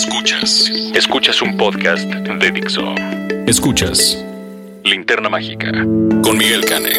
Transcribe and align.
Escuchas. 0.00 0.72
Escuchas 0.94 1.42
un 1.42 1.58
podcast 1.58 2.04
de 2.08 2.50
Dixo. 2.50 2.94
Escuchas 3.46 4.16
Linterna 4.82 5.28
Mágica 5.28 5.70
con 6.22 6.38
Miguel 6.38 6.64
Cane. 6.64 6.92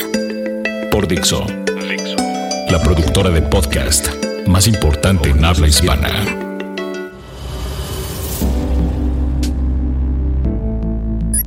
Por 0.92 1.08
Dixo. 1.08 1.44
Dixo. 1.90 2.16
La 2.70 2.80
productora 2.80 3.32
de 3.32 3.42
podcast 3.42 4.08
más 4.46 4.68
importante 4.68 5.30
en 5.30 5.44
habla 5.44 5.68
hispana. 5.68 6.51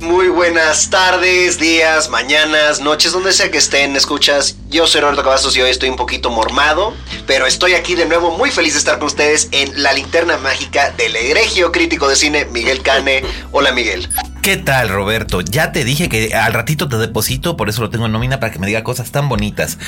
Muy 0.01 0.27
buenas 0.27 0.89
tardes, 0.89 1.57
días, 1.57 2.09
mañanas, 2.09 2.81
noches, 2.81 3.11
donde 3.13 3.31
sea 3.31 3.49
que 3.49 3.57
estén, 3.57 3.95
escuchas. 3.95 4.57
Yo 4.69 4.87
soy 4.87 5.01
Roberto 5.01 5.23
Cavazos 5.23 5.55
y 5.55 5.61
hoy 5.61 5.69
estoy 5.69 5.89
un 5.89 5.95
poquito 5.95 6.29
mormado, 6.29 6.93
pero 7.25 7.45
estoy 7.45 7.73
aquí 7.73 7.95
de 7.95 8.05
nuevo 8.05 8.31
muy 8.31 8.51
feliz 8.51 8.73
de 8.73 8.79
estar 8.79 8.97
con 8.99 9.07
ustedes 9.07 9.47
en 9.51 9.81
la 9.81 9.93
linterna 9.93 10.37
mágica 10.37 10.91
del 10.91 11.15
egregio 11.15 11.71
crítico 11.71 12.07
de 12.07 12.15
cine, 12.15 12.45
Miguel 12.45 12.81
Cane. 12.81 13.23
Hola 13.51 13.71
Miguel. 13.71 14.09
¿Qué 14.45 14.57
tal, 14.57 14.89
Roberto? 14.89 15.41
Ya 15.41 15.71
te 15.71 15.83
dije 15.83 16.07
que 16.07 16.35
al 16.35 16.53
ratito 16.53 16.87
te 16.87 16.97
deposito, 16.99 17.57
por 17.57 17.67
eso 17.67 17.81
lo 17.81 17.89
tengo 17.89 18.05
en 18.05 18.11
nómina 18.11 18.39
para 18.39 18.53
que 18.53 18.59
me 18.59 18.67
diga 18.67 18.83
cosas 18.83 19.09
tan 19.09 19.27
bonitas. 19.27 19.79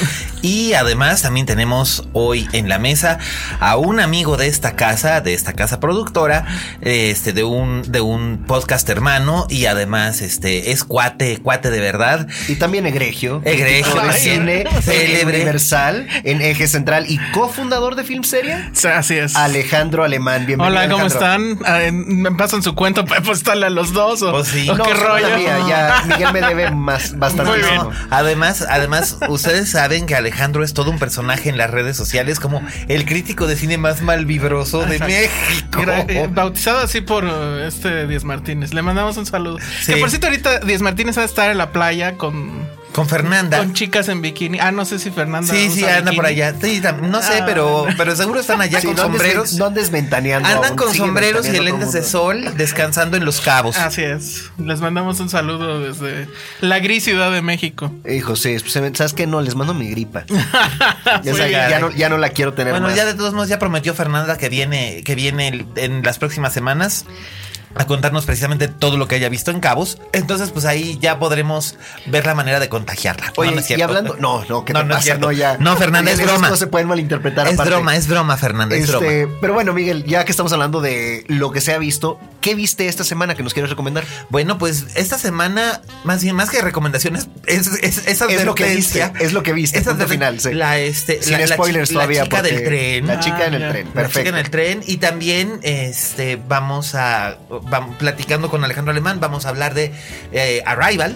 Y 0.41 0.73
además 0.73 1.21
también 1.21 1.45
tenemos 1.45 2.07
hoy 2.13 2.47
en 2.53 2.67
la 2.67 2.79
mesa 2.79 3.19
a 3.59 3.77
un 3.77 3.99
amigo 3.99 4.35
de 4.35 4.47
esta 4.47 4.75
casa, 4.75 5.21
de 5.21 5.35
esta 5.35 5.53
casa 5.53 5.79
productora, 5.79 6.47
este, 6.81 7.33
de 7.33 7.43
un, 7.43 7.83
de 7.91 8.01
un 8.01 8.45
podcast 8.47 8.89
hermano 8.89 9.45
y 9.47 9.67
además, 9.67 10.21
este, 10.23 10.71
es 10.71 10.83
cuate, 10.83 11.37
cuate 11.37 11.69
de 11.69 11.79
verdad. 11.79 12.27
Y 12.47 12.55
también 12.55 12.87
egregio. 12.87 13.43
Egregio 13.45 14.01
de 14.01 14.13
cine, 14.13 14.63
célebre. 14.81 15.35
universal, 15.37 16.07
en 16.23 16.41
Eje 16.41 16.67
Central 16.67 17.05
y 17.07 17.19
cofundador 17.31 17.93
de 17.95 18.03
Filmseria. 18.03 18.71
Sí, 18.73 18.87
Así 18.87 19.17
es. 19.17 19.35
Alejandro 19.35 20.03
Alemán, 20.03 20.47
bienvenido. 20.47 20.75
Hola, 20.79 20.89
¿cómo 20.89 21.05
Alejandro. 21.05 21.53
están? 21.53 21.71
Ah, 21.71 21.83
en- 21.83 22.21
¿Me 22.23 22.31
pasan 22.31 22.63
su 22.63 22.73
cuenta 22.73 23.05
para 23.05 23.19
apostarle 23.21 23.67
a 23.67 23.69
los 23.69 23.93
dos? 23.93 24.23
¿O, 24.23 24.31
Pues 24.31 24.46
sí. 24.51 24.67
No, 24.67 24.83
qué 24.83 24.93
rollo? 24.93 25.29
la 25.29 25.37
mía, 25.37 25.57
ya 25.67 26.03
Miguel 26.07 26.33
me 26.33 26.41
debe 26.41 26.71
más, 26.75 27.17
bastante. 27.17 27.51
Muy 27.51 27.59
bien. 27.61 27.75
No, 27.75 27.91
además, 28.09 28.65
además, 28.69 29.17
ustedes 29.27 29.69
saben 29.71 30.05
que 30.05 30.15
Alejandro 30.15 30.63
es 30.63 30.73
todo 30.73 30.89
un 30.91 30.99
personaje 30.99 31.49
en 31.49 31.57
las 31.57 31.69
redes 31.71 31.95
sociales, 31.97 32.39
como 32.39 32.61
el 32.87 33.05
crítico 33.05 33.47
de 33.47 33.55
cine 33.55 33.77
más 33.77 34.01
malvibroso 34.01 34.85
de 34.85 34.99
México. 34.99 35.81
Gra- 35.81 36.05
eh, 36.07 36.27
bautizado 36.31 36.79
así 36.79 37.01
por 37.01 37.25
eh, 37.25 37.67
este 37.67 38.07
Díaz 38.07 38.23
Martínez. 38.23 38.73
Le 38.73 38.81
mandamos 38.81 39.17
un 39.17 39.25
saludo. 39.25 39.57
Sí. 39.81 39.93
Que 39.93 39.99
por 39.99 40.09
cierto, 40.09 40.27
ahorita 40.27 40.59
Díaz 40.59 40.81
Martínez 40.81 41.17
va 41.17 41.21
a 41.23 41.25
estar 41.25 41.51
en 41.51 41.57
la 41.57 41.71
playa 41.71 42.13
con, 42.13 42.67
Con 42.97 43.07
Fernanda. 43.07 43.59
con 43.59 43.73
chicas 43.75 44.09
en 44.09 44.23
bikini. 44.23 44.57
Ah, 44.59 44.71
no 44.71 44.83
sé 44.83 44.97
si 44.97 45.11
Fernanda. 45.11 45.53
Sí, 45.53 45.69
sí, 45.69 45.85
anda 45.85 46.11
por 46.13 46.25
allá. 46.25 46.55
Sí, 46.59 46.81
no 47.03 47.21
sé, 47.21 47.41
Ah, 47.41 47.43
pero, 47.45 47.85
pero 47.95 48.15
seguro 48.15 48.39
están 48.39 48.59
allá 48.59 48.81
Sí, 48.81 48.87
con 48.87 48.95
no 48.95 49.03
sombreros. 49.03 49.53
no 49.53 49.67
andes 49.67 49.91
ventaneando 49.91 50.49
Andan 50.49 50.65
aún, 50.69 50.77
con 50.77 50.95
sombreros 50.95 51.47
y 51.47 51.51
lentes 51.59 51.91
de 51.91 52.01
sol 52.01 52.57
descansando 52.57 53.15
en 53.15 53.23
los 53.23 53.39
cabos. 53.39 53.77
Así 53.77 54.01
es. 54.01 54.49
Les 54.57 54.79
mandamos 54.81 55.19
un 55.19 55.29
saludo 55.29 55.79
desde 55.79 56.27
la 56.59 56.79
gris 56.79 57.03
ciudad 57.03 57.31
de 57.31 57.43
México. 57.43 57.93
Hijo, 58.09 58.35
sí, 58.35 58.49
especialmente, 58.53 58.97
¿sabes 58.97 59.13
qué? 59.13 59.27
No, 59.27 59.41
les 59.41 59.53
mando 59.53 59.75
mi 59.75 59.89
gripa. 59.91 60.25
ya, 61.23 61.79
no, 61.79 61.91
ya 61.91 62.09
no 62.09 62.17
la 62.17 62.29
quiero 62.29 62.53
tener 62.53 62.73
Bueno, 62.73 62.87
más. 62.87 62.95
ya 62.95 63.05
de 63.05 63.13
todos 63.13 63.35
modos 63.35 63.47
ya 63.47 63.59
prometió 63.59 63.93
Fernanda 63.93 64.39
que 64.39 64.49
viene, 64.49 65.03
que 65.03 65.13
viene 65.13 65.67
en 65.75 66.01
las 66.01 66.17
próximas 66.17 66.51
semanas 66.51 67.05
a 67.81 67.87
contarnos 67.87 68.25
precisamente 68.25 68.67
todo 68.67 68.97
lo 68.97 69.07
que 69.07 69.15
haya 69.15 69.29
visto 69.29 69.51
en 69.51 69.59
Cabos. 69.59 69.99
Entonces, 70.13 70.51
pues 70.51 70.65
ahí 70.65 70.97
ya 71.01 71.19
podremos 71.19 71.75
ver 72.07 72.25
la 72.25 72.35
manera 72.35 72.59
de 72.59 72.69
contagiarla. 72.69 73.33
Oye, 73.37 73.49
no, 73.51 73.55
no 73.55 73.59
es 73.61 73.65
y 73.65 73.67
cierto. 73.75 73.85
hablando. 73.85 74.15
No, 74.19 74.43
no, 74.49 74.65
¿qué 74.65 74.73
No, 74.73 74.79
te 74.79 74.85
no 74.85 74.91
es 74.93 74.97
pasa? 74.97 75.03
cierto. 75.03 75.27
No, 75.27 75.31
ya. 75.31 75.57
No, 75.59 75.75
Fernanda, 75.77 76.11
es 76.11 76.21
broma. 76.21 76.47
cosas 76.49 76.59
se 76.59 76.67
pueden 76.67 76.87
malinterpretar 76.87 77.47
Es 77.47 77.53
aparte. 77.53 77.71
broma, 77.73 77.95
es 77.95 78.07
broma, 78.07 78.37
Fernanda, 78.37 78.75
es 78.75 78.87
broma. 78.87 79.05
Este, 79.07 79.27
pero 79.41 79.53
bueno, 79.53 79.73
Miguel, 79.73 80.03
ya 80.05 80.25
que 80.25 80.31
estamos 80.31 80.51
hablando 80.53 80.81
de 80.81 81.23
lo 81.27 81.51
que 81.51 81.61
se 81.61 81.73
ha 81.73 81.77
visto, 81.77 82.19
¿qué 82.41 82.55
viste 82.55 82.87
esta 82.87 83.03
semana 83.03 83.35
que 83.35 83.43
nos 83.43 83.53
quieres 83.53 83.69
recomendar? 83.69 84.05
Bueno, 84.29 84.57
pues 84.57 84.85
esta 84.95 85.17
semana, 85.17 85.81
más 86.03 86.23
bien, 86.23 86.35
más 86.35 86.49
que 86.49 86.61
recomendaciones, 86.61 87.27
es, 87.45 87.67
es, 87.81 88.05
es 88.07 88.21
Es 88.21 88.45
lo 88.45 88.55
que 88.55 88.75
viste, 88.75 89.11
es 89.19 89.33
lo 89.33 89.43
que 89.43 89.53
viste, 89.53 89.77
Es 89.79 89.83
punto 89.85 90.03
adver- 90.05 90.09
final, 90.09 90.39
sí. 90.39 90.53
La, 90.53 90.77
este, 90.79 91.21
Sin 91.21 91.33
la, 91.33 91.39
la 91.45 91.47
spoilers 91.55 91.89
chi- 91.89 91.93
todavía, 91.95 92.19
La 92.21 92.25
chica 92.25 92.41
del 92.41 92.63
tren. 92.63 93.07
La 93.07 93.19
chica 93.19 93.37
Ah, 93.41 93.45
en 93.47 93.53
el 93.55 93.61
ya. 93.61 93.69
tren, 93.69 93.87
La 93.87 93.93
perfecto. 93.93 94.19
chica 94.19 94.29
en 94.29 94.35
el 94.37 94.49
tren. 94.49 94.83
Y 94.87 94.97
también 94.97 95.59
este, 95.63 96.39
vamos 96.47 96.95
a. 96.95 97.37
Vamos, 97.69 97.95
platicando 97.97 98.49
con 98.49 98.63
Alejandro 98.63 98.91
Alemán, 98.91 99.19
vamos 99.19 99.45
a 99.45 99.49
hablar 99.49 99.73
de 99.73 99.91
eh, 100.31 100.63
Arrival. 100.65 101.15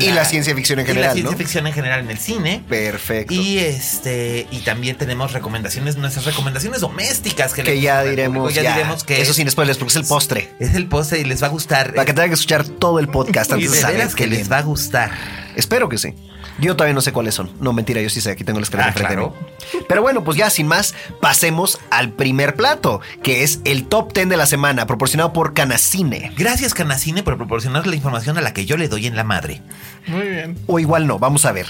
Y 0.00 0.10
la 0.12 0.24
ciencia 0.24 0.54
ficción 0.54 0.78
en 0.80 0.86
y 0.86 0.88
general, 0.88 1.08
la 1.08 1.12
ciencia 1.14 1.32
¿no? 1.32 1.38
ficción 1.38 1.66
en 1.66 1.72
general 1.72 2.00
en 2.00 2.10
el 2.10 2.18
cine. 2.18 2.62
Perfecto. 2.68 3.32
Y 3.34 3.58
este 3.58 4.46
y 4.50 4.60
también 4.60 4.96
tenemos 4.96 5.32
recomendaciones, 5.32 5.96
nuestras 5.96 6.24
recomendaciones 6.24 6.80
domésticas 6.80 7.52
que, 7.52 7.62
que 7.62 7.80
ya 7.80 8.02
diremos, 8.02 8.54
ya, 8.54 8.62
ya. 8.62 8.76
diremos 8.76 9.04
que 9.04 9.20
eso 9.20 9.30
es, 9.30 9.36
sin 9.36 9.50
spoilers, 9.50 9.78
porque 9.78 9.90
es 9.90 9.96
el 9.96 10.04
postre. 10.04 10.50
es 10.58 10.74
el 10.74 10.86
postre 10.86 11.20
y 11.20 11.24
les 11.24 11.42
va 11.42 11.46
a 11.46 11.50
gustar. 11.50 11.94
Para 11.94 12.04
que 12.04 12.12
tengan 12.12 12.30
que 12.30 12.34
escuchar 12.34 12.64
todo 12.64 12.98
el 12.98 13.08
podcast 13.08 13.50
y 13.52 13.54
antes 13.54 13.70
de 13.70 13.76
de 13.76 13.82
saber 13.82 14.08
que 14.08 14.26
les 14.26 14.50
va 14.50 14.58
a 14.58 14.62
gustar. 14.62 15.10
Espero 15.56 15.88
que 15.88 15.98
sí. 15.98 16.14
Yo 16.58 16.74
todavía 16.74 16.94
no 16.94 17.02
sé 17.02 17.12
cuáles 17.12 17.34
son. 17.34 17.50
No, 17.60 17.72
mentira, 17.72 18.00
yo 18.00 18.08
sí 18.08 18.20
sé. 18.20 18.30
Aquí 18.30 18.44
tengo 18.44 18.58
la 18.58 18.64
escalera 18.64 18.88
Ah, 18.88 18.90
enfrente 18.90 19.16
de 19.16 19.22
mí. 19.22 19.84
Pero 19.88 20.00
bueno, 20.02 20.24
pues 20.24 20.38
ya 20.38 20.48
sin 20.48 20.66
más, 20.66 20.94
pasemos 21.20 21.78
al 21.90 22.12
primer 22.12 22.54
plato, 22.54 23.00
que 23.22 23.42
es 23.42 23.60
el 23.64 23.86
top 23.86 24.14
10 24.14 24.30
de 24.30 24.36
la 24.38 24.46
semana, 24.46 24.86
proporcionado 24.86 25.32
por 25.34 25.52
Canacine. 25.52 26.32
Gracias 26.36 26.72
Canacine 26.72 27.22
por 27.22 27.36
proporcionar 27.36 27.86
la 27.86 27.94
información 27.94 28.38
a 28.38 28.40
la 28.40 28.54
que 28.54 28.64
yo 28.64 28.76
le 28.78 28.88
doy 28.88 29.06
en 29.06 29.16
la 29.16 29.24
madre. 29.24 29.60
Muy 30.06 30.28
bien. 30.28 30.58
O 30.66 30.78
igual 30.78 31.06
no, 31.06 31.18
vamos 31.18 31.44
a 31.44 31.52
ver. 31.52 31.66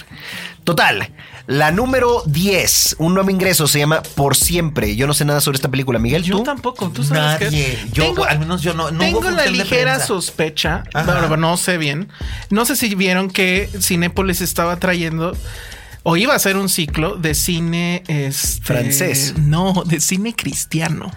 Total, 0.65 1.11
la 1.47 1.71
número 1.71 2.23
10, 2.27 2.97
un 2.99 3.15
nuevo 3.15 3.31
ingreso, 3.31 3.69
se 3.69 3.79
llama 3.79 4.03
Por 4.03 4.35
Siempre. 4.37 4.97
Yo 4.97 5.07
no 5.07 5.15
sé 5.15 5.25
nada 5.25 5.41
sobre 5.41 5.57
esta 5.57 5.71
película. 5.71 5.99
Miguel, 6.01 6.25
Yo 6.25 6.39
¿tú? 6.39 6.43
tampoco. 6.43 6.91
¿Tú 6.91 7.05
sabes 7.05 7.39
qué 7.39 7.45
Nadie. 7.47 7.73
es? 7.75 7.93
Yo, 7.93 8.03
Tengo- 8.05 8.25
al 8.25 8.41
menos 8.41 8.63
yo 8.63 8.75
no. 8.75 8.91
no 8.91 8.99
hubo 8.99 9.21
Tengo 9.21 9.31
la 9.31 9.47
ligera 9.47 10.01
sospecha, 10.01 10.83
pero 10.93 11.37
no 11.37 11.57
sé 11.57 11.79
bien. 11.79 12.09
No 12.51 12.65
sé 12.65 12.75
si 12.75 12.95
vieron 12.97 13.31
que 13.31 13.71
Cinépolis 13.81 14.41
estaba 14.41 14.77
trayendo 14.79 15.37
o 16.03 16.17
iba 16.17 16.33
a 16.33 16.37
hacer 16.37 16.57
un 16.57 16.69
ciclo 16.69 17.15
de 17.17 17.35
cine 17.35 18.03
este, 18.09 18.63
Francés. 18.65 19.35
No, 19.39 19.85
de 19.87 20.01
cine 20.01 20.35
cristiano. 20.35 21.13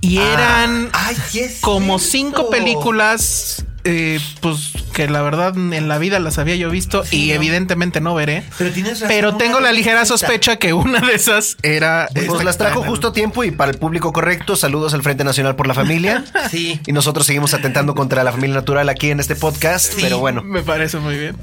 Y 0.00 0.18
eran 0.18 0.90
Ah, 0.92 1.06
ay, 1.08 1.16
es 1.40 1.60
como 1.60 1.98
cierto. 2.00 2.34
cinco 2.40 2.50
películas. 2.50 3.64
Eh, 3.86 4.20
pues 4.40 4.72
que 4.92 5.08
la 5.08 5.22
verdad 5.22 5.54
en 5.56 5.88
la 5.88 5.98
vida 5.98 6.18
las 6.18 6.38
había 6.38 6.56
yo 6.56 6.70
visto 6.70 7.04
y 7.10 7.28
no. 7.28 7.34
evidentemente 7.34 8.00
no 8.00 8.14
veré. 8.14 8.42
Pero 8.58 8.70
tienes 8.72 8.94
razón, 8.94 9.08
Pero 9.08 9.36
tengo 9.36 9.60
la 9.60 9.72
ligera 9.72 10.04
sospecha 10.04 10.56
que 10.56 10.72
una 10.72 11.00
de 11.00 11.14
esas 11.14 11.56
era. 11.62 12.08
Pues 12.26 12.44
las 12.44 12.58
trajo 12.58 12.82
justo 12.82 13.08
a 13.08 13.12
tiempo 13.12 13.44
y 13.44 13.50
para 13.50 13.70
el 13.70 13.78
público 13.78 14.12
correcto. 14.12 14.56
Saludos 14.56 14.94
al 14.94 15.02
Frente 15.02 15.24
Nacional 15.24 15.56
por 15.56 15.66
la 15.66 15.74
Familia. 15.74 16.24
Sí. 16.50 16.80
Y 16.86 16.92
nosotros 16.92 17.26
seguimos 17.26 17.54
atentando 17.54 17.94
contra 17.94 18.22
la 18.22 18.30
familia 18.30 18.54
natural 18.56 18.88
aquí 18.88 19.10
en 19.10 19.18
este 19.18 19.34
podcast. 19.34 19.92
Sí. 19.94 19.98
Pero 20.02 20.18
bueno, 20.20 20.42
Me 20.44 20.62
parece 20.62 20.98
muy 20.98 21.18
bien. 21.18 21.36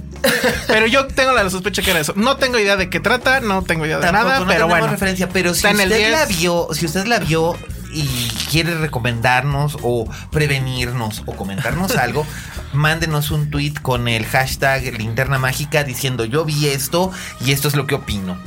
Pero 0.68 0.88
yo 0.88 1.08
tengo 1.08 1.34
la 1.34 1.50
sospecha 1.50 1.82
que 1.82 1.92
era 1.92 2.00
eso. 2.00 2.14
No 2.16 2.38
tengo 2.38 2.58
idea 2.58 2.78
de 2.78 2.90
qué 2.90 3.00
trata, 3.00 3.42
no 3.42 3.64
tengo 3.64 3.86
idea 3.86 3.98
de 3.98 4.04
Tampoco, 4.04 4.28
nada, 4.28 4.40
no 4.40 4.48
pero 4.48 4.68
bueno. 4.68 4.88
referencia. 4.88 5.28
Pero 5.30 5.54
si 5.54 5.68
usted 5.68 5.88
10. 5.88 6.12
la 6.12 6.26
vio, 6.26 6.68
si 6.74 6.86
usted 6.86 7.06
la 7.06 7.20
vio 7.20 7.58
y 7.94 8.30
quiere 8.50 8.76
recomendarnos 8.76 9.78
o 9.82 10.10
prevenirnos 10.32 11.24
o 11.26 11.36
comentarnos 11.36 11.96
algo, 11.98 12.26
mándenos 12.74 13.32
un 13.32 13.50
tweet 13.50 13.74
con 13.82 14.08
el 14.08 14.26
hashtag 14.26 14.98
linterna 14.98 15.38
mágica 15.38 15.84
diciendo 15.84 16.26
yo 16.26 16.46
vi 16.46 16.68
esto 16.68 17.12
y 17.46 17.52
esto 17.52 17.68
es 17.68 17.76
lo 17.76 17.88
que 17.88 17.96
opino. 17.96 18.38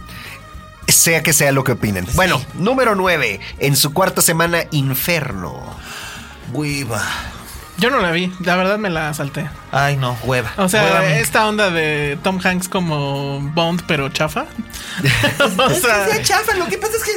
sea 0.88 1.22
que 1.22 1.32
sea 1.32 1.52
lo 1.52 1.64
que 1.64 1.72
opinen. 1.72 2.06
Bueno, 2.14 2.40
número 2.54 2.94
9. 2.94 3.40
En 3.58 3.76
su 3.76 3.92
cuarta 3.92 4.22
semana, 4.22 4.64
Inferno. 4.70 5.54
Hueva. 6.52 7.02
Yo 7.78 7.90
no 7.90 8.00
la 8.00 8.10
vi, 8.10 8.32
la 8.40 8.56
verdad 8.56 8.78
me 8.78 8.88
la 8.88 9.12
salté. 9.12 9.50
Ay, 9.70 9.96
no, 9.96 10.16
hueva. 10.24 10.50
O 10.56 10.66
sea, 10.68 10.84
Hueva 10.84 11.06
esta 11.18 11.46
onda 11.46 11.70
de 11.70 12.18
Tom 12.22 12.40
Hanks 12.42 12.68
como 12.68 13.40
Bond, 13.40 13.82
pero 13.86 14.08
chafa. 14.08 14.46
o 15.40 15.44
Es 15.44 15.74
que 15.74 15.80
sea, 15.80 16.06
sea 16.06 16.22
chafa, 16.22 16.54
lo 16.54 16.66
que 16.68 16.78
pasa 16.78 16.94
es 16.96 17.04
que 17.04 17.12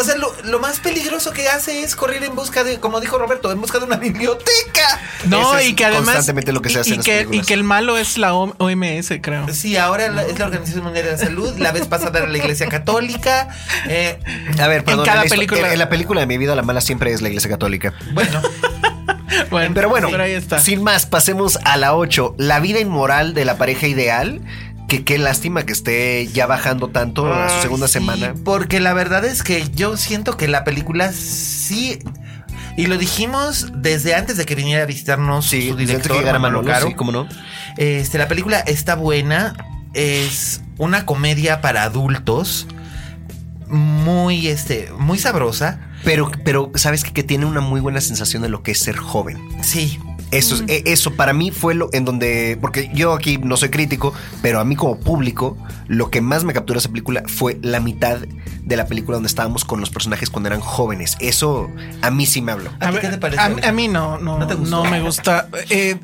o 0.00 0.04
sea, 0.04 0.16
lo, 0.16 0.32
lo 0.44 0.58
más 0.60 0.80
peligroso 0.80 1.32
que 1.32 1.48
hace 1.48 1.82
es 1.82 1.94
correr 1.96 2.22
en 2.24 2.34
busca 2.34 2.64
de, 2.64 2.78
como 2.80 3.00
dijo 3.00 3.18
Roberto, 3.18 3.50
en 3.52 3.60
busca 3.60 3.78
de 3.78 3.84
una 3.84 3.96
biblioteca. 3.96 5.00
No, 5.26 5.40
Eso 5.40 5.58
es 5.58 5.68
y 5.68 5.74
que 5.74 5.84
además. 5.84 6.04
constantemente 6.06 6.52
lo 6.52 6.62
que 6.62 6.70
se 6.70 6.80
hace 6.80 6.90
y, 6.90 6.94
en 6.94 7.02
que, 7.02 7.26
y 7.30 7.40
que 7.42 7.54
el 7.54 7.64
malo 7.64 7.98
es 7.98 8.18
la 8.18 8.34
OMS, 8.34 9.12
creo. 9.20 9.46
Sí, 9.52 9.76
ahora 9.76 10.08
la- 10.08 10.22
es 10.24 10.38
la 10.38 10.46
Organización 10.46 10.84
Mundial 10.84 11.04
de 11.06 11.12
la 11.12 11.18
Salud. 11.18 11.56
La 11.58 11.72
vez 11.72 11.86
pasada 11.86 12.18
era 12.18 12.28
la 12.28 12.38
Iglesia 12.38 12.68
Católica. 12.68 13.48
Eh, 13.88 14.18
A 14.60 14.66
ver, 14.68 14.84
perdón. 14.84 15.04
cada 15.04 15.22
en, 15.22 15.22
la 15.22 15.26
histo- 15.26 15.34
película- 15.36 15.66
en- 15.66 15.72
en 15.72 15.78
la 15.78 15.88
película 15.88 16.20
de 16.20 16.26
mi 16.26 16.38
vida, 16.38 16.54
la 16.54 16.62
mala 16.62 16.80
siempre 16.80 17.12
es 17.12 17.20
la 17.22 17.28
iglesia 17.28 17.50
católica. 17.50 17.94
bueno, 18.12 18.40
Bueno, 19.50 19.72
Pero 19.74 19.88
bueno, 19.88 20.08
ahí 20.20 20.32
está. 20.32 20.58
sin 20.58 20.82
más, 20.82 21.06
pasemos 21.06 21.58
a 21.64 21.76
la 21.76 21.94
8. 21.94 22.34
La 22.38 22.60
vida 22.60 22.80
inmoral 22.80 23.34
de 23.34 23.44
la 23.44 23.56
pareja 23.56 23.86
ideal. 23.86 24.40
Que 24.88 25.04
qué 25.04 25.18
lástima 25.18 25.64
que 25.64 25.72
esté 25.72 26.26
ya 26.28 26.46
bajando 26.46 26.88
tanto 26.88 27.32
a 27.32 27.48
su 27.50 27.62
segunda 27.62 27.86
sí, 27.86 27.94
semana. 27.94 28.34
Porque 28.44 28.80
la 28.80 28.94
verdad 28.94 29.24
es 29.24 29.42
que 29.42 29.68
yo 29.74 29.96
siento 29.96 30.36
que 30.36 30.48
la 30.48 30.64
película 30.64 31.12
sí. 31.12 31.98
Y 32.76 32.86
lo 32.86 32.96
dijimos 32.96 33.68
desde 33.74 34.14
antes 34.14 34.36
de 34.36 34.46
que 34.46 34.54
viniera 34.54 34.84
a 34.84 34.86
visitarnos 34.86 35.46
Sí, 35.46 35.68
su 35.68 35.76
director, 35.76 36.18
que 36.18 36.24
Manolo 36.24 36.40
Manolo, 36.40 36.66
Caro. 36.66 36.86
sí, 36.88 36.94
cómo 36.94 37.12
no. 37.12 37.28
Este, 37.76 38.18
la 38.18 38.28
película 38.28 38.60
está 38.60 38.94
buena. 38.94 39.54
Es 39.94 40.62
una 40.78 41.04
comedia 41.04 41.60
para 41.60 41.82
adultos. 41.82 42.66
Muy, 43.66 44.48
este, 44.48 44.90
muy 44.98 45.18
sabrosa. 45.18 45.80
Pero, 46.04 46.30
pero 46.44 46.72
sabes 46.76 47.04
qué? 47.04 47.12
que 47.12 47.22
tiene 47.22 47.44
una 47.44 47.60
muy 47.60 47.80
buena 47.80 48.00
sensación 48.00 48.42
de 48.42 48.48
lo 48.48 48.62
que 48.62 48.70
es 48.70 48.78
ser 48.78 48.96
joven. 48.96 49.38
Sí. 49.60 49.98
Eso, 50.30 50.56
es- 50.56 50.64
e- 50.68 50.82
eso 50.92 51.14
para 51.14 51.32
mí 51.32 51.50
fue 51.50 51.74
lo 51.74 51.88
en 51.92 52.04
donde, 52.04 52.58
porque 52.60 52.90
yo 52.94 53.14
aquí 53.14 53.38
no 53.38 53.56
soy 53.56 53.70
crítico, 53.70 54.12
pero 54.42 54.60
a 54.60 54.64
mí 54.64 54.76
como 54.76 54.98
público, 55.00 55.56
lo 55.86 56.10
que 56.10 56.20
más 56.20 56.44
me 56.44 56.52
capturó 56.52 56.78
esa 56.78 56.90
película 56.90 57.22
fue 57.26 57.58
la 57.62 57.80
mitad 57.80 58.18
de 58.68 58.76
la 58.76 58.86
película 58.86 59.16
donde 59.16 59.28
estábamos 59.28 59.64
con 59.64 59.80
los 59.80 59.88
personajes 59.88 60.28
cuando 60.28 60.48
eran 60.48 60.60
jóvenes. 60.60 61.16
Eso 61.20 61.70
a 62.02 62.10
mí 62.10 62.26
sí 62.26 62.42
me 62.42 62.52
habló. 62.52 62.70
¿A 62.80 62.90
ti 62.90 62.98
qué 63.00 63.08
te 63.08 63.16
pareció, 63.18 63.42
a- 63.66 63.72
mí 63.72 63.88
no, 63.88 64.18
no, 64.18 64.38
¿No 64.38 64.46
te 64.46 64.54
gustó? 64.54 64.84
no 64.84 64.90
me 64.90 65.00
gusta. 65.00 65.48
Eh, 65.70 65.96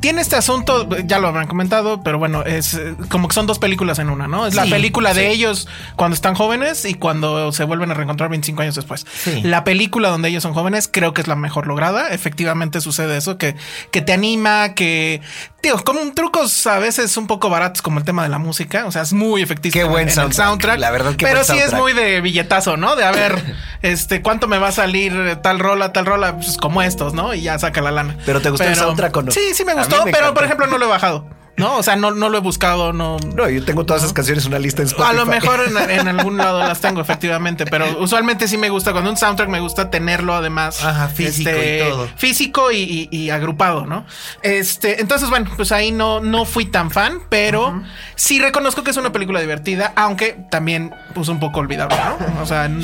tiene 0.00 0.20
este 0.22 0.36
asunto, 0.36 0.88
ya 1.04 1.18
lo 1.18 1.26
habrán 1.28 1.48
comentado, 1.48 2.02
pero 2.02 2.18
bueno, 2.18 2.44
es 2.44 2.74
eh, 2.74 2.94
como 3.08 3.26
que 3.26 3.34
son 3.34 3.46
dos 3.48 3.58
películas 3.58 3.98
en 3.98 4.08
una, 4.08 4.28
¿no? 4.28 4.46
Es 4.46 4.54
la 4.54 4.64
Sí, 4.64 4.70
película 4.70 5.14
de 5.14 5.22
sí. 5.22 5.32
ellos 5.32 5.68
cuando 5.96 6.14
están 6.14 6.34
jóvenes 6.36 6.84
y 6.84 6.94
cuando 6.94 7.50
se 7.50 7.64
vuelven 7.64 7.90
a 7.90 7.94
reencontrar 7.94 8.30
25 8.30 8.62
años 8.62 8.76
después. 8.76 9.04
Sí. 9.12 9.42
La 9.42 9.64
película 9.64 10.08
donde 10.08 10.28
ellos 10.28 10.44
son 10.44 10.54
jóvenes 10.54 10.88
creo 10.92 11.12
que 11.14 11.20
es 11.22 11.26
la 11.26 11.34
mejor 11.36 11.66
lograda. 11.66 12.10
Efectivamente 12.10 12.80
sucede 12.80 13.16
eso, 13.16 13.36
que, 13.36 13.56
que 13.90 14.00
te 14.00 14.12
anima, 14.12 14.74
que, 14.74 15.20
digo, 15.62 15.82
como 15.82 16.00
trucos 16.14 16.66
a 16.68 16.78
veces 16.78 17.16
un 17.16 17.26
poco 17.26 17.50
baratos 17.50 17.82
como 17.82 17.98
el 17.98 18.04
tema 18.04 18.22
de 18.22 18.28
la 18.28 18.38
música, 18.38 18.86
o 18.86 18.92
sea, 18.92 19.02
es 19.02 19.12
muy 19.12 19.42
efectivo 19.42 19.72
Qué 19.72 19.84
buen 19.84 20.08
en 20.08 20.18
el 20.18 20.32
soundtrack, 20.32 20.78
la 20.78 20.90
verdad, 20.90 21.16
qué 21.16 21.24
Pero 21.26 21.40
buen 21.44 21.56
sí 21.58 21.58
es 21.58 21.72
muy 21.72 21.92
de 21.94 22.11
billetazo, 22.20 22.76
¿no? 22.76 22.96
De 22.96 23.04
a 23.04 23.12
ver, 23.12 23.56
este, 23.82 24.22
¿cuánto 24.22 24.48
me 24.48 24.58
va 24.58 24.68
a 24.68 24.72
salir 24.72 25.38
tal 25.42 25.58
rola, 25.58 25.92
tal 25.92 26.06
rola? 26.06 26.36
Pues 26.36 26.56
como 26.56 26.82
estos, 26.82 27.14
¿no? 27.14 27.34
Y 27.34 27.42
ya 27.42 27.58
saca 27.58 27.80
la 27.80 27.90
lana. 27.90 28.16
¿Pero 28.26 28.40
te 28.40 28.50
gustó 28.50 28.64
el 28.64 28.76
soundtrack 28.76 29.16
o 29.16 29.22
no? 29.22 29.30
Sí, 29.30 29.54
sí 29.54 29.64
me 29.64 29.74
gustó, 29.74 30.04
me 30.04 30.12
pero 30.12 30.34
por 30.34 30.44
ejemplo 30.44 30.66
no 30.66 30.78
lo 30.78 30.86
he 30.86 30.88
bajado. 30.88 31.26
¿No? 31.54 31.76
O 31.76 31.82
sea, 31.82 31.96
no, 31.96 32.10
no 32.12 32.30
lo 32.30 32.38
he 32.38 32.40
buscado, 32.40 32.94
no. 32.94 33.18
No, 33.36 33.48
yo 33.48 33.62
tengo 33.64 33.84
todas 33.84 34.02
esas 34.02 34.14
canciones 34.14 34.44
en 34.46 34.52
una 34.52 34.58
lista 34.58 34.80
en 34.82 34.88
Spotify. 34.88 35.10
A 35.10 35.12
lo 35.12 35.26
mejor 35.26 35.60
en, 35.68 35.90
en 35.90 36.08
algún 36.18 36.38
lado 36.38 36.60
las 36.60 36.80
tengo, 36.80 37.00
efectivamente, 37.02 37.66
pero 37.66 37.98
usualmente 38.00 38.48
sí 38.48 38.56
me 38.56 38.70
gusta. 38.70 38.92
Cuando 38.92 39.10
un 39.10 39.18
soundtrack 39.18 39.50
me 39.50 39.60
gusta 39.60 39.90
tenerlo 39.90 40.34
además. 40.34 40.76
este, 40.76 40.88
Ajá, 40.88 41.08
físico 41.08 41.50
y 41.50 41.78
todo. 41.90 42.08
Físico 42.16 42.72
y, 42.72 43.08
y- 43.12 43.16
y 43.16 43.30
agrupado, 43.30 43.84
¿no? 43.86 44.06
Este, 44.42 45.00
entonces, 45.02 45.28
bueno, 45.28 45.50
pues 45.54 45.72
ahí 45.72 45.92
no, 45.92 46.20
no 46.20 46.46
fui 46.46 46.64
tan 46.64 46.90
fan, 46.90 47.20
pero 47.28 47.82
sí 48.14 48.40
reconozco 48.40 48.82
que 48.82 48.90
es 48.90 48.96
una 48.96 49.12
película 49.12 49.38
divertida, 49.40 49.92
aunque 49.94 50.38
también, 50.50 50.94
pues 51.14 51.28
un 51.28 51.38
poco 51.38 51.60
olvidable, 51.60 51.96
¿no? 52.34 52.42
O 52.42 52.46
sea, 52.46 52.64
en, 52.64 52.80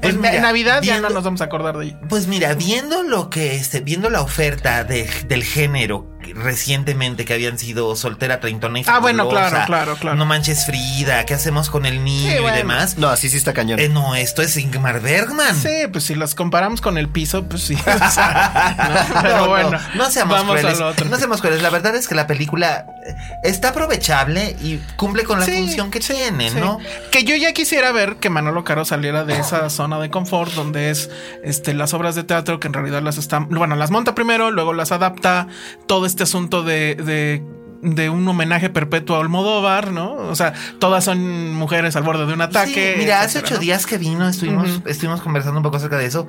Pues 0.00 0.14
en- 0.14 0.20
mira, 0.22 0.34
en 0.36 0.42
Navidad 0.42 0.82
ya 0.82 0.98
no 1.00 1.10
nos 1.10 1.22
vamos 1.22 1.42
a 1.42 1.44
acordar 1.44 1.76
de 1.76 1.86
ella. 1.86 1.98
Pues 2.08 2.26
mira, 2.28 2.54
viendo 2.54 3.02
lo 3.02 3.28
que, 3.28 3.56
este, 3.56 3.80
viendo 3.80 4.08
la 4.08 4.22
oferta 4.22 4.84
de- 4.84 5.08
del 5.28 5.44
género 5.44 6.06
recientemente 6.34 7.24
que 7.24 7.34
habían 7.34 7.58
sido 7.58 7.94
soltera, 7.96 8.40
treintona 8.40 8.80
y 8.80 8.84
Ah, 8.86 8.98
bueno, 8.98 9.28
claro, 9.28 9.58
claro, 9.66 9.96
claro. 9.96 10.16
No 10.16 10.24
manches 10.26 10.66
Frida, 10.66 11.24
¿qué 11.26 11.34
hacemos 11.34 11.70
con 11.70 11.86
el 11.86 12.04
niño 12.04 12.32
Sí, 12.32 12.38
bueno. 12.40 12.56
y 12.56 12.58
demás? 12.58 12.98
No, 12.98 13.08
así 13.08 13.28
sí 13.28 13.36
está 13.36 13.52
cañón. 13.52 13.78
Eh, 13.78 13.88
no, 13.88 14.14
esto 14.14 14.42
es 14.42 14.56
Ingmar 14.56 15.00
Bergman. 15.00 15.54
Sí, 15.56 15.86
pues 15.92 16.04
si 16.04 16.14
las 16.14 16.34
comparamos 16.34 16.80
con 16.80 16.98
el 16.98 17.08
piso, 17.08 17.44
pues 17.48 17.62
sí. 17.62 17.74
o 17.80 18.10
sea, 18.10 19.08
¿no? 19.12 19.20
Pero 19.22 19.34
No, 19.36 19.42
no, 19.44 19.48
bueno, 19.48 19.78
no 19.94 20.10
seamos 20.10 20.36
vamos 20.38 20.58
crueles. 20.60 20.78
No 21.10 21.16
seamos 21.16 21.40
crueles. 21.40 21.62
La 21.62 21.70
verdad 21.70 21.94
es 21.96 22.08
que 22.08 22.14
la 22.14 22.26
película 22.26 22.86
eh, 23.06 23.14
está 23.44 23.68
aprovechable 23.70 24.56
y 24.62 24.78
cumple 24.96 25.24
con 25.24 25.40
la 25.40 25.46
Sí, 25.46 25.52
función 25.52 25.90
que 25.90 26.02
sí, 26.02 26.14
tiene, 26.14 26.50
sí. 26.50 26.56
¿no? 26.60 26.78
Que 27.10 27.24
yo 27.24 27.34
ya 27.36 27.52
quisiera 27.52 27.92
ver 27.92 28.16
que 28.16 28.30
Manolo 28.30 28.64
Caro 28.64 28.84
saliera 28.84 29.24
de 29.24 29.38
esa 29.38 29.70
zona 29.70 29.98
de 29.98 30.10
confort 30.10 30.52
donde 30.52 30.90
es 30.90 31.10
este 31.44 31.74
las 31.74 31.94
obras 31.94 32.14
de 32.14 32.24
teatro 32.24 32.60
que 32.60 32.66
en 32.68 32.74
realidad 32.74 33.02
las 33.02 33.18
están, 33.18 33.48
bueno, 33.48 33.76
las 33.76 33.90
monta 33.90 34.14
primero, 34.14 34.50
luego 34.50 34.72
las 34.72 34.92
adapta, 34.92 35.46
todo 35.86 36.06
este 36.18 36.24
asunto 36.24 36.64
de, 36.64 36.96
de 36.96 37.42
de 37.80 38.10
un 38.10 38.26
homenaje 38.26 38.70
perpetuo 38.70 39.14
a 39.14 39.20
Almodóvar, 39.20 39.92
¿no? 39.92 40.14
O 40.14 40.34
sea, 40.34 40.52
todas 40.80 41.04
son 41.04 41.54
mujeres 41.54 41.94
al 41.94 42.02
borde 42.02 42.26
de 42.26 42.32
un 42.32 42.40
ataque. 42.40 42.94
Sí, 42.94 42.98
mira, 42.98 43.20
hace 43.20 43.38
ocho 43.38 43.54
¿no? 43.54 43.60
días 43.60 43.86
que 43.86 43.98
vino, 43.98 44.28
estuvimos, 44.28 44.80
estuvimos 44.84 45.20
conversando 45.20 45.58
un 45.60 45.62
poco 45.62 45.76
acerca 45.76 45.96
de 45.96 46.06
eso. 46.06 46.26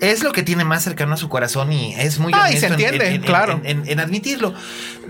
Es 0.00 0.22
lo 0.24 0.32
que 0.32 0.42
tiene 0.42 0.64
más 0.64 0.82
cercano 0.84 1.12
a 1.12 1.16
su 1.18 1.28
corazón 1.28 1.70
y 1.70 1.92
es 1.96 2.18
muy 2.18 2.32
Ah, 2.34 2.50
y 2.50 2.56
se 2.56 2.64
en- 2.68 2.72
entiende, 2.72 3.08
en, 3.08 3.14
en- 3.16 3.20
claro. 3.20 3.60
en 3.62 4.00
admitirlo. 4.00 4.54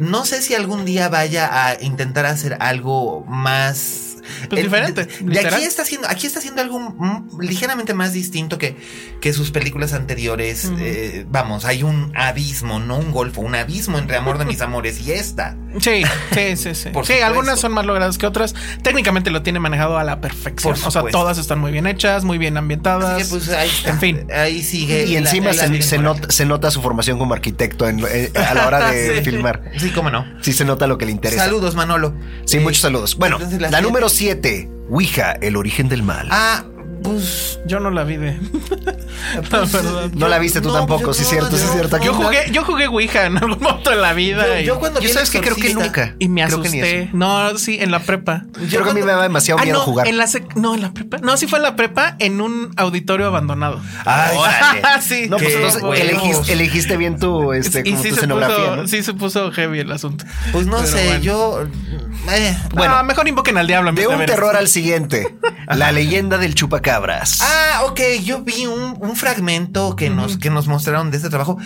No 0.01 0.25
sé 0.25 0.43
si 0.43 0.57
algún 0.57 0.85
día 0.85 1.09
vaya 1.09 1.69
a 1.69 1.81
intentar 1.81 2.27
hacer 2.27 2.57
algo 2.59 3.25
más 3.29 4.16
Pues 4.49 4.61
eh, 4.61 4.65
diferente, 4.65 5.05
De, 5.07 5.13
de 5.19 5.25
literal. 5.31 5.55
aquí 5.55 5.65
está 5.65 5.83
haciendo, 5.83 6.09
aquí 6.09 6.27
está 6.27 6.39
haciendo 6.39 6.63
algo 6.63 6.79
mm, 6.79 7.41
ligeramente 7.41 7.95
más 7.95 8.13
distinto 8.13 8.59
que, 8.59 8.77
que 9.21 9.33
sus 9.33 9.51
películas 9.51 9.93
anteriores. 9.93 10.71
Eh, 10.79 11.25
vamos, 11.29 11.65
hay 11.65 11.83
un 11.83 12.13
abismo, 12.17 12.79
no 12.81 12.97
un 12.99 13.13
golfo, 13.13 13.41
un 13.41 13.55
abismo 13.55 13.99
entre 13.99 14.17
Amor 14.17 14.39
de 14.39 14.45
mis 14.45 14.61
amores 14.63 15.01
y 15.01 15.13
esta. 15.13 15.57
Sí, 15.81 16.03
sí, 16.33 16.57
sí, 16.57 16.75
sí. 16.75 16.89
Por 16.91 17.05
sí, 17.07 17.13
supuesto. 17.13 17.27
algunas 17.27 17.61
son 17.61 17.73
más 17.73 17.85
logradas 17.87 18.17
que 18.19 18.27
otras. 18.27 18.55
Técnicamente 18.83 19.31
lo 19.31 19.43
tiene 19.43 19.59
manejado 19.61 19.99
a 19.99 20.05
la 20.05 20.21
perfección. 20.21 20.75
Por 20.75 20.89
O 20.89 20.91
sea, 20.91 21.03
todas 21.11 21.39
están 21.39 21.59
muy 21.59 21.71
bien 21.73 21.87
hechas, 21.87 22.25
muy 22.25 22.39
bien 22.39 22.57
ambientadas. 22.57 23.21
Así 23.21 23.25
que 23.25 23.29
pues 23.31 23.49
ahí 23.51 23.69
está. 23.69 23.91
En 23.91 24.01
fin. 24.01 24.27
Ahí 24.33 24.63
sigue. 24.63 25.05
Y 25.05 25.13
la- 25.15 25.19
encima 25.21 25.53
la 25.53 25.67
se, 25.69 25.83
se 25.83 25.99
nota, 25.99 26.31
se 26.31 26.47
nota 26.47 26.71
su 26.71 26.81
formación 26.83 27.19
como 27.19 27.35
arquitecto 27.35 27.89
en- 27.89 28.01
eh, 28.09 28.31
a 28.35 28.55
la 28.55 28.67
hora 28.67 28.91
de 28.91 29.17
Sí. 29.19 29.25
filmar. 29.31 29.71
Sí, 29.79 29.91
cómo 29.91 30.11
no. 30.11 30.25
Sí 30.41 30.53
se 30.53 30.65
nota 30.65 30.87
lo 30.87 30.97
que 30.99 31.05
le 31.07 31.13
interesa. 31.13 31.45
Saludos, 31.45 31.75
Manolo. 31.75 32.15
Sí, 32.47 32.57
Eh, 32.57 32.61
muchos 32.61 32.81
saludos. 32.81 33.17
Bueno, 33.17 33.37
entonces 33.37 33.61
la, 33.61 33.69
siete. 33.69 33.83
número 33.83 34.09
7, 34.17 34.67
Ouija, 34.89 35.33
el 35.33 35.57
origen 35.57 35.91
del 35.91 36.03
mal. 36.03 36.29
Ah, 36.31 36.65
pues. 37.07 37.59
Yo 37.67 37.81
no 37.81 37.91
la 37.91 38.05
vi 38.05 38.17
de. 38.17 38.39
la 39.51 39.59
verdad. 39.61 40.11
no 40.15 40.29
la 40.29 40.39
viste 40.39 40.61
tú 40.61 40.69
no, 40.69 40.75
tampoco, 40.75 41.07
yo 41.07 41.15
sí, 41.15 41.23
no, 41.25 41.29
cierto, 41.31 41.57
sí, 41.57 41.65
yo- 41.67 41.73
cierto. 41.73 41.99
Yo 41.99 42.15
jugué, 42.15 42.51
yo 42.53 42.65
jugué 42.65 42.87
Ouija 42.87 43.27
en 43.27 43.37
algún 43.39 43.59
momento 43.61 43.91
de 43.91 43.97
la 43.97 44.13
vida. 44.13 44.47
Yo, 44.47 44.61
y, 44.61 44.65
yo 44.65 44.79
cuando 44.79 45.01
Yo 45.01 45.09
vi 45.09 45.13
sabes 45.15 45.31
que 45.31 45.41
creo 45.41 45.57
que 45.57 45.75
nunca. 45.75 46.15
y 46.19 46.29
me 46.29 46.45
Creo 46.47 46.63
que 46.63 46.69
ni 46.69 46.81
asusté. 46.81 47.11
No, 47.13 47.57
sí, 47.59 47.79
en 47.81 47.91
la 47.91 48.01
prepa. 48.01 48.45
Creo 48.69 48.85
que 48.85 48.91
a 48.91 48.95
mí 48.95 49.01
me 49.01 49.13
da 49.13 49.23
demasiado 49.23 49.61
Ah, 49.61 49.65
miedo 49.65 49.79
no, 49.79 49.85
jugar. 49.85 50.07
En 50.09 50.17
la 50.17 50.25
sec- 50.27 50.55
no, 50.55 50.75
en 50.75 50.83
la 50.83 50.93
prepa. 50.93 51.19
No, 51.19 51.37
sí 51.37 51.47
fue 51.47 51.59
en 51.59 51.63
la 51.65 51.77
prepa 51.77 52.17
en 52.19 52.41
un 52.41 52.73
auditorio 52.77 53.27
abandonado. 53.27 53.81
Ay, 54.05 54.37
órale. 54.37 54.83
sí. 55.03 55.27
No, 55.29 55.37
pues 55.39 55.55
entonces 55.55 55.83
elegiste, 56.01 56.53
elegiste 56.53 56.97
bien 56.97 57.19
tu, 57.19 57.53
este, 57.53 57.81
y 57.85 57.91
como 57.93 58.03
sí 58.03 58.09
tu 58.11 58.15
se, 58.15 58.21
escenografía, 58.21 58.57
puso, 58.57 58.77
¿no? 58.77 58.89
sí 58.89 59.03
se 59.03 59.15
puso 59.15 59.51
heavy 59.53 59.81
el 59.81 59.93
asunto. 59.93 60.25
Pues 60.53 60.67
no 60.67 60.77
Pero 60.79 60.89
sé, 60.89 61.07
bueno. 61.07 61.21
yo. 61.23 61.63
eh, 61.63 61.69
Bueno, 62.29 62.59
Bueno. 62.75 63.05
mejor 63.05 63.29
invoquen 63.29 63.59
al 63.59 63.67
diablo. 63.67 63.93
De 63.93 64.07
un 64.07 64.25
terror 64.27 64.57
al 64.57 64.69
siguiente. 64.69 65.37
La 65.69 65.93
leyenda 65.93 66.39
del 66.39 66.55
Ah, 67.43 67.83
ok, 67.87 68.01
yo 68.23 68.43
vi 68.43 68.67
un, 68.67 68.97
un 69.01 69.17
fragmento 69.17 69.97
que 69.97 70.11
nos, 70.11 70.37
que 70.39 70.51
nos 70.51 70.67
mostraron 70.69 71.11
de 71.11 71.17
este 71.17 71.29
trabajo. 71.29 71.59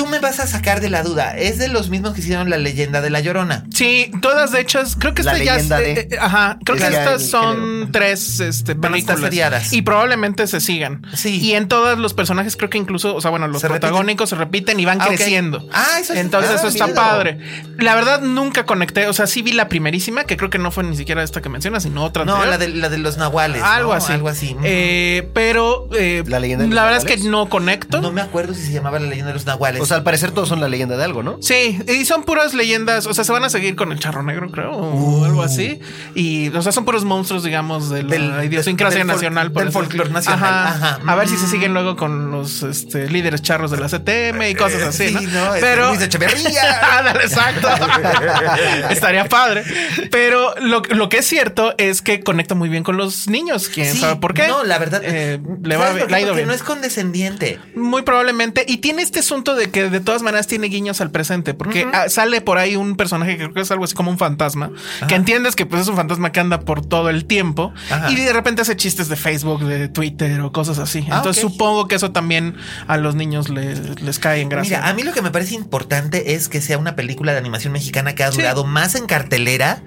Tú 0.00 0.06
me 0.06 0.18
vas 0.18 0.40
a 0.40 0.46
sacar 0.46 0.80
de 0.80 0.88
la 0.88 1.02
duda. 1.02 1.36
Es 1.36 1.58
de 1.58 1.68
los 1.68 1.90
mismos 1.90 2.14
que 2.14 2.20
hicieron 2.22 2.48
la 2.48 2.56
leyenda 2.56 3.00
de 3.02 3.10
la 3.10 3.20
llorona. 3.20 3.64
Sí, 3.74 4.10
todas 4.22 4.50
de 4.52 4.60
hechas, 4.60 4.96
creo 4.98 5.12
que 5.12 5.22
La 5.22 5.32
esta 5.36 5.44
ya 5.44 5.56
eh, 5.80 5.82
de- 5.94 6.00
eh, 6.14 6.18
ajá, 6.18 6.58
creo 6.64 6.78
que 6.78 6.84
Es 6.84 6.90
estas 6.94 7.26
son 7.28 7.56
género. 7.56 7.88
tres 7.92 8.40
este 8.40 8.74
películas 8.74 9.20
seriadas. 9.20 9.72
y 9.74 9.82
probablemente 9.82 10.46
se 10.46 10.60
sigan. 10.60 11.02
Sí. 11.14 11.38
Y 11.40 11.52
en 11.52 11.68
todos 11.68 11.98
los 11.98 12.14
personajes 12.14 12.56
creo 12.56 12.70
que 12.70 12.78
incluso, 12.78 13.14
o 13.14 13.20
sea, 13.20 13.30
bueno, 13.30 13.46
los 13.46 13.60
Se 13.60 13.68
repiten. 13.68 13.88
protagónicos 13.90 14.30
se 14.30 14.36
repiten 14.36 14.80
y 14.80 14.86
van 14.86 15.02
Ah, 15.02 15.06
creciendo. 15.08 15.68
Ah, 15.72 15.98
eso 16.00 16.14
es- 16.14 16.18
Entonces 16.20 16.50
ah, 16.52 16.54
eso 16.56 16.68
está 16.68 16.88
padre. 16.94 17.38
La 17.78 17.94
verdad 17.94 18.22
nunca 18.22 18.64
conecté, 18.64 19.06
o 19.06 19.12
sea, 19.12 19.26
sí 19.26 19.42
vi 19.42 19.52
la 19.52 19.68
primerísima, 19.68 20.24
que 20.24 20.36
creo 20.38 20.48
que 20.50 20.58
no 20.58 20.70
fue 20.70 20.82
ni 20.84 20.96
siquiera 20.96 21.22
esta 21.22 21.42
que 21.42 21.48
mencionas, 21.50 21.82
sino 21.82 22.04
otra 22.04 22.24
No, 22.24 22.36
anterior. 22.36 22.58
la 22.58 22.64
de, 22.66 22.68
la 22.68 22.88
de 22.88 22.98
los 22.98 23.18
nahuales. 23.18 23.62
algo 23.62 23.90
¿no? 23.90 23.98
así. 23.98 24.12
Algo 24.12 24.28
así. 24.28 24.56
Eh, 24.64 25.28
pero 25.34 25.88
eh, 25.94 26.24
La 26.26 26.40
leyenda 26.40 26.62
de 26.62 26.68
los 26.68 26.74
la 26.74 26.84
verdad 26.84 26.98
es 27.00 27.04
que 27.04 27.28
no 27.28 27.48
conecto. 27.48 28.00
No 28.00 28.12
me 28.12 28.20
acuerdo 28.22 28.54
si 28.54 28.62
se 28.64 28.72
llamaba 28.72 28.98
la 28.98 29.06
leyenda 29.06 29.28
de 29.28 29.34
los 29.34 29.44
nahuales. 29.46 29.82
o 29.82 29.86
sea, 29.90 29.98
al 29.98 30.02
parecer 30.02 30.30
todos 30.30 30.48
son 30.48 30.60
la 30.60 30.68
leyenda 30.68 30.96
de 30.96 31.04
algo, 31.04 31.22
¿no? 31.22 31.36
Sí, 31.42 31.78
y 31.86 32.04
son 32.06 32.22
puras 32.24 32.54
leyendas, 32.54 33.06
o 33.06 33.12
sea, 33.14 33.24
se 33.24 33.32
van 33.32 33.44
a 33.44 33.50
seguir 33.50 33.76
con 33.76 33.92
el 33.92 33.98
charro 33.98 34.22
negro, 34.22 34.50
creo, 34.50 34.72
o 34.72 35.24
algo 35.24 35.42
así. 35.42 35.80
Y, 36.14 36.48
o 36.48 36.62
sea, 36.62 36.72
son 36.72 36.84
puros 36.84 37.04
monstruos, 37.04 37.42
digamos, 37.44 37.90
de 37.90 38.02
la 38.02 38.08
Del- 38.10 38.44
idiosincrasia 38.44 38.98
del 39.00 39.06
nacional. 39.08 39.52
por 39.52 39.64
del 39.64 39.72
folclore 39.72 40.10
nacional. 40.10 40.42
Ajá. 40.42 40.68
Ajá. 40.96 41.00
A 41.06 41.14
ver 41.16 41.28
si 41.28 41.36
se 41.36 41.46
siguen 41.46 41.72
luego 41.74 41.96
con 41.96 42.30
los 42.30 42.62
este, 42.62 43.08
líderes 43.08 43.42
charros 43.42 43.70
de 43.70 43.78
la 43.78 43.88
CTM 43.88 44.48
y 44.50 44.54
cosas 44.54 44.82
así, 44.82 45.08
Sí, 45.08 45.14
¿no? 45.14 45.20
no, 45.46 45.54
este, 45.54 45.60
Pero... 45.66 45.88
Luis 45.90 46.00
Echeverría. 46.02 46.80
Ándale, 46.98 47.24
exacto. 47.24 47.68
Estaría 48.90 49.28
padre. 49.28 49.64
Pero 50.10 50.54
lo, 50.60 50.82
lo 50.90 51.08
que 51.08 51.18
es 51.18 51.26
cierto 51.26 51.74
es 51.78 52.02
que 52.02 52.20
conecta 52.20 52.54
muy 52.54 52.68
bien 52.68 52.82
con 52.82 52.96
los 52.96 53.28
niños. 53.28 53.68
¿Quién 53.68 53.92
Sí, 53.92 53.98
sabe 53.98 54.16
por 54.16 54.34
qué? 54.34 54.46
No, 54.48 54.64
la 54.64 54.78
verdad. 54.78 55.00
Eh, 55.04 55.40
le, 55.62 55.76
va, 55.76 55.92
le 55.92 56.14
ha 56.16 56.20
ido 56.20 56.34
bien. 56.34 56.46
no 56.46 56.54
es 56.54 56.62
condescendiente. 56.62 57.58
Muy 57.74 58.02
probablemente. 58.02 58.64
Y 58.68 58.78
tiene 58.78 59.02
este 59.02 59.20
asunto 59.20 59.54
de 59.54 59.69
que 59.70 59.88
de 59.90 60.00
todas 60.00 60.22
maneras 60.22 60.46
tiene 60.46 60.68
guiños 60.68 61.00
al 61.00 61.10
presente. 61.10 61.54
Porque 61.54 61.86
ah, 61.92 62.08
sale 62.08 62.40
por 62.40 62.58
ahí 62.58 62.76
un 62.76 62.96
personaje 62.96 63.32
que 63.32 63.38
creo 63.44 63.54
que 63.54 63.60
es 63.60 63.70
algo 63.70 63.84
así 63.84 63.94
como 63.94 64.10
un 64.10 64.18
fantasma. 64.18 64.70
Que 65.08 65.14
entiendes 65.14 65.56
que 65.56 65.66
pues 65.66 65.82
es 65.82 65.88
un 65.88 65.96
fantasma 65.96 66.32
que 66.32 66.40
anda 66.40 66.60
por 66.60 66.84
todo 66.84 67.10
el 67.10 67.24
tiempo. 67.24 67.72
Ajá. 67.90 68.10
Y 68.10 68.16
de 68.16 68.32
repente 68.32 68.62
hace 68.62 68.76
chistes 68.76 69.08
de 69.08 69.16
Facebook, 69.16 69.64
de 69.64 69.88
Twitter 69.88 70.40
o 70.40 70.52
cosas 70.52 70.78
así. 70.78 71.06
Ah, 71.10 71.18
Entonces 71.18 71.42
supongo 71.42 71.88
que 71.88 71.94
eso 71.94 72.10
también 72.12 72.56
a 72.86 72.96
los 72.96 73.14
niños 73.14 73.48
les, 73.48 74.00
les 74.00 74.18
cae 74.18 74.40
en 74.40 74.48
gracia. 74.48 74.78
Mira, 74.78 74.88
a 74.88 74.94
mí 74.94 75.02
lo 75.02 75.12
que 75.12 75.22
me 75.22 75.30
parece 75.30 75.54
importante 75.54 76.34
es 76.34 76.48
que 76.48 76.60
sea 76.60 76.78
una 76.78 76.96
película 76.96 77.32
de 77.32 77.38
animación 77.38 77.72
mexicana 77.72 78.14
que 78.14 78.24
ha 78.24 78.30
durado 78.30 78.64
más 78.64 78.94
en 78.94 79.06
cartelera 79.06 79.82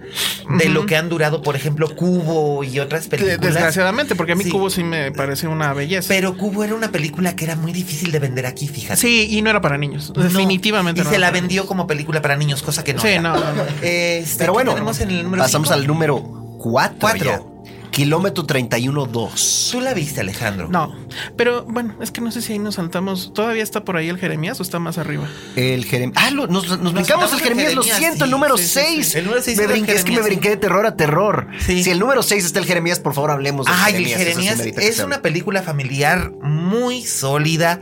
de 0.57 0.69
lo 0.69 0.85
que 0.85 0.95
han 0.95 1.09
durado, 1.09 1.41
por 1.41 1.55
ejemplo, 1.55 1.95
Cubo 1.95 2.63
y 2.63 2.79
otras 2.79 3.07
películas. 3.07 3.39
Desgraciadamente, 3.39 4.15
porque 4.15 4.33
a 4.33 4.35
mí 4.35 4.43
Sí. 4.43 4.49
Cubo 4.49 4.69
sí 4.69 4.83
me 4.83 5.11
parece 5.11 5.47
una 5.47 5.73
belleza. 5.73 6.07
Pero 6.09 6.37
Cubo 6.37 6.63
era 6.63 6.75
una 6.75 6.91
película 6.91 7.35
que 7.35 7.45
era 7.45 7.55
muy 7.55 7.71
difícil 7.71 8.11
de 8.11 8.19
vender 8.19 8.45
aquí, 8.45 8.67
fíjate. 8.67 8.99
Sí, 8.99 9.27
y 9.29 9.41
no 9.41 9.49
era 9.49 9.61
para 9.61 9.72
niños. 9.77 10.11
No. 10.15 10.23
Definitivamente. 10.23 11.01
Y 11.01 11.03
no 11.03 11.09
se 11.09 11.19
la 11.19 11.27
para 11.27 11.39
vendió 11.41 11.65
como 11.65 11.87
película 11.87 12.21
para 12.21 12.35
niños, 12.35 12.61
cosa 12.63 12.83
que 12.83 12.93
no. 12.93 13.01
Sí, 13.01 13.07
era. 13.09 13.21
no, 13.21 13.33
no, 13.35 13.53
no. 13.53 13.63
Este, 13.81 14.37
Pero 14.39 14.53
¿qué 14.53 14.63
bueno, 14.63 14.91
en 14.99 15.09
el 15.11 15.23
número 15.23 15.43
pasamos 15.43 15.67
cinco? 15.69 15.79
al 15.79 15.87
número 15.87 16.21
4. 16.59 16.97
Cuatro. 16.99 17.49
Kilómetro 17.91 18.43
31-2. 18.47 19.71
Tú 19.71 19.79
la 19.79 19.93
viste, 19.93 20.21
Alejandro. 20.21 20.67
No, 20.67 20.95
pero 21.37 21.63
bueno, 21.65 21.93
es 22.01 22.09
que 22.09 22.21
no 22.21 22.31
sé 22.31 22.41
si 22.41 22.53
ahí 22.53 22.57
nos 22.59 22.73
saltamos. 22.75 23.33
¿Todavía 23.35 23.61
está 23.61 23.85
por 23.85 23.97
ahí 23.97 24.09
el 24.09 24.17
Jeremías 24.17 24.59
o 24.59 24.63
está 24.63 24.79
más 24.79 24.97
arriba? 24.97 25.27
El 25.55 25.85
Jeremías. 25.85 26.17
Ah, 26.19 26.31
lo- 26.31 26.47
nos, 26.47 26.79
nos 26.79 26.91
brincamos 26.93 27.31
el 27.31 27.37
el 27.37 27.43
Jeremías, 27.43 27.75
lo 27.75 27.83
Jeremías, 27.83 27.99
siento, 27.99 28.23
el 28.25 28.29
sí, 28.29 28.31
número 28.31 28.57
sí, 28.57 28.63
sí, 28.63 28.69
6. 28.73 29.07
sí. 29.11 29.17
El 29.19 29.25
número 29.25 29.43
seis 29.43 29.57
me 29.57 29.63
es 29.65 29.69
el 29.69 29.73
brinqué, 29.75 29.91
es 29.93 30.03
que 30.03 30.09
me 30.09 30.15
Jeremías, 30.17 30.25
brinqué 30.25 30.49
de 30.49 30.57
terror 30.57 30.85
a 30.87 30.95
terror. 30.95 31.47
Sí. 31.59 31.83
Si 31.83 31.91
el 31.91 31.99
número 31.99 32.23
6 32.23 32.43
está 32.45 32.57
el 32.57 32.65
Jeremías, 32.65 32.99
por 32.99 33.13
favor 33.13 33.29
hablemos 33.29 33.67
del 33.67 33.75
Ay, 33.77 33.93
el 33.97 34.05
Jeremías. 34.07 34.57
sí 34.57 34.63
Jeremías 34.63 34.83
es 34.83 34.99
una 34.99 35.21
película 35.21 35.61
familiar 35.61 36.31
muy 36.41 37.03
sólida. 37.05 37.79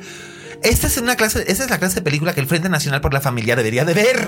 Esta 0.64 0.88
es 0.88 0.98
una 0.98 1.16
clase, 1.16 1.44
esta 1.48 1.64
es 1.64 1.70
la 1.70 1.80
clase 1.80 1.96
de 1.96 2.02
película 2.02 2.34
que 2.34 2.42
el 2.42 2.48
Frente 2.48 2.70
Nacional 2.70 3.02
por 3.02 3.14
la 3.14 3.22
Familia 3.22 3.56
debería 3.56 3.86
de 3.86 3.94
ver. 3.94 4.28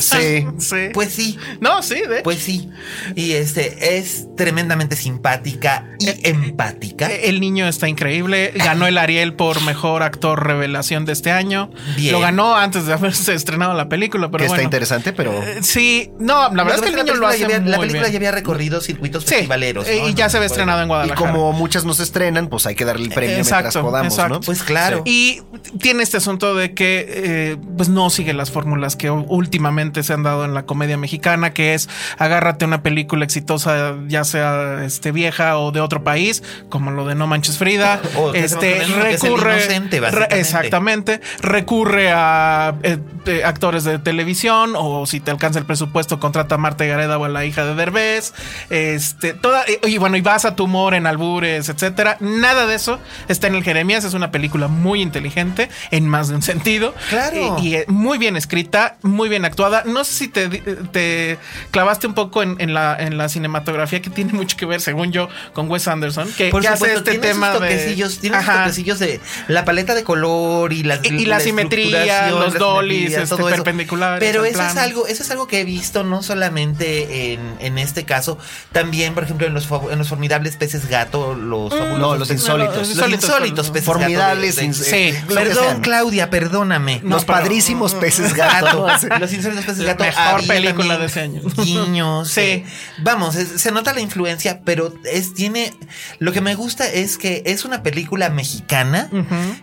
Sí. 0.00 0.46
Sí. 0.58 0.76
Pues 0.94 1.12
sí, 1.12 1.38
no, 1.60 1.82
sí, 1.82 2.00
de 2.08 2.22
pues 2.22 2.38
sí. 2.38 2.70
Y 3.14 3.32
este 3.32 3.98
es 3.98 4.26
tremendamente 4.36 4.96
simpática 4.96 5.86
y 5.98 6.08
empática. 6.28 7.10
Eh, 7.10 7.28
El 7.28 7.40
niño 7.40 7.66
está 7.68 7.88
increíble. 7.88 8.52
Ganó 8.56 8.86
el 8.86 8.98
Ariel 8.98 9.34
por 9.34 9.60
mejor 9.62 10.02
actor 10.02 10.46
revelación 10.46 11.04
de 11.04 11.12
este 11.12 11.30
año. 11.30 11.70
Bien. 11.96 12.12
Lo 12.12 12.20
ganó 12.20 12.56
antes 12.56 12.86
de 12.86 12.92
haberse 12.94 13.34
estrenado 13.34 13.74
la 13.74 13.88
película, 13.88 14.30
pero 14.30 14.44
que 14.44 14.50
está 14.50 14.62
interesante, 14.62 15.12
pero. 15.12 15.32
Eh, 15.42 15.58
Sí, 15.62 16.10
no, 16.18 16.52
la 16.54 16.64
verdad 16.64 16.76
es 16.76 16.82
que 16.82 16.88
el 17.00 17.04
niño 17.06 17.14
lo 17.16 17.26
hace 17.26 17.44
había- 17.44 17.60
muy 17.60 17.70
La 17.70 17.78
película 17.78 18.02
bien. 18.02 18.12
ya 18.12 18.18
había 18.18 18.32
recorrido 18.32 18.80
circuitos 18.80 19.24
Sí, 19.24 19.30
festivaleros. 19.30 19.86
eh, 19.88 19.98
¿no? 20.02 20.08
y 20.08 20.14
ya 20.14 20.28
se 20.28 20.36
había 20.38 20.46
estrenado 20.46 20.80
en 20.80 20.86
Y 20.86 20.88
Guadalajara. 20.88 21.32
como 21.32 21.52
muchas 21.52 21.84
no 21.84 21.94
se 21.94 22.02
estrenan, 22.02 22.48
pues 22.48 22.66
hay 22.66 22.74
que 22.74 22.84
darle 22.84 23.04
el 23.06 23.12
premio 23.12 23.36
mientras 23.36 23.58
Exacto, 23.60 23.82
podamos, 23.82 24.12
exacto. 24.14 24.34
¿no? 24.34 24.40
Pues 24.40 24.62
claro. 24.62 25.02
Y 25.04 25.42
tiene 25.80 26.02
este 26.02 26.16
asunto 26.18 26.54
de 26.54 26.74
que 26.74 27.04
eh, 27.08 27.56
pues 27.76 27.88
no 27.88 28.10
sigue 28.10 28.32
las 28.32 28.50
fórmulas 28.50 28.96
que 28.96 29.10
últimamente 29.10 29.85
se 30.02 30.12
han 30.12 30.22
dado 30.22 30.44
en 30.44 30.54
la 30.54 30.64
comedia 30.64 30.96
mexicana, 30.96 31.52
que 31.52 31.74
es 31.74 31.88
agárrate 32.18 32.64
una 32.64 32.82
película 32.82 33.24
exitosa, 33.24 33.94
ya 34.08 34.24
sea 34.24 34.84
este 34.84 35.12
vieja 35.12 35.58
o 35.58 35.72
de 35.72 35.80
otro 35.80 36.02
país, 36.04 36.42
como 36.68 36.90
lo 36.90 37.06
de 37.06 37.14
No 37.14 37.26
Manches 37.26 37.58
Frida. 37.58 38.00
Este 38.34 38.74
que 38.74 38.82
es 38.82 39.20
recurre 39.22 39.56
inocente, 39.56 40.00
re- 40.00 40.28
exactamente, 40.30 41.20
recurre 41.40 42.10
a 42.12 42.74
eh, 42.82 42.98
eh, 43.26 43.42
actores 43.44 43.84
de 43.84 43.98
televisión 43.98 44.74
o 44.76 45.06
si 45.06 45.20
te 45.20 45.30
alcanza 45.30 45.58
el 45.58 45.64
presupuesto 45.64 46.18
contrata 46.20 46.56
a 46.56 46.58
Marta 46.58 46.84
Gareda 46.84 47.18
o 47.18 47.24
a 47.24 47.28
la 47.28 47.44
hija 47.44 47.64
de 47.64 47.74
Derbez. 47.74 48.32
Este, 48.70 49.32
toda 49.34 49.64
y, 49.86 49.98
bueno, 49.98 50.16
y 50.16 50.20
vas 50.20 50.44
a 50.44 50.54
tu 50.54 50.64
humor 50.64 50.94
en 50.94 51.06
albures, 51.06 51.68
etcétera. 51.68 52.16
Nada 52.20 52.66
de 52.66 52.74
eso 52.74 52.98
está 53.28 53.46
en 53.46 53.54
el 53.54 53.62
Jeremías, 53.64 54.04
es 54.04 54.14
una 54.14 54.30
película 54.30 54.68
muy 54.68 55.00
inteligente 55.02 55.68
en 55.90 56.08
más 56.08 56.28
de 56.28 56.34
un 56.36 56.42
sentido. 56.42 56.94
Claro. 57.08 57.56
Y, 57.60 57.68
y, 57.68 57.74
eh, 57.76 57.84
muy 57.88 58.18
bien 58.18 58.36
escrita, 58.36 58.96
muy 59.02 59.28
bien 59.28 59.44
actuada. 59.44 59.75
No 59.84 60.04
sé 60.04 60.12
si 60.14 60.28
te, 60.28 60.48
te 60.48 61.38
clavaste 61.70 62.06
un 62.06 62.14
poco 62.14 62.42
en, 62.42 62.56
en 62.60 62.74
la, 62.74 62.96
en 62.98 63.18
la 63.18 63.28
cinematografía 63.28 64.00
que 64.02 64.10
tiene 64.10 64.32
mucho 64.32 64.56
que 64.56 64.66
ver, 64.66 64.80
según 64.80 65.12
yo, 65.12 65.28
con 65.52 65.70
Wes 65.70 65.86
Anderson, 65.88 66.30
que, 66.36 66.50
Por 66.50 66.62
que 66.62 66.68
hace 66.68 66.76
supuesto, 66.78 66.98
este 66.98 67.10
tiene 67.12 67.26
tema 67.28 67.52
sus 67.52 67.60
de. 67.62 67.68
toquecillos, 67.68 68.18
tiene 68.18 68.42
sus 68.42 68.54
toquecillos 68.54 68.98
de 68.98 69.20
la 69.48 69.64
paleta 69.64 69.94
de 69.94 70.04
color 70.04 70.72
y 70.72 70.82
la, 70.82 70.98
Y- 71.02 71.08
y 71.22 71.26
la 71.26 71.40
simetría, 71.40 72.30
los 72.30 72.52
la 72.54 72.58
dollies, 72.58 72.96
simetría, 73.12 73.22
este, 73.24 73.36
todo 73.36 73.48
eso. 73.48 73.56
perpendiculares 73.56 74.20
Pero 74.20 74.44
eso 74.44 74.62
es 74.62 74.76
algo, 74.76 75.06
eso 75.06 75.22
es 75.22 75.30
algo 75.30 75.46
que 75.46 75.60
he 75.60 75.64
visto 75.64 76.04
no 76.04 76.22
solamente 76.22 77.32
en, 77.34 77.40
en 77.60 77.78
este 77.78 78.04
caso, 78.04 78.38
también, 78.72 79.14
por 79.14 79.24
ejemplo, 79.24 79.46
en 79.46 79.54
los, 79.54 79.68
en 79.90 79.98
los 79.98 80.08
formidables 80.08 80.56
peces 80.56 80.88
gato, 80.88 81.34
los 81.34 81.70
fabulosos 81.70 81.98
no, 81.98 82.16
los 82.16 82.30
insólitos. 82.30 82.76
los 82.96 83.10
Insólitos, 83.12 83.70
peces 83.70 83.84
Formidables, 83.86 84.56
gato 84.56 84.66
ins- 84.68 84.74
Sí, 84.74 84.94
eh, 84.96 85.24
Perdón. 85.32 85.80
Claudia, 85.80 86.30
perdóname. 86.30 87.00
Los 87.04 87.24
pero- 87.24 87.38
padrísimos 87.38 87.94
peces 87.94 88.34
gato. 88.34 88.86
Los 89.18 89.32
insólitos 89.32 89.55
La 89.56 89.94
gato. 89.94 90.04
mejor 90.04 90.46
película 90.46 90.98
de 90.98 91.06
ese 91.06 91.20
año. 91.20 91.42
Guiños. 91.56 92.28
Sí. 92.30 92.40
eh, 92.40 92.64
Vamos, 92.98 93.36
es- 93.36 93.60
se 93.60 93.72
nota 93.72 93.92
la 93.92 94.00
influencia, 94.00 94.60
pero 94.64 94.92
es 95.04 95.34
tiene. 95.34 95.72
Lo 96.18 96.32
que 96.32 96.40
me 96.40 96.54
gusta 96.54 96.86
es 96.90 97.18
que 97.18 97.42
es 97.46 97.64
una 97.64 97.82
película 97.82 98.30
mexicana 98.30 99.08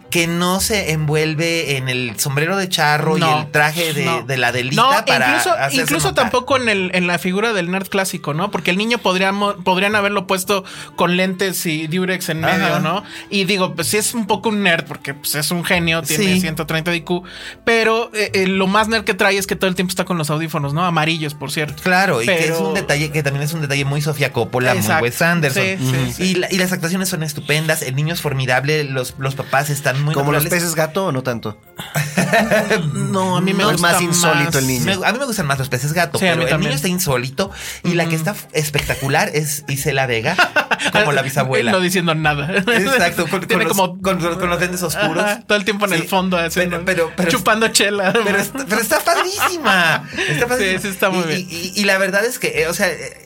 que 0.09 0.27
no 0.27 0.59
se 0.59 0.91
envuelve 0.91 1.77
en 1.77 1.89
el 1.89 2.19
sombrero 2.19 2.55
de 2.57 2.69
charro 2.69 3.17
y 3.17 3.21
el 3.21 3.51
traje 3.51 3.93
de, 3.93 4.05
no. 4.05 4.21
de 4.23 4.37
la 4.37 4.51
delita 4.51 4.75
No, 4.81 5.05
para. 5.05 5.27
incluso, 5.37 5.55
incluso 5.71 6.07
notar. 6.09 6.25
tampoco 6.25 6.57
en, 6.57 6.69
el, 6.69 6.91
en 6.93 7.07
la 7.07 7.17
figura 7.19 7.53
del 7.53 7.71
nerd 7.71 7.87
clásico, 7.87 8.33
¿no? 8.33 8.51
Porque 8.51 8.71
el 8.71 8.77
niño 8.77 8.97
podríamos, 8.99 9.55
podrían 9.63 9.95
haberlo 9.95 10.27
puesto 10.27 10.63
con 10.95 11.17
lentes 11.17 11.65
y 11.65 11.87
Durex 11.87 12.29
en 12.29 12.41
medio, 12.41 12.65
Ajá. 12.65 12.79
¿no? 12.79 13.03
Y 13.29 13.43
digo, 13.45 13.75
pues 13.75 13.87
sí 13.87 13.97
es 13.97 14.13
un 14.13 14.27
poco 14.27 14.49
un 14.49 14.63
nerd, 14.63 14.85
porque 14.85 15.13
pues, 15.13 15.35
es 15.35 15.51
un 15.51 15.63
genio, 15.65 16.01
tiene 16.01 16.23
Sí. 16.35 16.39
130 16.41 16.91
de 16.91 16.97
IQ, 16.97 17.23
pero 17.65 18.09
eh, 18.13 18.31
eh, 18.33 18.47
lo 18.47 18.67
más 18.67 18.87
nerd 18.87 19.03
que 19.03 19.13
trae 19.13 19.37
es 19.37 19.45
que 19.47 19.55
todo 19.55 19.67
el 19.69 19.75
tiempo 19.75 19.82
está 19.91 20.05
con 20.05 20.17
los 20.17 20.29
audífonos, 20.29 20.73
¿no? 20.73 20.85
Amarillos, 20.85 21.33
por 21.33 21.51
cierto. 21.51 21.81
Claro, 21.83 22.21
y 22.21 22.25
que 22.25 22.45
es 22.47 22.57
un 22.59 22.73
detalle 22.73 23.11
que 23.11 23.23
también 23.23 23.43
es 23.43 23.53
un 23.53 23.61
detalle 23.61 23.85
muy 23.85 24.01
Sofía 24.01 24.31
Coppola, 24.31 24.73
Exacto. 24.73 24.93
muy 24.99 25.09
Wes 25.09 25.21
Anderson. 25.21 25.63
Sí, 25.63 25.77
sí, 25.79 26.13
sí. 26.13 26.23
Y, 26.23 26.35
la- 26.35 26.51
y 26.51 26.57
las 26.57 26.71
actuaciones 26.71 27.09
son 27.09 27.23
estupendas, 27.23 27.81
el 27.81 27.95
niño 27.95 28.13
es 28.13 28.21
formidable, 28.21 28.83
los, 28.83 29.15
los 29.17 29.35
papás 29.35 29.69
están 29.69 30.01
muy 30.03 30.13
Como 30.13 30.31
los 30.31 30.45
peces 30.47 30.75
gato 30.75 31.07
o 31.07 31.11
no 31.11 31.23
tanto. 31.23 31.57
No, 32.93 33.37
a 33.37 33.41
mí 33.41 33.53
me 33.53 33.63
No, 33.63 33.69
es 33.69 33.73
gusta 33.77 33.91
más 33.93 34.01
insólito 34.01 34.57
el 34.59 34.67
niño. 34.67 34.85
Me- 34.85 35.05
a 35.07 35.11
mí 35.13 35.19
me 35.19 35.25
gustan 35.25 35.45
más 35.45 35.59
los 35.59 35.69
peces 35.69 35.93
gato, 35.93 36.17
Sí, 36.17 36.25
pero 36.27 36.41
el 36.41 36.49
también. 36.49 36.69
niño 36.69 36.75
está 36.75 36.87
insólito 36.87 37.51
y 37.83 37.93
la 37.93 38.07
que 38.07 38.15
está 38.15 38.35
espectacular 38.53 39.29
es 39.33 39.63
Isela 39.67 40.07
Vega, 40.07 40.35
como 40.91 41.11
la 41.11 41.21
bisabuela. 41.21 41.71
No 41.71 41.79
diciendo 41.79 42.15
nada. 42.15 42.51
Exacto, 42.55 43.23
con, 43.27 43.39
con 43.41 43.47
Tiene 43.47 43.65
los, 43.65 43.77
como 43.77 44.01
con- 44.01 44.19
con 44.19 44.49
los 44.49 44.59
lentes 44.59 44.81
oscuros. 44.81 45.23
Ajá, 45.23 45.41
todo 45.45 45.57
el 45.57 45.63
tiempo 45.65 45.85
en 45.85 45.91
Sí, 45.91 45.97
el 45.97 46.07
fondo, 46.07 46.37
haciendo- 46.37 46.77
pero, 46.85 47.07
pero, 47.07 47.11
pero- 47.15 47.29
chupando 47.31 47.67
chela. 47.67 48.11
pero 48.13 48.37
está, 48.39 48.65
pero 48.67 48.81
está 48.81 48.99
padrísima. 48.99 49.72
Está 50.29 50.47
padrísima. 50.47 50.79
Sí, 50.79 50.87
sí, 50.87 50.93
está 50.93 51.09
muy 51.09 51.23
Y- 51.23 51.27
bien. 51.27 51.47
Y, 51.49 51.55
y- 51.55 51.71
y 51.81 51.83
la 51.85 51.97
verdad 51.97 52.23
es 52.25 52.39
que, 52.39 52.61
eh, 52.61 52.67
o 52.67 52.73
sea, 52.73 52.89
eh, 52.91 53.17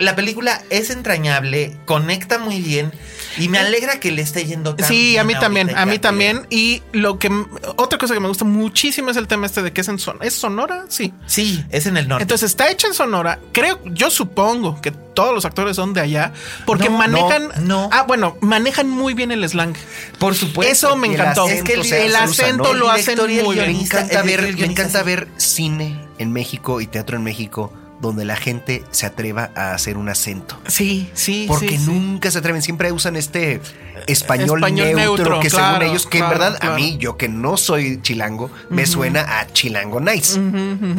la 0.00 0.16
película 0.16 0.62
es 0.70 0.90
entrañable, 0.90 1.76
conecta 1.84 2.38
muy 2.38 2.60
bien 2.60 2.90
y 3.38 3.48
me 3.48 3.58
alegra 3.58 4.00
que 4.00 4.10
le 4.10 4.22
esté 4.22 4.44
yendo 4.44 4.74
tan 4.74 4.88
Sí, 4.88 5.16
a 5.16 5.22
mí 5.24 5.34
también, 5.38 5.76
a 5.76 5.86
mí 5.86 5.98
también. 6.00 6.46
Y 6.50 6.82
lo 6.92 7.18
que 7.20 7.30
otra 7.76 7.98
cosa 7.98 8.14
que 8.14 8.20
me 8.20 8.26
gusta 8.26 8.44
muchísimo 8.44 9.10
es 9.10 9.16
el 9.16 9.28
tema 9.28 9.46
este 9.46 9.62
de 9.62 9.72
que 9.72 9.82
es 9.82 9.88
en 9.88 9.98
Sonora. 10.00 10.26
¿Es 10.26 10.34
Sonora? 10.34 10.84
Sí. 10.88 11.14
Sí, 11.26 11.64
es 11.70 11.86
en 11.86 11.96
el 11.96 12.08
norte. 12.08 12.22
Entonces 12.22 12.50
está 12.50 12.70
hecha 12.70 12.88
en 12.88 12.94
Sonora. 12.94 13.38
Creo, 13.52 13.78
yo 13.84 14.10
supongo 14.10 14.80
que 14.82 14.90
todos 14.90 15.32
los 15.34 15.44
actores 15.44 15.76
son 15.76 15.92
de 15.94 16.00
allá 16.00 16.32
porque 16.66 16.88
No, 16.90 16.98
manejan. 16.98 17.48
no, 17.60 17.82
no. 17.82 17.88
Ah, 17.92 18.02
bueno, 18.02 18.36
manejan 18.40 18.88
muy 18.88 19.14
bien 19.14 19.30
el 19.30 19.48
slang. 19.48 19.74
Por 20.18 20.34
supuesto. 20.34 20.72
Eso 20.72 20.96
me 20.96 21.06
el 21.08 21.14
encantó. 21.14 21.44
acento 21.44 21.58
Es 21.58 21.62
que 21.64 21.74
el- 21.74 21.84
se 21.84 22.02
el 22.06 22.10
usa, 22.10 22.24
acento 22.24 22.72
¿no? 22.72 22.74
lo 22.74 22.92
El 22.92 23.00
hacen 23.00 23.18
muy 23.18 23.26
Me 23.28 23.32
bien. 23.34 23.52
guionista. 23.54 24.00
encanta 24.00 24.22
ver, 24.22 24.56
me 24.56 24.66
encanta 24.66 25.02
ver 25.02 25.28
cine 25.36 26.00
en 26.18 26.32
México 26.32 26.80
y 26.80 26.86
teatro 26.86 27.16
en 27.16 27.22
México 27.22 27.72
donde 28.00 28.24
la 28.24 28.36
gente 28.36 28.84
se 28.90 29.06
atreva 29.06 29.50
a 29.54 29.74
hacer 29.74 29.96
un 29.96 30.08
acento. 30.08 30.58
Sí, 30.66 31.10
sí. 31.14 31.44
Porque 31.48 31.70
sí, 31.70 31.78
sí. 31.78 31.90
nunca 31.90 32.30
se 32.30 32.38
atreven, 32.38 32.62
siempre 32.62 32.92
usan 32.92 33.16
este 33.16 33.60
español, 34.06 34.58
Español 34.58 34.86
neutro, 34.94 35.24
neutro, 35.24 35.40
que 35.40 35.48
claro, 35.48 35.78
según 35.78 35.90
ellos, 35.90 36.06
que 36.06 36.18
claro, 36.18 36.32
en 36.34 36.38
verdad 36.38 36.58
claro. 36.60 36.74
a 36.74 36.78
mí, 36.78 36.96
yo 36.98 37.16
que 37.16 37.28
no 37.28 37.56
soy 37.56 38.00
chilango, 38.02 38.50
me 38.68 38.86
suena 38.86 39.40
a 39.40 39.46
chilango 39.52 40.00
nice. 40.00 40.38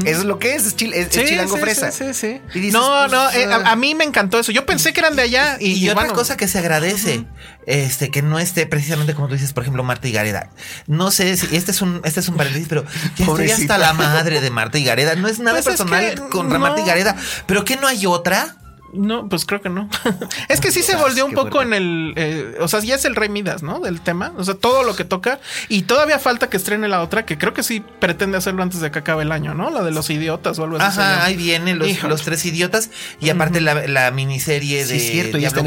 Eso 0.05 0.19
es 0.19 0.25
lo 0.25 0.39
que 0.39 0.55
es, 0.55 0.65
es, 0.65 0.75
chil- 0.77 0.93
es- 0.93 1.07
es 1.07 1.13
Sí, 1.13 1.25
chilango 1.25 1.55
sí, 1.55 1.61
fresa. 1.61 1.91
Sí, 1.91 2.05
sí, 2.05 2.13
sí. 2.13 2.41
Y 2.53 2.59
dices, 2.59 2.73
no, 2.73 2.87
pues, 3.07 3.11
no, 3.11 3.31
eh, 3.31 3.45
a, 3.51 3.71
a 3.71 3.75
mí 3.75 3.95
me 3.95 4.03
encantó 4.03 4.39
eso. 4.39 4.51
Yo 4.51 4.65
pensé 4.65 4.93
que 4.93 4.99
eran 4.99 5.15
de 5.15 5.23
allá 5.23 5.57
y, 5.59 5.71
Y, 5.73 5.89
otra 5.89 6.03
bueno, 6.03 6.13
cosa 6.15 6.37
que 6.37 6.47
se 6.47 6.59
agradece, 6.59 7.25
este, 7.65 8.09
que 8.11 8.21
no 8.21 8.39
esté 8.39 8.65
precisamente 8.65 9.13
como 9.13 9.27
tú 9.27 9.33
dices, 9.33 9.53
por 9.53 9.63
ejemplo, 9.63 9.83
Marta 9.83 10.07
y 10.07 10.11
Gareda. 10.11 10.49
No 10.87 11.11
sé 11.11 11.35
si 11.37 11.55
este 11.55 11.71
es 11.71 11.81
un, 11.81 12.01
este 12.03 12.19
es 12.19 12.27
un 12.27 12.35
paréntesis, 12.37 12.67
pero 12.69 12.83
ya 13.17 13.25
estoy 13.25 13.51
hasta 13.51 13.77
la 13.77 13.93
madre 13.93 14.41
de 14.41 14.49
Marta 14.51 14.77
y 14.77 14.83
Gareda. 14.83 15.15
No 15.15 15.27
es 15.27 15.39
nada 15.39 15.57
Pues 15.61 15.67
es 15.67 15.71
personal 15.77 16.15
que 16.15 16.21
contra 16.29 16.57
no. 16.57 16.65
Marta 16.65 16.81
y 16.81 16.85
Gareda, 16.85 17.15
pero 17.45 17.63
que 17.65 17.77
no 17.77 17.87
hay 17.87 18.05
otra. 18.05 18.55
No, 18.93 19.27
pues 19.29 19.45
creo 19.45 19.61
que 19.61 19.69
no. 19.69 19.89
es 20.49 20.59
que 20.61 20.71
sí 20.71 20.81
se 20.83 20.95
volvió 20.95 21.25
un 21.25 21.33
poco 21.33 21.61
en 21.61 21.73
el. 21.73 22.13
eh, 22.17 22.55
o 22.59 22.67
sea, 22.67 22.79
ya 22.81 22.95
es 22.95 23.05
el 23.05 23.15
Rey 23.15 23.29
Midas, 23.29 23.63
¿no? 23.63 23.79
Del 23.79 24.01
tema. 24.01 24.33
O 24.37 24.43
sea, 24.43 24.55
todo 24.55 24.83
lo 24.83 24.95
que 24.95 25.05
toca. 25.05 25.39
Y 25.69 25.83
todavía 25.83 26.19
falta 26.19 26.49
que 26.49 26.57
estrene 26.57 26.87
la 26.87 27.01
otra, 27.01 27.25
que 27.25 27.37
creo 27.37 27.53
que 27.53 27.63
sí 27.63 27.83
pretende 27.99 28.37
hacerlo 28.37 28.63
antes 28.63 28.81
de 28.81 28.91
que 28.91 28.99
acabe 28.99 29.23
el 29.23 29.31
año, 29.31 29.53
¿no? 29.53 29.69
La 29.69 29.81
de 29.83 29.91
los 29.91 30.09
idiotas 30.09 30.59
o 30.59 30.63
algo 30.65 30.77
así. 30.77 30.99
Ajá, 30.99 31.25
ahí 31.25 31.35
vienen 31.35 31.79
los, 31.79 32.03
los 32.03 32.21
tres 32.23 32.45
idiotas 32.45 32.89
y 33.19 33.29
aparte 33.29 33.61
la, 33.61 33.87
la 33.87 34.11
miniserie 34.11 34.83
Sí, 34.85 34.91
de 34.91 34.97
es 34.97 35.11
cierto, 35.11 35.37
ya 35.37 35.47
está. 35.47 35.61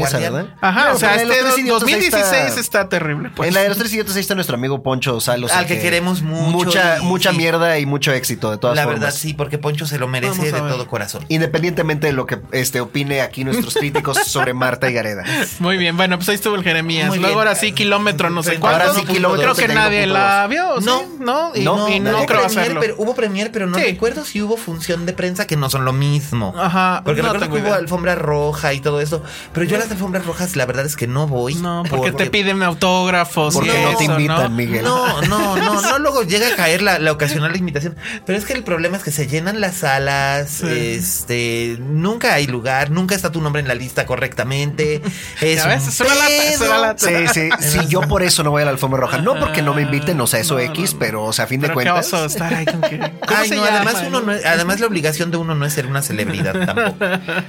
Ajá, 0.61 0.89
No, 0.89 0.95
o 0.95 0.97
sea, 0.99 1.15
este 1.15 1.27
tres 1.27 1.57
idiotas 1.57 1.87
ahí 1.87 1.93
2016 1.93 2.45
está, 2.47 2.59
está- 2.61 2.89
terrible. 2.89 3.31
Pues. 3.35 3.47
En 3.49 3.53
la 3.55 3.61
de 3.61 3.69
los 3.69 3.77
tres 3.77 3.91
idiotas 3.93 4.15
ahí 4.15 4.21
está 4.21 4.35
nuestro 4.35 4.55
amigo 4.55 4.83
Poncho 4.83 5.19
Salos. 5.19 5.51
Al 5.51 5.65
que 5.65 5.79
queremos 5.79 6.21
mucho 6.21 6.51
Mucha, 6.65 6.97
y- 6.99 7.01
mucha 7.03 7.31
sí. 7.31 7.37
mierda 7.37 7.79
y 7.79 7.85
mucho 7.85 8.11
éxito, 8.11 8.51
de 8.51 8.57
todas 8.57 8.75
La 8.75 8.83
formas. 8.83 8.99
verdad, 9.01 9.15
sí, 9.17 9.33
porque 9.33 9.57
Poncho 9.57 9.85
se 9.87 9.97
lo 9.97 10.07
merece 10.07 10.51
de 10.51 10.51
todo 10.51 10.87
corazón. 10.87 11.25
Independientemente 11.29 12.07
de 12.07 12.13
lo 12.13 12.25
que 12.25 12.39
este, 12.51 12.79
opine 12.81 13.14
aquí 13.21 13.43
nuestros 13.43 13.73
críticos 13.75 14.17
sobre 14.25 14.53
Marta 14.53 14.89
y 14.89 14.93
Gareda. 14.93 15.23
Muy 15.59 15.77
bien, 15.77 15.97
bueno, 15.97 16.17
pues 16.17 16.29
ahí 16.29 16.35
estuvo 16.35 16.55
el 16.55 16.63
Jeremías. 16.63 17.07
Muy 17.09 17.19
Luego 17.19 17.35
bien. 17.35 17.47
ahora 17.47 17.59
sí, 17.59 17.71
kilómetro, 17.71 18.29
no 18.29 18.43
sé 18.43 18.57
Ahora 18.61 18.85
cuánto. 18.85 18.93
sí, 19.01 19.05
kilómetro 19.05 19.53
Creo 19.53 19.55
que 19.67 19.73
31.2. 19.73 19.75
nadie 19.75 20.07
la 20.07 20.47
vio, 20.47 20.79
¿sí? 20.79 20.85
No. 20.85 21.03
no, 21.19 21.51
y 21.55 21.63
No, 21.63 21.89
y 21.89 21.99
no, 21.99 22.11
nadie. 22.11 22.25
creo 22.25 22.39
Hubo 22.39 22.47
premier, 22.47 22.61
hacerlo. 22.63 22.79
pero, 22.81 22.95
hubo 22.97 23.15
premier, 23.15 23.51
pero 23.51 23.67
no 23.67 23.77
Sí. 23.77 23.83
recuerdo 23.83 24.25
si 24.25 24.41
hubo 24.41 24.57
función 24.57 25.05
de 25.05 25.13
prensa 25.13 25.45
que 25.47 25.55
no 25.57 25.69
son 25.69 25.85
lo 25.85 25.93
mismo. 25.93 26.53
Ajá, 26.57 27.01
Porque 27.05 27.21
no 27.21 27.33
recuerdo 27.33 27.53
que 27.53 27.59
hubo 27.61 27.67
idea. 27.69 27.77
alfombra 27.77 28.15
roja 28.15 28.73
y 28.73 28.79
todo 28.81 29.01
eso. 29.01 29.23
Pero 29.53 29.65
yo 29.65 29.75
a 29.75 29.79
las 29.79 29.91
alfombras 29.91 30.25
rojas, 30.25 30.55
la 30.55 30.65
verdad 30.65 30.85
es 30.85 30.95
que 30.95 31.07
no 31.07 31.27
voy. 31.27 31.55
No, 31.55 31.83
porque 31.89 32.11
te 32.11 32.29
piden 32.29 32.63
autógrafos. 32.63 33.53
Porque 33.53 33.69
y 33.79 33.83
no 33.83 33.97
te 33.97 34.03
invitan, 34.05 34.55
Miguel. 34.55 34.83
No, 34.83 35.21
no, 35.23 35.55
no, 35.57 35.81
no, 35.81 35.99
luego 35.99 36.23
llega 36.23 36.47
a 36.47 36.55
caer 36.55 36.81
la, 36.81 36.99
la 36.99 37.11
ocasional 37.11 37.55
invitación. 37.55 37.95
Pero 38.25 38.37
es 38.37 38.45
que 38.45 38.53
el 38.53 38.63
problema 38.63 38.97
es 38.97 39.03
que 39.03 39.11
se 39.11 39.27
llenan 39.27 39.61
las 39.61 39.75
salas, 39.75 40.61
este, 40.61 41.77
nunca 41.79 42.33
hay 42.33 42.47
lugar, 42.47 42.89
nunca 42.89 43.04
está 43.13 43.31
tu 43.31 43.41
nombre 43.41 43.61
en 43.61 43.67
la 43.67 43.75
lista 43.75 44.05
correctamente. 44.05 45.01
Es 45.41 45.57
Ya 45.63 45.67
ves, 45.67 45.99
un 46.01 46.69
lata. 46.81 47.05
Sí, 47.05 47.13
sí, 47.33 47.49
sí, 47.59 47.79
yo 47.89 48.01
por 48.01 48.23
eso 48.23 48.41
no 48.43 48.51
voy 48.51 48.61
a 48.61 48.65
la 48.65 48.71
alfombra 48.71 48.99
roja. 49.01 49.17
No 49.19 49.37
porque 49.39 49.61
no 49.61 49.73
me 49.73 49.81
inviten, 49.83 50.19
o 50.21 50.27
sea, 50.27 50.39
eso 50.39 50.57
X, 50.59 50.95
pero, 50.97 51.23
o 51.25 51.33
sea, 51.33 51.45
a 51.45 51.47
fin 51.47 51.59
de 51.61 51.67
qué 51.67 51.73
cuentas. 51.73 52.07
oso 52.13 52.25
estar 52.25 52.53
ahí 52.53 52.65
con 52.65 52.81
que. 52.81 52.97
¿Cómo 53.27 53.39
Ay, 53.39 53.49
se 53.49 53.55
no, 53.55 53.65
llama? 53.65 53.77
además 53.77 54.03
uno 54.07 54.21
no 54.21 54.31
es- 54.33 54.45
además 54.45 54.79
la 54.79 54.87
obligación 54.87 55.29
de 55.31 55.37
uno 55.37 55.53
no 55.55 55.65
es 55.65 55.73
ser 55.73 55.85
una 55.87 56.01
celebridad 56.01 56.53
tampoco. 56.65 57.05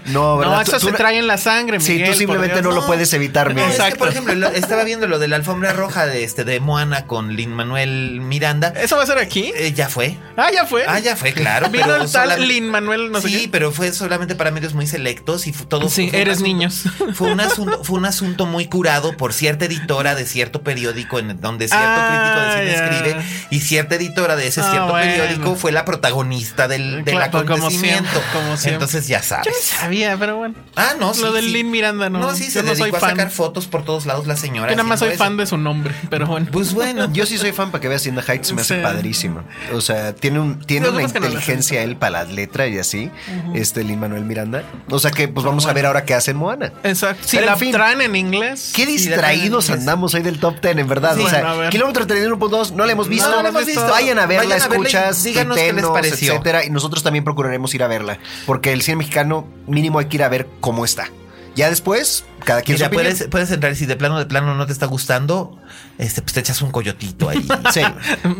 No, 0.06 0.36
¿verdad? 0.38 0.56
No, 0.58 0.64
Tú- 0.64 0.70
eso 0.76 0.80
tú 0.80 0.86
se 0.88 0.92
trae 0.94 1.18
en 1.18 1.26
la 1.26 1.38
sangre, 1.38 1.80
Sí, 1.80 1.92
Miguel. 1.92 2.06
tú 2.06 2.10
por 2.12 2.18
simplemente 2.18 2.62
no 2.62 2.72
lo 2.72 2.84
puedes 2.86 3.12
evitar, 3.14 3.48
No, 3.48 3.54
Miguel. 3.66 3.70
es 3.80 3.92
que, 3.92 3.96
por 3.96 4.08
ejemplo, 4.08 4.34
lo- 4.34 4.48
estaba 4.48 4.84
viendo 4.84 5.06
lo 5.06 5.18
de 5.18 5.28
la 5.28 5.36
alfombra 5.36 5.72
roja 5.72 6.06
de 6.06 6.25
este 6.25 6.44
de 6.44 6.60
Moana 6.60 7.06
con 7.06 7.34
Lin 7.36 7.52
Manuel 7.52 8.20
Miranda. 8.20 8.72
¿Eso 8.76 8.96
va 8.96 9.04
a 9.04 9.06
ser 9.06 9.18
aquí? 9.18 9.52
Eh, 9.56 9.72
ya 9.72 9.88
fue. 9.88 10.16
Ah, 10.36 10.50
ya 10.52 10.66
fue. 10.66 10.84
Ah, 10.86 10.98
ya 10.98 11.16
fue, 11.16 11.32
claro. 11.32 11.68
Vino 11.70 11.94
el 11.96 12.10
tal 12.10 12.46
Lin 12.48 12.68
Manuel, 12.68 13.10
no 13.12 13.20
sé 13.20 13.28
sí, 13.28 13.40
qué. 13.42 13.48
pero 13.48 13.70
fue 13.72 13.92
solamente 13.92 14.34
para 14.34 14.50
medios 14.50 14.75
muy 14.75 14.86
selectos 14.86 15.45
y 15.46 15.52
todo. 15.52 15.88
Sí, 15.88 16.10
eres 16.12 16.34
asunto- 16.34 16.46
niños. 16.48 16.84
Fue 17.14 17.32
un 17.32 17.40
asunto, 17.40 17.84
fue 17.84 17.98
un 17.98 18.04
asunto 18.06 18.46
muy 18.46 18.66
curado 18.66 19.16
por 19.16 19.32
cierta 19.32 19.64
editora 19.64 20.14
de 20.14 20.26
cierto 20.26 20.62
periódico 20.62 21.18
en 21.18 21.40
donde 21.40 21.68
cierto 21.68 21.86
Ah, 21.86 22.56
crítico 22.56 22.66
de 22.66 22.74
cine 22.76 22.86
escribe 23.14 23.24
y 23.50 23.60
cierta 23.60 23.94
editora 23.94 24.36
de 24.36 24.46
ese 24.48 24.60
Ah, 24.60 24.70
cierto 24.70 24.88
bueno. 24.90 25.12
periódico 25.12 25.54
fue 25.56 25.72
la 25.72 25.84
protagonista 25.84 26.68
del, 26.68 27.04
del 27.04 27.14
Claro, 27.16 27.30
como 27.32 27.54
acontecimiento. 27.54 28.10
siempre, 28.10 28.32
como 28.32 28.56
siempre. 28.56 28.74
Entonces 28.74 29.06
ya 29.08 29.20
Yo 29.20 29.26
sabes. 29.26 29.56
sabía, 29.62 30.16
pero 30.18 30.36
bueno. 30.36 30.54
Ah, 30.74 30.94
no, 30.98 31.14
sí. 31.14 31.22
Lo 31.22 31.32
del 31.32 31.46
sí. 31.46 31.52
Lin 31.52 31.70
Miranda, 31.70 32.10
no. 32.10 32.18
No, 32.18 32.34
sí, 32.34 32.44
se 32.50 32.58
Yo 32.60 32.62
no 32.62 32.68
dedicó 32.70 32.84
soy 32.86 32.96
a 32.96 33.00
fan. 33.00 33.10
sacar 33.10 33.30
fotos 33.30 33.66
por 33.66 33.84
todos 33.84 34.06
lados 34.06 34.26
la 34.26 34.36
señora. 34.36 34.70
Yo 34.70 34.76
nada 34.76 34.88
más 34.88 34.98
soy 35.00 35.16
fan 35.16 35.36
de 35.36 35.46
su 35.46 35.56
nombre, 35.56 35.94
pero 36.10 36.26
bueno. 36.26 36.46
Pues 36.50 36.74
bueno. 36.74 37.10
Yo 37.12 37.26
sí 37.26 37.38
soy 37.38 37.52
fan 37.52 37.70
para 37.70 37.80
que 37.80 37.88
veas 37.88 38.02
Hacienda 38.02 38.22
Heights, 38.26 38.52
me 38.52 38.62
hace 38.62 38.76
padrísimo. 38.76 39.42
O 39.72 39.80
sea, 39.80 40.14
tiene 40.14 40.40
un 40.40 40.60
tiene 40.60 40.88
una 40.88 41.02
inteligencia 41.02 41.82
él 41.82 41.96
para 41.96 42.24
las 42.24 42.32
letras 42.32 42.68
y 42.70 42.78
así, 42.78 43.10
este 43.54 43.84
Lin 43.84 44.00
Manuel 44.00 44.24
Miranda. 44.24 44.62
O 44.90 44.98
sea 44.98 45.10
que 45.10 45.28
pues 45.37 45.45
vamos 45.45 45.66
a 45.66 45.75
ver 45.75 45.85
ahora 45.85 46.07
qué 46.07 46.14
hace 46.14 46.33
Moana. 46.33 46.73
Exacto. 46.83 47.23
Si 47.28 47.37
Pero, 47.37 47.47
en 47.49 47.52
la 47.52 47.57
fin. 47.59 47.71
traen 47.73 48.00
en 48.00 48.16
inglés. 48.16 48.73
Qué 48.75 48.87
distraídos 48.87 49.69
andamos 49.69 50.14
hoy 50.14 50.23
del 50.23 50.40
top 50.40 50.62
10, 50.62 50.78
en 50.78 50.88
verdad. 50.88 51.14
Sí, 51.14 51.23
o 51.25 51.28
sea, 51.28 51.40
bueno, 51.52 51.69
a 51.69 51.69
kilómetro 51.69 52.07
31.2 52.07 52.71
no 52.71 52.87
la 52.87 52.93
hemos 52.93 53.07
visto. 53.07 53.28
No 53.31 53.43
la 53.43 53.50
hemos 53.50 53.66
visto. 53.66 53.87
Vayan 53.87 54.19
a 54.19 54.25
verla, 54.25 54.45
Vayan 54.55 54.62
a 54.62 54.69
verla 54.69 54.87
escuchas, 54.87 55.23
díganos 55.23 55.59
qué 55.59 55.75
les 55.75 55.85
pareció. 55.85 56.33
etcétera. 56.33 56.64
Y 56.64 56.71
nosotros 56.71 57.02
también 57.02 57.23
procuraremos 57.23 57.75
ir 57.75 57.83
a 57.83 57.87
verla. 57.87 58.19
Porque 58.47 58.73
el 58.73 58.81
cine 58.81 58.97
mexicano, 58.97 59.47
mínimo 59.66 59.99
hay 59.99 60.07
que 60.07 60.16
ir 60.16 60.23
a 60.23 60.31
ver 60.31 60.49
cómo 60.61 60.87
está. 60.87 61.11
Ya 61.55 61.69
después, 61.69 62.25
cada 62.46 62.62
quien 62.62 62.76
Mira, 62.76 62.88
su 62.88 62.94
puedes, 62.94 63.24
puedes 63.28 63.50
entrar 63.50 63.72
y 63.72 63.76
si 63.76 63.84
de 63.86 63.96
plano 63.96 64.18
de 64.18 64.24
plano 64.24 64.54
no 64.54 64.66
te 64.66 64.72
está 64.72 64.86
gustando, 64.86 65.60
este, 65.98 66.22
pues 66.22 66.32
te 66.32 66.40
echas 66.40 66.62
un 66.62 66.70
coyotito 66.70 67.28
ahí. 67.28 67.44
Sí, 67.74 67.82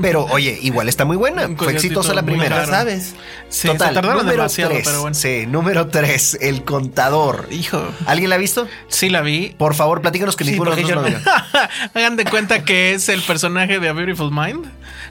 pero 0.00 0.25
oye, 0.26 0.58
igual 0.62 0.88
está 0.88 1.04
muy 1.04 1.16
buena. 1.16 1.48
Fue 1.56 1.72
exitosa 1.72 2.14
la 2.14 2.22
primera. 2.22 2.64
Sabes. 2.66 3.14
Sí, 3.48 3.66
Total, 3.68 3.88
se 3.88 3.94
tardaron 3.94 4.18
número 4.18 4.36
demasiado, 4.42 4.70
3. 4.72 4.82
pero 4.86 5.00
bueno. 5.02 5.14
Sí, 5.14 5.44
número 5.48 5.88
3, 5.88 6.38
El 6.40 6.64
Contador. 6.64 7.48
Hijo. 7.50 7.84
¿Alguien 8.06 8.30
la 8.30 8.36
ha 8.36 8.38
visto? 8.38 8.68
Sí 8.88 9.10
la 9.10 9.20
vi. 9.22 9.54
Por 9.58 9.75
favor, 9.75 10.00
platícanos 10.00 10.36
que 10.36 10.44
Sí, 10.44 10.52
ninguno 10.52 10.70
de 10.76 10.82
nosotros 10.82 11.04
yo 11.04 11.10
lo 11.10 11.16
no- 11.18 11.25
vio. 11.25 11.32
Hagan 11.94 12.16
de 12.16 12.25
cuenta 12.25 12.62
que 12.64 12.92
es 12.94 13.08
el 13.08 13.20
personaje 13.22 13.80
de 13.80 13.88
A 13.88 13.92
Beautiful 13.92 14.30
Mind 14.30 14.66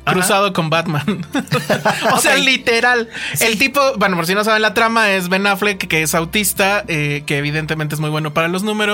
cruzado 0.06 0.54
con 0.54 0.70
Batman. 0.70 1.26
o 2.14 2.20
sea, 2.20 2.36
literal. 2.38 3.10
El 3.40 3.58
tipo, 3.58 3.80
bueno, 3.98 4.16
por 4.16 4.28
si 4.28 4.36
no 4.36 4.44
saben 4.44 4.62
la 4.62 4.74
trama, 4.74 5.12
es 5.12 5.30
Ben 5.30 5.48
Affleck, 5.48 5.88
que 5.88 6.04
es 6.04 6.14
autista, 6.16 6.84
eh, 6.88 7.24
que 7.26 7.38
evidentemente 7.40 7.96
es 7.96 8.02
muy 8.02 8.10
bueno 8.10 8.34
para 8.34 8.48
los 8.48 8.64
números, 8.64 8.85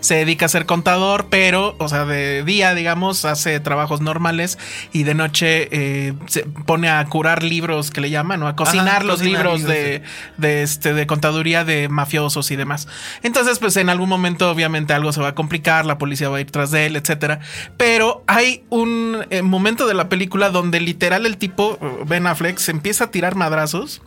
se 0.00 0.14
dedica 0.14 0.46
a 0.46 0.48
ser 0.48 0.66
contador, 0.66 1.26
pero, 1.30 1.74
o 1.78 1.88
sea, 1.88 2.04
de 2.04 2.44
día, 2.44 2.74
digamos, 2.74 3.24
hace 3.24 3.60
trabajos 3.60 4.00
normales 4.00 4.58
y 4.92 5.02
de 5.04 5.14
noche 5.14 5.68
eh, 5.70 6.14
se 6.26 6.44
pone 6.66 6.88
a 6.88 7.04
curar 7.06 7.42
libros 7.42 7.90
que 7.90 8.00
le 8.00 8.10
llaman, 8.10 8.42
o 8.42 8.48
a 8.48 8.56
cocinar 8.56 8.88
Ajá, 8.88 9.04
los 9.04 9.18
cocinar 9.18 9.44
libros 9.44 9.60
libros, 9.60 9.76
de, 9.76 10.02
de, 10.36 10.62
este, 10.62 10.94
de 10.94 11.06
contaduría 11.06 11.64
de 11.64 11.88
mafiosos 11.88 12.50
y 12.50 12.56
demás. 12.56 12.88
Entonces, 13.22 13.58
pues 13.58 13.76
en 13.76 13.88
algún 13.88 14.08
momento, 14.08 14.50
obviamente, 14.50 14.92
algo 14.92 15.12
se 15.12 15.20
va 15.20 15.28
a 15.28 15.34
complicar, 15.34 15.86
la 15.86 15.98
policía 15.98 16.28
va 16.28 16.38
a 16.38 16.40
ir 16.40 16.50
tras 16.50 16.70
de 16.70 16.86
él, 16.86 16.96
etcétera. 16.96 17.40
Pero 17.76 18.22
hay 18.26 18.64
un 18.70 19.26
eh, 19.30 19.42
momento 19.42 19.86
de 19.86 19.94
la 19.94 20.08
película 20.08 20.50
donde 20.50 20.80
literal 20.80 21.26
el 21.26 21.36
tipo, 21.36 21.78
eh, 21.80 22.04
Ben 22.06 22.26
Affleck, 22.26 22.58
se 22.58 22.70
empieza 22.70 23.04
a 23.04 23.10
tirar 23.10 23.34
madrazos. 23.34 24.02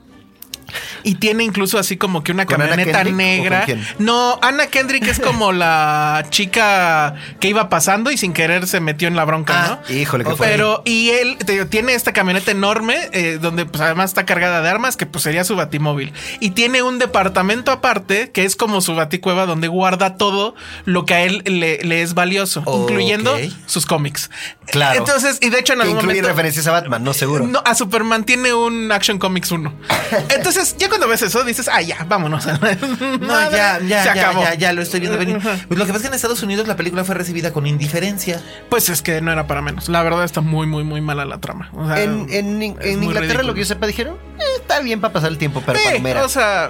Y 1.04 1.16
tiene 1.16 1.44
incluso 1.44 1.78
así 1.78 1.98
como 1.98 2.24
que 2.24 2.32
una 2.32 2.46
¿Con 2.46 2.62
Anna 2.62 2.70
camioneta 2.70 3.04
negra. 3.04 3.66
No, 4.00 4.40
Anna 4.42 4.68
Kendrick 4.68 5.08
es 5.08 5.20
como 5.20 5.52
la 5.52 6.26
chica 6.30 7.16
que 7.40 7.48
iba 7.50 7.70
pasando 7.70 8.12
y 8.12 8.18
sin 8.18 8.34
querer 8.34 8.68
se 8.68 8.80
metió 8.80 9.08
en 9.08 9.16
la 9.16 9.26
bronca, 9.26 9.54
Ah, 9.54 9.80
¿no? 9.88 9.96
Híjole, 9.96 10.24
que 10.24 10.36
fue. 10.36 10.48
Pero, 10.48 10.82
y 10.86 11.10
él 11.10 11.38
te 11.38 11.54
digo, 11.54 11.68
tiene 11.68 11.94
esta 11.94 12.14
camioneta 12.14 12.52
enorme, 12.52 13.10
eh, 13.12 13.38
donde 13.42 13.66
pues 13.66 13.82
además 13.82 14.12
está 14.12 14.26
cargada 14.26 14.62
de 14.62 14.70
armas, 14.70 14.98
que 14.98 15.06
pues 15.06 15.24
sería 15.24 15.44
su 15.44 15.56
batimóvil. 15.56 16.14
Y 16.40 16.52
tiene 16.52 16.84
un 16.84 17.00
departamento 17.00 17.72
aparte, 17.72 18.32
que 18.32 18.46
es 18.46 18.56
como 18.56 18.82
su 18.82 18.96
baticueva, 18.96 19.46
donde 19.46 19.68
guarda 19.68 20.18
todo 20.18 20.56
lo 20.86 21.06
que 21.06 21.14
a 21.14 21.24
él 21.24 21.42
le, 21.46 21.80
le 21.84 22.02
es 22.02 22.14
valioso, 22.14 22.64
incluyendo 22.66 23.38
sus 23.66 23.86
cómics. 23.86 24.30
Claro. 24.68 24.98
Entonces, 25.00 25.38
y 25.42 25.50
de 25.50 25.60
hecho 25.60 25.74
en 25.74 25.82
algún 25.82 25.98
incluye 25.98 26.16
momento... 26.22 26.30
referencias 26.30 26.68
a 26.68 26.72
Batman, 26.72 27.04
no 27.04 27.14
seguro. 27.14 27.46
No, 27.46 27.62
a 27.66 27.76
Superman 27.76 28.24
tiene 28.24 28.54
un 28.54 28.92
Action 28.92 29.18
Comics 29.20 29.52
1. 29.52 29.74
Entonces, 30.30 30.61
ya 30.78 30.88
cuando 30.90 31.08
ves 31.08 31.22
eso, 31.22 31.44
dices, 31.44 31.70
ah, 31.72 31.82
ya, 31.82 32.06
vámonos. 32.08 32.46
No, 33.22 33.52
ya, 33.52 33.80
ya, 33.80 33.80
se 33.80 33.88
ya, 33.88 34.12
acabó. 34.12 34.42
ya, 34.44 34.54
ya 34.56 34.74
lo 34.74 34.82
estoy 34.82 35.00
viendo 35.00 35.18
venir. 35.18 35.38
Pues 35.40 35.80
lo 35.80 35.86
que 35.86 35.92
pasa 35.92 35.96
es 35.98 36.02
que 36.02 36.08
en 36.08 36.14
Estados 36.14 36.44
Unidos 36.44 36.68
la 36.68 36.76
película 36.76 37.04
fue 37.04 37.16
recibida 37.16 37.52
con 37.54 37.68
indiferencia. 37.68 38.42
Pues 38.70 38.90
es 38.90 39.02
que 39.02 39.22
no 39.22 39.32
era 39.32 39.48
para 39.48 39.62
menos. 39.62 39.90
La 39.90 40.04
verdad 40.04 40.24
está 40.24 40.42
muy, 40.42 40.68
muy, 40.68 40.84
muy 40.84 41.02
mala 41.02 41.26
la 41.26 41.40
trama. 41.40 41.70
O 41.74 41.88
sea, 41.88 42.02
En, 42.02 42.28
en- 42.30 42.62
en 42.62 43.04
Inglaterra, 43.04 43.20
ridículo. 43.22 43.44
lo 43.44 43.54
que 43.54 43.60
yo 43.62 43.66
sepa, 43.66 43.88
dijeron, 43.88 44.18
"Eh, 44.40 44.44
está 44.60 44.80
bien 44.80 45.02
para 45.02 45.14
pasar 45.14 45.30
el 45.32 45.38
tiempo, 45.38 45.62
pero 45.66 45.80
Sí, 45.80 45.86
o 46.24 46.30
sea, 46.30 46.70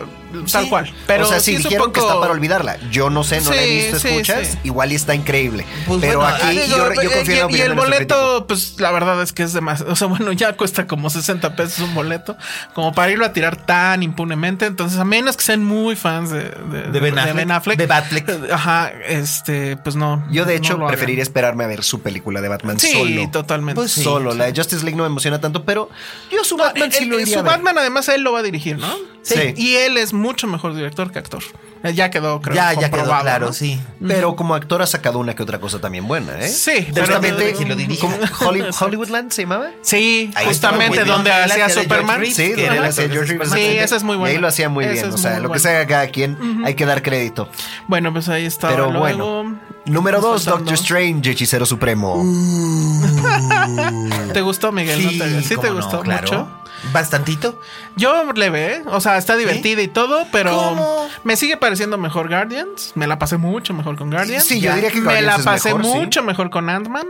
tal 0.51 0.63
Sí. 0.63 0.69
cual. 0.69 0.93
Pero 1.07 1.25
o 1.25 1.27
sea, 1.29 1.39
sí, 1.39 1.55
un 1.55 1.63
dijeron 1.63 1.91
que 1.91 1.99
poco- 1.99 2.07
está 2.09 2.19
para 2.21 2.33
olvidarla. 2.33 2.77
Yo 2.89 3.09
no 3.09 3.23
sé, 3.23 3.41
no 3.41 3.51
la 3.51 3.61
he 3.61 3.67
Sí, 3.67 3.75
visto, 3.75 3.99
sí, 3.99 4.07
escuchas. 4.09 4.47
sí. 4.47 4.57
Igual 4.63 4.91
y 4.91 4.95
está 4.95 5.13
increíble. 5.15 5.65
Pues 5.87 5.99
pero 6.01 6.19
bueno, 6.19 6.35
aquí 6.35 6.49
digo, 6.59 6.65
yo, 6.77 6.93
yo 6.93 7.01
eh, 7.01 7.13
confío 7.13 7.33
en 7.33 7.51
la 7.51 7.51
y, 7.51 7.55
y 7.59 7.61
el 7.61 7.69
de 7.69 7.75
boleto, 7.75 8.45
pues 8.47 8.75
la 8.79 8.91
verdad 8.91 9.21
es 9.21 9.33
que 9.33 9.43
es 9.43 9.53
demasiado. 9.53 9.91
O 9.91 9.95
sea, 9.95 10.07
bueno, 10.07 10.31
ya 10.31 10.53
cuesta 10.53 10.87
como 10.87 11.09
60 11.09 11.55
pesos 11.55 11.79
un 11.79 11.93
boleto, 11.93 12.37
como 12.73 12.93
para 12.93 13.11
irlo 13.11 13.25
a 13.25 13.33
tirar 13.33 13.55
tan 13.57 13.80
impunemente. 14.01 14.65
Entonces, 14.65 14.97
a 14.99 15.03
menos 15.05 15.37
que 15.37 15.43
sean 15.43 15.63
muy 15.63 15.95
fans 15.95 16.29
de, 16.29 16.43
de, 16.71 16.83
De 16.91 16.99
Ben 16.99 17.51
Affleck. 17.51 17.77
De 17.77 17.85
Batfleck. 17.87 18.51
Ajá, 18.51 18.91
este, 19.07 19.77
pues 19.77 19.95
no. 19.95 20.23
Yo, 20.31 20.45
de 20.45 20.53
no 20.53 20.57
hecho, 20.57 20.73
hagan. 20.75 20.87
preferiría 20.87 21.23
esperarme 21.23 21.63
a 21.63 21.67
ver 21.67 21.83
su 21.83 22.01
película 22.01 22.41
de 22.41 22.47
Batman 22.47 22.79
Sí, 22.79 22.91
solo. 22.93 23.29
totalmente. 23.31 23.75
Pues 23.75 23.91
sí. 23.91 24.03
Solo. 24.03 24.33
La 24.33 24.45
de 24.45 24.53
Justice 24.55 24.83
League 24.83 24.95
no 24.97 25.03
me 25.03 25.07
emociona 25.07 25.39
tanto, 25.41 25.63
pero 25.65 25.89
yo 26.31 26.43
su 26.43 26.57
Batman 26.57 26.91
sí 26.91 27.03
El- 27.03 27.09
lo 27.09 27.15
el- 27.17 27.21
iría 27.23 27.33
su 27.35 27.39
a 27.39 27.43
ver. 27.43 27.51
Batman 27.53 27.77
además 27.77 28.07
él 28.09 28.21
lo 28.21 28.31
va 28.33 28.39
a 28.39 28.43
dirigir, 28.43 28.77
¿no? 28.77 28.93
Sí. 29.23 29.53
Y 29.57 29.75
él 29.75 29.97
es 29.97 30.13
mucho 30.13 30.47
mejor 30.47 30.75
director 30.75 31.11
que 31.11 31.19
actor. 31.19 31.43
Eh, 31.83 31.93
Ya 31.93 32.09
quedó, 32.11 32.41
creo, 32.41 32.55
ya, 32.55 32.73
ya 32.73 32.89
quedó 32.91 33.05
claro, 33.05 33.47
¿no? 33.47 33.53
sí. 33.53 33.79
Pero 34.07 34.35
como 34.35 34.53
actor 34.55 34.81
ha 34.81 34.87
sacado 34.87 35.19
una 35.19 35.35
que 35.35 35.43
otra 35.43 35.59
cosa 35.59 35.79
también 35.79 36.07
buena, 36.07 36.39
¿eh? 36.39 36.47
Sí, 36.47 36.87
pero- 36.93 37.05
justamente. 37.07 37.53
que 37.53 37.65
lo 37.65 37.75
dirige. 37.75 38.07
Hollywoodland 38.79 39.31
se 39.31 39.43
llamaba. 39.43 39.69
Sí, 39.81 40.31
Ahí 40.35 40.45
justamente 40.45 41.03
donde 41.03 41.31
hacía 41.31 41.69
Superman. 41.69 42.19
Reeves, 42.19 42.35
Sí, 42.35 42.49
donde 42.53 42.79
hacía 42.87 43.09
George 43.09 43.33
Reeves. 43.33 43.49
Sí, 43.51 43.59
esa 43.77 43.95
es 43.95 44.03
muy 44.03 44.15
Y 44.15 44.19
buena. 44.19 44.35
ahí 44.35 44.41
lo 44.41 44.47
hacía 44.47 44.69
muy 44.69 44.85
Esa 44.85 44.93
bien. 44.93 45.05
es 45.09 45.15
O 45.15 45.17
sea, 45.17 45.35
lo 45.37 45.41
que 45.43 45.47
buena. 45.47 45.61
sea 45.63 45.87
cada 45.87 46.07
quien, 46.07 46.63
hay 46.65 46.75
que 46.75 46.85
dar 46.85 47.01
crédito. 47.01 47.49
Bueno, 47.87 48.11
pues 48.13 48.29
ahí 48.29 48.45
está. 48.45 48.69
Pero 48.69 48.85
Luego, 48.91 48.99
bueno. 48.99 49.59
Número 49.85 50.21
vamos 50.21 50.33
dos, 50.33 50.43
faltando. 50.45 50.71
Doctor 50.71 50.85
Strange, 50.85 51.31
hechicero 51.31 51.65
supremo. 51.65 52.23
¿Te 54.33 54.41
gustó, 54.41 54.71
Miguel? 54.71 55.03
¿No 55.03 55.09
te- 55.25 55.41
¿Sí, 55.41 55.55
te 55.57 55.67
no, 55.69 55.75
gustó 55.75 56.01
claro. 56.01 56.21
mucho? 56.21 56.60
Bastantito. 56.91 57.59
Yo 57.95 58.31
le 58.33 58.49
ve, 58.49 58.81
o 58.87 58.99
sea, 59.01 59.17
está 59.17 59.37
divertida 59.37 59.81
y 59.81 59.87
todo, 59.87 60.25
pero 60.31 60.51
¿Cómo? 60.55 61.07
me 61.23 61.35
sigue 61.35 61.57
pareciendo 61.57 61.97
mejor 61.97 62.27
Guardians. 62.29 62.91
Me 62.95 63.07
la 63.07 63.19
pasé 63.19 63.37
mucho 63.37 63.73
mejor 63.73 63.97
con 63.97 64.09
Guardians. 64.09 64.45
Sí, 64.45 64.59
yo 64.59 64.73
diría 64.73 64.89
que 64.89 64.97
Me 64.97 65.03
Guardians 65.03 65.27
la 65.27 65.35
es 65.35 65.45
pasé 65.45 65.69
sí. 65.69 65.75
mucho 65.75 66.23
mejor 66.23 66.49
con 66.49 66.69
Ant-Man. 66.69 67.07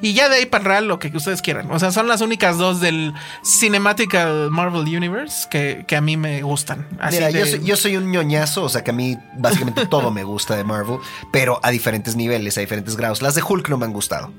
Y 0.00 0.12
ya 0.14 0.28
de 0.28 0.36
ahí 0.36 0.46
para 0.46 0.64
real 0.64 0.86
lo 0.88 0.98
que 0.98 1.08
ustedes 1.16 1.40
quieran. 1.42 1.70
O 1.70 1.78
sea, 1.78 1.92
son 1.92 2.08
las 2.08 2.20
únicas 2.20 2.58
dos 2.58 2.80
del 2.80 3.12
Cinematical 3.44 4.50
Marvel 4.50 4.82
Universe 4.82 5.48
que, 5.50 5.84
que 5.86 5.96
a 5.96 6.00
mí 6.00 6.16
me 6.16 6.42
gustan. 6.42 6.86
Así 7.00 7.16
Mira, 7.16 7.30
yo, 7.30 7.44
de- 7.44 7.50
soy, 7.50 7.64
yo 7.64 7.76
soy 7.76 7.96
un 7.96 8.10
ñoñazo, 8.10 8.62
o 8.64 8.68
sea 8.68 8.84
que 8.84 8.90
a 8.90 8.94
mí 8.94 9.16
básicamente 9.38 9.86
todo 9.90 10.10
me 10.10 10.22
gusta 10.24 10.54
de 10.56 10.64
Marvel, 10.64 10.98
pero 11.32 11.60
a 11.62 11.70
diferentes 11.70 12.14
niveles, 12.16 12.56
a 12.58 12.60
diferentes 12.60 12.96
grados. 12.96 13.22
Las 13.22 13.34
de 13.34 13.42
Hulk 13.42 13.68
no 13.68 13.78
me 13.78 13.86
han 13.86 13.92
gustado. 13.92 14.32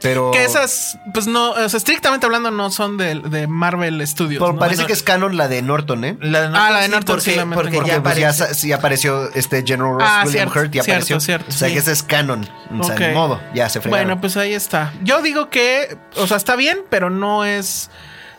Pero. 0.00 0.30
Que 0.32 0.44
esas, 0.44 0.98
pues 1.14 1.26
no, 1.26 1.50
o 1.50 1.68
sea, 1.68 1.78
estrictamente 1.78 2.26
hablando, 2.26 2.50
no 2.50 2.70
son 2.70 2.96
de, 2.96 3.14
de 3.20 3.46
Marvel 3.46 4.04
Studios. 4.06 4.40
pero 4.40 4.52
¿no? 4.54 4.58
parece 4.58 4.86
que 4.86 4.92
es 4.92 5.02
canon 5.02 5.36
la 5.36 5.48
de 5.48 5.62
Norton, 5.62 6.04
¿eh? 6.04 6.16
La 6.20 6.42
de 6.42 6.56
Ah, 6.56 6.70
la 6.70 6.80
de 6.80 6.88
Norton 6.88 7.16
porque, 7.16 7.32
sí 7.34 7.40
porque 7.54 7.72
ya 7.76 7.78
Porque 7.78 8.00
pues 8.00 8.16
ya, 8.18 8.32
sí 8.32 8.72
apareció 8.72 9.30
este 9.34 9.62
General 9.66 9.94
Ross 9.94 10.02
Ah, 10.04 10.22
William 10.26 10.48
cierto, 10.50 10.60
Hurt, 10.60 10.72
ya 10.72 10.82
cierto, 10.82 10.92
apareció. 10.92 11.20
cierto, 11.20 11.46
o 11.48 11.52
sea 11.52 11.68
sí. 11.68 11.74
que 11.74 11.80
ese 11.80 11.92
es 11.92 12.02
canon. 12.02 12.48
O 12.78 12.82
sea, 12.84 12.96
ni 12.98 13.14
modo, 13.14 13.40
ya 13.54 13.68
se 13.68 13.80
fregaron. 13.80 14.06
Bueno, 14.06 14.20
pues 14.20 14.31
ahí 14.36 14.54
está. 14.54 14.92
Yo 15.02 15.22
digo 15.22 15.50
que, 15.50 15.96
o 16.16 16.26
sea, 16.26 16.36
está 16.36 16.56
bien, 16.56 16.78
pero 16.90 17.10
no 17.10 17.44
es. 17.44 17.90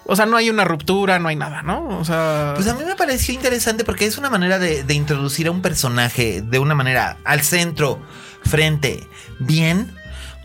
O 0.05 0.15
sea, 0.15 0.25
no 0.25 0.35
hay 0.35 0.49
una 0.49 0.65
ruptura, 0.65 1.17
no 1.19 1.29
hay 1.29 1.35
nada, 1.35 1.61
¿no? 1.61 1.87
O 1.99 2.05
sea. 2.05 2.53
Pues 2.55 2.67
a 2.67 2.75
mí 2.75 2.83
me 2.85 2.95
pareció 2.95 3.33
interesante 3.33 3.83
porque 3.83 4.05
es 4.05 4.17
una 4.17 4.29
manera 4.29 4.59
de, 4.59 4.83
de 4.83 4.93
introducir 4.93 5.47
a 5.47 5.51
un 5.51 5.61
personaje 5.61 6.41
de 6.41 6.59
una 6.59 6.75
manera 6.75 7.17
al 7.23 7.41
centro, 7.41 8.01
frente, 8.43 9.07
bien. 9.39 9.95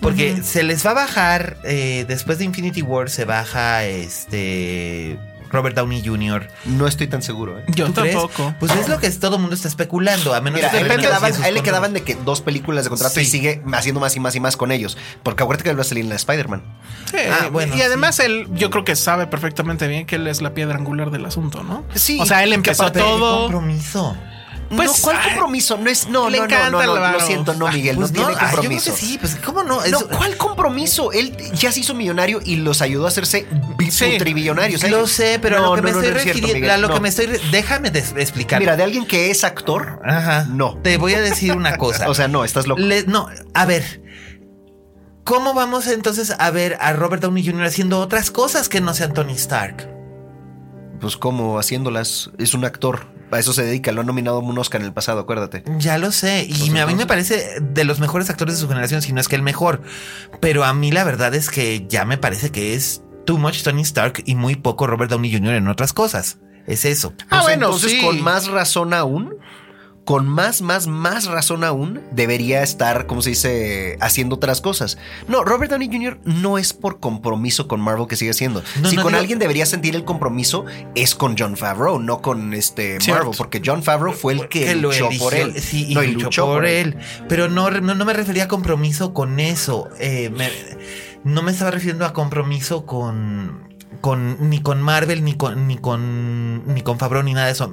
Porque 0.00 0.44
se 0.44 0.62
les 0.62 0.87
va 0.87 0.92
a 0.92 0.94
bajar, 0.94 1.58
eh, 1.64 2.04
después 2.06 2.38
de 2.38 2.44
Infinity 2.44 2.82
War 2.82 3.11
se 3.11 3.24
baja 3.24 3.84
este 3.84 5.18
Robert 5.50 5.74
Downey 5.76 6.02
Jr. 6.04 6.48
no 6.66 6.87
estoy 6.87 7.06
tan 7.06 7.22
seguro, 7.22 7.58
¿eh? 7.58 7.64
yo 7.68 7.90
tampoco. 7.92 8.54
Pues 8.61 8.72
es 8.72 8.88
lo 8.88 8.98
que 8.98 9.11
todo 9.11 9.37
el 9.37 9.40
mundo 9.42 9.54
está 9.54 9.68
especulando, 9.68 10.34
a 10.34 10.40
menos 10.40 10.58
Mira, 10.58 10.68
a 10.68 10.70
que 10.72 10.78
él, 10.78 10.88
le 10.88 10.96
quedaban, 10.96 11.32
a 11.42 11.48
él 11.48 11.54
le 11.54 11.62
quedaban 11.62 11.92
de 11.92 12.02
que 12.02 12.14
dos 12.14 12.40
películas 12.40 12.84
de 12.84 12.90
contrato 12.90 13.20
y 13.20 13.24
sigue 13.24 13.62
haciendo 13.72 14.00
más 14.00 14.14
y 14.16 14.20
más 14.20 14.34
y 14.34 14.40
más 14.40 14.56
con 14.56 14.72
ellos. 14.72 14.96
Porque 15.22 15.42
acuérdate 15.42 15.64
que 15.64 15.70
él 15.70 15.76
va 15.78 15.82
a 15.82 15.84
salir 15.84 16.04
en 16.04 16.11
la 16.11 16.16
Spider-Man. 16.16 16.62
Sí, 17.11 17.16
Ah, 17.30 17.48
bueno, 17.50 17.76
y 17.76 17.82
además 17.82 18.18
él, 18.20 18.46
yo 18.54 18.70
creo 18.70 18.84
que 18.84 18.96
sabe 18.96 19.26
perfectamente 19.26 19.87
bien 19.88 20.06
que 20.06 20.16
él 20.16 20.26
es 20.26 20.42
la 20.42 20.54
piedra 20.54 20.76
angular 20.76 21.11
del 21.11 21.24
asunto, 21.26 21.62
¿no? 21.62 21.84
Sí, 21.94 22.18
O 22.20 22.26
sea, 22.26 22.42
él 22.44 22.50
que 22.50 22.54
empezó 22.56 22.90
todo. 22.92 23.42
compromiso. 23.42 24.16
Pues, 24.68 24.88
no, 24.90 24.94
¿cuál 25.02 25.16
ay, 25.18 25.28
compromiso? 25.31 25.78
No 25.78 25.88
es, 25.88 26.09
no, 26.09 26.28
le 26.28 26.38
no, 26.38 26.46
no, 26.46 26.52
encanta 26.52 26.70
no, 26.87 26.96
no, 26.96 27.12
lo 27.12 27.20
siento, 27.20 27.54
no, 27.54 27.68
Miguel, 27.72 27.96
Pues 27.96 28.12
no, 28.12 28.26
tiene 28.26 28.35
ah, 28.38 28.50
yo 28.50 28.57
compromiso. 28.57 28.94
sí, 28.94 29.16
pues 29.18 29.37
cómo 29.37 29.62
no. 29.62 29.81
No, 29.87 30.00
¿cuál 30.09 30.37
compromiso? 30.37 31.11
Él 31.12 31.35
ya 31.54 31.72
se 31.72 31.81
hizo 31.81 31.94
millonario 31.94 32.40
y 32.44 32.57
los 32.57 32.83
ayudó 32.83 33.07
a 33.07 33.09
hacerse 33.09 33.46
Sí. 33.88 34.18
tribillonarios. 34.18 34.83
Lo 34.90 35.07
sé, 35.07 35.38
pero 35.40 35.57
a 35.57 35.61
No, 35.61 35.66
lo 35.68 35.74
que 35.76 35.81
no, 35.81 35.87
me 35.87 35.92
no, 35.92 35.98
estoy 36.00 36.11
no 36.12 36.33
refiriendo, 36.33 36.72
a 36.72 36.76
lo 36.76 36.88
no. 36.88 36.94
que 36.94 37.00
me 37.00 37.09
estoy, 37.09 37.26
déjame 37.50 37.88
explicar. 37.88 38.61
Mira, 38.61 38.76
de 38.76 38.83
alguien 38.83 39.07
que 39.07 39.31
es 39.31 39.42
actor, 39.44 40.00
Ajá. 40.04 40.44
no. 40.50 40.76
Te 40.83 40.98
voy 40.98 41.14
a 41.14 41.20
decir 41.22 41.52
una 41.57 41.76
cosa. 41.78 42.07
O 42.11 42.14
sea, 42.14 42.28
no, 42.28 42.44
estás 42.44 42.66
loco. 42.66 42.81
Le- 42.81 43.04
no, 43.04 43.28
a 43.54 43.64
ver. 43.64 44.02
¿Cómo 45.24 45.52
vamos 45.54 45.87
entonces 45.87 46.35
a 46.38 46.50
ver 46.50 46.76
a 46.81 46.92
Robert 46.94 47.22
Downey 47.22 47.44
Jr. 47.46 47.64
haciendo 47.64 48.00
otras 48.00 48.31
cosas 48.31 48.68
que 48.68 48.81
no 48.81 48.94
sean 48.94 49.12
Tony 49.12 49.35
Stark? 49.35 49.88
Pues 51.00 51.16
como 51.16 51.59
haciéndolas, 51.59 52.31
es 52.38 52.54
un 52.54 52.64
actor. 52.64 53.07
A 53.30 53.38
eso 53.38 53.52
se 53.52 53.62
dedica, 53.62 53.92
lo 53.92 54.00
han 54.00 54.06
nominado 54.06 54.38
a 54.38 54.40
un 54.40 54.56
Oscar 54.58 54.80
en 54.80 54.86
el 54.86 54.92
pasado, 54.92 55.20
acuérdate. 55.20 55.62
Ya 55.78 55.98
lo 55.98 56.12
sé. 56.12 56.46
Y 56.48 56.70
me- 56.70 56.80
a 56.80 56.86
mí 56.86 56.94
me 56.94 57.06
parece 57.06 57.60
de 57.60 57.84
los 57.84 58.00
mejores 58.00 58.30
actores 58.30 58.54
de 58.54 58.60
su 58.60 58.68
generación, 58.68 59.02
si 59.02 59.12
no 59.12 59.20
es 59.20 59.28
que 59.28 59.36
el 59.36 59.42
mejor. 59.42 59.82
Pero 60.40 60.64
a 60.64 60.72
mí 60.72 60.90
la 60.92 61.04
verdad 61.04 61.34
es 61.34 61.50
que 61.50 61.86
ya 61.88 62.04
me 62.04 62.16
parece 62.18 62.50
que 62.50 62.74
es 62.74 63.02
too 63.26 63.36
much 63.38 63.62
Tony 63.62 63.82
Stark 63.82 64.22
y 64.24 64.34
muy 64.34 64.56
poco 64.56 64.86
Robert 64.86 65.10
Downey 65.10 65.32
Jr. 65.32 65.54
en 65.54 65.68
otras 65.68 65.92
cosas. 65.92 66.38
Es 66.66 66.84
eso. 66.84 67.12
Ah, 67.24 67.26
Pues 67.28 67.42
bueno, 67.42 67.66
entonces 67.66 67.92
sí. 67.92 68.00
con 68.02 68.20
más 68.22 68.46
razón 68.48 68.94
aún, 68.94 69.34
con 70.09 70.27
más, 70.27 70.62
más, 70.62 70.87
más 70.87 71.27
razón 71.27 71.64
aún, 71.64 72.01
debería 72.12 72.62
estar, 72.62 73.05
como 73.07 73.21
se 73.21 73.29
dice, 73.29 73.99
haciendo 74.01 74.37
otras 74.37 74.62
cosas. 74.62 74.97
No, 75.29 75.44
Robert 75.44 75.71
Downey 75.71 75.90
Jr. 75.92 76.18
no 76.25 76.57
es 76.57 76.73
por 76.73 76.99
compromiso 76.99 77.68
con 77.68 77.79
Marvel 77.83 78.07
que 78.07 78.16
sigue 78.16 78.31
haciendo. 78.31 78.62
No, 78.81 78.88
si 78.88 78.97
no 78.97 79.03
con 79.03 79.12
digo- 79.12 79.21
alguien 79.21 79.38
debería 79.38 79.66
sentir 79.66 79.94
el 79.94 80.07
compromiso, 80.07 80.64
es 80.94 81.14
con 81.14 81.37
John 81.38 81.59
Favreau, 81.59 81.99
no 81.99 82.23
con 82.23 82.55
este 82.55 82.99
Cierto. 83.03 83.25
Marvel, 83.25 83.37
porque 83.37 83.61
John 83.62 83.83
Favreau 83.83 84.14
fue 84.14 84.33
el 84.33 84.49
que, 84.49 84.75
lo 84.77 84.88
luchó 84.88 85.09
eligió, 85.09 85.25
por 85.27 85.35
él. 85.35 85.61
Sí, 85.61 85.85
y 85.90 85.94
no, 85.94 86.03
luchó, 86.03 86.47
por 86.47 86.64
él. 86.64 86.97
Pero 87.29 87.51
no, 87.51 87.71
no, 87.71 88.05
me 88.07 88.14
refería 88.14 88.44
a 88.44 88.49
compromiso 88.49 89.12
con 89.12 89.38
eso. 89.40 89.90
Eh, 90.01 90.31
me- 90.35 90.49
no 91.23 91.42
me 91.42 91.51
estaba 91.53 91.71
refiriendo 91.71 92.07
a 92.07 92.14
compromiso 92.14 92.87
con. 92.87 93.68
Con, 94.01 94.49
ni 94.49 94.62
con 94.62 94.81
Marvel, 94.81 95.23
ni 95.23 95.35
con, 95.35 95.66
ni 95.66 95.77
con, 95.77 96.73
ni 96.73 96.81
con 96.81 96.99
Favreau, 96.99 97.23
ni 97.25 97.35
nada 97.35 97.47
de 97.49 97.53
eso. 97.53 97.71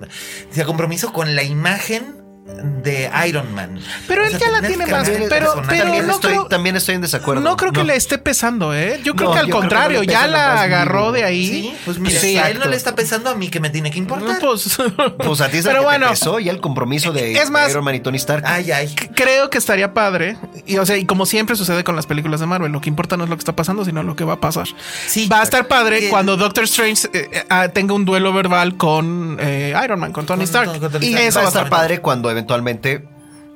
Decía 0.49 0.65
compromiso 0.65 1.13
con 1.13 1.33
la 1.35 1.43
imagen 1.43 2.24
de 2.45 3.09
Iron 3.27 3.51
Man. 3.55 3.79
Pero 4.07 4.21
O 4.21 4.25
él 4.25 4.29
sea, 4.31 4.39
ya 4.39 4.51
la 4.51 4.61
tiene 4.67 4.85
más, 4.85 5.09
pero- 5.09 5.25
pero 5.27 5.53
También, 5.63 6.05
no 6.05 6.13
estoy, 6.13 6.31
creo- 6.33 6.45
también 6.45 6.75
estoy 6.75 6.93
en 6.95 7.01
desacuerdo. 7.01 7.41
No 7.41 7.57
creo 7.57 7.71
que 7.71 7.83
le 7.83 7.95
esté 7.95 8.19
pesando, 8.19 8.71
¿eh? 8.75 8.99
Yo 9.03 9.15
creo 9.15 9.29
No, 9.29 9.33
que 9.33 9.39
al 9.39 9.45
que 9.47 9.51
contrario, 9.51 10.03
ya 10.03 10.27
la 10.27 10.61
agarró 10.61 11.11
de 11.11 11.23
ahí. 11.23 11.47
Sí, 11.47 11.75
pues 11.85 11.97
mira, 11.97 12.19
Sí, 12.19 12.29
si 12.33 12.37
a 12.37 12.51
él 12.51 12.59
no 12.59 12.65
le 12.65 12.75
está 12.75 12.93
pesando, 12.95 13.31
a 13.31 13.35
mí 13.35 13.49
que 13.49 13.59
me 13.59 13.71
tiene 13.71 13.89
que 13.89 13.97
importar. 13.97 14.37
Pues, 14.39 14.77
Pues 15.17 15.41
a 15.41 15.49
ti 15.49 15.57
es 15.57 15.65
el 15.65 15.71
pero 15.71 15.79
que 15.79 15.85
bueno, 15.85 16.05
te 16.05 16.11
pesó 16.11 16.39
y 16.39 16.49
el 16.49 16.61
compromiso 16.61 17.11
de 17.11 17.33
Es 17.33 17.49
más- 17.49 17.71
Iron 17.71 17.83
Man 17.83 17.95
y 17.95 17.99
Tony 18.01 18.17
Stark. 18.17 18.43
Ay, 18.45 18.71
ay. 18.71 18.93
creo 19.15 19.49
que 19.49 19.57
estaría 19.57 19.93
padre. 19.95 20.37
Y, 20.67 20.77
o 20.77 20.85
sea, 20.85 20.97
y 20.97 21.05
como 21.05 21.25
siempre 21.25 21.55
sucede 21.55 21.83
con 21.83 21.95
las 21.95 22.05
películas 22.05 22.39
de 22.41 22.45
Marvel, 22.45 22.71
lo 22.71 22.79
que 22.79 22.89
importa 22.89 23.17
no 23.17 23.23
es 23.23 23.29
lo 23.31 23.35
que 23.37 23.41
está 23.41 23.55
pasando, 23.55 23.83
sino 23.85 24.03
lo 24.03 24.15
que 24.15 24.23
va 24.23 24.33
a 24.33 24.39
pasar. 24.39 24.67
Sí. 25.07 25.27
va 25.27 25.39
a 25.39 25.43
estar 25.43 25.67
padre 25.67 25.99
Que- 26.01 26.09
cuando 26.09 26.37
Doctor 26.37 26.65
Strange 26.65 27.07
eh, 27.11 27.27
eh, 27.31 27.43
ah, 27.49 27.69
tenga 27.69 27.95
un 27.95 28.05
duelo 28.05 28.31
verbal 28.33 28.77
con 28.77 29.37
eh, 29.39 29.73
Iron 29.83 29.99
Man, 29.99 30.11
con 30.13 30.27
Tony 30.27 30.39
Con- 30.39 30.43
Stark. 30.45 30.79
con 30.79 30.91
Tony 30.91 31.05
Y 31.07 31.09
Stark. 31.09 31.27
eso 31.27 31.39
va 31.39 31.45
a 31.45 31.47
estar 31.47 31.69
padre 31.69 31.99
cuando 32.01 32.34
eventualmente, 32.35 33.07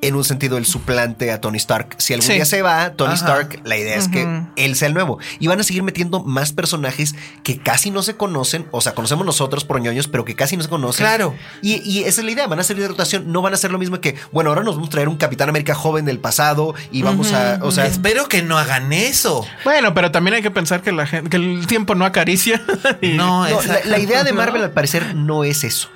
en 0.02 0.16
un 0.16 0.24
sentido, 0.24 0.58
el 0.58 0.66
suplante 0.66 1.30
a 1.30 1.42
Tony 1.42 1.58
Stark. 1.58 1.96
Si 1.98 2.14
algún 2.14 2.26
Sí. 2.26 2.34
día 2.36 2.46
se 2.46 2.62
va, 2.62 2.92
Tony 2.94 3.16
Ajá. 3.16 3.18
Stark, 3.26 3.60
la 3.66 3.76
idea 3.76 3.98
es 3.98 4.08
que 4.08 4.26
él 4.56 4.78
sea 4.78 4.88
el 4.88 4.94
nuevo. 4.94 5.20
Y 5.40 5.48
van 5.48 5.60
a 5.60 5.64
seguir 5.64 5.84
metiendo 5.84 6.24
más 6.24 6.54
personajes 6.54 7.16
que 7.44 7.58
casi 7.60 7.92
no 7.92 8.02
se 8.02 8.16
conocen, 8.16 8.66
o 8.72 8.80
sea, 8.80 8.96
conocemos 8.96 9.26
nosotros 9.26 9.66
por 9.66 9.82
ñoños, 9.82 10.08
pero 10.08 10.24
que 10.24 10.36
casi 10.36 10.56
no 10.56 10.64
se 10.64 10.70
conocen. 10.70 11.04
Claro. 11.06 11.36
Y, 11.62 11.82
y 11.84 12.06
esa 12.06 12.22
es 12.22 12.26
la 12.26 12.32
idea, 12.32 12.48
van 12.48 12.62
a 12.62 12.64
ser 12.64 12.78
de 12.78 12.88
rotación, 12.88 13.30
no 13.30 13.42
van 13.42 13.54
a 13.54 13.58
ser 13.58 13.72
lo 13.74 13.78
mismo 13.78 14.00
que, 14.00 14.16
bueno, 14.32 14.52
ahora 14.52 14.64
nos 14.64 14.76
vamos 14.76 14.88
a 14.88 14.92
traer 14.92 15.10
un 15.10 15.18
Capitán 15.18 15.50
América 15.50 15.76
joven 15.76 16.06
del 16.06 16.20
pasado 16.20 16.76
y 16.94 17.02
vamos 17.02 17.34
a, 17.34 17.60
o 17.62 17.72
sea, 17.72 17.86
Espero 17.86 18.30
que 18.30 18.42
no 18.42 18.58
hagan 18.58 18.94
eso. 18.94 19.46
Bueno, 19.66 19.94
pero 19.94 20.12
también 20.12 20.36
hay 20.36 20.42
que 20.42 20.52
pensar 20.52 20.82
que 20.82 20.94
la 20.94 21.08
gente, 21.08 21.30
que 21.30 21.36
el 21.36 21.68
tiempo 21.68 21.94
no 21.96 22.06
acaricia. 22.06 22.62
Y- 23.02 23.18
No, 23.18 23.44
no, 23.44 23.50
la, 23.50 23.52
exacto. 23.52 23.90
la 23.90 24.00
idea 24.00 24.24
de 24.24 24.32
Marvel 24.32 24.64
al 24.64 24.72
parecer 24.72 25.14
no 25.14 25.44
es 25.44 25.66
eso. 25.66 25.90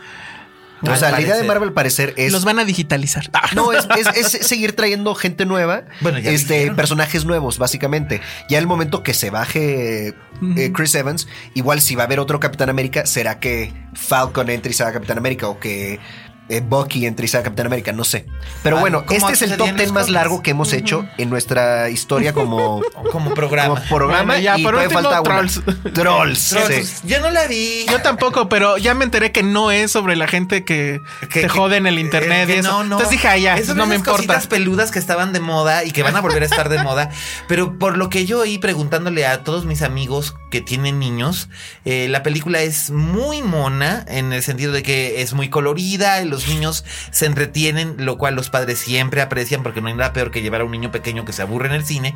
O 0.92 0.96
sea, 0.96 1.12
la 1.12 1.22
idea 1.22 1.36
de. 1.38 1.44
Marvel 1.44 1.70
al 1.70 1.74
parecer 1.74 2.14
es... 2.18 2.32
Los 2.32 2.44
van 2.46 2.60
a 2.60 2.66
digitalizar. 2.66 3.30
Ah. 3.34 3.50
No, 3.56 3.72
es, 3.72 3.88
es- 3.98 4.34
es 4.36 4.48
seguir 4.48 4.76
trayendo 4.76 5.16
gente 5.16 5.46
nueva, 5.46 5.84
Bueno, 6.02 6.20
ya 6.20 6.32
este, 6.32 6.72
personajes 6.72 7.26
nuevos, 7.26 7.58
básicamente. 7.58 8.22
Ya 8.50 8.58
el 8.60 8.68
momento 8.68 9.04
que 9.04 9.14
se 9.14 9.30
baje 9.30 10.14
eh, 10.58 10.72
Chris 10.74 10.94
Evans, 10.96 11.28
igual 11.54 11.82
si 11.82 11.96
va 11.96 12.04
a 12.04 12.06
haber 12.06 12.20
otro 12.20 12.40
Capitán 12.40 12.70
América, 12.70 13.06
será 13.06 13.40
que 13.40 13.74
Falcon 13.94 14.50
entre 14.50 14.72
y 14.72 14.74
sea 14.74 14.92
Capitán 14.92 15.18
América 15.18 15.48
o 15.48 15.60
que 15.60 16.00
eh, 16.50 16.62
Bucky 16.64 17.06
entre 17.06 17.28
sea 17.28 17.42
Capitán 17.44 17.68
América, 17.68 17.92
no 17.94 18.04
sé. 18.04 18.26
Pero 18.64 18.78
Ah, 18.78 18.82
bueno, 18.82 19.04
este 19.10 19.34
es 19.34 19.42
el 19.44 19.58
top 19.58 19.68
en 19.70 19.76
10 19.78 19.88
los 19.90 19.94
más 19.94 20.10
largo 20.10 20.42
que 20.44 20.52
hemos 20.52 20.74
hecho 20.74 21.06
en 21.18 21.30
nuestra 21.30 21.90
historia 21.90 22.34
como, 22.34 22.82
Como 23.12 23.34
programa. 23.34 23.76
como 23.82 23.88
programa. 23.98 24.24
Bueno, 24.34 24.42
ya, 24.42 24.58
y 24.58 24.64
por 24.64 24.74
todavía 24.74 24.98
último, 24.98 25.12
falta 25.12 25.22
una. 25.22 25.36
Trolls. 25.50 25.62
Trolls. 25.94 26.50
Trolls. 26.50 26.88
sí. 26.88 27.08
Yo 27.08 27.20
no 27.22 27.30
la 27.30 27.48
vi. 27.48 27.86
Yo 27.90 28.02
tampoco, 28.02 28.50
pero 28.50 28.78
ya 28.78 28.94
me 28.94 29.06
enteré 29.06 29.32
que 29.32 29.42
no 29.44 29.72
es 29.72 29.92
sobre 29.92 30.16
la 30.16 30.28
gente 30.28 30.64
que, 30.66 31.00
Que- 31.32 31.42
te 31.42 31.50
jode 31.50 31.78
en 31.78 31.88
el 31.88 31.98
internet 32.00 32.50
eh, 32.50 32.56
y 32.56 32.60
eso. 32.60 32.70
No, 32.72 32.78
no. 32.80 32.84
Entonces 32.98 33.10
dije, 33.12 33.28
ah, 33.28 33.38
ya, 33.38 33.56
Es 33.58 33.68
sobre 33.68 33.78
no 33.80 33.86
me 33.86 33.96
importa. 33.96 34.18
cositas 34.18 34.48
peludas 34.48 34.92
que 34.92 35.00
estaban 35.00 35.32
de 35.34 35.40
moda 35.40 35.84
y 35.86 35.92
que 35.92 36.04
van 36.04 36.16
a 36.16 36.22
volver 36.22 36.44
a 36.44 36.46
estar 36.46 36.68
de 36.70 36.84
moda. 36.84 37.10
Pero 37.48 37.78
por 37.80 37.98
lo 37.98 38.10
que 38.10 38.26
yo 38.26 38.40
oí 38.42 38.58
preguntándole 38.58 39.26
a 39.26 39.44
todos 39.44 39.66
mis 39.66 39.82
amigos 39.82 40.36
que 40.52 40.62
tienen 40.62 41.00
niños, 41.00 41.48
eh, 41.86 42.08
la 42.10 42.22
película 42.24 42.62
es 42.62 42.90
muy 42.92 43.42
mona 43.42 44.04
en 44.08 44.34
el 44.34 44.44
sentido 44.44 44.72
de 44.74 44.84
que 44.84 45.22
es 45.22 45.34
muy 45.34 45.50
colorida, 45.50 46.20
el- 46.20 46.33
los 46.34 46.48
niños 46.48 46.84
se 47.12 47.26
entretienen, 47.26 47.96
lo 48.00 48.18
cual 48.18 48.36
los 48.36 48.50
padres 48.50 48.80
siempre 48.80 49.22
aprecian 49.22 49.64
porque 49.64 49.82
no 49.82 49.88
hay 49.88 49.94
nada 49.94 50.14
peor 50.14 50.32
que 50.32 50.42
llevar 50.42 50.62
a 50.62 50.64
un 50.66 50.72
niño 50.72 50.92
pequeño 50.92 51.26
que 51.26 51.34
se 51.34 51.42
aburre 51.42 51.68
en 51.68 51.74
el 51.74 51.86
cine. 51.86 52.16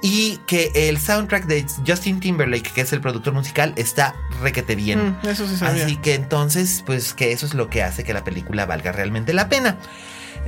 Y 0.00 0.38
que 0.46 0.70
el 0.74 1.00
soundtrack 1.00 1.46
de 1.46 1.66
Justin 1.84 2.20
Timberlake, 2.20 2.72
que 2.72 2.82
es 2.82 2.92
el 2.92 3.00
productor 3.00 3.34
musical, 3.34 3.74
está 3.76 4.14
requete 4.40 4.76
bien. 4.76 5.16
Mm, 5.22 5.26
eso 5.26 5.48
sí 5.48 5.56
sabía. 5.56 5.84
Así 5.84 5.96
que 5.96 6.14
entonces, 6.14 6.84
pues 6.86 7.14
que 7.14 7.32
eso 7.32 7.46
es 7.46 7.54
lo 7.54 7.68
que 7.68 7.82
hace 7.82 8.04
que 8.04 8.14
la 8.14 8.22
película 8.22 8.64
valga 8.64 8.92
realmente 8.92 9.32
la 9.32 9.48
pena. 9.48 9.76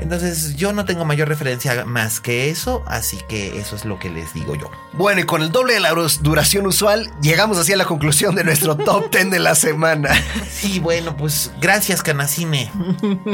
Entonces 0.00 0.56
yo 0.56 0.72
no 0.72 0.84
tengo 0.84 1.04
mayor 1.04 1.28
referencia 1.28 1.84
más 1.84 2.20
que 2.20 2.50
eso, 2.50 2.82
así 2.86 3.18
que 3.28 3.58
eso 3.58 3.76
es 3.76 3.84
lo 3.84 3.98
que 3.98 4.10
les 4.10 4.32
digo 4.34 4.54
yo. 4.54 4.70
Bueno, 4.92 5.20
y 5.20 5.24
con 5.24 5.42
el 5.42 5.52
doble 5.52 5.74
de 5.74 5.80
la 5.80 5.90
duración 6.20 6.66
usual, 6.66 7.10
llegamos 7.22 7.58
así 7.58 7.72
a 7.72 7.76
la 7.76 7.84
conclusión 7.84 8.34
de 8.34 8.44
nuestro 8.44 8.76
top 8.76 9.10
10 9.10 9.30
de 9.30 9.38
la 9.38 9.54
semana. 9.54 10.10
Sí, 10.50 10.78
bueno, 10.78 11.16
pues 11.16 11.50
gracias, 11.60 12.02
Canacine. 12.02 12.70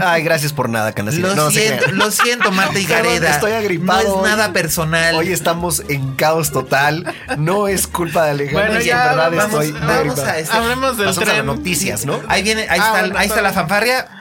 Ay, 0.00 0.22
gracias 0.22 0.52
por 0.52 0.68
nada, 0.68 0.92
Canacine. 0.92 1.26
Lo, 1.28 1.34
No, 1.34 1.50
siento, 1.50 1.90
lo 1.90 2.10
siento, 2.12 2.52
Marta 2.52 2.78
y 2.78 2.84
Gareda. 2.86 3.30
Estoy 3.30 3.52
agripado. 3.52 4.02
No 4.02 4.08
es 4.08 4.14
hoy. 4.22 4.30
nada 4.30 4.52
personal. 4.52 5.14
Hoy 5.16 5.32
estamos 5.32 5.82
en 5.88 6.14
caos 6.14 6.52
total. 6.52 7.12
No 7.36 7.66
es 7.66 7.86
culpa 7.88 8.24
de 8.26 8.30
Alejandro. 8.30 8.64
Bueno, 8.66 8.80
y 8.80 8.84
ya, 8.86 9.02
en 9.10 9.16
verdad 9.16 9.32
vamos- 9.48 9.64
estoy. 9.64 9.72
vamos 9.72 10.18
a 10.20 10.38
este- 10.38 10.56
Hablemos 10.56 10.96
del 10.98 11.06
Pasamos 11.08 11.16
a 11.28 11.32
las 11.32 11.34
tren. 11.34 11.46
noticias, 11.46 12.06
¿no? 12.06 12.20
Ahí 12.28 12.42
viene, 12.44 12.62
ahí, 12.62 12.68
Ah, 12.80 12.86
está, 12.86 13.00
bueno, 13.00 13.18
ahí 13.18 13.26
está 13.28 13.42
la 13.42 13.52
fanfarria. 13.52 14.15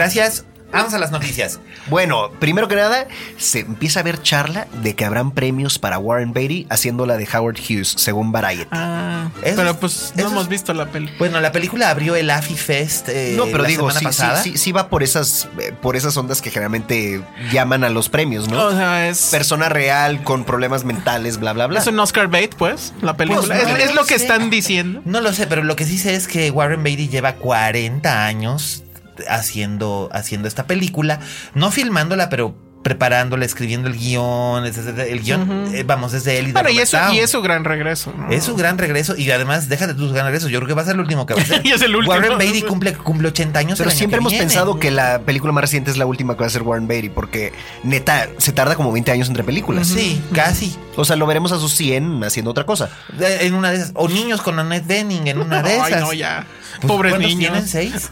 Gracias. 0.00 0.44
Vamos 0.72 0.94
a 0.94 0.98
las 1.00 1.10
noticias. 1.10 1.58
Bueno, 1.88 2.30
primero 2.38 2.68
que 2.68 2.76
nada, 2.76 3.08
se 3.38 3.58
empieza 3.58 3.98
a 3.98 4.02
ver 4.04 4.22
charla 4.22 4.68
de 4.84 4.94
que 4.94 5.04
habrán 5.04 5.32
premios 5.32 5.80
para 5.80 5.98
Warren 5.98 6.32
Beatty 6.32 6.68
haciendo 6.70 7.06
la 7.06 7.16
de 7.16 7.26
Howard 7.34 7.56
Hughes, 7.58 7.92
según 7.96 8.30
Variety. 8.30 8.68
Ah, 8.70 9.30
Eso 9.42 9.56
pero 9.56 9.70
es- 9.72 9.76
pues 9.78 10.12
no 10.14 10.28
hemos 10.28 10.44
es- 10.44 10.48
visto 10.48 10.72
la 10.72 10.86
peli. 10.86 11.10
Bueno, 11.18 11.40
la 11.40 11.50
película 11.50 11.90
abrió 11.90 12.14
el 12.14 12.30
AFI 12.30 12.54
Fest 12.54 13.08
eh, 13.08 13.34
no, 13.36 13.46
pero 13.46 13.64
la 13.64 13.68
digo, 13.68 13.90
sí, 13.90 13.98
sí, 13.98 14.04
pasada. 14.04 14.40
sí, 14.44 14.56
sí 14.56 14.70
va 14.70 14.88
por 14.88 15.02
esas, 15.02 15.48
eh, 15.58 15.72
por 15.82 15.96
esas 15.96 16.16
ondas 16.16 16.40
que 16.40 16.50
generalmente 16.50 17.20
llaman 17.50 17.82
a 17.82 17.88
los 17.88 18.08
premios, 18.08 18.46
¿no? 18.48 18.66
O 18.66 18.70
sea, 18.70 19.08
es. 19.08 19.22
Persona 19.32 19.68
real 19.70 20.22
con 20.22 20.44
problemas 20.44 20.84
mentales, 20.84 21.38
bla, 21.40 21.52
bla, 21.52 21.66
bla. 21.66 21.80
Es 21.80 21.86
un 21.88 21.98
Oscar 21.98 22.28
bait, 22.28 22.54
pues, 22.54 22.92
la 23.02 23.16
película. 23.16 23.44
Pues 23.44 23.68
no 23.68 23.76
es, 23.76 23.84
es 23.86 23.94
lo 23.96 24.02
lo 24.02 24.06
que 24.06 24.14
están 24.14 24.50
diciendo. 24.50 25.02
No 25.04 25.20
lo 25.20 25.32
sé, 25.32 25.48
pero 25.48 25.64
lo 25.64 25.74
que 25.74 25.84
sí 25.84 25.98
sé 25.98 26.14
es 26.14 26.28
que 26.28 26.52
Warren 26.52 26.84
Beatty 26.84 27.08
lleva 27.08 27.32
40 27.34 28.24
años 28.24 28.84
haciendo, 29.28 30.08
haciendo 30.12 30.48
esta 30.48 30.66
película, 30.66 31.20
no 31.54 31.70
filmándola, 31.70 32.28
pero 32.28 32.54
preparándola, 32.82 33.44
escribiendo 33.44 33.88
el 33.88 33.96
guion, 33.96 34.64
el 34.64 35.20
guion, 35.20 35.70
eh, 35.74 35.82
vamos, 35.84 36.12
desde 36.12 36.38
él 36.38 36.48
y 36.48 36.52
Bueno, 36.52 36.70
y 36.70 36.78
eso, 36.78 36.96
y 37.12 37.18
es 37.18 37.30
su 37.30 37.42
gran 37.42 37.64
regreso. 37.64 38.12
¿no? 38.16 38.30
Es 38.30 38.44
su 38.44 38.56
gran 38.56 38.78
regreso 38.78 39.16
y 39.16 39.30
además 39.30 39.68
déjate 39.68 39.92
tus 39.94 40.12
gran 40.12 40.24
regresos. 40.24 40.50
Yo 40.50 40.58
creo 40.60 40.68
que 40.68 40.74
va 40.74 40.82
a 40.82 40.84
ser 40.86 40.94
el 40.94 41.00
último 41.00 41.26
que 41.26 41.34
va 41.34 41.40
a 41.40 41.42
hacer. 41.42 41.60
Y 41.64 41.72
es 41.72 41.82
el 41.82 41.94
último. 41.94 42.14
Warren 42.14 42.38
Beatty 42.38 42.62
cumple, 42.62 42.94
cumple 42.94 43.28
80 43.28 43.58
años. 43.58 43.78
Pero 43.78 43.90
el 43.90 43.92
año 43.92 43.98
siempre 43.98 44.16
que 44.16 44.20
hemos 44.22 44.32
viene. 44.32 44.46
pensado 44.46 44.78
que 44.78 44.90
la 44.90 45.20
película 45.20 45.52
más 45.52 45.62
reciente 45.62 45.90
es 45.90 45.98
la 45.98 46.06
última 46.06 46.34
que 46.36 46.40
va 46.40 46.46
a 46.46 46.50
ser 46.50 46.62
Warren 46.62 46.88
Beatty, 46.88 47.10
porque 47.10 47.52
neta, 47.82 48.28
se 48.38 48.52
tarda 48.52 48.76
como 48.76 48.92
20 48.92 49.12
años 49.12 49.28
entre 49.28 49.44
películas. 49.44 49.86
Sí, 49.86 50.22
casi. 50.34 50.74
O 50.96 51.04
sea, 51.04 51.16
lo 51.16 51.26
veremos 51.26 51.52
a 51.52 51.58
sus 51.58 51.74
100 51.74 52.24
haciendo 52.24 52.50
otra 52.50 52.64
cosa. 52.64 52.88
En 53.18 53.54
una 53.54 53.70
de 53.70 53.76
esas. 53.76 53.92
O 53.94 54.08
niños 54.08 54.40
con 54.40 54.58
Annette 54.58 54.86
Bening 54.86 55.26
en 55.26 55.38
una 55.38 55.62
de 55.62 55.74
esas. 55.74 55.92
Ay, 55.92 56.00
no, 56.00 56.12
ya. 56.14 56.46
Pues, 56.80 56.88
Pobres 56.92 57.12
¿cuántos 57.12 57.30
niños. 57.30 57.50
tienen 57.52 57.68
seis? 57.68 58.08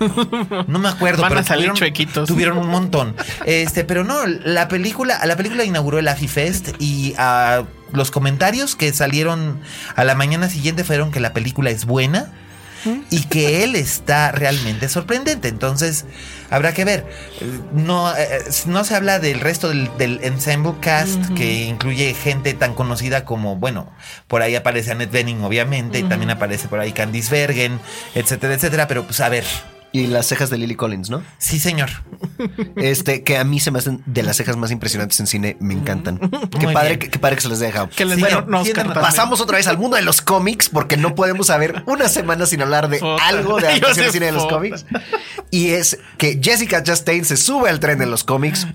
No 0.67 0.79
me 0.79 0.89
acuerdo, 0.89 1.23
Van 1.23 1.33
a 1.33 1.37
pero 1.37 1.47
salir 1.47 1.61
tuvieron, 1.65 1.77
chuequitos. 1.77 2.29
tuvieron 2.29 2.59
un 2.59 2.69
montón. 2.69 3.15
Este, 3.47 3.85
pero 3.85 4.05
no, 4.05 4.27
la 4.27 4.69
película, 4.69 5.25
la 5.25 5.37
película 5.37 5.65
inauguró 5.65 5.99
el 5.99 6.09
AFI 6.09 6.29
Fest 6.29 6.69
y 6.79 7.15
ah, 7.19 7.65
los 7.93 8.11
comentarios 8.11 8.77
que 8.77 8.93
salieron 8.93 9.61
a 9.97 10.05
la 10.05 10.15
mañana 10.15 10.49
siguiente 10.49 10.85
fueron 10.85 11.11
que 11.11 11.21
la 11.21 11.33
película 11.33 11.71
es 11.71 11.85
buena 11.87 12.33
y 13.11 13.25
que 13.25 13.65
él 13.65 13.75
está 13.75 14.33
realmente 14.33 14.89
sorprendente. 14.89 15.49
Entonces, 15.49 16.05
habrá 16.51 16.73
que 16.73 16.85
ver. 16.85 17.07
No, 17.73 18.15
eh, 18.17 18.45
no 18.67 18.85
se 18.85 18.95
habla 18.95 19.19
del 19.19 19.41
resto 19.41 19.69
del, 19.69 19.91
del 19.99 20.21
ensemble 20.23 20.75
cast, 20.81 21.21
que 21.35 21.65
incluye 21.65 22.15
gente 22.15 22.55
tan 22.55 22.75
conocida 22.75 23.25
como, 23.25 23.57
bueno, 23.57 23.91
por 24.27 24.43
ahí 24.43 24.55
aparece 24.55 24.93
Annette 24.93 25.11
Bening, 25.11 25.43
obviamente, 25.43 25.99
y 25.99 26.03
también 26.05 26.31
aparece 26.31 26.69
por 26.69 26.81
ahí 26.81 26.93
Candice 26.93 27.31
Bergen, 27.31 27.81
etcétera, 28.15 28.55
etcétera. 28.55 28.89
Pero 28.89 29.05
pues 29.05 29.21
a 29.21 29.29
ver. 29.29 29.45
Y 29.99 30.07
las 30.07 30.27
cejas 30.27 30.51
de 30.51 30.59
Lily 30.59 30.75
Collins, 30.77 31.11
¿no? 31.11 31.23
Sí, 31.39 31.59
señor. 31.59 31.91
Este, 32.77 33.23
que 33.25 33.37
a 33.39 33.45
mí 33.45 33.59
se 33.61 33.71
me 33.71 33.79
hacen 33.79 34.03
de 34.07 34.23
las 34.23 34.37
cejas 34.37 34.57
más 34.57 34.71
impresionantes 34.71 35.19
en 35.21 35.27
cine, 35.27 35.57
me 35.61 35.75
encantan. 35.75 36.19
Qué 36.59 36.67
Muy 36.67 36.75
padre, 36.75 36.89
bien. 36.91 36.99
que, 37.01 37.11
qué 37.11 37.19
padre 37.19 37.37
que 37.37 37.43
se 37.43 37.49
les 37.49 37.59
dejado. 37.59 37.89
Que 37.95 38.05
les 38.05 38.17
Sí, 38.17 38.23
den 38.23 38.33
no, 38.33 38.39
un 38.41 38.55
Oscar 38.55 38.65
tienen- 38.65 38.85
también. 38.93 39.03
Pasamos 39.05 39.41
otra 39.41 39.57
vez 39.57 39.67
al 39.67 39.79
mundo 39.79 39.97
de 39.97 40.03
los 40.03 40.21
cómics 40.21 40.69
porque 40.69 40.97
no 40.97 41.15
podemos 41.15 41.49
saber 41.49 41.83
una 41.87 42.09
semana 42.09 42.47
sin 42.47 42.63
hablar 42.63 42.89
de 42.89 43.01
algo 43.23 43.59
de 43.61 43.81
de 43.81 44.11
cine 44.13 44.27
de 44.27 44.33
los 44.33 44.47
cómics. 44.47 44.85
Y 45.51 45.71
es 45.71 45.99
que 46.17 46.39
Jessica 46.43 46.83
Chastain 46.83 47.25
se 47.25 47.37
sube 47.37 47.69
al 47.71 47.81
tren 47.81 47.99
de 47.99 48.07
los 48.07 48.23
cómics 48.25 48.67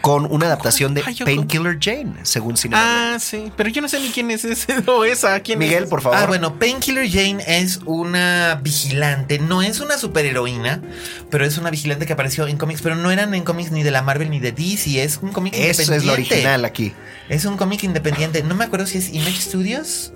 con 0.00 0.24
una 0.30 0.46
adaptación 0.46 0.94
de 0.94 1.02
Painkiller 1.02 1.78
Jane, 1.80 2.14
según 2.22 2.56
Cine. 2.56 2.76
Ah, 2.78 3.16
sí. 3.20 3.52
Pero 3.56 3.68
yo 3.68 3.82
no 3.82 3.88
sé 3.88 4.00
ni 4.00 4.08
quién 4.10 4.30
es 4.30 4.44
ese 4.44 4.74
o 4.86 5.04
esa. 5.04 5.40
¿Quién 5.40 5.58
Miguel, 5.58 5.84
es? 5.84 5.90
por 5.90 6.00
favor. 6.02 6.18
Ah, 6.18 6.26
bueno, 6.26 6.58
Painkiller 6.58 7.08
Jane 7.10 7.42
es 7.46 7.80
una 7.84 8.60
vigilante, 8.62 9.38
no 9.38 9.62
es 9.62 9.80
una 9.80 9.98
superheroína, 9.98 10.80
pero 11.30 11.44
es 11.44 11.58
una 11.58 11.70
vigilante 11.70 12.06
que 12.06 12.12
apareció 12.12 12.46
en 12.46 12.56
cómics, 12.56 12.80
pero 12.82 12.94
no 12.96 13.10
eran 13.10 13.34
en 13.34 13.44
cómics 13.44 13.70
ni 13.72 13.82
de 13.82 13.90
la 13.90 14.02
Marvel 14.02 14.30
ni 14.30 14.40
de 14.40 14.52
DC, 14.52 15.02
es 15.02 15.18
un 15.22 15.32
cómic 15.32 15.54
Eso 15.54 15.82
independiente. 15.82 15.96
es 15.96 16.04
lo 16.04 16.12
original 16.12 16.64
aquí. 16.64 16.92
Es 17.28 17.44
un 17.44 17.56
cómic 17.56 17.82
independiente. 17.84 18.42
No 18.42 18.54
me 18.54 18.64
acuerdo 18.64 18.86
si 18.86 18.98
es 18.98 19.12
Image 19.12 19.40
Studios. 19.40 20.12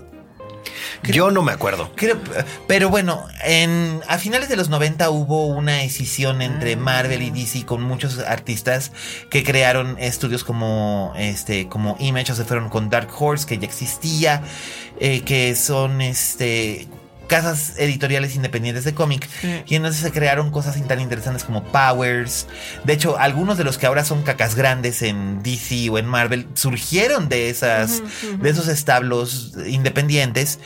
Yo 1.02 1.30
no 1.30 1.42
me 1.42 1.52
acuerdo. 1.52 1.90
Creo- 1.96 2.18
pero 2.66 2.88
bueno, 2.88 3.26
en, 3.44 4.00
a 4.08 4.18
finales 4.18 4.48
de 4.48 4.56
los 4.56 4.68
90 4.68 5.10
hubo 5.10 5.46
una 5.46 5.82
escisión 5.82 6.42
entre 6.42 6.76
Marvel 6.76 7.22
y 7.22 7.30
DC 7.30 7.64
con 7.66 7.82
muchos 7.82 8.18
artistas 8.18 8.92
que 9.30 9.42
crearon 9.42 9.96
estudios 9.98 10.44
como 10.44 11.12
este 11.16 11.68
como 11.68 11.96
Image 11.98 12.32
o 12.32 12.34
se 12.34 12.44
fueron 12.44 12.68
con 12.68 12.90
Dark 12.90 13.08
Horse 13.18 13.46
que 13.46 13.58
ya 13.58 13.66
existía, 13.66 14.42
eh, 15.00 15.22
que 15.22 15.54
son 15.56 16.00
este 16.00 16.86
casas 17.32 17.72
editoriales 17.78 18.36
independientes 18.36 18.84
de 18.84 18.92
cómic 18.94 19.28
Sí. 19.40 19.62
y 19.66 19.74
entonces 19.76 20.02
se 20.02 20.12
crearon 20.12 20.50
cosas 20.50 20.76
tan 20.86 21.00
interesantes 21.00 21.44
como 21.44 21.64
Powers. 21.64 22.46
De 22.84 22.92
hecho, 22.92 23.18
algunos 23.18 23.56
de 23.56 23.64
los 23.64 23.78
que 23.78 23.86
ahora 23.86 24.04
son 24.04 24.22
cacas 24.22 24.54
grandes 24.54 25.00
en 25.02 25.42
DC 25.42 25.88
o 25.90 25.98
en 25.98 26.06
Marvel 26.06 26.46
surgieron 26.54 27.28
de 27.28 27.48
esas 27.50 28.02
de 28.40 28.50
esos 28.50 28.68
establos 28.68 29.52
independientes. 29.66 30.58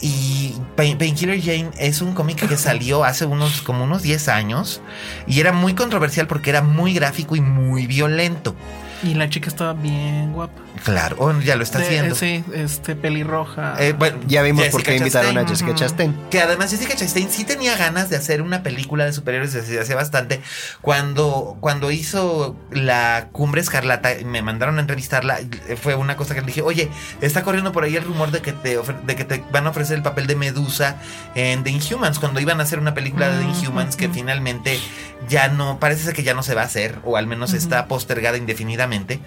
Y 0.00 0.54
Pain- 0.76 0.98
Painkiller 0.98 1.40
Jane 1.40 1.70
es 1.78 2.02
un 2.02 2.12
cómic 2.12 2.46
que 2.48 2.56
salió 2.68 3.04
hace 3.04 3.24
unos 3.24 3.62
como 3.62 3.84
unos 3.84 4.02
10 4.02 4.28
años 4.28 4.80
y 5.26 5.38
era 5.40 5.52
muy 5.52 5.74
controversial 5.74 6.26
porque 6.26 6.50
era 6.50 6.60
muy 6.62 6.92
gráfico 6.92 7.36
y 7.36 7.40
muy 7.40 7.86
violento. 7.86 8.54
Y 9.02 9.14
la 9.14 9.28
chica 9.28 9.48
estaba 9.48 9.72
bien 9.72 10.32
guapa. 10.32 10.60
Claro, 10.84 11.16
oh, 11.18 11.38
ya 11.40 11.54
lo 11.56 11.62
está 11.62 11.78
De- 11.78 11.84
haciendo. 11.86 12.14
Sí, 12.14 12.44
este, 12.54 12.94
pelirroja. 12.96 13.74
Eh, 13.78 13.92
bueno, 13.92 14.18
Ya 14.26 14.42
vimos 14.42 14.66
por 14.68 14.82
qué 14.82 14.96
invitaron 14.96 15.36
a. 15.38 15.46
Jessica 15.46 15.74
Chastain. 15.74 16.14
Que 16.30 16.40
además 16.40 16.70
Jessica 16.70 16.94
Chastain 16.96 17.28
sí 17.30 17.44
tenía 17.44 17.76
ganas 17.76 18.10
de 18.10 18.16
hacer 18.16 18.42
una 18.42 18.62
película 18.62 19.04
de 19.04 19.12
superhéroes 19.12 19.52
desde 19.52 19.78
hace 19.80 19.94
bastante. 19.94 20.40
Cuando, 20.80 21.56
cuando 21.60 21.90
hizo 21.90 22.56
la 22.70 23.28
Cumbre 23.32 23.60
Escarlata, 23.60 24.18
y 24.18 24.24
me 24.24 24.40
mandaron 24.42 24.78
a 24.78 24.80
entrevistarla, 24.80 25.40
eh, 25.40 25.76
fue 25.80 25.94
una 25.94 26.16
cosa 26.16 26.34
que 26.34 26.40
le 26.40 26.46
dije, 26.46 26.62
oye, 26.62 26.88
está 27.20 27.42
corriendo 27.42 27.72
por 27.72 27.84
ahí 27.84 27.96
el 27.96 28.04
rumor 28.04 28.30
de 28.30 28.40
que 28.40 28.52
te, 28.52 28.78
ofre- 28.78 29.00
de 29.02 29.16
que 29.16 29.24
te 29.24 29.44
van 29.52 29.66
a 29.66 29.70
ofrecer 29.70 29.96
el 29.96 30.02
papel 30.02 30.26
de 30.26 30.36
Medusa 30.36 30.96
en 31.34 31.62
The 31.64 31.70
Inhumans, 31.70 32.18
cuando 32.18 32.40
iban 32.40 32.60
a 32.60 32.62
hacer 32.64 32.78
una 32.78 32.94
película 32.94 33.28
de 33.28 33.38
The 33.44 33.50
Inhumans 33.60 33.96
que 33.96 34.08
finalmente 34.08 34.78
ya 35.28 35.48
no, 35.48 35.78
parece 35.78 36.04
ser 36.04 36.14
que 36.14 36.22
ya 36.24 36.34
no 36.34 36.42
se 36.42 36.54
va 36.54 36.62
a 36.62 36.64
hacer, 36.66 36.98
o 37.04 37.16
al 37.16 37.26
menos 37.26 37.52
está 37.52 37.86
postergada 37.86 38.36
indefinidamente 38.36 38.91
claramente 38.92 39.20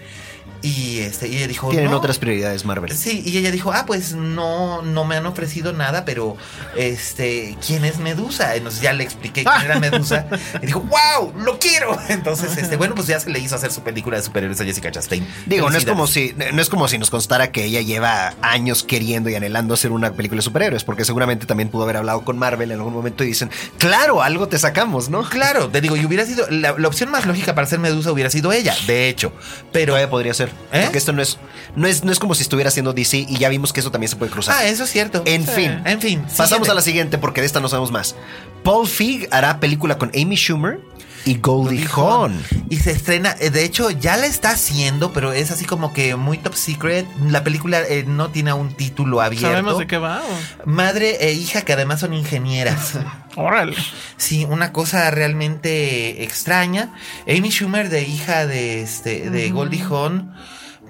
y, 0.62 0.98
este, 1.00 1.28
y 1.28 1.36
ella 1.36 1.46
dijo, 1.48 1.70
Tienen 1.70 1.90
"No". 1.90 1.98
otras 1.98 2.18
prioridades 2.18 2.64
Marvel. 2.64 2.96
Sí, 2.96 3.22
y 3.24 3.36
ella 3.38 3.50
dijo, 3.50 3.72
ah, 3.72 3.84
pues 3.86 4.14
no, 4.14 4.82
no 4.82 5.04
me 5.04 5.16
han 5.16 5.26
ofrecido 5.26 5.72
nada, 5.72 6.04
pero 6.04 6.36
este, 6.76 7.56
¿quién 7.64 7.84
es 7.84 7.98
Medusa? 7.98 8.56
Entonces 8.56 8.80
ya 8.80 8.92
le 8.92 9.04
expliqué 9.04 9.44
quién 9.44 9.62
era 9.64 9.78
Medusa. 9.78 10.26
Y 10.62 10.66
dijo, 10.66 10.80
wow, 10.80 11.32
lo 11.38 11.58
quiero. 11.58 11.98
Entonces, 12.08 12.56
este, 12.56 12.76
bueno, 12.76 12.94
pues 12.94 13.06
ya 13.06 13.20
se 13.20 13.30
le 13.30 13.38
hizo 13.38 13.54
hacer 13.54 13.70
su 13.72 13.82
película 13.82 14.16
de 14.16 14.22
superhéroes 14.22 14.60
a 14.60 14.64
Jessica 14.64 14.90
Chastain. 14.90 15.26
Digo, 15.46 15.70
no 15.70 15.76
es 15.76 15.84
como 15.84 16.06
si 16.06 16.34
no 16.52 16.62
es 16.62 16.68
como 16.68 16.88
si 16.88 16.98
nos 16.98 17.10
constara 17.10 17.52
que 17.52 17.64
ella 17.64 17.80
lleva 17.80 18.34
años 18.42 18.82
queriendo 18.84 19.28
y 19.30 19.34
anhelando 19.34 19.74
hacer 19.74 19.92
una 19.92 20.12
película 20.12 20.38
de 20.38 20.42
superhéroes, 20.42 20.84
porque 20.84 21.04
seguramente 21.04 21.46
también 21.46 21.68
pudo 21.68 21.84
haber 21.84 21.98
hablado 21.98 22.24
con 22.24 22.38
Marvel 22.38 22.70
en 22.70 22.78
algún 22.78 22.94
momento 22.94 23.24
y 23.24 23.28
dicen, 23.28 23.50
claro, 23.78 24.22
algo 24.22 24.48
te 24.48 24.58
sacamos, 24.58 25.08
¿no? 25.10 25.22
Claro, 25.28 25.68
te 25.68 25.80
digo, 25.80 25.96
y 25.96 26.04
hubiera 26.06 26.24
sido, 26.24 26.46
la, 26.50 26.74
la 26.78 26.88
opción 26.88 27.10
más 27.10 27.26
lógica 27.26 27.54
para 27.54 27.66
ser 27.66 27.78
Medusa 27.78 28.10
hubiera 28.12 28.30
sido 28.30 28.52
ella, 28.52 28.74
de 28.86 29.08
hecho. 29.08 29.32
Pero, 29.72 29.86
Todavía 29.96 30.10
podría 30.10 30.34
ser. 30.34 30.45
¿Eh? 30.72 30.82
Porque 30.84 30.98
esto 30.98 31.12
no 31.12 31.22
es, 31.22 31.38
no 31.74 31.86
es, 31.86 32.04
no 32.04 32.12
es 32.12 32.18
como 32.18 32.34
si 32.34 32.42
estuviera 32.42 32.68
haciendo 32.68 32.92
DC 32.92 33.16
y 33.28 33.38
ya 33.38 33.48
vimos 33.48 33.72
que 33.72 33.80
eso 33.80 33.90
también 33.90 34.08
se 34.10 34.16
puede 34.16 34.30
cruzar. 34.32 34.56
ah, 34.58 34.66
eso 34.66 34.84
es 34.84 34.90
cierto. 34.90 35.22
En 35.26 35.44
Sí. 35.46 35.52
fin. 35.52 35.82
En 35.84 36.00
fin. 36.00 36.20
Pasamos 36.22 36.48
siguiente. 36.48 36.70
a 36.70 36.74
la 36.74 36.80
siguiente 36.82 37.18
porque 37.18 37.40
de 37.40 37.46
esta 37.46 37.60
no 37.60 37.68
sabemos 37.68 37.90
más. 37.92 38.14
Paul 38.62 38.86
Feig 38.88 39.28
hará 39.30 39.60
película 39.60 39.98
con 39.98 40.10
Amy 40.14 40.36
Schumer 40.36 40.80
Y 41.26 41.38
Goldie 41.38 41.84
Hawn. 41.92 42.40
Y 42.70 42.76
se 42.76 42.92
estrena, 42.92 43.34
eh, 43.40 43.50
de 43.50 43.64
hecho 43.64 43.90
ya 43.90 44.16
la 44.16 44.26
está 44.26 44.50
haciendo, 44.50 45.12
pero 45.12 45.32
es 45.32 45.50
así 45.50 45.64
como 45.64 45.92
que 45.92 46.14
muy 46.14 46.38
top 46.38 46.54
secret. 46.54 47.04
La 47.28 47.42
película 47.42 47.80
eh, 47.82 48.04
no 48.06 48.30
tiene 48.30 48.52
un 48.52 48.72
título 48.72 49.20
abierto. 49.20 49.48
¿Sabemos 49.48 49.78
de 49.78 49.88
qué 49.88 49.98
va? 49.98 50.22
o? 50.22 50.70
Madre 50.70 51.16
e 51.26 51.32
hija 51.32 51.62
que 51.62 51.72
además 51.72 51.98
son 51.98 52.14
ingenieras. 52.14 53.00
Órale. 53.34 53.74
Sí, 54.16 54.46
una 54.48 54.72
cosa 54.72 55.10
realmente 55.10 56.22
extraña. 56.22 56.94
Amy 57.28 57.50
Schumer 57.50 57.88
de 57.88 58.02
hija 58.02 58.46
de 58.46 58.82
este 58.82 59.28
de 59.28 59.50
Goldie 59.50 59.82
Hawn, 59.82 60.32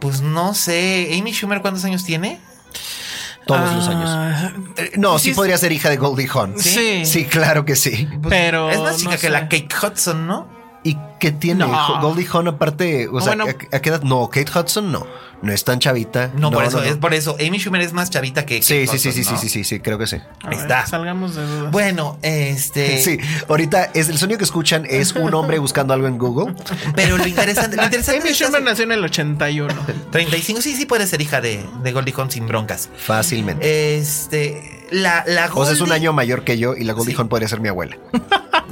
pues 0.01 0.21
no 0.21 0.53
sé, 0.53 1.17
Amy 1.19 1.33
Schumer 1.33 1.63
cuántos 1.63 1.83
años 1.87 2.05
tiene? 2.05 2.41
Todos 3.47 3.75
los 3.75 3.89
años. 3.89 4.11
Ah, 4.11 4.51
Eh, 4.77 4.93
no, 4.97 5.19
sí, 5.19 5.25
sí 5.25 5.31
es- 5.31 5.37
podría 5.37 5.57
ser 5.57 5.73
hija 5.73 5.89
de 5.89 5.97
Goldie 5.97 6.29
Hawn. 6.33 6.59
Sí. 6.59 7.05
Sí, 7.07 7.25
claro 7.27 7.65
que 7.65 7.77
sí. 7.77 8.09
Pues, 8.21 8.31
Pero 8.31 8.71
es 8.71 8.81
más 8.81 8.97
chica 8.97 9.11
no 9.13 9.17
que 9.17 9.23
sé. 9.23 9.31
la 9.31 9.43
Kate 9.49 9.69
Hudson, 9.83 10.27
¿no? 10.27 10.49
¿Y 10.83 10.97
qué 11.19 11.33
tiene? 11.33 11.67
No. 11.67 12.01
Goldie 12.01 12.27
Hawn 12.33 12.49
aparte, 12.49 13.09
o 13.09 13.21
sea, 13.21 13.35
Bueno. 13.37 13.45
¿a, 13.73 13.77
a 13.77 13.81
qué 13.81 13.89
edad? 13.91 14.03
No, 14.03 14.29
Kate 14.29 14.51
Hudson 14.59 14.91
no. 14.93 15.07
No 15.43 15.53
es 15.53 15.65
tan 15.65 15.79
chavita. 15.81 16.31
No, 16.35 16.51
por 16.51 16.65
eso, 16.65 16.79
no. 16.79 16.85
es 16.85 16.97
por 16.97 17.13
eso. 17.13 17.37
Amy 17.39 17.59
Schumer 17.59 17.83
es 17.83 17.93
más 17.93 18.09
chavita 18.09 18.47
que 18.47 18.63
Sí, 18.63 18.87
Kate 18.87 18.99
sí, 18.99 19.13
sí, 19.13 19.13
sí, 19.13 19.25
sí, 19.25 19.33
¿no? 19.33 19.39
sí, 19.39 19.49
sí, 19.51 19.65
sí, 19.65 19.81
creo 19.81 19.99
que 19.99 20.07
sí. 20.07 20.17
a 20.17 20.21
Ahí 20.49 20.51
ver, 20.57 20.61
está. 20.61 20.87
Salgamos 20.87 21.35
de 21.35 21.47
dudas. 21.47 21.71
Bueno, 21.73 22.19
este. 22.23 22.99
Sí, 23.03 23.19
ahorita 23.47 23.91
es 23.93 24.09
el 24.09 24.17
sonido 24.17 24.39
que 24.39 24.45
escuchan 24.45 24.87
es 24.89 25.13
un 25.13 25.35
hombre 25.35 25.59
buscando 25.59 25.93
algo 25.93 26.07
en 26.07 26.17
Google. 26.17 26.55
Pero 26.95 27.19
lo 27.19 27.27
interesante, 27.27 27.77
lo 27.77 27.85
interesante 27.85 28.23
Amy 28.23 28.33
Schumer 28.35 28.63
nació 28.63 28.85
en 28.85 28.93
el 28.93 29.05
81. 29.05 29.75
35, 30.11 30.63
sí, 30.63 30.75
sí 30.75 30.87
puede 30.87 31.07
ser 31.07 31.21
hija 31.21 31.43
de, 31.43 31.63
de 31.83 31.93
Goldie 31.93 32.15
Hawn 32.17 32.31
sin 32.31 32.47
broncas. 32.47 32.89
Fácilmente. 32.97 33.99
Este, 33.99 34.87
la, 34.91 35.23
la 35.27 35.51
o 35.55 35.65
sea, 35.67 35.75
es 35.75 35.81
un 35.83 35.89
Goldie- 35.91 35.93
año 35.97 36.13
mayor 36.15 36.45
que 36.45 36.57
yo 36.57 36.75
y 36.75 36.85
la 36.85 36.95
Goldie 36.95 37.13
Sí. 37.15 37.19
Hawn 37.21 37.29
podría 37.29 37.47
ser 37.47 37.61
mi 37.61 37.69
abuela. 37.69 37.97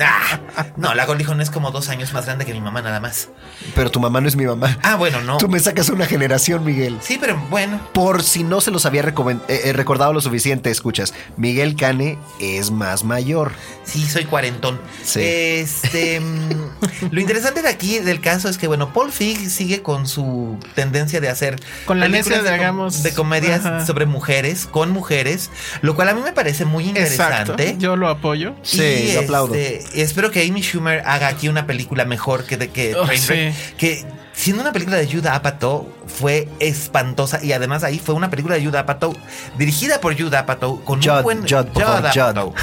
Ah, 0.01 0.67
no, 0.77 0.95
la 0.95 1.07
Goldie 1.07 1.25
Hawn 1.27 1.41
es 1.41 1.51
como 1.51 1.71
dos 1.71 1.89
años 1.89 2.13
más 2.15 2.25
grande 2.27 2.34
que 2.45 2.53
mi 2.53 2.61
mamá 2.61 2.83
nada 2.83 3.01
más. 3.01 3.29
Pero 3.75 3.91
tu 3.91 4.01
mamá 4.01 4.21
no 4.21 4.29
es 4.29 4.37
mi 4.37 4.45
mamá. 4.47 4.79
Ah, 4.83 4.97
bueno, 4.97 5.21
no. 5.21 5.37
Tú 5.39 5.49
me 5.49 5.61
sacas 5.61 5.89
una 5.91 6.07
generación, 6.07 6.65
Miguel. 6.65 6.99
Sí, 7.01 7.19
pero 7.21 7.37
bueno. 7.51 7.81
Por 7.93 8.23
si 8.23 8.43
no 8.43 8.61
se 8.61 8.71
los 8.71 8.87
había 8.87 9.03
eh, 9.03 9.37
eh, 9.49 9.73
recordado 9.73 10.13
lo 10.13 10.21
suficiente, 10.21 10.71
escuchas, 10.71 11.15
Miguel 11.37 11.77
Cane 11.77 12.19
es 12.41 12.71
más 12.71 13.05
mayor. 13.05 13.53
Sí, 13.85 14.07
soy 14.09 14.25
cuarentón. 14.25 14.81
Sí. 15.05 15.21
Este, 15.23 16.21
mm, 16.21 17.11
lo 17.11 17.21
interesante 17.21 17.63
de 17.63 17.69
aquí 17.69 17.99
del 17.99 18.21
caso 18.21 18.49
es 18.49 18.59
que 18.59 18.67
bueno, 18.67 18.93
Paul 18.93 19.13
Feig 19.13 19.49
sigue 19.51 19.83
con 19.83 20.07
su 20.09 20.59
tendencia 20.75 21.21
de 21.21 21.29
hacer 21.29 21.61
Con 21.85 22.01
la 22.01 22.09
necia 22.09 22.43
de 22.43 22.51
hagamos- 22.51 23.03
de 23.03 23.13
comedias 23.15 23.65
Ajá. 23.65 23.87
sobre 23.87 24.07
mujeres 24.07 24.67
con 24.71 24.91
mujeres, 24.91 25.51
lo 25.83 25.95
cual 25.95 26.09
a 26.09 26.15
mí 26.15 26.23
me 26.23 26.33
parece 26.33 26.65
muy 26.65 26.89
Exacto. 26.89 27.53
interesante. 27.53 27.77
Yo 27.79 27.97
lo 27.97 28.09
apoyo. 28.09 28.55
Sí, 28.63 28.83
Y, 28.83 29.13
lo 29.15 29.21
aplaudo. 29.21 29.55
este, 29.55 30.03
espero 30.03 30.31
que 30.31 30.47
Amy 30.47 30.63
Schumer 30.63 31.03
haga 31.07 31.29
aquí 31.29 31.49
una 31.49 31.67
película 31.67 32.05
mejor 32.05 32.24
que 32.47 32.57
de 32.57 32.69
que 32.71 32.95
Oh, 32.95 33.05
Trainwreck, 33.05 33.55
sí. 33.55 33.75
que 33.77 34.05
siendo 34.33 34.63
una 34.63 34.73
película 34.73 34.97
de 34.97 35.07
Judah 35.11 35.37
Apatow 35.37 35.89
fue 36.07 36.49
espantosa 36.59 37.43
y 37.45 37.53
además 37.53 37.85
ahí 37.85 37.99
fue 37.99 38.15
una 38.15 38.31
película 38.31 38.57
de 38.57 38.65
Judah 38.65 38.81
Apatow 38.81 39.15
dirigida 39.59 40.01
por 40.01 40.19
Judah 40.21 40.41
Apatow 40.41 40.83
con 40.85 41.01
Judd, 41.03 41.19
un 41.19 41.23
buen 41.23 41.41
Judd, 41.43 41.69
Judd. 41.73 41.83
Apatow. 42.07 42.55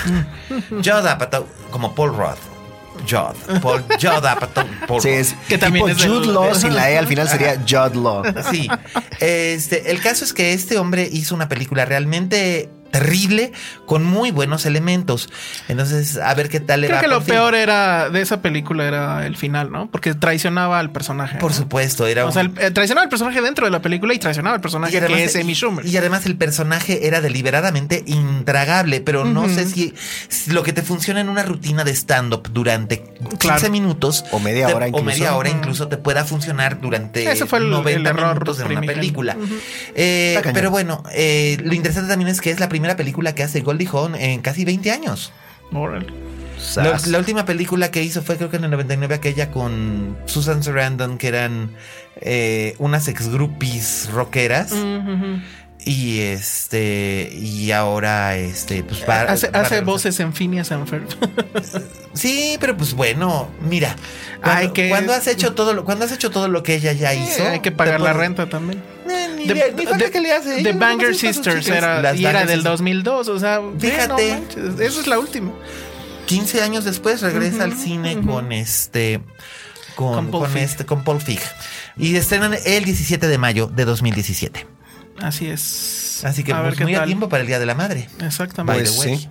Judd 0.83 1.07
Apatow 1.07 1.47
como 1.69 1.95
Paul 1.95 2.15
Roth. 2.17 2.37
Judd, 3.09 3.59
Paul 3.61 3.83
Judd 3.99 4.25
Apatow. 4.25 4.65
Paul 4.87 5.01
Sí, 5.01 5.09
es 5.09 5.33
Que 5.47 5.57
también 5.57 5.85
tipo 5.95 6.21
es 6.21 6.27
Law 6.27 6.53
sin 6.53 6.75
la 6.75 6.91
E 6.91 6.97
al 6.97 7.07
final 7.07 7.29
sería 7.29 7.55
Judd 7.67 7.95
Law. 7.95 8.23
Sí. 8.51 8.67
Este, 9.19 9.91
el 9.91 10.01
caso 10.01 10.25
es 10.25 10.33
que 10.33 10.53
este 10.53 10.77
hombre 10.77 11.07
hizo 11.11 11.33
una 11.33 11.47
película 11.47 11.85
realmente 11.85 12.69
terrible 12.91 13.51
con 13.85 14.03
muy 14.03 14.31
buenos 14.31 14.65
elementos. 14.65 15.29
Entonces, 15.67 16.17
a 16.17 16.33
ver 16.33 16.49
qué 16.49 16.59
tal 16.59 16.81
le 16.81 16.87
Creo 16.87 16.97
va 16.97 17.01
que 17.01 17.07
lo 17.07 17.21
fin. 17.21 17.33
peor 17.35 17.55
era 17.55 18.09
de 18.09 18.21
esa 18.21 18.41
película 18.41 18.85
era 18.85 19.25
el 19.25 19.35
final, 19.37 19.71
¿no? 19.71 19.89
Porque 19.89 20.13
traicionaba 20.13 20.79
al 20.79 20.91
personaje. 20.91 21.37
Por 21.39 21.51
¿no? 21.51 21.57
supuesto, 21.57 22.05
era 22.07 22.23
O 22.25 22.27
un- 22.27 22.33
sea, 22.33 22.41
el- 22.43 22.53
eh, 22.59 22.71
traicionaba 22.71 23.03
al 23.03 23.09
personaje 23.09 23.41
dentro 23.41 23.65
de 23.65 23.71
la 23.71 23.81
película 23.81 24.13
y 24.13 24.19
traicionaba 24.19 24.55
al 24.55 24.61
personaje 24.61 24.99
que 24.99 25.23
es 25.23 25.35
Amy 25.35 25.53
Schumer. 25.55 25.85
y 25.85 25.95
además 25.97 26.25
el 26.25 26.35
personaje 26.35 27.07
era 27.07 27.21
deliberadamente 27.21 28.03
intragable, 28.05 29.01
pero 29.01 29.25
no 29.25 29.47
sé 29.49 29.65
si, 29.67 29.93
si 30.29 30.51
lo 30.51 30.63
que 30.63 30.73
te 30.73 30.81
funciona 30.81 31.21
en 31.21 31.29
una 31.29 31.43
rutina 31.43 31.83
de 31.83 31.91
stand-up 31.91 32.49
durante 32.51 33.01
15 33.03 33.37
Claro. 33.37 33.69
minutos 33.69 34.25
O 34.31 34.39
media 34.39 34.67
te- 34.67 34.73
hora 34.73 34.85
o 34.85 34.89
incluso. 34.89 35.05
media 35.05 35.35
hora 35.35 35.49
incluso 35.49 35.87
te 35.87 35.97
pueda 35.97 36.25
funcionar 36.25 36.81
durante 36.81 37.29
Ese 37.31 37.45
fue 37.45 37.59
el- 37.59 37.69
90 37.69 38.09
el 38.09 38.17
error 38.17 38.33
minutos 38.33 38.57
de 38.57 38.65
una 38.65 38.81
película. 38.81 39.37
Eh, 39.95 40.41
pero 40.53 40.71
bueno, 40.71 41.03
eh, 41.13 41.57
lo 41.63 41.73
interesante 41.73 42.09
también 42.09 42.29
es 42.29 42.41
que 42.41 42.51
es 42.51 42.59
la 42.59 42.67
primera 42.69 42.80
película 42.97 43.35
que 43.35 43.43
hace 43.43 43.61
Goldie 43.61 43.87
Hawn 43.91 44.15
en 44.15 44.41
casi 44.41 44.65
20 44.65 44.91
años. 44.91 45.31
La, 46.75 47.17
última 47.17 47.45
película 47.45 47.89
que 47.89 48.03
hizo 48.03 48.21
fue 48.21 48.37
creo 48.37 48.49
que 48.49 48.57
en 48.57 48.65
el 48.65 48.71
99 48.71 49.15
aquella 49.15 49.49
con 49.51 50.17
Susan 50.25 50.61
Sarandon 50.61 51.17
que 51.17 51.27
eran 51.27 51.71
eh, 52.17 52.75
unas 52.77 53.07
ex 53.07 53.29
groupies 53.29 54.09
rockeras. 54.13 54.73
Y 55.85 56.19
este 56.21 57.31
y 57.33 57.71
ahora 57.71 58.35
este 58.37 58.83
pues 58.83 59.03
va- 59.07 59.21
hace 59.23 59.49
va 59.49 59.61
hace 59.61 59.81
voces 59.81 60.19
en 60.19 60.33
Phineas 60.33 60.71
and 60.71 60.87
Ferb. 60.87 61.07
Sí, 62.13 62.57
pero 62.59 62.75
pues 62.75 62.93
bueno, 62.93 63.49
mira, 63.61 63.95
cuando, 64.43 64.59
Hay 64.59 64.71
que- 64.73 64.89
cuando 64.89 65.13
has 65.13 65.27
hecho 65.27 65.53
todo 65.53 65.73
lo 65.73 65.85
cuando 65.85 66.03
has 66.03 66.11
hecho 66.11 66.29
todo 66.29 66.49
lo 66.49 66.61
que 66.61 66.75
ella 66.75 66.91
ya 66.91 67.13
hizo, 67.13 67.47
Hay 67.47 67.61
que 67.61 67.71
pagar 67.71 68.01
la 68.01 68.11
renta 68.11 68.49
también. 68.49 68.83
Eh, 69.09 69.27
ni, 69.37 69.47
The, 69.47 69.73
ni 69.77 69.85
falta 69.85 70.05
The- 70.05 70.11
que 70.11 70.19
le 70.19 70.33
hace. 70.33 70.61
The 70.61 70.73
Banger 70.73 71.15
Sisters 71.15 71.65
era, 71.69 72.01
Las 72.01 72.19
y 72.19 72.25
era 72.25 72.39
del 72.39 72.57
Sisters. 72.59 72.63
2002, 72.65 73.27
o 73.29 73.39
sea, 73.39 73.61
Fíjate. 73.79 74.27
no 74.33 74.39
manches, 74.41 74.79
esa 74.79 74.99
es 74.99 75.07
la 75.07 75.19
última. 75.19 75.53
15 76.25 76.61
años 76.61 76.83
después 76.83 77.21
regresa 77.21 77.63
al 77.63 77.71
Ujú, 77.73 77.81
cine 77.81 78.17
ujú. 78.17 78.27
con 78.29 78.51
este 78.51 79.21
con, 79.95 80.13
Con 80.15 80.31
Paul 80.31 80.47
con 80.49 80.57
este 80.57 80.85
con 80.85 81.03
Paul 81.05 81.21
Feig 81.21 81.39
y 81.97 82.15
estrenan 82.15 82.55
el 82.65 82.83
17 82.85 83.27
de 83.27 83.37
mayo 83.37 83.67
de 83.67 83.85
2017. 83.85 84.67
Así 85.21 85.47
es. 85.47 86.21
Así 86.25 86.43
que 86.43 86.53
a 86.53 86.61
ver 86.61 86.69
pues, 86.71 86.77
qué 86.79 86.83
muy 86.85 86.95
a 86.95 87.05
tiempo 87.05 87.29
para 87.29 87.41
el 87.41 87.47
Día 87.47 87.59
de 87.59 87.65
la 87.65 87.75
Madre. 87.75 88.09
Exactamente. 88.19 88.81
Pues 88.83 88.97
By 88.97 89.05
the 89.05 89.11
way. 89.11 89.19
sí. 89.19 89.29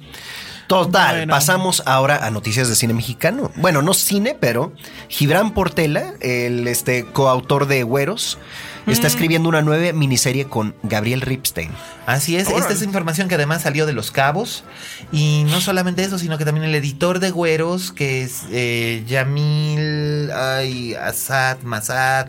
Total, 0.67 1.17
Bueno. 1.17 1.33
pasamos 1.33 1.83
ahora 1.85 2.25
a 2.25 2.31
noticias 2.31 2.69
de 2.69 2.77
cine 2.77 2.95
mexicano. 2.95 3.51
Bueno, 3.57 3.83
no 3.83 3.93
cine, 3.93 4.37
pero 4.39 4.73
Gibran 5.09 5.53
Portela, 5.53 6.15
el 6.21 6.69
este 6.69 7.07
coautor 7.07 7.67
de 7.67 7.83
Güeros, 7.83 8.39
está 8.87 9.09
Mm. 9.09 9.11
escribiendo 9.11 9.49
una 9.49 9.63
nueva 9.63 9.93
miniserie 9.93 10.45
con 10.47 10.77
Gabriel 10.85 11.23
Ripstein. 11.23 11.73
Así 12.07 12.37
es, 12.37 12.49
esta 12.49 12.73
es 12.73 12.83
información 12.83 13.29
que 13.29 13.35
además 13.35 13.63
salió 13.63 13.85
de 13.85 13.95
Los 13.95 14.13
Cabos. 14.13 14.63
Y 15.11 15.43
no 15.51 15.61
solamente 15.61 16.05
eso, 16.05 16.21
sino 16.21 16.39
que 16.39 16.45
también 16.45 16.63
el 16.65 16.75
editor 16.77 17.19
de 17.19 17.33
Güeros, 17.33 17.91
que 17.91 18.23
es 18.23 18.43
eh, 18.53 19.03
Yamil 19.09 20.31
ay, 20.31 20.95
Asad, 20.95 21.59
Masad. 21.63 22.29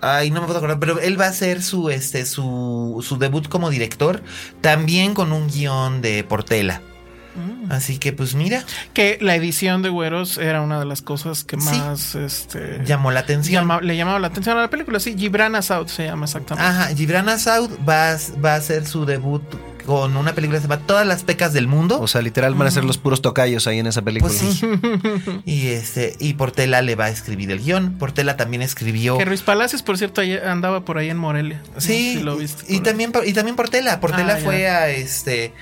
Ay, 0.00 0.30
no 0.30 0.40
me 0.40 0.46
puedo 0.46 0.58
acordar, 0.58 0.78
pero 0.78 1.00
él 1.00 1.20
va 1.20 1.26
a 1.26 1.30
hacer 1.30 1.62
su, 1.62 1.90
este, 1.90 2.24
su, 2.24 3.04
su 3.06 3.18
debut 3.18 3.48
como 3.48 3.68
director, 3.68 4.22
también 4.60 5.14
con 5.14 5.32
un 5.32 5.48
guion 5.48 6.02
de 6.02 6.22
Portela. 6.22 6.82
Mm. 7.38 7.72
Así 7.72 7.98
que, 7.98 8.12
pues 8.12 8.34
mira, 8.34 8.64
Que 8.92 9.18
la 9.20 9.34
edición 9.36 9.82
de 9.82 9.88
Güeros 9.88 10.38
era 10.38 10.60
una 10.62 10.78
de 10.78 10.84
las 10.84 11.02
cosas 11.02 11.44
que 11.44 11.58
Sí. 11.60 11.66
más 11.66 12.14
este, 12.14 12.80
llamó 12.84 13.10
la 13.10 13.20
atención. 13.20 13.62
llama- 13.62 13.80
le 13.80 13.96
llamaba 13.96 14.18
la 14.18 14.26
atención 14.28 14.58
a 14.58 14.62
la 14.62 14.70
película. 14.70 15.00
Sí, 15.00 15.14
Gibran 15.16 15.54
Assault 15.54 15.88
se 15.88 16.04
llama 16.06 16.24
exactamente. 16.26 16.68
Ajá, 16.68 16.94
Gibran 16.94 17.28
Asad 17.28 17.68
va, 17.88 18.12
a- 18.12 18.18
va 18.44 18.52
a 18.54 18.56
hacer 18.56 18.86
su 18.86 19.04
debut 19.04 19.42
con 19.86 20.18
una 20.18 20.34
película 20.34 20.58
que 20.58 20.62
se 20.66 20.68
llama 20.68 20.86
Todas 20.86 21.06
las 21.06 21.22
pecas 21.22 21.54
del 21.54 21.66
mundo. 21.66 21.98
O 22.00 22.06
sea, 22.08 22.20
literal 22.20 22.54
van 22.54 22.68
a 22.68 22.70
ser 22.70 22.84
los 22.84 22.98
puros 22.98 23.22
tocayos 23.22 23.66
ahí 23.66 23.78
en 23.78 23.86
esa 23.86 24.02
película. 24.02 24.30
Pues 24.36 24.38
sí. 24.58 24.60
y 25.46 25.68
este, 25.68 26.14
y 26.18 26.34
Portela 26.34 26.82
le 26.82 26.94
va 26.94 27.06
a 27.06 27.08
escribir 27.08 27.50
el 27.50 27.60
guion. 27.64 27.94
Portela 27.98 28.36
también 28.36 28.60
escribió. 28.62 29.16
Que 29.16 29.24
Ruiz 29.24 29.40
Palacios, 29.40 29.82
por 29.82 29.96
cierto, 29.96 30.20
andaba 30.46 30.84
por 30.84 30.98
ahí 30.98 31.08
en 31.08 31.16
Morelia. 31.16 31.62
No 31.74 31.80
sé 31.80 31.86
Sí, 31.88 32.14
si 32.18 32.22
lo 32.22 32.36
viste. 32.36 32.64
y, 32.72 32.80
también 32.80 33.12
y 33.24 33.32
también 33.32 33.56
Portela. 33.56 33.98
Portela 34.00 34.34
Ah, 34.34 34.38
ya. 34.38 34.44
fue 34.44 34.68
a 34.68 34.90
este 34.90 35.54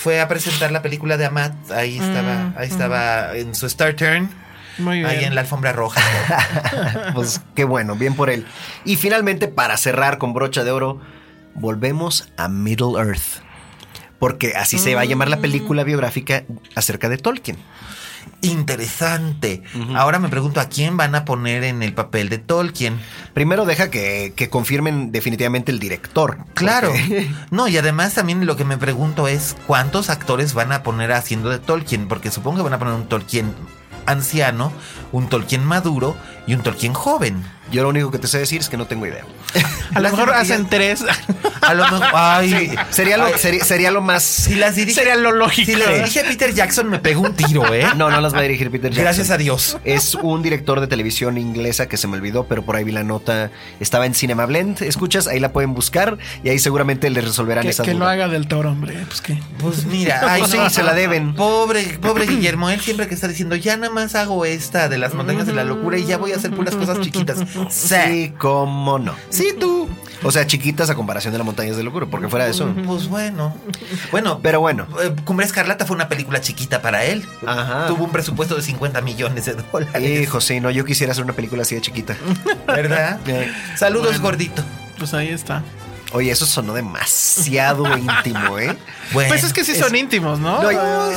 fue 0.00 0.18
a 0.20 0.28
presentar 0.28 0.72
la 0.72 0.80
película 0.80 1.16
de 1.18 1.26
Amat. 1.26 1.70
Ahí 1.70 1.98
estaba, 1.98 2.34
Mm, 2.34 2.54
ahí 2.56 2.68
estaba 2.68 3.36
en 3.36 3.54
su 3.54 3.66
Star 3.66 3.94
Turn, 3.94 4.30
Muy 4.78 4.98
bien. 4.98 5.06
ahí 5.10 5.24
en 5.24 5.34
la 5.34 5.42
alfombra 5.42 5.72
roja. 5.72 6.00
pues 7.14 7.40
qué 7.54 7.64
bueno, 7.64 7.96
bien 7.96 8.14
por 8.14 8.30
él. 8.30 8.46
Y 8.86 8.96
finalmente, 8.96 9.46
para 9.48 9.76
cerrar 9.76 10.16
con 10.16 10.32
brocha 10.32 10.64
de 10.64 10.70
oro, 10.70 11.00
volvemos 11.54 12.28
a 12.38 12.48
Middle 12.48 12.98
Earth. 12.98 13.42
Porque 14.18 14.54
así 14.56 14.78
se 14.78 14.94
va 14.94 15.02
a 15.02 15.04
llamar 15.06 15.28
la 15.28 15.38
película 15.38 15.82
biográfica 15.84 16.44
acerca 16.74 17.08
de 17.08 17.16
Tolkien. 17.18 17.56
Interesante. 18.42 19.62
Ahora 19.94 20.18
me 20.18 20.28
pregunto 20.28 20.60
a 20.60 20.68
quién 20.68 20.96
van 20.96 21.14
a 21.14 21.24
poner 21.24 21.64
en 21.64 21.82
el 21.82 21.92
papel 21.92 22.28
de 22.28 22.38
Tolkien. 22.38 22.98
Primero 23.34 23.64
deja 23.66 23.90
que, 23.90 24.32
que 24.36 24.48
confirmen 24.48 25.12
definitivamente 25.12 25.70
el 25.72 25.78
director. 25.78 26.38
Claro. 26.54 26.88
porque- 26.90 27.30
No, 27.50 27.68
y 27.68 27.76
además 27.76 28.14
también 28.14 28.46
lo 28.46 28.56
que 28.56 28.64
me 28.64 28.78
pregunto 28.78 29.28
es 29.28 29.56
cuántos 29.66 30.10
actores 30.10 30.54
van 30.54 30.72
a 30.72 30.82
poner 30.82 31.12
haciendo 31.12 31.50
de 31.50 31.58
Tolkien, 31.58 32.08
porque 32.08 32.30
supongo 32.30 32.58
que 32.58 32.62
van 32.64 32.72
a 32.74 32.78
poner 32.78 32.94
un 32.94 33.08
Tolkien 33.08 33.54
anciano, 34.06 34.72
un 35.12 35.28
Tolkien 35.28 35.64
maduro 35.64 36.16
y 36.46 36.54
un 36.54 36.62
Tolkien 36.62 36.94
joven. 36.94 37.42
Yo 37.70 37.82
lo 37.82 37.88
único 37.90 38.10
que 38.10 38.18
te 38.18 38.26
sé 38.26 38.38
decir 38.38 38.60
es 38.60 38.68
que 38.68 38.76
no 38.76 38.86
tengo 38.86 39.06
idea. 39.06 39.24
A 39.94 40.00
lo 40.00 40.10
mejor 40.10 40.30
hacen 40.30 40.68
tres. 40.68 41.04
A 41.62 41.74
lo 41.74 41.82
mejor. 41.84 42.06
Ay, 42.14 42.74
Sería 42.90 43.16
lo, 43.16 43.26
Ay, 43.26 43.32
sería, 43.36 43.64
sería 43.64 43.90
lo 43.90 44.00
más. 44.00 44.22
Si 44.22 44.54
las 44.54 44.74
dirige, 44.76 44.94
Sería 44.98 45.16
lo 45.16 45.32
lógico. 45.32 45.70
Si 45.70 45.76
las 45.76 45.94
dirige 45.94 46.24
Peter 46.24 46.54
Jackson, 46.54 46.88
me 46.88 46.98
pegó 46.98 47.22
un 47.22 47.34
tiro, 47.34 47.72
¿eh? 47.74 47.84
No, 47.96 48.10
no 48.10 48.20
las 48.20 48.34
va 48.34 48.38
a 48.38 48.42
dirigir 48.42 48.70
Peter 48.70 48.90
Jackson. 48.90 49.04
Gracias 49.04 49.30
a 49.30 49.36
Dios. 49.36 49.78
Es 49.84 50.14
un 50.14 50.42
director 50.42 50.80
de 50.80 50.86
televisión 50.86 51.38
inglesa 51.38 51.86
que 51.88 51.96
se 51.96 52.08
me 52.08 52.16
olvidó, 52.16 52.44
pero 52.44 52.62
por 52.64 52.76
ahí 52.76 52.84
vi 52.84 52.92
la 52.92 53.04
nota. 53.04 53.50
Estaba 53.78 54.06
en 54.06 54.14
Cinema 54.14 54.46
Blend. 54.46 54.82
Escuchas, 54.82 55.26
ahí 55.26 55.40
la 55.40 55.52
pueden 55.52 55.74
buscar 55.74 56.18
y 56.42 56.48
ahí 56.48 56.58
seguramente 56.58 57.10
les 57.10 57.24
resolverán 57.24 57.64
Que, 57.64 57.70
esa 57.70 57.82
que 57.84 57.92
duda. 57.92 58.04
lo 58.04 58.10
haga 58.10 58.28
del 58.28 58.46
toro, 58.48 58.70
hombre. 58.70 58.94
Pues 59.06 59.20
que. 59.20 59.38
Pues 59.58 59.84
mira, 59.86 60.20
ay, 60.28 60.40
Pues 60.42 60.52
sí, 60.52 60.58
se 60.70 60.82
la 60.82 60.94
deben. 60.94 61.34
Pobre, 61.34 61.98
pobre 62.00 62.26
Guillermo, 62.28 62.70
él 62.70 62.80
siempre 62.80 63.06
que 63.08 63.14
está 63.14 63.28
diciendo, 63.28 63.54
ya 63.56 63.76
nada 63.76 63.92
más 63.92 64.14
hago 64.14 64.44
esta 64.44 64.88
de 64.88 64.98
las 64.98 65.14
montañas 65.14 65.46
de 65.46 65.52
la 65.52 65.64
locura 65.64 65.98
y 65.98 66.04
ya 66.06 66.16
voy 66.16 66.32
a 66.32 66.36
hacer 66.36 66.50
puras 66.52 66.74
cosas 66.74 67.00
chiquitas. 67.00 67.38
Sí. 67.68 67.94
Sí, 68.06 68.32
cómo 68.38 68.98
no. 68.98 69.14
Sí, 69.28 69.54
tú. 69.58 69.88
O 70.22 70.30
sea, 70.30 70.46
chiquitas 70.46 70.90
a 70.90 70.94
comparación 70.94 71.32
de 71.32 71.38
las 71.38 71.46
montañas 71.46 71.76
de 71.78 71.82
locura, 71.82 72.04
porque 72.06 72.28
fuera 72.28 72.44
de 72.44 72.50
eso. 72.50 72.70
Pues 72.86 73.08
bueno. 73.08 73.54
Bueno, 74.10 74.40
Pero 74.42 74.60
bueno. 74.60 74.86
eh, 75.02 75.14
Cumbre 75.24 75.46
Escarlata 75.46 75.86
fue 75.86 75.96
una 75.96 76.08
película 76.10 76.40
chiquita 76.42 76.82
para 76.82 77.04
él. 77.04 77.24
Ajá. 77.46 77.86
Tuvo 77.86 78.04
un 78.04 78.10
presupuesto 78.12 78.54
de 78.54 78.60
50 78.62 79.00
millones 79.00 79.46
de 79.46 79.54
dólares. 79.54 80.20
Hijo, 80.20 80.40
sí, 80.42 80.60
no, 80.60 80.70
yo 80.70 80.84
quisiera 80.84 81.12
hacer 81.12 81.24
una 81.24 81.32
película 81.32 81.62
así 81.62 81.74
de 81.74 81.80
chiquita. 81.80 82.16
¿Verdad? 82.66 83.18
Saludos, 83.76 84.08
Bueno. 84.12 84.22
gordito. 84.24 84.62
Pues 84.98 85.14
ahí 85.14 85.28
está. 85.28 85.62
Oye, 86.12 86.30
eso 86.32 86.44
sonó 86.46 86.74
demasiado 86.74 87.84
íntimo, 87.96 88.58
¿eh? 88.58 88.76
Bueno, 89.12 89.28
Pues 89.30 89.42
es 89.42 89.52
que 89.52 89.64
sí 89.64 89.74
son 89.74 89.96
íntimos, 89.96 90.38
¿no? 90.38 90.62
No, 90.62 90.68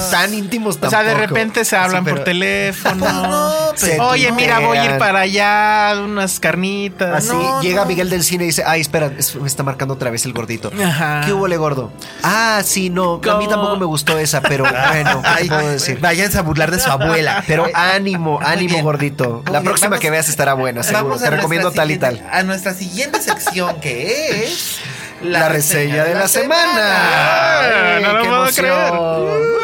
tan 0.10 0.34
íntimos 0.34 0.77
o 0.77 0.79
tampoco. 0.79 1.04
sea, 1.04 1.13
de 1.13 1.27
repente 1.27 1.63
se 1.63 1.75
hablan 1.75 2.02
Sí, 2.04 2.06
pero- 2.06 2.15
por 2.15 2.23
teléfono. 2.25 3.06
No, 3.06 4.08
Oye, 4.08 4.31
mira, 4.31 4.58
voy 4.60 4.79
a 4.79 4.85
ir 4.85 4.98
para 4.98 5.19
allá, 5.19 5.94
unas 6.04 6.39
carnitas. 6.39 7.17
Así 7.29 7.37
No, 7.37 7.62
llega 7.62 7.81
no. 7.83 7.87
Miguel 7.87 8.10
del 8.10 8.23
cine 8.23 8.46
y 8.46 8.48
dice, 8.48 8.63
ay, 8.65 8.81
espera, 8.81 9.12
es- 9.15 9.35
me 9.35 9.48
está 9.48 9.62
marcando 9.62 9.94
otra 9.94 10.10
vez 10.10 10.25
el 10.25 10.33
gordito. 10.33 10.71
Ajá. 10.83 11.21
¿Qué 11.23 11.33
hubo, 11.33 11.48
le 11.48 11.56
gordo? 11.58 11.91
Ah, 12.23 12.62
sí, 12.65 12.89
no, 12.89 13.21
a 13.23 13.37
mí 13.37 13.48
tampoco 13.48 13.75
me 13.77 13.85
gustó 13.85 14.17
esa, 14.17 14.41
pero 14.41 14.63
bueno, 14.89 15.21
¿qué 15.37 15.46
puedo 15.46 15.69
decir? 15.69 16.00
váyanse 16.00 16.39
a 16.39 16.41
burlar 16.41 16.71
de 16.71 16.79
su 16.79 16.89
abuela. 16.89 17.44
Pero 17.46 17.67
ánimo, 17.75 18.39
ánimo, 18.41 18.81
gordito. 18.81 19.44
La 19.52 19.62
próxima 19.62 19.89
vamos- 19.89 20.00
que 20.02 20.10
veas 20.10 20.29
estará 20.29 20.56
buena, 20.56 20.81
seguro. 20.81 21.17
Te 21.19 21.29
recomiendo 21.29 21.69
tal 21.71 21.91
y 21.91 21.98
tal. 21.98 22.25
A 22.31 22.41
nuestra 22.41 22.73
siguiente 22.73 23.21
sección 23.21 23.79
que 23.81 24.46
es 24.46 24.79
La, 25.24 25.50
reseña 25.50 26.04
de 26.04 26.13
la, 26.15 26.28
semana. 26.28 27.96
Ay, 27.98 28.04
no 28.04 28.13
lo 28.13 28.24
puedo 28.26 28.44
emoción. 28.44 29.63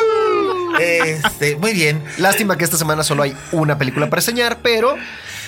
Este, 0.80 1.56
muy 1.58 1.74
bien. 1.74 2.04
Lástima 2.18 2.58
que 2.58 2.64
esta 2.64 2.78
semana 2.78 3.04
solo 3.04 3.24
hay 3.24 3.36
una 3.52 3.78
película 3.78 4.10
para 4.10 4.18
reseñar, 4.22 4.60
pero 4.62 4.96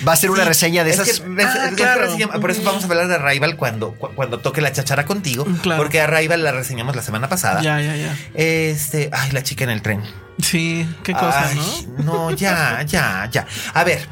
va 0.06 0.12
a 0.12 0.16
ser 0.16 0.30
una 0.30 0.44
reseña 0.44 0.84
de 0.84 0.90
es 0.90 0.98
esas. 0.98 1.20
que- 1.20 1.42
Ah, 1.44 1.64
es 1.64 1.70
que 1.70 1.76
claro. 1.76 2.02
reseña- 2.06 2.28
por 2.40 2.50
eso 2.50 2.62
vamos 2.64 2.82
a 2.84 2.86
hablar 2.86 3.08
de 3.08 3.14
Arrival 3.14 3.56
cuando, 3.56 3.92
cu- 3.92 4.10
cuando 4.14 4.40
toque 4.40 4.60
la 4.60 4.72
chachara 4.72 5.04
contigo. 5.06 5.46
Claro. 5.62 5.80
Porque 5.82 6.00
Arrival 6.00 6.42
la 6.42 6.52
reseñamos 6.52 6.94
la 6.96 7.02
semana 7.02 7.28
pasada. 7.28 7.62
Ya, 7.62 7.80
ya, 7.80 7.96
ya. 7.96 8.14
Este, 8.34 9.08
ay, 9.12 9.30
la 9.32 9.42
chica 9.42 9.64
en 9.64 9.70
el 9.70 9.80
tren. 9.80 10.02
Sí, 10.42 10.86
qué 11.02 11.12
cosa, 11.12 11.48
Ay, 11.48 11.86
¿no? 11.98 12.04
No, 12.04 12.30
ya, 12.32 12.82
ya, 12.82 13.28
ya. 13.30 13.46
A 13.74 13.84
ver, 13.84 14.06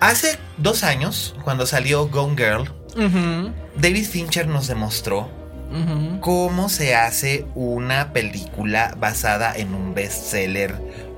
hace 0.00 0.38
dos 0.58 0.82
años, 0.84 1.34
cuando 1.42 1.64
salió 1.66 2.08
Gone 2.08 2.36
Girl, 2.36 2.70
Ujú, 2.96 3.52
David 3.76 4.06
Fincher 4.06 4.46
nos 4.46 4.66
demostró 4.66 5.28
cómo 6.20 6.68
se 6.68 6.96
hace 6.96 7.46
una 7.54 8.12
película 8.12 8.94
basada 8.98 9.54
en 9.56 9.74
un 9.74 9.94
bestseller. 9.94 11.09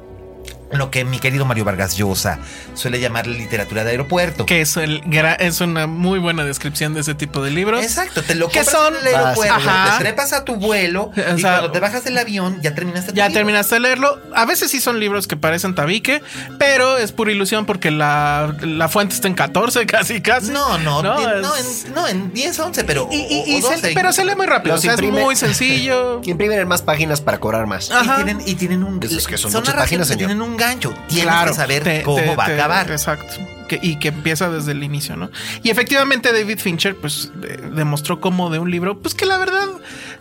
Lo 0.72 0.90
que 0.90 1.04
mi 1.04 1.18
querido 1.18 1.44
Mario 1.44 1.64
Vargas 1.64 1.96
Llosa 1.96 2.38
suele 2.74 2.98
llamar 3.00 3.26
literatura 3.26 3.84
de 3.84 3.90
aeropuerto. 3.90 4.46
Que 4.46 4.60
es, 4.62 4.76
el, 4.76 5.02
es 5.38 5.60
una 5.60 5.86
muy 5.86 6.18
buena 6.18 6.44
descripción 6.44 6.94
de 6.94 7.00
ese 7.00 7.14
tipo 7.14 7.42
de 7.42 7.50
libros. 7.50 7.82
Exacto, 7.82 8.22
te 8.22 8.34
lo 8.34 8.48
¿Qué 8.48 8.60
compras 8.64 8.76
son? 8.84 8.96
en 8.96 9.06
el 9.06 9.14
aeropuerto, 9.14 9.54
Ajá. 9.54 9.98
te 9.98 10.04
trepas 10.04 10.32
a 10.32 10.44
tu 10.44 10.56
vuelo 10.56 11.10
O 11.14 11.36
y 11.36 11.40
sea, 11.40 11.52
cuando 11.58 11.72
te 11.72 11.80
bajas 11.80 12.04
del 12.04 12.16
avión 12.18 12.60
ya 12.62 12.74
terminaste 12.74 13.12
tu 13.12 13.16
Ya 13.16 13.28
libro. 13.28 13.38
terminaste 13.40 13.74
de 13.76 13.80
leerlo. 13.80 14.20
A 14.34 14.44
veces 14.46 14.70
sí 14.70 14.80
son 14.80 14.98
libros 15.00 15.26
que 15.26 15.36
parecen 15.36 15.74
tabique, 15.74 16.22
pero 16.58 16.96
es 16.98 17.12
pura 17.12 17.32
ilusión 17.32 17.66
porque 17.66 17.90
la, 17.90 18.54
la 18.62 18.88
fuente 18.88 19.14
está 19.14 19.28
en 19.28 19.34
14, 19.34 19.86
casi, 19.86 20.20
casi. 20.20 20.50
No, 20.50 20.78
no, 20.78 21.02
No, 21.02 21.14
no, 21.20 21.56
en, 21.56 21.94
no, 21.94 22.08
en 22.08 22.32
10, 22.32 22.58
11, 22.58 22.84
pero. 22.84 23.08
Y, 23.10 23.16
y- 23.16 23.40
o- 23.42 23.46
y 23.58 23.62
o 23.62 23.68
se- 23.68 23.74
12. 23.76 23.92
pero 23.94 24.12
se 24.12 24.24
lee 24.24 24.34
muy 24.36 24.46
rápido. 24.46 24.74
O 24.76 24.78
sea, 24.78 24.92
imprime. 24.92 25.18
es 25.18 25.24
muy 25.24 25.36
sencillo. 25.36 26.20
Imprimen 26.24 26.58
en 26.60 26.68
más 26.68 26.82
páginas 26.82 27.20
para 27.20 27.38
cobrar 27.38 27.66
más. 27.66 27.90
Y 27.90 27.92
Ajá. 27.92 28.16
tienen, 28.16 28.40
y 28.46 28.54
tienen 28.54 28.82
un. 28.84 29.02
Esos 29.02 29.26
que 29.26 29.36
son 29.36 29.50
son 29.52 29.60
muchas 29.62 29.74
páginas, 29.74 30.08
que 30.08 30.14
señor. 30.14 30.28
tienen 30.30 30.42
un 30.42 30.56
gancho. 30.66 30.94
Tienes 31.08 31.24
Claro, 31.24 31.50
que 31.50 31.56
saber 31.56 31.82
te- 31.84 32.02
cómo 32.02 32.16
te- 32.18 32.36
va 32.36 32.46
te- 32.46 32.52
a 32.52 32.54
acabar. 32.54 32.90
Exacto. 32.90 33.34
Que- 33.68 33.78
y 33.80 33.96
que 33.96 34.08
empieza 34.08 34.50
desde 34.50 34.72
el 34.72 34.82
inicio, 34.82 35.16
¿no? 35.16 35.30
Y 35.62 35.70
efectivamente 35.70 36.30
David 36.32 36.58
Fincher, 36.58 36.94
pues, 36.96 37.30
de- 37.36 37.56
demostró 37.56 38.20
como 38.20 38.50
de 38.50 38.58
un 38.58 38.70
libro, 38.70 39.00
pues 39.00 39.14
que 39.14 39.24
la 39.24 39.38
verdad 39.38 39.64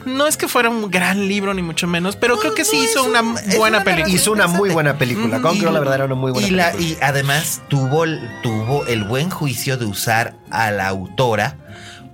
no 0.06 0.26
es 0.26 0.38
que 0.38 0.48
fuera 0.48 0.70
un 0.70 0.90
gran 0.90 1.28
libro, 1.28 1.54
ni 1.54 1.62
mucho 1.62 1.86
menos, 1.86 2.16
pero 2.16 2.38
creo 2.40 2.54
que 2.56 2.64
sí 2.64 2.78
hizo 2.78 3.04
una 3.04 3.22
buena 3.22 3.78
una 3.80 3.84
película. 3.84 4.14
Hizo 4.16 4.32
una 4.32 4.48
muy 4.48 4.70
buena 4.70 4.98
película. 4.98 5.40
Gone 5.40 5.60
Girl, 5.60 5.74
la 5.74 5.80
verdad, 5.80 5.96
era 5.96 6.06
una 6.06 6.16
muy 6.16 6.32
buena 6.32 6.48
y, 6.48 6.52
la- 6.52 6.72
película. 6.72 6.98
y 7.02 7.04
además 7.04 7.62
tuvo, 7.68 8.06
tuvo 8.42 8.86
el 8.86 9.04
buen 9.04 9.30
juicio 9.30 9.78
de 9.78 9.86
usar 9.86 10.36
a 10.50 10.72
la 10.72 10.88
autora 10.88 11.58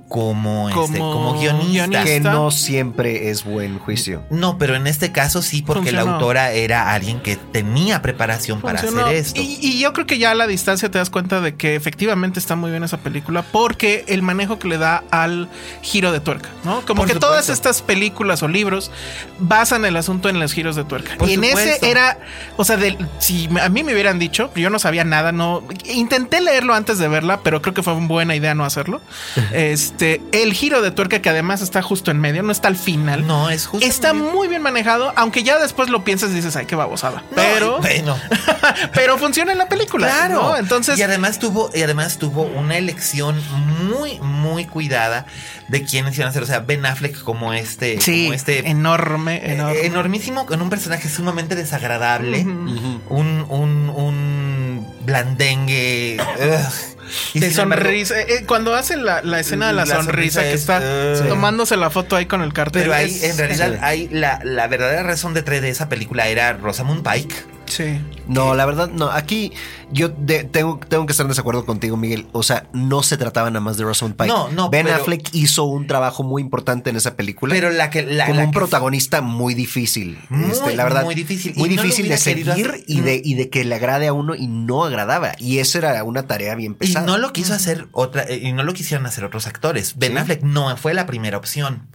como, 0.08 0.70
este, 0.70 1.00
Como 1.00 1.12
como 1.14 1.34
guionista. 1.40 1.68
guionista. 1.88 2.04
Que 2.06 2.20
no 2.22 2.50
siempre 2.52 3.30
es 3.30 3.44
buen 3.44 3.78
juicio. 3.80 4.24
No, 4.30 4.58
pero 4.58 4.76
en 4.76 4.88
este 4.88 5.12
caso 5.12 5.42
sí, 5.42 5.62
porque 5.62 5.92
la 5.92 6.02
autora 6.02 6.52
era 6.52 6.94
alguien 6.94 7.20
que 7.22 7.36
tenía 7.36 8.02
preparación 8.02 8.62
para 8.62 8.80
hacer 8.80 8.94
esto. 9.14 9.42
Y, 9.42 9.58
y 9.62 9.80
yo 9.80 9.92
creo 9.94 10.06
que 10.06 10.18
ya 10.18 10.32
a 10.32 10.36
la 10.36 10.48
distancia 10.48 10.90
te 10.90 10.98
das 10.98 11.10
cuenta 11.10 11.42
de 11.42 11.56
que 11.56 11.76
efectivamente 11.76 12.40
está 12.40 12.56
muy 12.56 12.72
bien 12.72 12.84
esa 12.84 12.98
película 12.98 13.42
porque 13.42 14.06
el 14.08 14.22
manejo 14.22 14.60
que 14.60 14.68
le 14.70 14.78
da 14.78 15.04
al 15.12 15.50
giro 15.82 16.12
de 16.12 16.20
tuerca, 16.22 16.50
¿no? 16.64 16.82
Como 16.86 17.02
Por 17.02 17.12
que 17.12 17.20
todas 17.20 17.50
estas 17.50 17.82
películas 17.82 18.44
o 18.44 18.48
libros 18.48 18.92
basan 19.40 19.84
el 19.84 19.98
asunto 19.98 20.30
en 20.30 20.40
los 20.40 20.54
giros 20.54 20.76
de 20.78 20.86
tuerca. 20.86 21.16
Por 21.18 21.30
y 21.30 21.34
en 21.34 21.44
supuesto. 21.44 21.60
ese 21.62 21.90
era, 21.92 22.18
o 22.56 22.64
sea, 22.64 22.78
del- 22.78 22.98
si 23.20 23.50
a 23.62 23.68
mí 23.70 23.84
me 23.84 23.94
hubieran 23.94 24.20
dicho, 24.20 24.52
yo 24.56 24.70
no 24.70 24.80
sabía 24.80 25.04
nada, 25.04 25.32
no 25.34 25.64
intenté 25.94 26.40
leerlo 26.40 26.74
antes 26.74 26.98
de 26.98 27.08
verla, 27.10 27.42
pero 27.44 27.62
creo 27.62 27.74
que 27.74 27.84
fue 27.84 27.94
una 27.94 28.08
buena 28.08 28.36
idea 28.36 28.56
no 28.56 28.64
hacerlo. 28.64 29.02
este, 29.52 29.97
el 30.02 30.54
giro 30.54 30.82
de 30.82 30.92
tuerca 30.92 31.22
que 31.22 31.30
además 31.30 31.62
está 31.62 31.82
justo 31.82 32.12
en 32.12 32.20
medio, 32.20 32.44
no 32.44 32.52
está 32.52 32.68
al 32.68 32.76
final. 32.76 33.26
No, 33.26 33.50
es 33.50 33.66
justo. 33.66 33.86
Está 33.86 34.14
muy 34.14 34.48
bien 34.48 34.62
manejado, 34.62 35.14
aunque 35.16 35.44
ya 35.44 35.60
después 35.60 35.90
lo 35.90 36.04
piensas 36.04 36.32
y 36.32 36.34
dices, 36.36 36.56
ay, 36.56 36.66
qué 36.66 36.76
babosada. 36.76 37.24
No, 37.32 37.36
pero, 37.36 37.78
bueno. 37.82 38.18
pero 38.94 39.18
funciona 39.18 39.52
en 39.52 39.58
la 39.58 39.70
película. 39.70 40.08
Claro. 40.08 40.42
¿no? 40.42 40.58
Entonces, 40.58 40.98
y 40.98 41.04
además 41.04 41.40
tuvo, 41.40 41.70
y 41.74 41.82
además 41.82 42.18
tuvo 42.18 42.44
una 42.44 42.78
elección 42.78 43.42
muy, 43.90 44.20
muy 44.20 44.66
cuidada 44.66 45.26
de 45.68 45.84
quiénes 45.84 46.18
iban 46.18 46.30
a 46.30 46.34
ser. 46.34 46.44
O 46.44 46.48
sea, 46.48 46.60
Ben 46.60 46.86
Affleck 46.86 47.22
como 47.24 47.54
este, 47.54 48.00
sí, 48.02 48.26
como 48.26 48.34
este 48.34 48.70
enorme, 48.70 49.38
eh, 49.38 49.54
enorme. 49.54 49.86
enormísimo, 49.86 50.46
con 50.46 50.62
un 50.62 50.70
personaje 50.70 51.10
sumamente 51.10 51.56
desagradable, 51.56 52.42
un, 52.42 53.46
un, 53.50 53.90
un 53.90 54.88
blandengue. 55.06 56.18
ugh. 56.20 56.97
De 57.34 57.52
sonrisa. 57.52 58.20
Eh, 58.20 58.26
eh, 58.30 58.46
cuando 58.46 58.74
hace 58.74 58.98
la, 58.98 59.22
la 59.22 59.40
escena 59.40 59.68
de 59.68 59.74
la, 59.74 59.86
La 59.86 59.96
sonrisa, 59.96 60.12
sonrisa 60.12 60.42
que 60.44 60.54
es, 60.54 60.62
está 60.62 60.80
eh, 60.82 61.26
tomándose 61.28 61.78
la 61.78 61.90
foto 61.90 62.16
ahí 62.16 62.26
con 62.26 62.42
el 62.42 62.54
cartel. 62.54 62.84
Pero 62.84 62.94
ahí, 62.94 63.18
en 63.24 63.38
realidad, 63.38 63.80
hay 63.82 64.08
la, 64.10 64.40
la 64.44 64.68
verdadera 64.68 65.04
razón 65.04 65.34
detrás 65.34 65.62
de 65.62 65.70
esa 65.70 65.90
película 65.90 66.28
era 66.28 66.54
Rosamund 66.54 67.08
Pike. 67.08 67.57
Sí. 67.68 68.00
No, 68.28 68.56
la 68.56 68.66
verdad, 68.66 68.90
no. 68.90 69.10
Aquí 69.12 69.52
yo 69.92 70.10
de- 70.10 70.44
tengo, 70.44 70.80
tengo 70.90 71.06
que 71.06 71.12
estar 71.12 71.24
en 71.26 71.30
desacuerdo 71.30 71.66
contigo, 71.66 71.96
Miguel. 71.98 72.28
O 72.32 72.44
sea, 72.44 72.68
no 72.74 73.04
se 73.04 73.18
trataba 73.18 73.50
nada 73.50 73.60
más 73.62 73.78
de 73.78 73.84
Rosamund 73.84 74.16
Pike. 74.16 74.28
No, 74.30 74.50
no, 74.50 74.70
Ben 74.70 74.86
pero- 74.86 74.98
Affleck 74.98 75.30
hizo 75.34 75.64
un 75.66 75.86
trabajo 75.88 76.24
muy 76.24 76.42
importante 76.42 76.90
en 76.90 76.96
esa 76.96 77.16
película. 77.16 77.54
Pero 77.54 77.70
la 77.70 77.90
que. 77.90 78.04
La, 78.04 78.26
como 78.26 78.40
la 78.40 78.46
un 78.46 78.52
que- 78.52 78.58
protagonista 78.60 79.22
muy 79.22 79.54
difícil. 79.54 80.18
Muy, 80.30 80.52
Este, 80.52 80.76
la 80.76 80.84
verdad. 80.84 81.04
muy 81.04 81.16
difícil. 81.16 81.54
Y 81.56 81.60
Muy 81.60 81.70
no 81.70 81.82
difícil 81.82 82.08
de 82.10 82.18
seguir 82.18 82.50
hacer- 82.52 82.84
y 82.88 83.02
de, 83.02 83.22
y 83.24 83.36
de 83.36 83.50
que 83.50 83.64
le 83.66 83.76
agrade 83.76 84.08
a 84.08 84.14
uno 84.14 84.36
y 84.36 84.48
no 84.48 84.84
agradaba. 84.84 85.34
Y 85.38 85.60
eso 85.60 85.78
era 85.78 86.04
una 86.04 86.24
tarea 86.28 86.56
bien 86.56 86.72
Y 86.74 86.76
pesada. 86.76 87.06
no 87.06 87.18
lo 87.18 87.34
quiso 87.34 87.54
hacer 87.54 87.88
otra, 87.92 88.24
eh, 88.24 88.40
y 88.44 88.52
no 88.54 88.64
lo 88.64 88.74
quisieron 88.74 89.06
hacer 89.06 89.24
otros 89.24 89.48
actores. 89.48 89.98
Ben 89.98 90.14
Sí. 90.14 90.18
Affleck 90.18 90.42
no 90.44 90.76
fue 90.78 90.94
la 90.94 91.06
primera 91.06 91.38
opción. 91.38 91.88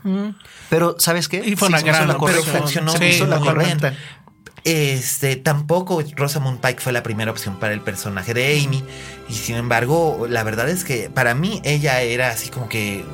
Pero, 0.68 0.96
¿sabes 0.98 1.28
qué? 1.28 1.42
Y 1.44 1.56
fue 1.56 1.68
una 1.68 1.78
hizo 1.78 1.86
gran 1.86 2.08
la 2.08 2.14
funcionó 2.14 2.92
hizo 2.92 3.24
Sí, 3.24 3.30
la 3.30 3.38
correcta. 3.40 3.94
Este, 4.64 5.34
tampoco 5.36 6.02
Rosamund 6.16 6.60
Pike 6.60 6.80
fue 6.80 6.92
la 6.92 7.02
primera 7.02 7.30
opción 7.30 7.58
para 7.58 7.74
el 7.74 7.80
personaje 7.80 8.32
de 8.34 8.60
Amy. 8.60 8.84
Y 9.28 9.34
sin 9.34 9.56
embargo, 9.56 10.26
la 10.28 10.44
verdad 10.44 10.68
es 10.68 10.84
que 10.84 11.10
para 11.10 11.34
mí 11.34 11.60
ella 11.64 12.00
era 12.02 12.30
así 12.30 12.48
como 12.48 12.68
que. 12.68 13.04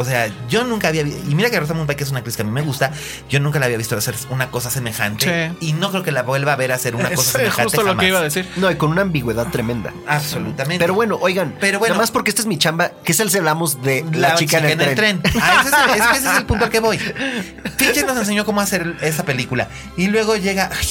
O 0.00 0.04
sea, 0.04 0.30
yo 0.48 0.64
nunca 0.64 0.88
había 0.88 1.02
visto. 1.02 1.20
Y 1.30 1.34
mira 1.34 1.50
que 1.50 1.60
Rosamund 1.60 1.86
Pike 1.86 2.04
es 2.04 2.10
una 2.10 2.20
actriz 2.20 2.34
que 2.36 2.42
a 2.42 2.44
mí 2.46 2.50
me 2.50 2.62
gusta. 2.62 2.90
Yo 3.28 3.38
nunca 3.38 3.58
la 3.58 3.66
había 3.66 3.76
visto 3.76 3.96
hacer 3.96 4.14
una 4.30 4.50
cosa 4.50 4.70
semejante. 4.70 5.50
Sí. 5.60 5.66
Y 5.68 5.72
no 5.74 5.90
creo 5.90 6.02
que 6.02 6.10
la 6.10 6.22
vuelva 6.22 6.54
a 6.54 6.56
ver 6.56 6.72
hacer 6.72 6.94
una 6.96 7.10
cosa 7.14 7.20
Es 7.20 7.26
semejante. 7.26 7.62
justo 7.64 7.82
lo 7.82 7.88
jamás. 7.88 8.00
que 8.02 8.08
iba 8.08 8.18
a 8.18 8.22
decir. 8.22 8.48
No, 8.56 8.70
y 8.70 8.76
con 8.76 8.90
una 8.90 9.02
ambigüedad 9.02 9.48
tremenda. 9.48 9.92
Absolutamente. 10.06 10.82
Pero 10.82 10.94
bueno, 10.94 11.18
oigan, 11.20 11.54
Pero 11.60 11.78
bueno. 11.78 11.94
nada 11.94 12.02
más 12.02 12.10
porque 12.10 12.30
esta 12.30 12.40
es 12.40 12.46
mi 12.46 12.56
chamba, 12.56 12.92
¿qué 13.04 13.12
tal 13.12 13.30
si 13.30 13.36
hablamos 13.36 13.82
de 13.82 14.04
la, 14.14 14.34
chica, 14.36 14.58
en 14.58 14.80
el 14.80 14.94
tren? 14.94 15.20
Ah, 15.40 15.62
ese, 15.66 15.68
es 15.68 15.74
el, 15.74 16.00
es 16.00 16.06
que 16.08 16.16
ese 16.18 16.30
es 16.30 16.36
el 16.38 16.46
punto 16.46 16.64
al 16.64 16.70
que 16.70 16.80
voy. 16.80 16.98
Fincher 17.76 18.06
nos 18.06 18.16
enseñó 18.16 18.44
cómo 18.46 18.60
hacer 18.62 18.96
esa 19.02 19.24
película. 19.24 19.68
Y 19.96 20.06
luego 20.06 20.36
llega. 20.36 20.70
ay, 20.72 20.86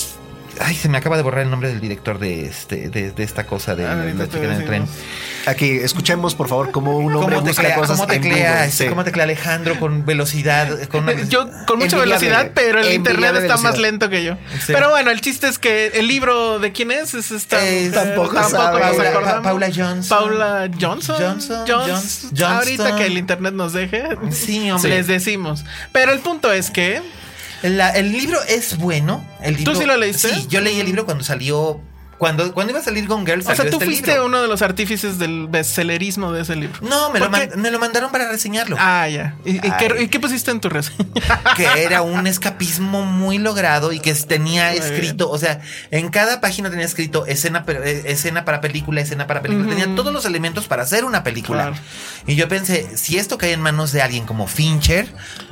Ay, 0.59 0.75
se 0.75 0.89
me 0.89 0.97
acaba 0.97 1.15
de 1.17 1.23
borrar 1.23 1.43
el 1.45 1.49
nombre 1.49 1.69
del 1.69 1.79
director 1.79 2.19
de 2.19 2.45
este 2.45 2.89
de, 2.89 3.11
de 3.11 3.23
esta 3.23 3.45
cosa 3.45 3.75
de 3.75 3.87
Ahorita 3.87 4.17
la 4.17 4.25
chica 4.29 4.43
en 4.43 4.51
el 4.51 4.65
tren. 4.65 4.85
Aquí, 5.45 5.69
escuchemos, 5.71 6.35
por 6.35 6.49
favor, 6.49 6.71
cómo 6.71 6.97
un 6.97 7.15
hombre 7.15 7.35
¿Cómo 7.37 7.47
busca 7.47 7.61
teclea, 7.61 7.75
cosas 7.77 7.97
cómo 7.99 8.11
en 8.11 8.21
teclea, 8.21 8.51
Google. 8.51 8.65
este, 8.67 8.83
Sí. 8.83 8.89
cómo 8.89 9.03
teclea 9.05 9.23
Alejandro 9.23 9.79
con 9.79 10.05
velocidad? 10.05 10.87
Con 10.89 11.03
una- 11.03 11.13
Yo 11.29 11.49
con 11.65 11.79
mucha 11.79 11.97
velocidad, 11.97 12.51
pero 12.53 12.81
el 12.81 12.93
internet 12.93 13.35
está 13.37 13.57
más 13.57 13.77
lento 13.77 14.09
que 14.09 14.23
yo. 14.23 14.35
Sí. 14.65 14.73
Pero 14.73 14.89
bueno, 14.89 15.11
el 15.11 15.21
chiste 15.21 15.47
es 15.47 15.57
que 15.59 15.87
el 15.87 16.07
libro 16.07 16.59
de 16.59 16.71
quién 16.73 16.91
es 16.91 17.13
es 17.13 17.31
esta 17.31 17.65
Es- 17.65 17.87
mujer, 17.87 18.03
tampoco 18.05 18.33
tampoco 18.35 18.49
sabe. 18.51 18.79
nos 19.13 19.41
Paula- 19.43 19.71
Johnson. 19.73 20.17
Paula 20.19 20.69
Johnson. 20.79 21.15
Johnson, 21.19 21.65
Jones- 21.67 21.87
Johnston. 22.37 22.51
Ahorita 22.51 22.95
que 22.97 23.05
el 23.05 23.17
internet 23.17 23.53
nos 23.53 23.71
deje, 23.73 24.03
Sí, 24.31 24.69
hombre. 24.69 24.89
les 24.91 25.07
decimos. 25.07 25.63
Pero 25.93 26.11
el 26.11 26.19
punto 26.19 26.51
es 26.51 26.69
que 26.69 27.01
La- 27.63 27.89
el 27.91 28.11
libro 28.11 28.39
es 28.47 28.77
bueno. 28.77 29.25
El 29.41 29.55
libro- 29.57 29.75
sí 29.75 29.85
lo 29.85 29.97
leíste? 29.97 30.29
Sí, 30.33 30.45
yo 30.49 30.61
leí 30.61 30.79
el 30.79 30.85
libro 30.85 31.05
cuando 31.05 31.23
salió. 31.23 31.81
Cuando, 32.19 32.53
cuando 32.53 32.71
iba 32.71 32.79
a 32.79 32.83
salir 32.83 33.07
Gone 33.07 33.25
Girl, 33.25 33.39
O 33.39 33.43
sea, 33.43 33.55
salió 33.55 33.71
tú 33.71 33.77
este 33.77 33.85
fuiste 33.85 34.11
libro. 34.11 34.25
uno 34.27 34.41
de 34.41 34.47
los 34.49 34.61
artífices 34.61 35.17
del 35.17 35.47
bestsellerismo 35.47 36.31
de 36.33 36.41
ese 36.41 36.55
libro. 36.55 36.77
No, 36.81 37.09
me 37.11 37.19
lo, 37.19 37.29
man- 37.29 37.49
me 37.55 37.71
lo 37.71 37.79
mandaron 37.79 38.11
para 38.11 38.29
reseñarlo. 38.29 38.75
Ah, 38.77 39.07
ya. 39.07 39.35
¿Y, 39.45 39.55
y 39.55 39.59
qué, 39.61 39.93
Ay. 39.97 40.03
y 40.03 40.07
qué 40.09 40.19
pusiste 40.19 40.51
en 40.51 40.59
tu 40.59 40.67
reseña? 40.69 41.05
que 41.55 41.65
era 41.81 42.01
un 42.03 42.27
escapismo 42.27 43.03
muy 43.05 43.37
logrado 43.37 43.93
y 43.93 43.99
que 44.01 44.13
tenía 44.13 44.69
Muy 44.71 44.79
escrito, 44.79 45.29
o 45.31 45.37
sea, 45.37 45.61
en 45.91 46.09
cada 46.09 46.41
página 46.41 46.69
tenía 46.69 46.85
escrito 46.85 47.25
escena, 47.25 47.63
eh, 47.67 48.03
escena 48.05 48.43
para 48.43 48.59
película, 48.61 48.99
escena 49.01 49.25
para 49.25 49.41
película, 49.41 49.69
tenía 49.69 49.95
todos 49.95 50.11
los 50.13 50.25
elementos 50.25 50.67
para 50.67 50.83
hacer 50.83 51.05
una 51.05 51.23
película. 51.23 51.67
Claro. 51.69 51.77
Y 52.27 52.35
yo 52.35 52.49
pensé, 52.49 52.97
si 52.97 53.17
esto 53.17 53.37
cae 53.37 53.53
en 53.53 53.61
manos 53.61 53.93
de 53.93 54.01
alguien 54.01 54.25
como 54.25 54.45
Fincher, 54.47 55.07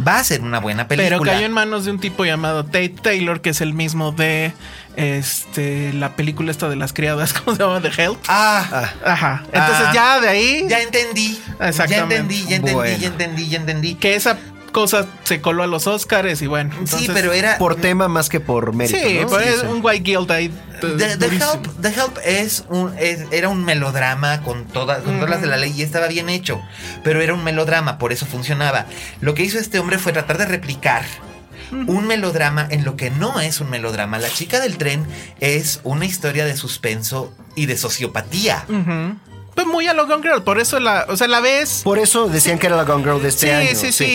va 0.05 0.19
a 0.19 0.23
ser 0.25 0.41
una 0.41 0.59
buena 0.59 0.89
película. 0.89 1.17
Pero 1.17 1.21
cayó 1.31 1.45
en 1.45 1.53
manos 1.53 1.85
de 1.85 1.91
un 1.91 1.99
tipo 2.01 2.25
llamado 2.25 2.65
Tate 2.65 2.89
Taylor, 3.01 3.39
que 3.39 3.51
es 3.51 3.61
el 3.61 3.73
mismo 3.73 4.11
de 4.11 4.51
este 4.97 5.93
la 5.93 6.15
película 6.15 6.51
esta 6.51 6.67
de 6.69 6.75
las 6.75 6.91
criadas, 6.91 7.33
¿cómo 7.45 7.55
se 7.55 7.63
llama? 7.63 7.81
The 7.81 8.01
Help. 8.03 8.17
Ah, 8.27 8.89
Ajá. 9.05 9.43
Entonces 9.53 9.85
Ah. 9.87 9.91
ya 9.93 10.19
de 10.19 10.27
ahí 10.29 10.65
ya 10.67 10.81
entendí. 10.81 11.39
Ya 11.59 11.69
Exactamente. 11.69 12.15
entendí, 12.17 12.45
ya 12.47 12.55
entendí, 12.57 12.73
Bueno. 12.73 12.97
ya 12.97 13.07
entendí, 13.07 13.47
ya 13.47 13.57
entendí. 13.59 13.95
que 13.95 14.15
esa 14.15 14.37
cosa 14.71 15.07
se 15.23 15.41
coló 15.41 15.63
a 15.63 15.67
los 15.67 15.87
Oscars 15.87 16.41
y 16.41 16.47
bueno. 16.47 16.71
sí, 16.73 16.79
entonces- 16.81 17.09
pero 17.13 17.31
era 17.33 17.57
Por 17.57 17.75
tema 17.77 18.07
más 18.07 18.29
que 18.29 18.39
por 18.39 18.73
mérito. 18.73 18.99
Sí, 18.99 19.19
¿no? 19.21 19.27
pero 19.27 19.41
Sí, 19.43 19.49
es 19.49 19.59
sí. 19.61 19.65
un 19.67 19.79
white 19.83 20.03
guilt 20.03 20.29
ahí. 20.31 20.51
The, 20.81 21.17
The. 21.17 21.25
Help, 21.27 21.81
The 21.81 21.87
Help 21.89 22.17
es 22.23 22.65
un, 22.69 22.93
es- 22.99 23.25
era 23.31 23.49
un 23.49 23.63
melodrama 23.65 24.41
con, 24.43 24.65
todas 24.65 24.99
con 25.01 25.15
todas 25.15 25.29
las 25.29 25.41
de 25.41 25.47
la 25.47 25.57
ley 25.57 25.73
y 25.75 25.81
estaba 25.81 26.07
bien 26.07 26.29
hecho, 26.29 26.61
pero 27.03 27.21
era 27.21 27.33
un 27.33 27.43
melodrama, 27.43 27.97
por 27.97 28.11
eso 28.13 28.25
funcionaba. 28.27 28.85
Lo 29.21 29.33
que 29.33 29.43
hizo 29.43 29.57
este 29.57 29.79
hombre 29.79 29.97
fue 29.97 30.11
tratar 30.13 30.37
de 30.37 30.45
replicar 30.45 31.03
un 31.71 32.07
melodrama 32.07 32.67
en 32.69 32.83
lo 32.83 32.95
que 32.95 33.09
no 33.09 33.39
es 33.39 33.59
un 33.61 33.69
melodrama. 33.69 34.19
La 34.19 34.29
chica 34.29 34.59
del 34.59 34.77
tren 34.77 35.05
es 35.39 35.81
una 35.83 36.05
historia 36.05 36.45
de 36.45 36.55
suspenso 36.55 37.33
y 37.55 37.65
de 37.65 37.77
sociopatía. 37.77 38.65
Pues 39.57 39.65
muy 39.65 39.87
a 39.87 39.95
lo 39.95 40.05
Gone 40.05 40.21
Girl, 40.21 40.43
por 40.43 40.59
eso 40.59 40.79
la, 40.79 41.07
o 41.09 41.17
sea, 41.17 41.27
la 41.27 41.39
ves. 41.39 41.81
Por 41.83 41.97
eso 41.97 42.27
decían 42.27 42.59
que 42.59 42.67
era 42.67 42.75
la 42.75 42.83
Gone 42.83 43.03
Girl 43.03 43.19
de 43.23 43.29
este 43.29 43.47
sí, 43.47 43.51
año. 43.51 43.69
sí, 43.73 43.91
sí, 43.91 44.05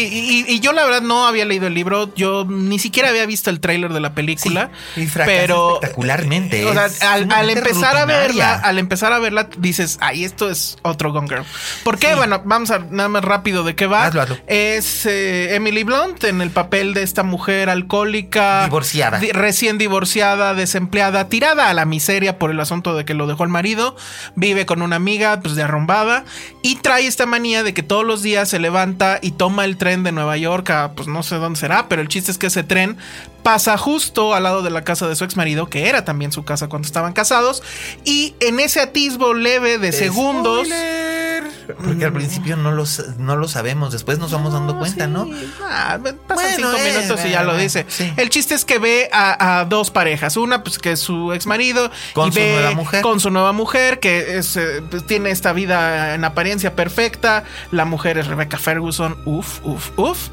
Y, 0.49 0.55
y 0.55 0.61
yo 0.61 0.73
la 0.73 0.85
verdad 0.85 1.03
no 1.03 1.27
había 1.27 1.45
leído 1.45 1.67
el 1.67 1.75
libro. 1.75 2.15
Yo 2.15 2.45
ni 2.49 2.79
siquiera 2.79 3.09
había 3.09 3.27
visto 3.27 3.51
el 3.51 3.59
tráiler 3.59 3.93
de 3.93 3.99
la 3.99 4.15
película. 4.15 4.71
Sí, 4.95 5.03
y 5.03 5.07
pero 5.09 5.75
espectacularmente, 5.75 6.65
O 6.67 6.73
sea, 6.73 6.89
al, 7.13 7.51
empezar 7.51 7.97
a 7.97 8.05
verla, 8.05 8.55
al 8.55 8.79
empezar 8.79 9.13
a 9.13 9.19
verla, 9.19 9.49
dices, 9.59 9.99
ay, 10.01 10.23
esto 10.25 10.49
es 10.49 10.79
otro 10.83 11.13
Gone 11.13 11.27
Girl. 11.29 11.45
¿Por 11.83 11.99
qué? 11.99 12.15
Bueno, 12.15 12.41
vamos 12.45 12.71
a 12.71 12.79
nada 12.79 13.09
más 13.09 13.25
rápido 13.25 13.65
de 13.65 13.75
qué 13.75 13.87
va. 13.89 14.07
Hazlo, 14.07 14.23
hazlo. 14.23 14.39
Es 14.47 15.07
eh, 15.07 15.57
Emily 15.57 15.83
Blunt 15.83 16.23
en 16.23 16.41
el 16.41 16.51
papel 16.51 16.95
de 16.95 17.03
esta 17.03 17.25
mujer 17.25 17.69
alcohólica, 17.69 18.65
Divorciada. 18.65 19.19
di- 19.19 19.33
recién 19.33 19.77
divorciada, 19.77 20.55
desempleada, 20.55 21.29
tirada 21.29 21.69
a 21.69 21.75
la 21.75 21.85
miseria 21.85 22.39
por 22.39 22.53
el 22.53 22.61
asunto 22.61 22.95
de 22.95 23.05
que 23.05 23.15
lo 23.15 23.27
dejó 23.27 23.43
el 23.43 23.51
marido, 23.51 23.97
vive 24.37 24.67
con 24.67 24.83
una 24.83 24.97
amiga, 24.97 25.32
pues 25.41 25.55
de 25.55 25.63
arrumbada, 25.63 26.25
y 26.63 26.77
trae 26.77 27.07
esta 27.07 27.27
manía 27.27 27.63
de 27.63 27.75
que 27.75 27.83
todos 27.83 28.05
los 28.05 28.23
días 28.23 28.49
se 28.49 28.59
levanta 28.59 29.19
y 29.23 29.33
toma 29.33 29.65
el 29.65 29.77
tren 29.77 30.03
de 30.03 30.13
Nueva 30.13 30.37
York 30.37 30.69
a, 30.71 30.93
pues 30.93 31.09
no 31.09 31.23
sé 31.23 31.37
dónde 31.37 31.59
será, 31.59 31.89
pero 31.89 32.03
el 32.03 32.09
chiste 32.09 32.31
es 32.31 32.39
que 32.39 32.49
ese 32.49 32.63
tren 32.65 32.97
pasa 33.43 33.77
justo 33.77 34.35
al 34.35 34.45
lado 34.45 34.63
de 34.63 34.71
la 34.71 34.85
casa 34.85 35.09
de 35.09 35.17
su 35.17 35.25
ex 35.25 35.37
marido, 35.37 35.69
que 35.69 35.89
era 35.89 36.05
también 36.05 36.33
su 36.33 36.45
casa 36.45 36.69
cuando 36.69 36.87
estaban 36.87 37.13
casados, 37.13 37.63
y 38.05 38.35
en 38.41 38.61
ese 38.61 38.81
atisbo 38.81 39.35
leve 39.35 39.79
de 39.79 39.93
segundos... 39.93 40.67
Spoiler. 40.67 41.22
Porque 41.67 42.05
al 42.05 42.13
principio 42.13 42.57
no 42.57 42.73
lo, 42.73 42.85
no 43.19 43.37
lo 43.37 43.49
sabemos, 43.49 43.93
después 43.93 44.19
nos 44.19 44.31
vamos 44.33 44.53
dando 44.53 44.79
cuenta, 44.79 45.07
¿no? 45.07 45.29
Ah, 45.63 45.99
pasan 46.27 46.53
Bueno, 46.57 46.71
cinco 46.73 46.77
eh, 46.79 46.93
minutos 46.93 47.21
y 47.25 47.31
ya 47.31 47.41
lo 47.43 47.51
bueno, 47.51 47.63
dice. 47.63 47.87
sí. 47.89 48.13
El 48.17 48.31
chiste 48.31 48.55
es 48.55 48.65
que 48.65 48.79
ve 48.79 49.09
a, 49.13 49.61
a 49.61 49.65
dos 49.65 49.91
parejas. 49.91 50.37
Una, 50.37 50.63
pues 50.63 50.79
que 50.79 50.93
es 50.93 51.01
su 51.01 51.33
ex 51.33 51.47
marido. 51.47 51.91
Con 52.15 52.29
y 52.29 52.33
su 52.33 52.39
ve 52.39 52.53
nueva 52.53 52.71
mujer. 52.73 53.03
Con 53.03 53.21
su 53.21 53.31
nueva 53.31 53.53
mujer, 53.53 54.01
que 54.01 54.39
es, 54.39 54.57
eh, 54.57 54.83
pues, 54.91 55.07
tiene 55.07 55.31
esta 55.31 55.53
vida 55.53 56.15
en 56.15 56.25
apariencia 56.25 56.75
perfecta. 56.75 57.45
La 57.71 57.85
mujer 57.85 58.19
es 58.19 58.27
Rebecca 58.27 58.59
Ferguson, 58.59 59.17
uf, 59.25 59.61
uf, 59.65 59.91
uf, 59.99 60.29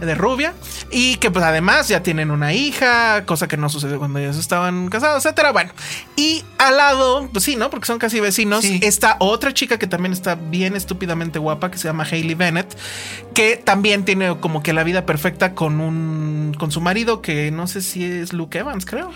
de 0.00 0.14
rubia. 0.14 0.54
Y 0.90 1.16
que 1.16 1.30
pues 1.30 1.44
además 1.44 1.88
ya 1.88 2.02
tienen 2.02 2.30
una 2.30 2.52
hija, 2.52 3.24
cosa 3.26 3.48
que 3.48 3.56
no 3.56 3.68
sucedió 3.68 3.98
cuando 3.98 4.18
ellos 4.18 4.36
estaban 4.36 4.88
casados, 4.88 5.24
etcétera. 5.24 5.52
Bueno, 5.52 5.72
y 6.16 6.44
al 6.58 6.76
lado, 6.76 7.28
pues 7.32 7.44
sí, 7.44 7.56
¿no? 7.56 7.70
Porque 7.70 7.86
son 7.86 7.98
casi 7.98 8.20
vecinos. 8.20 8.62
Sí. 8.62 8.80
Está 8.82 9.16
otra 9.20 9.52
chica 9.54 9.78
que 9.78 9.86
también 9.86 10.12
está 10.12 10.34
bien 10.34 10.65
estúpidamente 10.74 11.38
guapa, 11.38 11.70
que 11.70 11.78
se 11.78 11.86
llama 11.88 12.04
Hailey 12.10 12.34
Bennett, 12.34 12.76
que 13.34 13.56
también 13.56 14.04
tiene 14.04 14.36
como 14.40 14.62
que 14.62 14.72
la 14.72 14.82
vida 14.82 15.06
perfecta 15.06 15.54
con 15.54 15.80
un 15.80 16.54
con 16.58 16.72
su 16.72 16.80
marido, 16.80 17.20
que 17.22 17.50
no 17.50 17.66
sé 17.66 17.82
si 17.82 18.04
es 18.04 18.32
Luke 18.32 18.58
Evans, 18.58 18.86
creo. 18.86 19.10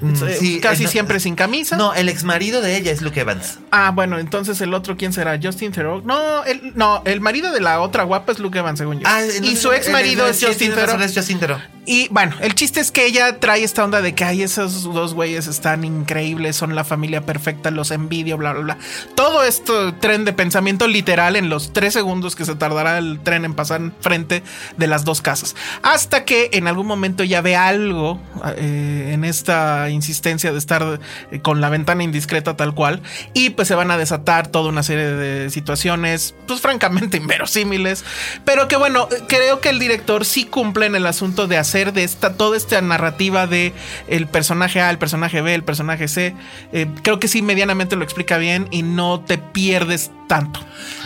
Mm, 0.00 0.14
Eh, 0.26 0.36
sí, 0.38 0.60
casi 0.60 0.82
eh, 0.82 0.86
no- 0.86 0.90
siempre 0.90 1.20
sin 1.20 1.34
camisa. 1.36 1.76
No, 1.76 1.94
el 1.94 2.08
ex 2.08 2.24
marido 2.24 2.60
de 2.60 2.76
ella 2.76 2.90
es 2.92 3.00
Luke 3.02 3.20
Evans. 3.20 3.58
Ah, 3.70 3.92
bueno, 3.94 4.18
entonces 4.18 4.60
el 4.60 4.74
otro, 4.74 4.96
¿quién 4.96 5.12
será? 5.12 5.38
Justin 5.42 5.72
Theroux. 5.72 6.04
No, 6.04 6.44
el, 6.44 6.72
no, 6.74 7.02
el 7.04 7.20
marido 7.20 7.52
de 7.52 7.60
la 7.60 7.80
otra 7.80 8.02
guapa 8.04 8.32
es 8.32 8.38
Luke 8.40 8.58
Evans, 8.58 8.78
según 8.78 8.98
yo. 9.00 9.04
Ah, 9.06 9.22
y 9.42 9.56
su 9.56 9.72
ex 9.72 9.90
marido 9.90 10.26
es 10.26 10.42
es 10.42 11.14
Justin 11.14 11.38
Theroux. 11.38 11.58
Y 11.90 12.06
bueno, 12.10 12.36
el 12.40 12.54
chiste 12.54 12.78
es 12.78 12.92
que 12.92 13.04
ella 13.04 13.40
trae 13.40 13.64
esta 13.64 13.84
onda 13.84 14.00
de 14.00 14.14
que 14.14 14.22
ay, 14.22 14.42
esos 14.42 14.84
dos 14.84 15.12
güeyes 15.12 15.48
están 15.48 15.82
increíbles, 15.82 16.54
son 16.54 16.76
la 16.76 16.84
familia 16.84 17.26
perfecta, 17.26 17.72
los 17.72 17.90
envidio, 17.90 18.38
bla, 18.38 18.52
bla, 18.52 18.62
bla. 18.62 18.78
Todo 19.16 19.42
esto 19.42 19.92
tren 19.94 20.24
de 20.24 20.32
pensamiento 20.32 20.86
literal 20.86 21.34
en 21.34 21.48
los 21.48 21.72
tres 21.72 21.92
segundos 21.92 22.36
que 22.36 22.44
se 22.44 22.54
tardará 22.54 22.98
el 22.98 23.18
tren 23.18 23.44
en 23.44 23.54
pasar 23.54 23.90
frente 23.98 24.44
de 24.76 24.86
las 24.86 25.04
dos 25.04 25.20
casas. 25.20 25.56
Hasta 25.82 26.24
que 26.24 26.50
en 26.52 26.68
algún 26.68 26.86
momento 26.86 27.24
ya 27.24 27.40
ve 27.40 27.56
algo 27.56 28.20
eh, 28.56 29.10
en 29.12 29.24
esta 29.24 29.90
insistencia 29.90 30.52
de 30.52 30.58
estar 30.58 31.00
eh, 31.32 31.40
con 31.40 31.60
la 31.60 31.70
ventana 31.70 32.04
indiscreta 32.04 32.56
tal 32.56 32.72
cual. 32.72 33.02
Y 33.34 33.50
pues 33.50 33.66
se 33.66 33.74
van 33.74 33.90
a 33.90 33.98
desatar 33.98 34.46
toda 34.46 34.68
una 34.68 34.84
serie 34.84 35.06
de 35.06 35.50
situaciones, 35.50 36.36
pues 36.46 36.60
francamente 36.60 37.16
inverosímiles. 37.16 38.04
Pero 38.44 38.68
que 38.68 38.76
bueno, 38.76 39.08
creo 39.26 39.60
que 39.60 39.70
el 39.70 39.80
director 39.80 40.24
sí 40.24 40.44
cumple 40.44 40.86
en 40.86 40.94
el 40.94 41.04
asunto 41.04 41.48
de 41.48 41.58
hacer 41.58 41.79
de 41.92 42.04
esta, 42.04 42.34
toda 42.34 42.56
esta 42.56 42.80
narrativa 42.82 43.46
de 43.46 43.72
el 44.08 44.26
personaje 44.28 44.80
A, 44.80 44.90
el 44.90 44.98
personaje 44.98 45.40
B, 45.42 45.54
el 45.54 45.64
personaje 45.64 46.06
C. 46.08 46.34
Eh, 46.72 46.86
creo 47.02 47.18
que 47.18 47.28
sí 47.28 47.42
medianamente 47.42 47.96
lo 47.96 48.04
explica 48.04 48.38
bien 48.38 48.68
y 48.70 48.82
no 48.82 49.20
te 49.20 49.38
pierdes 49.38 50.10
tanto. 50.28 50.60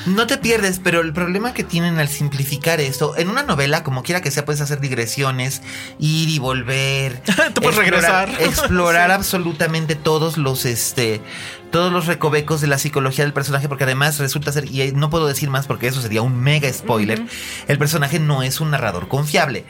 No 0.06 0.26
te 0.26 0.36
pierdes, 0.36 0.80
pero 0.84 1.00
el 1.00 1.12
problema 1.14 1.54
que 1.54 1.64
tienen 1.64 1.98
al 1.98 2.08
simplificar 2.08 2.80
esto, 2.80 3.16
en 3.16 3.30
una 3.30 3.42
novela, 3.42 3.82
como 3.82 4.02
quiera 4.02 4.20
que 4.20 4.30
sea, 4.30 4.44
puedes 4.44 4.60
hacer 4.60 4.80
digresiones, 4.80 5.62
ir 5.98 6.28
y 6.28 6.38
volver. 6.38 7.22
Tú 7.54 7.62
puedes 7.62 7.78
explorar- 7.78 8.28
regresar. 8.28 8.28
Explorar 8.48 9.10
Sí. 9.10 9.14
absolutamente 9.14 9.94
todos 9.94 10.36
los, 10.36 10.66
este, 10.66 11.22
todos 11.70 11.90
los 11.92 12.06
recovecos 12.06 12.60
de 12.60 12.66
la 12.66 12.76
psicología 12.78 13.24
del 13.24 13.32
personaje, 13.32 13.66
porque 13.68 13.84
además 13.84 14.18
resulta 14.18 14.52
ser, 14.52 14.66
y 14.70 14.92
no 14.92 15.08
puedo 15.10 15.26
decir 15.26 15.48
más 15.48 15.66
porque 15.66 15.86
eso 15.88 16.02
sería 16.02 16.20
un 16.22 16.38
mega 16.38 16.70
spoiler, 16.72 17.22
el 17.66 17.78
personaje 17.78 18.18
no 18.18 18.42
es 18.42 18.60
un 18.60 18.70
narrador 18.72 19.08
confiable. 19.08 19.64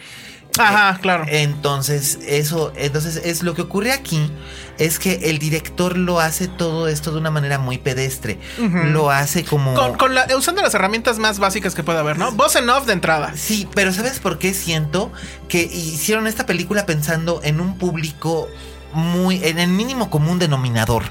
Ajá, 0.59 0.98
claro. 1.00 1.24
Entonces, 1.28 2.18
eso, 2.26 2.72
entonces 2.76 3.16
es 3.24 3.42
lo 3.42 3.55
que 3.55 3.62
ocurre 3.62 3.92
aquí 3.92 4.30
es 4.78 4.98
que 4.98 5.30
el 5.30 5.38
director 5.38 5.96
lo 5.96 6.18
hace 6.20 6.48
todo 6.48 6.88
esto 6.88 7.12
de 7.12 7.18
una 7.18 7.30
manera 7.30 7.59
muy 7.59 7.78
pedestre. 7.78 8.38
Lo 8.59 9.11
hace 9.11 9.44
como 9.44 9.74
Con, 9.74 9.94
con 9.96 10.14
la- 10.14 10.26
usando 10.36 10.62
las 10.62 10.74
herramientas 10.74 11.18
más 11.18 11.38
básicas 11.38 11.74
que 11.74 11.82
pueda 11.84 12.00
haber, 12.00 12.18
¿no? 12.18 12.32
Voz 12.32 12.57
en 12.57 12.68
off 12.70 12.86
de 12.86 12.92
entrada. 12.92 13.34
Sí, 13.36 13.68
pero 13.74 13.92
¿sabes 13.92 14.18
por 14.18 14.38
qué 14.38 14.52
siento 14.52 15.12
que 15.48 15.62
hicieron 15.62 16.26
esta 16.26 16.44
película 16.46 16.86
pensando 16.86 17.40
en 17.44 17.61
un 17.61 17.78
público 17.78 18.48
muy 18.92 19.44
en 19.44 19.59
el 19.59 19.68
mínimo 19.70 20.11
común 20.11 20.38
denominador? 20.40 21.05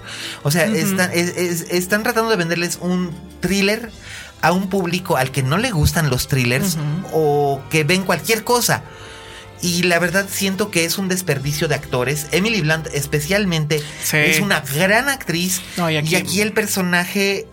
O 0.44 0.52
sea, 0.52 0.66
están, 0.66 1.12
es- 1.14 1.36
es- 1.38 1.62
están 1.72 2.04
tratando 2.04 2.30
de 2.32 2.36
venderles 2.38 2.78
un 2.82 3.12
thriller 3.40 3.90
a 4.42 4.52
un 4.52 4.70
público 4.70 5.16
al 5.16 5.32
que 5.32 5.42
no 5.42 5.58
le 5.58 5.72
gustan 5.72 6.10
los 6.10 6.28
thrillers 6.28 6.78
o 7.14 7.62
que 7.70 7.86
ven 7.86 8.04
cualquier 8.04 8.44
cosa. 8.44 8.84
Y 9.64 9.84
la 9.84 9.98
verdad 9.98 10.28
siento 10.30 10.70
que 10.70 10.84
es 10.84 10.98
un 10.98 11.08
desperdicio 11.08 11.68
de 11.70 11.76
actores. 11.76 12.28
Emily 12.32 12.62
Blunt 12.62 12.88
especialmente 12.94 13.82
Sí. 14.04 14.18
es 14.18 14.40
una 14.42 14.60
gran 14.60 15.08
actriz. 15.10 15.62
No, 15.78 15.90
y 15.90 15.98
aquí... 15.98 16.42
el 16.42 16.52
personaje, 16.52 17.48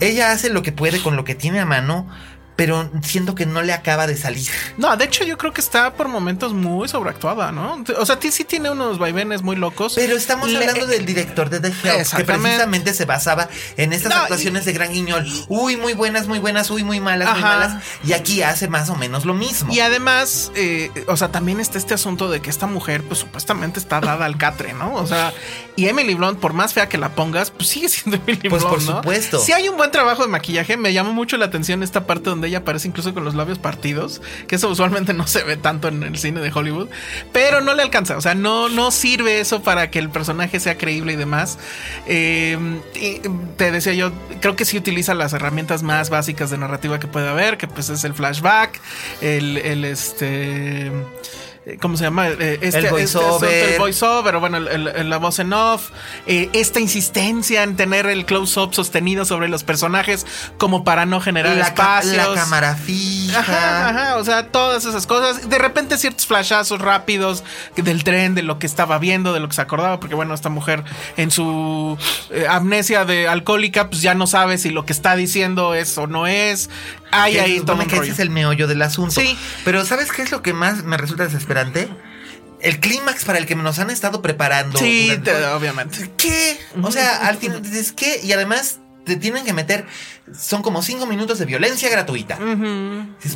ella 0.00 0.32
hace 0.32 0.50
lo 0.50 0.62
que 0.62 0.72
puede 0.72 1.00
con 1.00 1.14
lo 1.16 1.24
que 1.24 1.34
tiene 1.36 1.60
a 1.60 1.64
mano. 1.64 2.08
Pero 2.56 2.90
siento 3.02 3.34
que 3.34 3.46
no 3.46 3.62
le 3.62 3.72
acaba 3.72 4.06
de 4.06 4.16
salir. 4.16 4.48
No, 4.78 4.96
de 4.96 5.04
hecho 5.04 5.24
yo 5.24 5.38
creo 5.38 5.52
que 5.52 5.60
está 5.60 5.94
por 5.94 6.08
momentos 6.08 6.54
muy 6.54 6.88
sobreactuada, 6.88 7.52
¿no? 7.52 7.84
O 7.98 8.06
sea, 8.06 8.18
sí 8.30 8.44
tiene 8.44 8.70
unos 8.70 8.98
vaivenes 8.98 9.42
muy 9.42 9.56
locos. 9.56 9.94
Pero 9.94 10.16
estamos 10.16 10.54
hablando 10.54 10.86
del 10.86 11.06
director 11.06 11.50
de 11.50 11.60
The 11.60 11.68
Help, 11.68 12.08
que 12.16 12.24
precisamente 12.24 12.94
se 12.94 13.04
basaba 13.04 13.48
en 13.76 13.92
estas 13.92 14.12
actuaciones 14.14 14.64
de 14.64 14.72
Gran 14.72 14.92
Guiñol. 14.92 15.26
Uy, 15.48 15.76
muy 15.76 15.92
buenas, 15.92 16.26
muy 16.26 16.38
buenas, 16.38 16.70
uy, 16.70 16.82
muy 16.82 17.00
malas, 17.00 17.32
muy 17.32 17.42
malas. 17.42 17.82
Y 18.04 18.12
aquí 18.12 18.42
hace 18.42 18.68
más 18.68 18.88
o 18.90 18.96
menos 18.96 19.24
lo 19.24 19.34
mismo. 19.34 19.72
Y 19.72 19.80
además, 19.80 20.50
eh, 20.54 20.90
o 21.06 21.16
sea, 21.16 21.28
también 21.28 21.60
está 21.60 21.78
este 21.78 21.94
asunto 21.94 22.30
de 22.30 22.40
que 22.40 22.50
esta 22.50 22.66
mujer, 22.66 23.02
pues 23.02 23.20
supuestamente 23.20 23.78
está 23.78 24.00
dada 24.00 24.24
al 24.24 24.38
catre, 24.38 24.72
¿no? 24.72 24.94
O 24.94 25.06
sea, 25.06 25.32
y 25.76 25.86
Emily 25.88 26.14
Blunt, 26.14 26.40
por 26.40 26.52
más 26.52 26.72
fea 26.72 26.88
que 26.88 26.98
la 26.98 27.10
pongas, 27.14 27.50
pues 27.50 27.68
sigue 27.68 27.88
siendo 27.88 28.16
Emily 28.26 28.48
pues 28.48 28.62
Blunt, 28.62 28.84
por 28.84 28.96
supuesto. 28.96 29.38
Si 29.40 29.52
hay 29.52 29.68
un 29.68 29.76
buen 29.76 29.90
trabajo 29.90 30.22
de 30.22 30.28
maquillaje, 30.28 30.76
me 30.76 30.92
llamó 30.92 31.12
mucho 31.12 31.36
la 31.36 31.46
atención 31.46 31.82
esta 31.82 32.06
parte 32.06 32.30
donde 32.30 32.45
ella 32.46 32.58
aparece 32.58 32.88
incluso 32.88 33.14
con 33.14 33.24
los 33.24 33.34
labios 33.34 33.58
partidos, 33.58 34.20
que 34.46 34.56
eso 34.56 34.68
usualmente 34.68 35.12
no 35.12 35.26
se 35.26 35.42
ve 35.44 35.56
tanto 35.56 35.88
en 35.88 36.02
el 36.02 36.16
cine 36.18 36.40
de 36.40 36.50
Hollywood, 36.52 36.88
pero 37.32 37.60
no 37.60 37.74
le 37.74 37.82
alcanza, 37.82 38.16
o 38.16 38.20
sea, 38.20 38.34
no, 38.34 38.68
no 38.68 38.90
sirve 38.90 39.40
eso 39.40 39.62
para 39.62 39.90
que 39.90 39.98
el 39.98 40.10
personaje 40.10 40.60
sea 40.60 40.78
creíble 40.78 41.12
y 41.14 41.16
demás. 41.16 41.58
Eh, 42.06 42.58
te 43.56 43.70
decía 43.70 43.94
yo, 43.94 44.12
creo 44.40 44.56
que 44.56 44.64
sí 44.64 44.76
utiliza 44.76 45.14
las 45.14 45.32
herramientas 45.32 45.82
más 45.82 46.10
básicas 46.10 46.50
de 46.50 46.58
narrativa 46.58 46.98
que 46.98 47.06
puede 47.06 47.28
haber, 47.28 47.58
que 47.58 47.68
pues 47.68 47.88
es 47.88 48.04
el 48.04 48.14
flashback, 48.14 48.80
el, 49.20 49.58
el 49.58 49.84
este 49.84 50.90
¿Cómo 51.80 51.96
se 51.96 52.04
llama? 52.04 52.28
Eh, 52.28 52.60
este, 52.62 52.78
el 52.78 52.90
voiceover. 52.90 53.50
Este, 53.50 53.74
el 53.74 53.80
voiceover, 53.80 54.38
bueno, 54.38 54.60
la 54.60 55.16
voz 55.16 55.40
en 55.40 55.52
off. 55.52 55.90
Eh, 56.28 56.48
esta 56.52 56.78
insistencia 56.78 57.64
en 57.64 57.74
tener 57.74 58.06
el 58.06 58.24
close-up 58.24 58.72
sostenido 58.72 59.24
sobre 59.24 59.48
los 59.48 59.64
personajes 59.64 60.26
como 60.58 60.84
para 60.84 61.06
no 61.06 61.20
generar 61.20 61.56
la 61.56 61.66
espacios. 61.66 62.16
la 62.16 62.34
cámara 62.34 62.76
fija. 62.76 63.40
Ajá, 63.40 63.88
ajá, 63.88 64.16
o 64.16 64.24
sea, 64.24 64.46
todas 64.46 64.84
esas 64.84 65.08
cosas. 65.08 65.50
De 65.50 65.58
repente 65.58 65.98
ciertos 65.98 66.26
flashazos 66.26 66.80
rápidos 66.80 67.42
del 67.74 68.04
tren, 68.04 68.36
de 68.36 68.44
lo 68.44 68.60
que 68.60 68.66
estaba 68.66 69.00
viendo, 69.00 69.32
de 69.32 69.40
lo 69.40 69.48
que 69.48 69.56
se 69.56 69.62
acordaba, 69.62 69.98
porque 69.98 70.14
bueno, 70.14 70.34
esta 70.34 70.50
mujer 70.50 70.84
en 71.16 71.32
su 71.32 71.98
amnesia 72.48 73.04
de 73.04 73.26
alcohólica, 73.26 73.90
pues 73.90 74.02
ya 74.02 74.14
no 74.14 74.28
sabe 74.28 74.58
si 74.58 74.70
lo 74.70 74.86
que 74.86 74.92
está 74.92 75.16
diciendo 75.16 75.74
es 75.74 75.98
o 75.98 76.06
no 76.06 76.28
es. 76.28 76.70
Hay 77.10 77.38
ahí 77.38 77.60
todo 77.60 77.78
que 77.86 77.96
ese 77.96 78.10
es 78.10 78.18
el 78.18 78.30
meollo 78.30 78.66
del 78.66 78.82
asunto. 78.82 79.20
Sí. 79.20 79.38
Pero 79.64 79.84
¿sabes 79.84 80.12
qué 80.12 80.22
es 80.22 80.30
lo 80.30 80.42
que 80.42 80.52
más 80.52 80.84
me 80.84 80.96
resulta 80.96 81.24
desesperante? 81.24 81.88
el 82.60 82.80
clímax 82.80 83.24
para 83.24 83.38
el 83.38 83.46
que 83.46 83.54
nos 83.54 83.78
han 83.78 83.90
estado 83.90 84.22
preparando. 84.22 84.78
Sí, 84.78 85.12
obviamente. 85.54 86.10
¿Qué? 86.16 86.58
O 86.82 86.90
sea, 86.90 87.26
al 87.26 87.36
final 87.36 87.62
dices, 87.62 87.92
¿qué? 87.92 88.20
Y 88.22 88.32
además 88.32 88.78
te 89.04 89.16
tienen 89.16 89.44
que 89.44 89.52
meter 89.52 89.86
son 90.34 90.62
como 90.62 90.82
cinco 90.82 91.06
minutos 91.06 91.38
de 91.38 91.44
violencia 91.44 91.88
gratuita. 91.88 92.38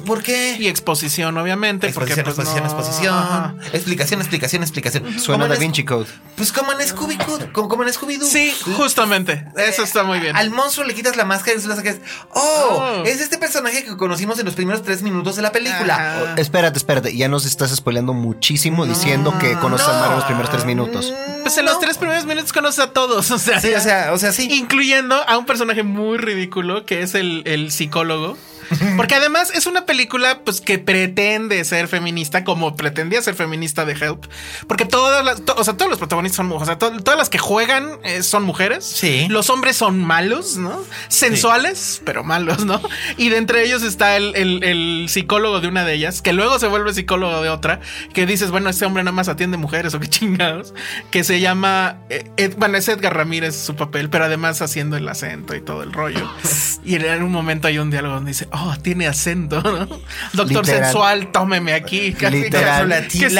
¿Por 0.05 0.23
qué? 0.23 0.57
Y 0.59 0.69
exposición, 0.69 1.37
obviamente. 1.37 1.87
Exposición, 1.87 2.25
porque, 2.25 2.35
pues, 2.35 2.49
exposición, 2.49 2.65
exposición. 2.65 3.61
Explicación, 3.73 4.21
explicación, 4.21 4.63
explicación. 4.63 5.21
Suena 5.21 5.47
Da 5.47 5.57
Vinci 5.57 5.85
Code. 5.85 6.07
Pues 6.37 6.53
como 6.53 6.73
en 6.73 6.87
Scooby 6.87 7.17
Code, 7.17 7.53
como, 7.53 7.83
en 7.85 7.93
Scooby 7.93 8.17
Doo. 8.17 8.29
Sí, 8.29 8.53
justamente. 8.77 9.47
Eso 9.57 9.83
está 9.83 10.03
muy 10.03 10.19
bien. 10.19 10.37
Al 10.37 10.51
monstruo 10.51 10.87
le 10.87 10.95
quitas 10.95 11.17
la 11.17 11.25
máscara 11.25 11.59
y 11.59 11.67
le 11.67 11.83
que 11.83 12.01
Oh, 12.33 12.79
oh, 12.81 13.05
es 13.05 13.21
este 13.21 13.39
personaje 13.39 13.85
que 13.85 13.97
conocimos 13.97 14.39
en 14.39 14.47
los 14.47 14.55
primeros 14.55 14.83
tres 14.83 15.03
minutos 15.03 15.37
de 15.37 15.43
la 15.43 15.53
película. 15.53 16.35
Oh, 16.37 16.41
espérate, 16.41 16.79
espérate. 16.79 17.17
Ya 17.17 17.29
nos 17.29 17.47
estás 17.47 17.75
spoileando 17.75 18.15
muchísimo 18.15 18.87
diciendo 18.87 19.35
que 19.39 19.55
conoces 19.59 19.87
a 19.89 19.93
Mario 19.93 20.11
en 20.11 20.17
los 20.17 20.25
primeros 20.25 20.51
tres 20.51 20.65
minutos. 20.65 21.13
Pues 21.43 21.57
en 21.59 21.65
los 21.65 21.79
tres 21.79 21.99
primeros 21.99 22.25
minutos 22.25 22.53
conoces 22.53 22.81
a 22.81 22.93
todos. 22.93 23.31
O 23.31 23.39
sea, 23.39 23.61
sí, 23.61 23.73
o 23.73 23.81
sea, 23.81 24.13
o 24.13 24.19
sea, 24.19 24.33
sí. 24.33 24.49
Incluyendo 24.53 25.17
a 25.29 25.39
un 25.39 25.47
personaje 25.47 25.83
muy 25.83 26.19
ridículo 26.19 26.80
que 26.85 27.03
es 27.03 27.15
el, 27.15 27.43
el 27.47 27.71
psicólogo. 27.71 28.37
Porque 28.97 29.15
además 29.15 29.51
es 29.55 29.67
una 29.67 29.87
película 29.87 30.41
pues 30.45 30.61
que 30.61 30.79
pretende 30.79 31.65
ser 31.65 31.89
feminista 31.89 32.45
como 32.45 32.77
pretendía 32.77 33.23
ser 33.23 33.35
feminista 33.35 33.85
de 33.85 33.93
Help. 33.93 34.27
Porque 34.67 34.85
todas 34.85 35.25
las, 35.25 35.43
o 35.57 35.65
sea, 35.65 35.77
todos 35.77 35.91
los 35.91 35.99
protagonistas 35.99 36.37
son 36.37 36.47
mujeres. 36.47 36.77
O 36.77 36.79
sea, 36.81 36.99
todas 36.99 37.19
las 37.19 37.29
que 37.29 37.39
juegan 37.39 37.99
eh, 38.05 38.23
son 38.23 38.43
mujeres. 38.45 38.85
Sí. 38.85 39.27
Los 39.29 39.51
hombres 39.51 39.77
son 39.77 40.03
malos, 40.03 40.57
¿no? 40.57 40.81
Sensuales, 41.09 42.03
pero 42.05 42.25
malos, 42.25 42.65
¿no? 42.65 42.81
Y 43.17 43.29
de 43.29 43.37
entre 43.37 43.65
ellos 43.65 43.83
está 43.83 44.17
el, 44.17 44.35
el, 44.37 45.07
psicólogo 45.09 45.61
de 45.61 45.69
una 45.69 45.85
de 45.85 45.95
ellas, 45.95 46.23
que 46.23 46.33
luego 46.33 46.59
se 46.59 46.67
vuelve 46.67 46.93
psicólogo 46.95 47.43
de 47.43 47.49
otra, 47.49 47.81
que 48.13 48.27
dices, 48.27 48.51
bueno, 48.51 48.71
este 48.71 48.85
hombre 48.85 49.03
nada 49.03 49.15
más 49.15 49.29
atiende 49.29 49.57
mujeres 49.57 49.95
o 49.95 50.01
qué 50.01 50.09
chingados, 50.09 50.75
que 51.11 51.25
se 51.25 51.41
llama, 51.41 51.99
eh, 52.09 52.55
bueno, 52.57 52.77
es 52.79 52.89
Edgar 52.89 53.17
Ramírez 53.17 53.57
su 53.57 53.77
papel, 53.77 54.11
pero 54.11 54.25
además 54.25 54.63
haciendo 54.63 54.97
el 54.97 55.09
acento 55.09 55.55
y 55.55 55.61
todo 55.61 55.83
el 55.83 55.93
rollo. 55.93 56.31
y 56.85 56.95
en 56.97 57.23
un 57.23 57.33
momento 57.33 57.69
hay 57.69 57.79
un 57.79 57.91
diálogo 57.91 58.15
donde 58.17 58.31
dice, 58.31 58.49
oh, 58.53 58.60
tiene 58.83 59.07
acento, 59.07 59.63
¿no? 59.63 59.89
Doctor 60.33 60.67
sensual, 60.67 61.33
tómeme 61.33 61.73
aquí. 61.73 62.13
Casi, 62.13 62.43
Literal. 62.43 62.89
Latin, 62.89 63.39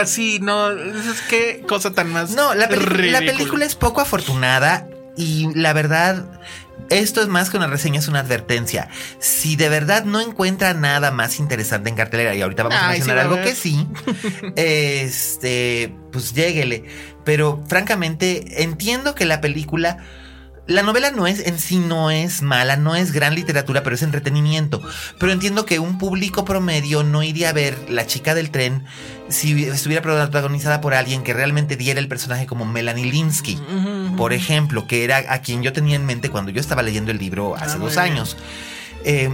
así, 0.00 0.38
no, 0.40 0.70
es 0.70 1.20
que 1.28 1.62
cosa 1.66 1.92
tan 1.92 2.12
más. 2.12 2.30
No, 2.30 2.54
la, 2.54 2.68
la 2.68 3.18
película 3.20 3.64
es 3.64 3.74
poco 3.74 4.00
afortunada 4.00 4.86
y 5.16 5.48
la 5.54 5.72
verdad. 5.72 6.24
Esto 6.90 7.20
es 7.20 7.28
más 7.28 7.50
que 7.50 7.58
una 7.58 7.66
reseña, 7.66 7.98
es 7.98 8.08
una 8.08 8.20
advertencia. 8.20 8.88
Si 9.18 9.56
de 9.56 9.68
verdad 9.68 10.04
no 10.04 10.20
encuentra 10.20 10.72
nada 10.72 11.10
más 11.10 11.38
interesante 11.38 11.90
en 11.90 11.96
cartelera, 11.96 12.34
y 12.34 12.40
ahorita 12.40 12.62
vamos 12.62 12.78
a 12.78 12.88
mencionar 12.88 13.18
algo 13.18 13.42
que 13.42 13.54
sí, 13.54 13.86
este, 14.56 15.94
pues 16.12 16.32
lléguele. 16.32 16.84
Pero 17.24 17.62
francamente, 17.68 18.62
entiendo 18.62 19.14
que 19.14 19.26
la 19.26 19.42
película 19.42 19.98
la 20.68 20.82
novela 20.82 21.10
no 21.10 21.26
es 21.26 21.40
en 21.46 21.58
sí 21.58 21.78
no 21.78 22.10
es 22.10 22.42
mala, 22.42 22.76
no 22.76 22.94
es 22.94 23.10
gran 23.10 23.34
literatura, 23.34 23.82
pero 23.82 23.96
es 23.96 24.02
entretenimiento. 24.02 24.82
Pero 25.18 25.32
entiendo 25.32 25.64
que 25.64 25.78
un 25.78 25.96
público 25.98 26.44
promedio 26.44 27.02
no 27.02 27.22
iría 27.22 27.48
a 27.48 27.52
ver 27.54 27.78
La 27.88 28.06
chica 28.06 28.34
del 28.34 28.50
tren 28.50 28.84
si 29.28 29.64
estuviera 29.64 30.02
protagonizada 30.02 30.80
por 30.80 30.94
alguien 30.94 31.22
que 31.22 31.32
realmente 31.32 31.76
diera 31.76 32.00
el 32.00 32.08
personaje 32.08 32.46
como 32.46 32.64
Melanie 32.64 33.10
Linsky, 33.10 33.58
por 34.16 34.32
ejemplo, 34.32 34.86
que 34.86 35.04
era 35.04 35.24
a 35.28 35.40
quien 35.40 35.62
yo 35.62 35.72
tenía 35.72 35.96
en 35.96 36.06
mente 36.06 36.30
cuando 36.30 36.50
yo 36.50 36.60
estaba 36.60 36.82
leyendo 36.82 37.10
el 37.10 37.18
libro 37.18 37.54
hace 37.56 37.76
ah, 37.76 37.80
dos 37.80 37.96
años. 37.96 38.36
Eh, 39.04 39.30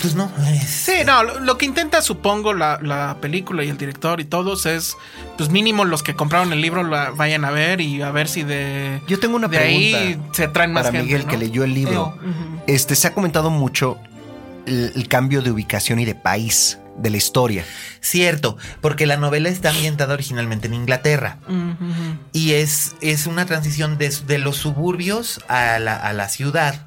pues 0.00 0.14
no. 0.14 0.30
Sí, 0.66 0.92
no, 1.04 1.22
lo, 1.22 1.58
que 1.58 1.66
intenta, 1.66 2.02
supongo, 2.02 2.54
la, 2.54 3.16
película 3.20 3.64
y 3.64 3.68
el 3.68 3.78
director 3.78 4.20
y 4.20 4.24
todos 4.24 4.66
es, 4.66 4.96
pues 5.36 5.50
mínimo 5.50 5.84
los 5.84 6.02
que 6.02 6.14
compraron 6.14 6.52
el 6.52 6.60
libro 6.60 6.82
la 6.84 7.10
vayan 7.10 7.44
a 7.44 7.50
ver 7.50 7.80
y 7.80 8.02
a 8.02 8.10
ver 8.10 8.28
si 8.28 8.42
de. 8.42 9.00
Yo 9.06 9.18
tengo 9.18 9.36
una 9.36 9.48
pregunta. 9.48 9.98
Ahí 9.98 10.20
se 10.32 10.48
traen 10.48 10.72
más 10.72 10.86
para 10.86 11.02
Miguel 11.02 11.26
que 11.26 11.36
leyó 11.36 11.64
el 11.64 11.74
libro. 11.74 12.18
Este 12.66 12.96
se 12.96 13.08
ha 13.08 13.14
comentado 13.14 13.50
mucho 13.50 13.98
el, 14.66 15.08
cambio 15.08 15.42
de 15.42 15.50
ubicación 15.50 15.98
y 16.00 16.04
de 16.04 16.14
país 16.14 16.78
de 16.96 17.10
la 17.10 17.16
historia. 17.16 17.64
Cierto, 18.00 18.56
porque 18.80 19.06
la 19.06 19.16
novela 19.16 19.48
está 19.48 19.70
ambientada 19.70 20.14
originalmente 20.14 20.66
en 20.66 20.74
Inglaterra. 20.74 21.38
Y 22.32 22.52
es, 22.52 22.96
es 23.00 23.26
una 23.26 23.46
transición 23.46 23.98
de, 23.98 24.12
de 24.26 24.38
los 24.38 24.56
suburbios 24.56 25.40
a 25.48 25.78
la, 25.78 25.96
a 25.96 26.12
la 26.12 26.28
ciudad. 26.28 26.85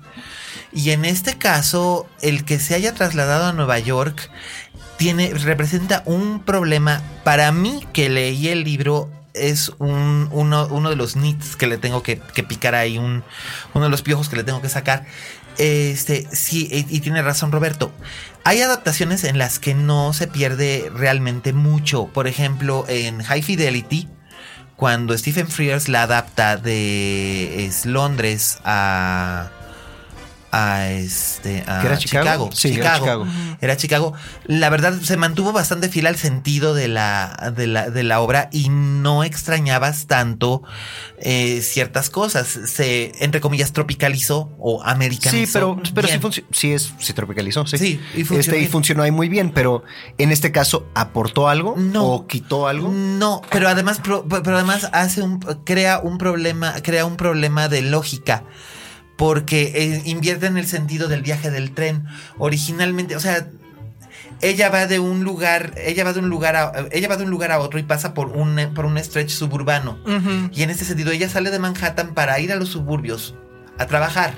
Y 0.72 0.92
en 0.92 1.06
este 1.06 1.38
caso, 1.38 2.08
el 2.22 2.46
que 2.46 2.60
se 2.60 2.76
haya 2.76 2.94
trasladado 2.94 3.46
a 3.46 3.54
Nueva 3.54 3.80
York 3.80 4.30
tiene, 4.98 5.34
representa 5.34 6.04
un 6.06 6.42
problema. 6.44 7.02
Para 7.24 7.52
mí, 7.52 7.86
que 7.94 8.10
leí 8.10 8.50
el 8.50 8.64
libro, 8.64 9.10
es 9.34 9.72
un, 9.80 10.28
uno, 10.32 10.68
uno, 10.70 10.90
de 10.90 10.96
los 10.96 11.16
nits 11.16 11.56
que 11.56 11.68
le 11.68 11.78
tengo 11.78 12.04
que, 12.04 12.18
picar 12.18 12.76
ahí, 12.76 12.98
un, 12.98 13.24
uno 13.74 13.86
de 13.86 13.92
los 13.92 14.02
piojos 14.02 14.30
que 14.30 14.36
le 14.36 14.44
tengo 14.44 14.62
que 14.62 14.70
sacar. 14.70 15.06
Este, 15.58 16.28
sí, 16.32 16.70
y, 16.72 17.00
tiene 17.02 17.22
razón 17.22 17.52
Roberto. 17.52 17.92
Hay 18.44 18.62
adaptaciones 18.62 19.24
en 19.24 19.38
las 19.38 19.60
que 19.60 19.74
no 19.74 20.14
se 20.14 20.28
pierde 20.28 20.90
realmente 20.94 21.54
mucho. 21.54 22.08
Por 22.08 22.28
ejemplo, 22.28 22.86
en 22.88 23.22
High 23.24 23.42
Fidelity, 23.42 24.08
cuando 24.76 25.18
Stephen 25.18 25.48
Frears 25.48 25.90
la 25.90 26.04
adapta 26.04 26.56
de 26.56 27.72
Londres 27.84 28.60
a 28.64 29.52
a 30.52 30.90
este 30.90 31.64
a 31.68 31.86
era 31.86 31.98
Chicago, 31.98 32.50
Chicago, 32.52 33.28
Era 33.62 33.78
Chicago. 33.78 34.14
La 34.46 34.70
verdad 34.70 35.00
se 35.02 35.18
mantuvo 35.18 35.52
bastante 35.52 35.90
fiel 35.90 36.08
al 36.08 36.18
sentido 36.18 36.74
de 36.74 36.88
la 36.88 37.54
de 37.56 37.68
la, 37.68 37.90
de 37.90 38.04
la 38.04 38.20
obra 38.22 38.50
y 38.52 38.70
no 38.70 39.24
extrañabas 39.24 40.08
tanto 40.08 40.64
eh, 41.20 41.62
ciertas 41.62 42.10
cosas. 42.10 42.48
Se 42.48 43.12
entre 43.24 43.42
comillas 43.42 43.74
tropicalizó 43.74 44.50
o 44.58 44.82
americanizó. 44.84 45.46
Sí, 45.46 45.50
pero 45.52 45.82
pero 45.94 46.08
sí, 46.32 46.46
sí, 46.52 46.74
es 46.74 46.94
se 47.00 47.14
tropicalizó, 47.14 47.68
sí. 47.68 47.78
sí 47.78 48.00
y 48.16 48.24
funcionó, 48.24 48.40
este, 48.40 48.60
y 48.62 48.68
funcionó 48.68 49.04
ahí 49.04 49.12
muy 49.12 49.30
bien, 49.30 49.52
pero 49.52 49.84
en 50.18 50.32
este 50.32 50.52
caso 50.52 50.88
aportó 50.96 51.48
algo 51.48 51.76
no, 51.78 52.06
o 52.06 52.28
quitó 52.28 52.68
algo. 52.68 52.90
No, 52.92 53.42
pero 53.52 53.70
además 53.70 54.02
pero 54.04 54.56
además 54.56 54.90
hace 54.94 55.22
un 55.22 55.40
crea 55.40 56.00
un 56.00 56.18
problema 56.18 56.74
crea 56.82 57.06
un 57.06 57.18
problema 57.18 57.68
de 57.68 57.82
lógica 57.82 58.44
porque 59.20 59.74
eh, 59.76 60.02
invierte 60.06 60.46
en 60.46 60.58
el 60.58 60.66
sentido 60.66 61.10
del 61.10 61.22
viaje 61.22 61.52
del 61.52 61.72
tren. 61.74 62.06
Originalmente, 62.38 63.18
o 63.18 63.20
sea, 63.20 63.50
ella 64.40 64.70
va 64.70 64.88
de 64.88 65.00
un 65.00 65.26
lugar, 65.26 65.74
ella 65.76 66.06
va 66.06 66.14
de 66.14 66.20
un 66.20 66.30
lugar 66.30 66.56
a, 66.56 66.88
ella 66.94 67.10
va 67.10 67.18
de 67.18 67.26
un 67.26 67.30
lugar 67.30 67.52
a 67.52 67.60
otro 67.60 67.80
y 67.80 67.84
pasa 67.84 68.14
por 68.14 68.30
un, 68.30 68.72
por 68.74 68.86
un 68.86 68.98
stretch 68.98 69.32
suburbano. 69.32 70.00
Y 70.54 70.64
en 70.64 70.70
este 70.70 70.86
sentido, 70.86 71.12
ella 71.12 71.28
sale 71.28 71.52
de 71.52 71.60
Manhattan 71.60 72.14
para 72.14 72.40
ir 72.40 72.54
a 72.54 72.56
los 72.56 72.70
suburbios 72.70 73.36
a 73.78 73.88
trabajar. 73.88 74.36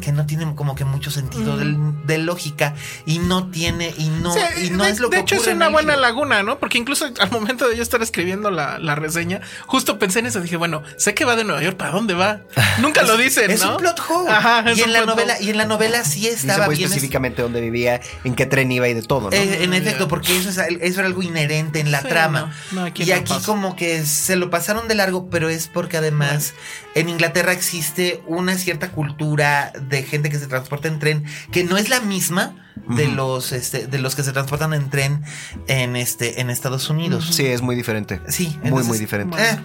Que 0.00 0.12
no 0.12 0.26
tiene 0.26 0.54
como 0.54 0.74
que 0.74 0.84
mucho 0.84 1.10
sentido 1.10 1.56
de, 1.56 2.18
lógica 2.18 2.74
y 3.04 3.18
no 3.18 3.50
tiene 3.50 3.92
y 3.98 4.08
no, 4.08 4.32
Sí, 4.32 4.40
y 4.66 4.70
no 4.70 4.84
de, 4.84 4.90
es 4.90 5.00
lo 5.00 5.08
de 5.08 5.16
que 5.16 5.22
hecho 5.22 5.34
es 5.36 5.40
ocurre 5.42 5.54
una 5.54 5.68
buena 5.68 5.92
libro. 5.92 6.00
laguna, 6.02 6.42
¿no? 6.42 6.58
Porque 6.58 6.78
incluso 6.78 7.06
al 7.20 7.30
momento 7.30 7.68
de 7.68 7.76
yo 7.76 7.82
estar 7.82 8.02
escribiendo 8.02 8.50
la, 8.50 8.78
la 8.78 8.94
reseña, 8.94 9.40
justo 9.66 9.98
pensé 9.98 10.20
en 10.20 10.26
eso. 10.26 10.40
Dije, 10.40 10.56
bueno, 10.56 10.82
sé 10.96 11.14
que 11.14 11.24
va 11.24 11.36
de 11.36 11.44
Nueva 11.44 11.62
York, 11.62 11.76
¿para 11.76 11.90
dónde 11.92 12.14
va? 12.14 12.40
Nunca 12.80 13.02
lo 13.02 13.16
dicen, 13.16 13.50
Es 13.50 13.62
¿no? 13.64 13.72
un 13.72 13.76
plot 13.78 14.00
hole. 14.08 14.30
Ajá, 14.30 14.70
es 14.70 14.78
y 14.78 14.82
un 14.82 14.88
en 14.88 14.92
la 14.94 15.02
plot 15.02 15.14
novela 15.16 15.34
hole. 15.34 15.44
y 15.44 15.50
en 15.50 15.56
la 15.58 15.64
novela 15.66 16.04
sí 16.04 16.26
estaba 16.26 16.68
bien 16.68 16.84
específicamente 16.84 17.42
dónde 17.42 17.60
vivía, 17.60 18.00
en 18.24 18.34
qué 18.34 18.46
tren 18.46 18.70
iba 18.72 18.88
y 18.88 18.94
de 18.94 19.02
todo, 19.02 19.30
¿no? 19.30 19.36
Eh, 19.36 19.64
en 19.64 19.74
efecto, 19.74 20.08
porque 20.08 20.36
eso, 20.36 20.48
es, 20.50 20.58
eso 20.58 21.00
era 21.00 21.06
algo 21.08 21.22
inherente 21.22 21.80
en 21.80 21.90
la 21.92 22.00
Sí, 22.02 22.08
trama. 22.08 22.52
no, 22.72 22.80
no, 22.80 22.86
aquí 22.86 23.02
y 23.02 23.06
no 23.06 23.14
aquí 23.16 23.32
pasa. 23.32 23.46
como 23.46 23.76
que 23.76 24.04
se 24.04 24.36
lo 24.36 24.50
pasaron 24.50 24.88
de 24.88 24.94
largo, 24.94 25.28
pero 25.30 25.48
es 25.48 25.68
porque 25.68 25.96
además 25.96 26.54
en 26.94 27.08
Inglaterra 27.08 27.52
existe 27.52 28.22
una 28.26 28.56
cierta 28.58 28.90
cultura 28.90 29.55
de 29.88 30.02
gente 30.02 30.30
que 30.30 30.38
se 30.38 30.46
transporta 30.46 30.88
en 30.88 30.98
tren 30.98 31.24
que 31.52 31.64
no 31.64 31.76
es 31.76 31.88
la 31.88 32.00
misma 32.00 32.54
de 32.88 33.08
los 33.08 33.52
este, 33.52 33.86
de 33.86 33.98
los 33.98 34.14
que 34.14 34.22
se 34.22 34.32
transportan 34.32 34.74
en 34.74 34.90
tren 34.90 35.22
en 35.66 35.96
este 35.96 36.40
en 36.40 36.50
Estados 36.50 36.90
Unidos. 36.90 37.26
Sí, 37.32 37.46
es 37.46 37.62
muy 37.62 37.74
diferente. 37.74 38.20
Sí, 38.28 38.48
muy, 38.58 38.68
entonces, 38.68 38.88
muy 38.88 38.98
diferente. 38.98 39.36
eh, 39.42 39.58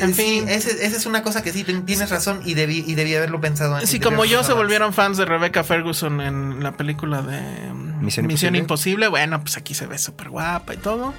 En 0.00 0.14
fin, 0.14 0.46
fin. 0.46 0.48
esa 0.48 0.70
es 0.70 1.06
una 1.06 1.22
cosa 1.22 1.42
que 1.42 1.52
sí 1.52 1.64
tienes 1.64 2.10
razón 2.10 2.40
y 2.44 2.54
debí 2.54 2.84
y 2.86 2.94
debí 2.94 3.14
haberlo 3.14 3.40
pensado 3.40 3.74
antes. 3.74 3.90
Sí, 3.90 4.00
como 4.00 4.24
yo 4.24 4.44
se 4.44 4.52
volvieron 4.52 4.92
fans 4.92 5.16
de 5.16 5.24
Rebecca 5.24 5.64
Ferguson 5.64 6.20
en 6.20 6.62
la 6.62 6.72
película 6.72 7.22
de 7.22 7.40
mm, 7.72 8.04
Misión 8.04 8.26
Misión, 8.26 8.54
Imposible. 8.54 8.58
Imposible. 8.58 9.08
bueno, 9.08 9.40
pues 9.40 9.56
aquí 9.56 9.74
se 9.74 9.86
ve 9.86 9.98
súper 9.98 10.28
guapa 10.30 10.74
y 10.74 10.78
todo. 10.78 11.14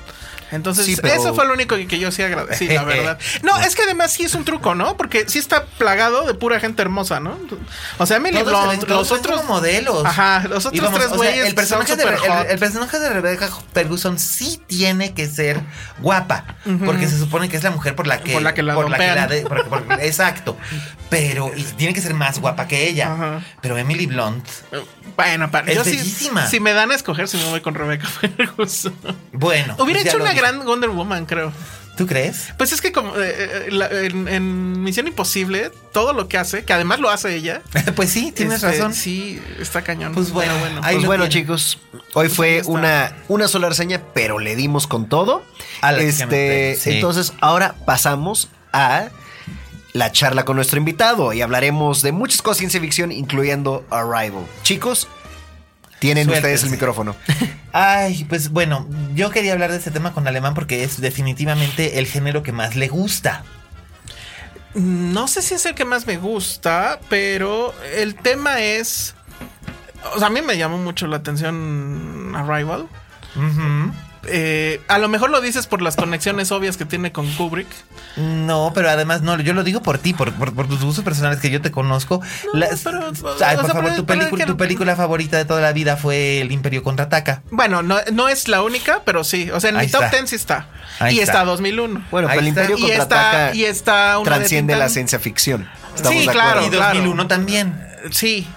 Entonces, 0.51 0.85
Sí, 0.87 0.95
pero- 0.99 1.13
eso 1.13 1.35
fue 1.35 1.45
lo 1.45 1.53
único 1.53 1.75
que, 1.75 1.85
que 1.85 1.99
yo 1.99 2.11
sí 2.11 2.23
agradecí, 2.23 2.67
la 2.69 2.83
verdad. 2.83 3.19
No, 3.43 3.55
es 3.59 3.75
que 3.75 3.83
además 3.83 4.11
sí 4.11 4.23
es 4.23 4.33
un 4.33 4.45
truco, 4.45 4.73
¿no? 4.73 4.97
Porque 4.97 5.25
sí 5.27 5.37
está 5.37 5.65
plagado 5.77 6.25
de 6.25 6.33
pura 6.33 6.59
gente 6.59 6.81
hermosa, 6.81 7.19
¿no? 7.19 7.37
O 7.99 8.05
sea, 8.07 8.17
Emily 8.17 8.39
Todos 8.39 8.63
se 8.63 8.67
ven- 8.69 8.79
Blunt, 8.79 8.89
los 8.89 9.11
otros 9.11 9.41
como 9.41 9.53
modelos. 9.55 10.03
Ajá, 10.05 10.47
los 10.49 10.65
otros 10.65 10.81
vamos, 10.81 10.97
tres 10.99 11.05
o 11.05 11.09
sea, 11.09 11.17
güeyes 11.17 11.47
el 11.47 11.53
personaje 11.55 11.89
son 11.89 11.97
de 11.99 12.51
el- 12.53 12.59
personaje 12.59 12.99
de 12.99 13.09
Rebecca 13.09 13.49
Ferguson 13.73 14.17
sí 14.17 14.59
tiene 14.65 15.13
que 15.13 15.27
ser 15.27 15.61
guapa, 15.99 16.45
porque 16.85 17.07
se 17.07 17.19
supone 17.19 17.47
que 17.49 17.57
es 17.57 17.63
la 17.63 17.71
mujer 17.71 17.95
por 17.95 18.07
la 18.07 18.19
que 18.21 18.33
Por 18.33 18.41
la 18.41 18.53
que 18.55 18.63
la 18.75 18.97
que 18.97 19.07
la 19.15 19.27
de- 19.27 19.41
por- 19.41 19.65
por- 19.67 19.85
exacto. 20.01 20.57
Pero 21.09 21.51
y 21.55 21.63
tiene 21.63 21.93
que 21.93 22.01
ser 22.01 22.13
más 22.13 22.39
guapa 22.39 22.67
que 22.67 22.87
ella. 22.87 23.13
Ajá. 23.13 23.41
Pero 23.61 23.77
Emily 23.77 24.05
Blunt, 24.05 24.45
Bueno, 25.17 25.49
para 25.51 25.69
Es 25.71 25.77
yo 25.77 25.83
bellísima. 25.83 26.47
si 26.47 26.59
me 26.59 26.71
dan 26.73 26.91
a 26.91 26.95
escoger, 26.95 27.27
si 27.27 27.37
me 27.37 27.45
voy 27.49 27.61
con 27.61 27.73
Rebecca 27.75 28.07
Ferguson. 28.07 28.93
bueno, 29.33 29.75
Hubiera 29.79 29.99
pues 30.01 30.03
ya 30.05 30.11
hecho 30.11 30.21
una 30.23 30.33
gran 30.33 30.63
Wonder 30.65 30.89
Woman, 30.91 31.25
creo. 31.25 31.51
¿Tú 31.97 32.07
crees? 32.07 32.53
Pues 32.57 32.71
es 32.71 32.79
que 32.79 32.93
como 32.93 33.13
eh, 33.17 33.33
eh, 33.35 33.67
la- 33.71 33.89
en, 33.91 34.29
en 34.29 34.81
Misión 34.83 35.07
Imposible, 35.07 35.69
todo 35.91 36.13
lo 36.13 36.29
que 36.29 36.37
hace, 36.37 36.63
que 36.63 36.71
además 36.71 37.01
lo 37.01 37.09
hace 37.09 37.35
ella. 37.35 37.61
pues 37.97 38.09
sí, 38.11 38.31
tienes 38.31 38.63
este, 38.63 38.67
razón. 38.77 38.93
Sí, 38.93 39.41
está 39.59 39.81
cañón. 39.81 40.13
Pues 40.13 40.31
bueno, 40.31 40.53
Pero 40.63 40.81
ahí 40.85 40.95
Pues 40.95 41.07
bueno, 41.07 41.27
chicos, 41.27 41.77
hoy 42.13 42.29
fue 42.29 42.47
ahí 42.51 42.57
está. 42.59 42.71
una, 42.71 43.13
una 43.27 43.49
sola 43.49 43.67
reseña, 43.67 44.01
pero 44.13 44.39
le 44.39 44.55
dimos 44.55 44.87
con 44.87 45.09
todo. 45.09 45.43
Este, 45.97 46.77
sí. 46.79 46.91
entonces, 46.91 47.33
ahora 47.41 47.75
pasamos 47.85 48.47
a 48.73 49.09
la 49.93 50.11
charla 50.11 50.45
con 50.45 50.55
nuestro 50.55 50.77
invitado 50.77 51.33
y 51.33 51.41
hablaremos 51.41 52.01
de 52.01 52.11
muchas 52.11 52.41
cosas 52.41 52.57
de 52.57 52.59
ciencia 52.61 52.81
ficción, 52.81 53.11
incluyendo 53.11 53.85
Arrival. 53.89 54.45
Chicos, 54.63 55.07
tienen 55.99 56.29
ustedes 56.29 56.63
el 56.63 56.69
micrófono. 56.69 57.15
Ay, 57.73 58.25
pues 58.29 58.49
bueno, 58.49 58.87
yo 59.13 59.29
quería 59.29 59.53
hablar 59.53 59.71
de 59.71 59.77
este 59.77 59.91
tema 59.91 60.13
con 60.13 60.27
Alemán 60.27 60.53
porque 60.53 60.83
es 60.83 61.01
definitivamente 61.01 61.99
el 61.99 62.07
género 62.07 62.43
que 62.43 62.51
más 62.51 62.75
le 62.75 62.87
gusta. 62.87 63.43
No 64.73 65.27
sé 65.27 65.41
si 65.41 65.55
es 65.55 65.65
el 65.65 65.75
que 65.75 65.85
más 65.85 66.07
me 66.07 66.17
gusta, 66.17 66.99
pero 67.09 67.73
el 67.95 68.15
tema 68.15 68.61
es. 68.61 69.15
O 70.15 70.19
sea, 70.19 70.27
a 70.27 70.29
mí 70.29 70.41
me 70.41 70.57
llamó 70.57 70.77
mucho 70.77 71.07
la 71.07 71.17
atención 71.17 72.33
Arrival. 72.35 72.87
Ujú. 73.35 73.91
Eh, 74.25 74.81
a 74.89 74.97
lo 74.97 75.07
mejor 75.07 75.29
lo 75.29 75.39
dices 75.39 75.65
por 75.65 75.81
las 75.81 75.95
conexiones 75.95 76.51
obvias 76.51 76.75
que 76.77 76.85
tiene 76.85 77.11
con 77.11 77.25
Kubrick. 77.35 77.67
No, 78.17 78.71
pero 78.75 78.89
además 78.89 79.21
no, 79.21 79.39
yo 79.39 79.53
lo 79.53 79.63
digo 79.63 79.81
por 79.81 79.97
ti, 79.97 80.13
por, 80.13 80.33
por, 80.33 80.53
por 80.53 80.67
tus 80.67 80.83
gustos 80.83 81.03
personales 81.05 81.39
que 81.39 81.49
yo 81.49 81.61
te 81.61 81.71
conozco. 81.71 82.21
No, 82.53 82.59
Las- 82.59 82.81
pero, 82.81 82.99
Ay, 83.07 83.13
por 83.21 83.37
sea, 83.37 83.55
favor, 83.57 83.83
pero- 83.83 83.95
tu, 83.95 84.05
película, 84.05 84.45
tu 84.45 84.57
película 84.57 84.95
favorita 84.95 85.37
de 85.37 85.45
toda 85.45 85.61
la 85.61 85.71
vida 85.71 85.95
fue 85.95 86.41
El 86.41 86.51
Imperio 86.51 86.83
Contraataca. 86.83 87.43
Bueno, 87.49 87.81
no, 87.81 87.97
no 88.11 88.27
es 88.27 88.47
la 88.49 88.61
única, 88.61 89.01
pero 89.05 89.23
sí. 89.23 89.49
O 89.51 89.59
sea, 89.59 89.69
en 89.69 89.77
Ahí 89.77 89.85
mi 89.85 89.91
top 89.91 90.03
está. 90.03 90.17
10 90.17 90.29
sí 90.29 90.35
está. 90.35 90.67
Ahí 90.99 91.15
y 91.15 91.19
está. 91.21 91.31
está 91.33 91.45
2001. 91.45 92.05
Bueno, 92.11 92.27
pero 92.27 92.41
el 92.41 92.47
está. 92.47 92.61
Imperio 92.63 92.77
y 92.77 92.81
contraataca 92.89 93.45
está, 93.47 93.55
y 93.55 93.63
está 93.65 94.19
una 94.19 94.29
de 94.31 94.35
transciende 94.35 94.75
la 94.75 94.89
ciencia 94.89 95.19
ficción. 95.19 95.67
¿Estamos 95.95 96.21
Sí, 96.21 96.27
claro. 96.27 96.65
y 96.65 96.69
2001 96.69 97.27
también. 97.27 97.87
Sí. 98.11 98.47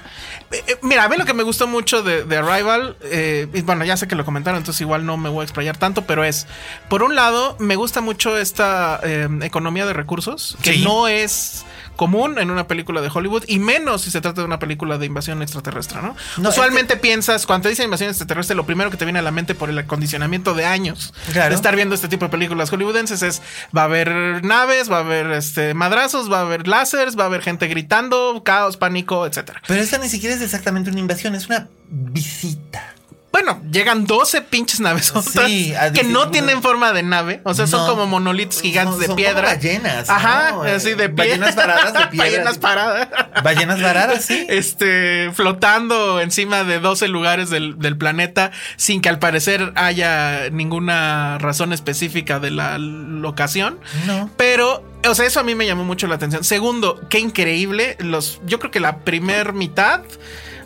Eh, 0.53 0.76
Mira, 0.82 1.05
a 1.05 1.09
mí 1.09 1.16
lo 1.16 1.24
que 1.24 1.34
me 1.34 1.42
gustó 1.42 1.66
mucho 1.66 2.03
de, 2.03 2.24
de 2.24 2.36
Arrival, 2.36 2.96
eh, 3.03 3.48
y 3.55 3.62
bueno, 3.62 3.84
ya 3.84 3.96
sé 3.96 4.07
que 4.09 4.14
lo 4.14 4.24
comentaron, 4.24 4.59
entonces 4.59 4.80
igual 4.82 5.07
no 5.07 5.16
me 5.16 5.28
voy 5.28 5.42
a 5.42 5.44
explayar 5.44 5.76
tanto, 5.76 6.03
pero 6.07 6.24
es, 6.24 6.46
por 6.88 7.03
un 7.03 7.14
lado, 7.14 7.57
me 7.59 7.76
gusta 7.76 8.00
mucho 8.00 8.36
esta 8.36 9.00
eh, 9.03 9.28
economía 9.42 9.86
de 9.86 9.92
recursos, 9.92 10.57
que 10.62 10.74
Sí. 10.74 10.84
no 10.84 11.09
es 11.09 11.64
común 11.97 12.38
en 12.38 12.51
una 12.51 12.66
película 12.66 13.01
de 13.01 13.11
Hollywood, 13.12 13.45
y 13.47 13.59
menos 13.59 14.03
si 14.03 14.11
se 14.11 14.20
trata 14.20 14.40
de 14.40 14.47
una 14.47 14.59
película 14.59 14.99
de 14.99 15.07
invasión 15.07 15.43
extraterrestre, 15.43 16.01
¿no? 16.03 16.16
No, 16.38 16.49
Usualmente 16.49 16.97
piensas, 16.97 17.47
cuando 17.47 17.64
te 17.64 17.68
dicen 17.70 17.84
invasión 17.84 18.11
extraterrestre, 18.11 18.57
lo 18.57 18.66
primero 18.66 18.90
que 18.90 18.97
te 18.97 19.05
viene 19.05 19.18
a 19.18 19.22
la 19.22 19.30
mente 19.30 19.55
por 19.55 19.68
el 19.70 19.78
acondicionamiento 19.78 20.55
de 20.55 20.64
años 20.64 21.12
Claro. 21.32 21.51
de 21.51 21.55
estar 21.55 21.74
viendo 21.76 21.95
este 21.95 22.09
tipo 22.09 22.24
de 22.24 22.30
películas 22.30 22.70
hollywoodenses 22.70 23.22
es, 23.22 23.43
va 23.76 23.82
a 23.82 23.84
haber 23.84 24.45
naves, 24.45 24.90
va 24.90 24.97
a 24.99 25.01
haber 25.01 25.30
este 25.32 25.74
madrazos, 25.74 26.30
va 26.30 26.38
a 26.38 26.43
haber 26.43 26.68
láseres, 26.68 27.18
va 27.18 27.24
a 27.24 27.26
haber 27.26 27.43
gente 27.43 27.66
gritando, 27.68 28.43
caos, 28.45 28.76
pánico, 28.76 29.26
etcétera. 29.26 29.62
Pero 29.66 29.80
esta 29.82 29.99
ni 29.99 30.09
siquiera 30.09 30.34
es 30.34 30.43
exactamente 30.43 30.90
una 30.90 31.01
invasión, 31.01 31.34
es 31.34 31.47
una 31.47 31.68
visita. 31.88 32.91
Bueno, 33.33 33.62
llegan 33.72 34.07
12 34.07 34.43
pinches 34.43 34.78
naves 34.80 35.11
Sí, 35.47 35.72
que 35.95 36.05
no 36.05 36.28
tienen 36.30 36.61
forma 36.61 36.93
de 36.93 37.03
nave. 37.03 37.41
O 37.45 37.55
sea, 37.55 37.66
son 37.66 37.89
como 37.89 38.07
monolitos 38.07 38.61
gigantes 38.61 39.07
Son- 39.07 39.09
de 39.09 39.14
piedra. 39.22 39.43
como 39.43 39.57
ballenas, 39.57 40.11
Ajá, 40.11 40.51
¿no? 40.53 40.62
así 40.64 40.91
de 40.91 41.09
pie. 41.09 41.28
Ballenas 41.28 41.57
varadas 41.57 41.93
de 41.95 42.07
piedra. 42.11 42.26
ballenas 42.26 42.59
paradas. 42.59 43.09
Ballenas 43.43 43.80
varadas, 43.80 44.24
sí. 44.26 44.47
Este, 44.51 45.30
flotando 45.35 46.20
encima 46.20 46.62
de 46.64 46.78
12 46.78 47.09
lugares 47.09 47.49
del, 47.49 47.78
del 47.78 47.97
planeta 47.97 48.51
sin 48.76 49.01
que 49.01 49.09
al 49.09 49.18
parecer 49.18 49.72
haya 49.76 50.51
ninguna 50.51 51.39
razón 51.39 51.72
específica 51.72 52.39
de 52.39 52.51
la 52.51 52.76
locación. 52.78 53.78
No. 54.07 54.30
Pero, 54.37 54.85
o 55.09 55.14
sea, 55.14 55.24
eso 55.26 55.41
a 55.41 55.43
mí 55.43 55.55
me 55.55 55.66
llamó 55.66 55.85
mucho 55.85 56.07
la 56.07 56.16
atención. 56.16 56.45
Segundo, 56.45 57.01
qué 57.09 57.18
increíble. 57.18 57.97
Los, 57.99 58.41
yo 58.45 58.59
creo 58.59 58.70
que 58.70 58.80
la 58.80 58.99
primer 58.99 59.55
mitad, 59.55 60.03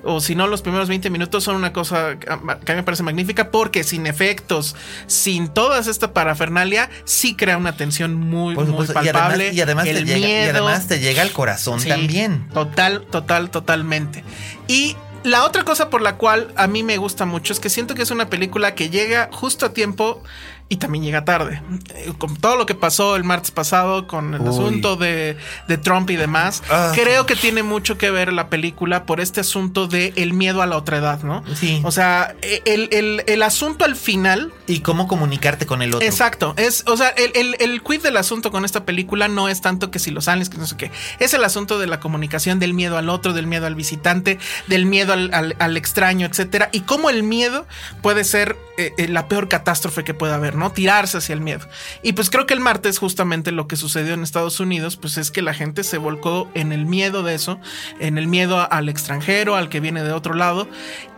o 0.06 0.20
si 0.20 0.34
no, 0.34 0.46
los 0.46 0.62
primeros 0.62 0.88
20 0.88 1.10
minutos 1.10 1.44
son 1.44 1.56
una 1.56 1.72
cosa 1.72 2.18
que 2.18 2.28
a 2.30 2.36
mí 2.36 2.76
me 2.76 2.82
parece 2.82 3.02
magnífica 3.02 3.50
porque 3.50 3.84
sin 3.84 4.06
efectos, 4.06 4.74
sin 5.06 5.48
toda 5.48 5.78
esta 5.80 6.12
parafernalia, 6.12 6.88
sí 7.04 7.34
crea 7.36 7.56
una 7.58 7.76
tensión 7.76 8.14
muy, 8.14 8.54
muy 8.54 8.84
y 8.84 8.92
palpable. 8.92 9.48
además, 9.48 9.54
y 9.54 9.60
además 9.60 9.84
te 9.84 9.90
el 9.90 10.04
llega, 10.06 10.18
y 10.18 10.22
miedo. 10.22 10.50
además 10.50 10.86
te 10.86 11.00
llega 11.00 11.22
al 11.22 11.32
corazón 11.32 11.80
Sí, 11.80 11.88
también. 11.88 12.48
Total, 12.54 13.02
total, 13.10 13.50
totalmente. 13.50 14.24
Y 14.68 14.96
la 15.24 15.44
otra 15.44 15.64
cosa 15.64 15.90
por 15.90 16.02
la 16.02 16.16
cual 16.16 16.52
a 16.56 16.66
mí 16.68 16.82
me 16.84 16.96
gusta 16.98 17.24
mucho 17.26 17.52
es 17.52 17.58
que 17.60 17.68
siento 17.68 17.94
que 17.96 18.02
es 18.02 18.10
una 18.12 18.30
película 18.30 18.74
que 18.74 18.90
llega 18.90 19.28
justo 19.32 19.66
a 19.66 19.72
tiempo 19.72 20.22
y 20.68 20.76
también 20.78 21.04
llega 21.04 21.24
tarde. 21.24 21.62
Eh, 21.94 22.12
Con 22.18 22.36
todo 22.36 22.56
lo 22.56 22.66
que 22.66 22.74
pasó 22.74 23.14
el 23.14 23.22
martes 23.22 23.52
pasado 23.52 24.06
con 24.08 24.34
el 24.34 24.40
Uy. 24.40 24.48
asunto 24.48 24.96
de, 24.96 25.36
de 25.68 25.78
Trump 25.78 26.10
y 26.10 26.16
demás, 26.16 26.62
Ah. 26.68 26.90
creo 26.94 27.24
que 27.26 27.36
tiene 27.36 27.62
mucho 27.62 27.96
que 27.98 28.10
ver 28.10 28.32
la 28.32 28.48
película 28.48 29.04
por 29.06 29.20
este 29.20 29.40
asunto 29.40 29.86
de 29.86 30.12
el 30.16 30.32
miedo 30.32 30.62
a 30.62 30.66
la 30.66 30.76
otredad, 30.76 31.22
¿no? 31.22 31.44
Sí. 31.54 31.80
O 31.84 31.92
sea, 31.92 32.34
el, 32.64 32.88
el- 32.90 33.22
el 33.26 33.42
asunto 33.42 33.84
al 33.84 33.94
final 33.94 34.52
Y 34.66 34.80
cómo 34.80 35.06
comunicarte 35.06 35.66
con 35.66 35.82
el 35.82 35.94
otro. 35.94 36.04
Exacto. 36.06 36.52
Es, 36.56 36.82
o 36.88 36.96
sea, 36.96 37.10
el, 37.10 37.30
el, 37.36 37.56
el 37.60 37.82
quid 37.84 38.02
del 38.02 38.16
asunto 38.16 38.50
con 38.50 38.64
esta 38.64 38.84
película 38.84 39.28
no 39.28 39.48
es 39.48 39.60
tanto 39.60 39.92
que 39.92 40.00
si 40.00 40.10
los 40.10 40.26
aliens, 40.26 40.48
que 40.48 40.58
no 40.58 40.66
sé 40.66 40.76
qué. 40.76 40.90
Es 41.20 41.32
el 41.34 41.44
asunto 41.44 41.78
de 41.78 41.86
la 41.86 42.00
comunicación, 42.00 42.58
del 42.58 42.74
miedo 42.74 42.98
al 42.98 43.08
otro, 43.08 43.32
del 43.32 43.46
miedo 43.46 43.66
al 43.66 43.76
visitante, 43.76 44.38
del 44.66 44.86
miedo 44.86 45.12
al, 45.12 45.32
al- 45.32 45.54
al 45.60 45.76
extraño, 45.76 46.26
etcétera. 46.26 46.70
Y 46.72 46.80
cómo 46.80 47.08
el 47.10 47.22
miedo 47.22 47.66
puede 48.02 48.24
ser 48.24 48.56
eh, 48.78 48.92
eh, 48.98 49.06
la 49.08 49.28
peor 49.28 49.48
catástrofe 49.48 50.02
que 50.02 50.12
pueda 50.12 50.34
haber, 50.34 50.55
¿no? 50.56 50.72
Tirarse 50.72 51.18
hacia 51.18 51.32
el 51.34 51.40
miedo. 51.40 51.66
Y 52.02 52.12
pues 52.14 52.30
creo 52.30 52.46
que 52.46 52.54
el 52.54 52.60
martes, 52.60 52.98
justamente 52.98 53.52
lo 53.52 53.68
que 53.68 53.76
sucedió 53.76 54.14
en 54.14 54.22
Estados 54.22 54.58
Unidos, 54.60 54.96
pues 54.96 55.16
es 55.18 55.30
que 55.30 55.42
la 55.42 55.54
gente 55.54 55.84
se 55.84 55.98
volcó 55.98 56.50
en 56.54 56.72
el 56.72 56.86
miedo 56.86 57.22
de 57.22 57.34
eso, 57.34 57.60
en 58.00 58.18
el 58.18 58.26
miedo 58.26 58.70
al 58.72 58.88
extranjero, 58.88 59.54
al 59.56 59.68
que 59.68 59.80
viene 59.80 60.02
de 60.02 60.12
otro 60.12 60.34
lado. 60.34 60.68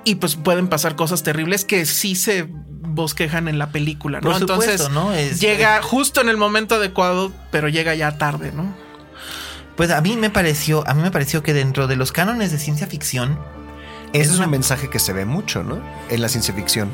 Y 0.05 0.16
pues 0.16 0.36
pueden 0.36 0.68
pasar 0.68 0.97
cosas 0.97 1.22
terribles 1.22 1.64
que 1.64 1.86
sí 1.86 2.14
se 2.16 2.49
bosquejan 2.51 3.47
en 3.49 3.59
la 3.59 3.70
película, 3.70 4.20
¿no? 4.20 4.30
Por 4.30 4.39
supuesto, 4.41 4.64
Entonces 4.72 4.91
¿no? 4.91 5.12
Es- 5.12 5.41
llega 5.41 5.80
justo 5.82 6.20
en 6.20 6.28
el 6.28 6.36
momento 6.36 6.76
adecuado, 6.76 7.32
pero 7.51 7.68
llega 7.68 7.95
ya 7.95 8.18
tarde, 8.18 8.51
¿no? 8.53 8.74
Pues 9.76 9.91
a 9.93 10.01
mí 10.01 10.16
me 10.16 10.30
pareció, 10.30 10.82
a 10.89 10.95
mí 10.95 11.03
me 11.03 11.11
pareció 11.12 11.43
que 11.45 11.53
dentro 11.55 11.86
de 11.86 11.95
los 11.97 12.11
cánones 12.11 12.51
de 12.51 12.59
ciencia 12.59 12.86
ficción, 12.89 13.39
Ese 14.12 14.30
es 14.30 14.36
una- 14.36 14.47
un 14.47 14.51
mensaje 14.53 14.89
que 14.91 14.99
se 14.99 15.12
ve 15.12 15.24
mucho, 15.26 15.62
¿no? 15.62 15.80
En 16.09 16.22
la 16.22 16.28
ciencia 16.28 16.53
ficción. 16.55 16.91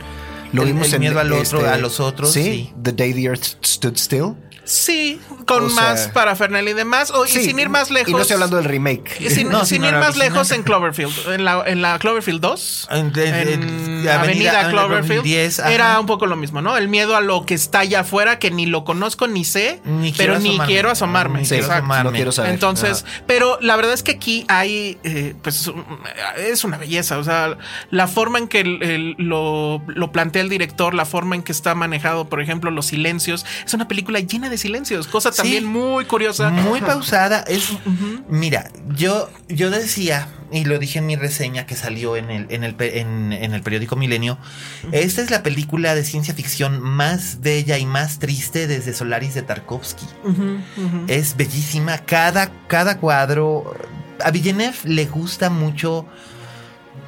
Lo 0.54 0.62
El- 0.62 0.68
vimos 0.68 0.88
el 0.88 0.94
en 0.94 1.00
miedo 1.00 1.18
al 1.18 1.32
otro, 1.32 1.58
este, 1.58 1.68
a 1.68 1.76
los 1.78 2.00
otros, 2.00 2.32
sí. 2.32 2.72
The 2.82 2.92
Day 2.92 3.12
the 3.12 3.24
Earth 3.24 3.44
Stood 3.64 3.96
Still. 3.96 4.34
Sí, 4.64 5.20
con 5.46 5.64
O 5.66 5.68
sea- 5.70 5.82
más 5.82 6.08
parafernalia 6.08 6.70
y 6.70 6.74
demás. 6.74 7.10
O, 7.10 7.24
y 7.26 7.28
Sí, 7.28 7.44
sin 7.44 7.58
ir 7.58 7.68
más 7.68 7.90
lejos. 7.90 8.08
Y 8.08 8.12
no 8.12 8.20
estoy 8.20 8.34
hablando 8.34 8.56
del 8.56 8.64
remake. 8.64 9.20
y 9.20 9.30
sin, 9.30 9.48
No, 9.50 9.64
sin 9.64 9.84
ir 9.84 9.92
más 9.92 10.16
lejos 10.16 10.50
en 10.52 10.62
Cloverfield. 10.62 11.12
En 11.28 11.44
la, 11.44 11.62
en 11.66 11.82
la 11.82 11.98
Cloverfield 11.98 12.40
2. 12.40 12.88
En- 12.90 13.12
de- 13.12 13.30
de- 13.32 13.52
en 13.54 14.02
de 14.04 14.10
Avenida, 14.12 14.60
Avenida 14.60 14.70
Cloverfield. 14.70 15.22
10, 15.22 15.60
ajá. 15.60 15.72
era 15.72 16.00
un 16.00 16.06
poco 16.06 16.26
lo 16.26 16.36
mismo, 16.36 16.62
¿no? 16.62 16.76
El 16.76 16.88
miedo 16.88 17.16
a 17.16 17.20
lo 17.20 17.44
que 17.46 17.54
está 17.54 17.80
allá 17.80 18.00
afuera, 18.00 18.38
que 18.38 18.50
ni 18.50 18.66
lo 18.66 18.84
conozco 18.84 19.26
ni 19.28 19.44
sé, 19.44 19.80
Ni 19.84 20.12
pero 20.12 20.38
ni 20.38 20.58
quiero 20.60 20.90
asomarme. 20.90 21.40
Ni 21.42 21.46
quiero 21.46 21.64
Exacto. 21.64 21.84
asomarme. 21.84 22.10
No 22.10 22.16
quiero 22.16 22.32
saber. 22.32 22.52
Entonces, 22.52 23.04
Ajá. 23.06 23.22
pero 23.26 23.58
la 23.60 23.76
verdad 23.76 23.92
es 23.92 24.02
que 24.02 24.12
aquí 24.12 24.44
hay, 24.48 24.98
eh, 25.04 25.34
pues, 25.42 25.66
un- 25.68 25.84
es 26.38 26.64
una 26.64 26.78
belleza. 26.78 27.18
O 27.18 27.24
sea, 27.24 27.58
la 27.90 28.08
forma 28.08 28.38
en 28.38 28.48
que 28.48 28.60
el- 28.60 28.82
el- 28.82 29.14
lo, 29.18 29.82
lo 29.88 30.10
plantea 30.12 30.42
el 30.42 30.48
director, 30.48 30.94
la 30.94 31.04
forma 31.04 31.34
en 31.36 31.42
que 31.42 31.52
está 31.52 31.74
manejado, 31.74 32.28
por 32.28 32.40
ejemplo, 32.40 32.70
los 32.70 32.86
silencios. 32.86 33.44
Es 33.66 33.74
una 33.74 33.88
película 33.88 34.20
llena 34.20 34.48
de 34.48 34.53
silencios, 34.58 35.06
cosa 35.06 35.30
Sí. 35.32 35.38
también 35.38 35.64
muy 35.64 36.04
curiosa. 36.04 36.50
Muy 36.50 36.80
pausada. 36.80 37.44
Es, 37.48 37.68
Mira, 38.28 38.70
yo, 38.94 39.30
yo 39.48 39.70
decía, 39.70 40.28
y 40.52 40.64
lo 40.64 40.78
dije 40.78 40.98
en 41.00 41.06
mi 41.06 41.16
reseña 41.16 41.66
que 41.66 41.74
salió 41.76 42.16
en 42.16 42.30
el, 42.30 42.46
en 42.50 42.64
el, 42.64 42.76
en 42.80 43.54
el 43.54 43.62
periódico 43.62 43.96
Milenio, 43.96 44.38
esta 44.92 45.22
es 45.22 45.30
la 45.30 45.42
película 45.42 45.94
de 45.94 46.04
ciencia 46.04 46.34
ficción 46.34 46.80
más 46.80 47.40
bella 47.40 47.78
y 47.78 47.86
más 47.86 48.18
triste 48.18 48.66
desde 48.66 48.92
Solaris 48.94 49.34
de 49.34 49.42
Tarkovsky. 49.42 50.06
Es 51.08 51.36
bellísima. 51.36 51.98
Cada, 51.98 52.50
cada 52.68 52.98
cuadro. 52.98 53.74
A 54.24 54.30
Villeneuve 54.30 54.76
le 54.84 55.06
gusta 55.06 55.50
mucho 55.50 56.06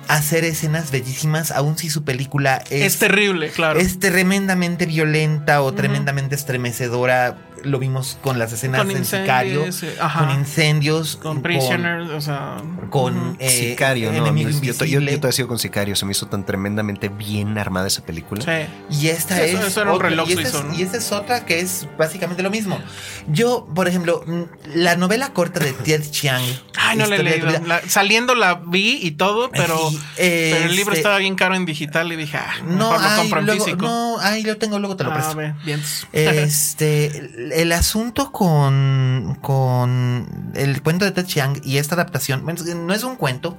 hacer 0.09 0.44
escenas 0.44 0.90
bellísimas, 0.90 1.50
aun 1.50 1.76
si 1.78 1.90
su 1.90 2.04
película 2.04 2.62
es, 2.70 2.94
Es 2.94 2.98
terrible, 2.98 3.50
claro. 3.50 3.80
es 3.80 3.98
tremendamente 3.98 4.86
violenta 4.86 5.62
o 5.62 5.72
tremendamente 5.72 6.34
estremecedora. 6.34 7.36
Lo 7.66 7.78
vimos 7.78 8.18
con 8.22 8.38
las 8.38 8.52
escenas 8.52 8.82
Con 8.82 8.90
en 8.96 9.04
Sicario, 9.04 9.64
con 10.18 10.30
incendios, 10.30 11.16
con 11.16 11.42
Prisoners, 11.42 12.08
o 12.10 12.20
sea. 12.20 12.56
con 12.90 13.36
eh, 13.40 13.50
Sicario, 13.50 14.12
no. 14.12 14.18
Enemigo 14.18 14.50
yo, 14.50 14.72
yo, 14.84 15.00
yo, 15.00 15.20
te 15.20 15.32
sigo 15.32 15.48
con 15.48 15.58
Sicario. 15.58 15.96
Se 15.96 16.04
me 16.06 16.12
hizo 16.12 16.26
tan 16.26 16.44
tremendamente 16.46 17.08
bien 17.08 17.58
armada 17.58 17.86
esa 17.86 18.04
película. 18.04 18.42
Sí. 18.42 18.96
Y 19.02 19.08
esta 19.08 19.36
Sí, 19.36 19.42
es. 19.42 19.54
eso- 19.54 19.66
eso 19.66 19.80
era 19.82 19.90
un 19.90 19.96
otra, 19.96 20.08
reloj 20.10 20.28
y, 20.28 20.32
esta 20.34 20.48
es, 20.58 20.64
¿no? 20.64 20.74
y 20.74 20.82
esta 20.82 20.96
es 20.98 21.12
otra 21.12 21.44
que 21.44 21.60
es 21.60 21.86
básicamente 21.98 22.42
lo 22.42 22.50
mismo. 22.50 22.78
Yo, 23.28 23.66
por 23.74 23.88
ejemplo, 23.88 24.22
mm, 24.26 24.42
la 24.74 24.96
novela 24.96 25.32
corta 25.32 25.60
de 25.60 25.72
Ted 25.72 26.02
Chiang. 26.10 26.42
Ay, 26.78 26.96
no 26.98 27.06
la 27.06 27.16
he 27.16 27.22
leído. 27.22 27.48
La- 27.66 27.80
saliendo 27.88 28.34
la 28.34 28.54
vi 28.54 28.98
y 29.02 29.12
todo, 29.12 29.50
pero, 29.50 29.90
Sí, 29.90 29.98
pero 30.16 30.64
el 30.66 30.76
libro 30.76 30.92
este- 30.92 31.00
estaba 31.00 31.18
bien 31.18 31.34
caro 31.34 31.54
en 31.56 31.64
digital 31.66 32.12
y 32.12 32.16
dije, 32.16 32.36
ah, 32.36 32.54
No, 32.64 32.90
mejor 32.92 33.00
lo 33.00 33.08
ay, 33.08 33.16
compro 33.18 33.40
en 33.40 33.46
luego, 33.46 33.64
físico. 33.64 33.86
no, 33.86 34.16
ay, 34.20 34.42
lo 34.44 34.56
tengo, 34.56 34.78
luego 34.78 34.96
te 34.96 35.04
lo 35.04 35.10
Ah, 35.10 35.14
presto. 35.14 35.36
ve, 35.36 35.54
bien. 35.64 35.82
Este, 36.12 37.30
el- 37.61 37.72
asunto 37.72 38.32
con, 38.32 39.38
con 39.42 40.52
el 40.54 40.82
cuento 40.82 41.04
de 41.04 41.11
Ted 41.12 41.26
Chiang 41.26 41.61
y 41.64 41.78
esta 41.78 41.94
adaptación, 41.94 42.44
no 42.44 42.94
es 42.94 43.02
un 43.02 43.16
cuento, 43.16 43.59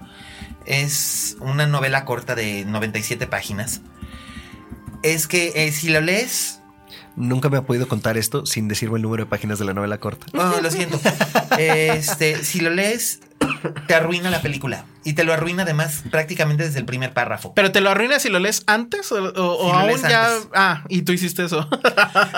es 0.65 1.37
una 1.39 1.67
novela 1.67 2.05
corta 2.05 2.35
de 2.35 2.65
97 2.65 3.27
páginas. 3.27 3.81
Es 5.03 5.27
que 5.27 5.53
eh, 5.55 5.71
si 5.71 5.89
lo 5.89 6.01
lees, 6.01 6.61
Nunca 7.15 7.49
me 7.49 7.57
ha 7.57 7.63
podido 7.63 7.87
contar 7.87 8.15
esto 8.15 8.45
sin 8.45 8.67
decirme 8.67 8.97
el 8.97 9.01
número 9.01 9.23
de 9.23 9.29
páginas 9.29 9.57
de 9.57 9.65
la 9.65 9.73
novela 9.73 9.97
corta. 9.97 10.27
oh, 10.37 10.61
lo 10.61 10.69
siento, 10.69 10.99
este, 11.57 12.43
si 12.43 12.59
lo 12.59 12.69
lees, 12.69 13.21
te 13.87 13.95
arruina 13.95 14.29
la 14.29 14.41
película 14.41 14.85
y 15.03 15.13
te 15.13 15.23
lo 15.23 15.33
arruina 15.33 15.63
además 15.63 16.03
prácticamente 16.11 16.63
desde 16.63 16.79
el 16.79 16.85
primer 16.85 17.13
párrafo. 17.13 17.53
Pero 17.55 17.71
te 17.71 17.81
lo 17.81 17.89
arruinas 17.89 18.21
si 18.21 18.29
lo 18.29 18.39
lees 18.39 18.63
antes 18.67 19.11
o, 19.11 19.15
o- 19.15 19.57
o 19.57 19.65
Si 19.65 19.71
lo 19.71 19.77
aún 19.79 19.87
lees 19.87 20.01
ya. 20.03 20.25
antes. 20.27 20.47
Ah, 20.53 20.83
y 20.89 21.01
tú 21.03 21.11
hiciste 21.11 21.45
eso. 21.45 21.67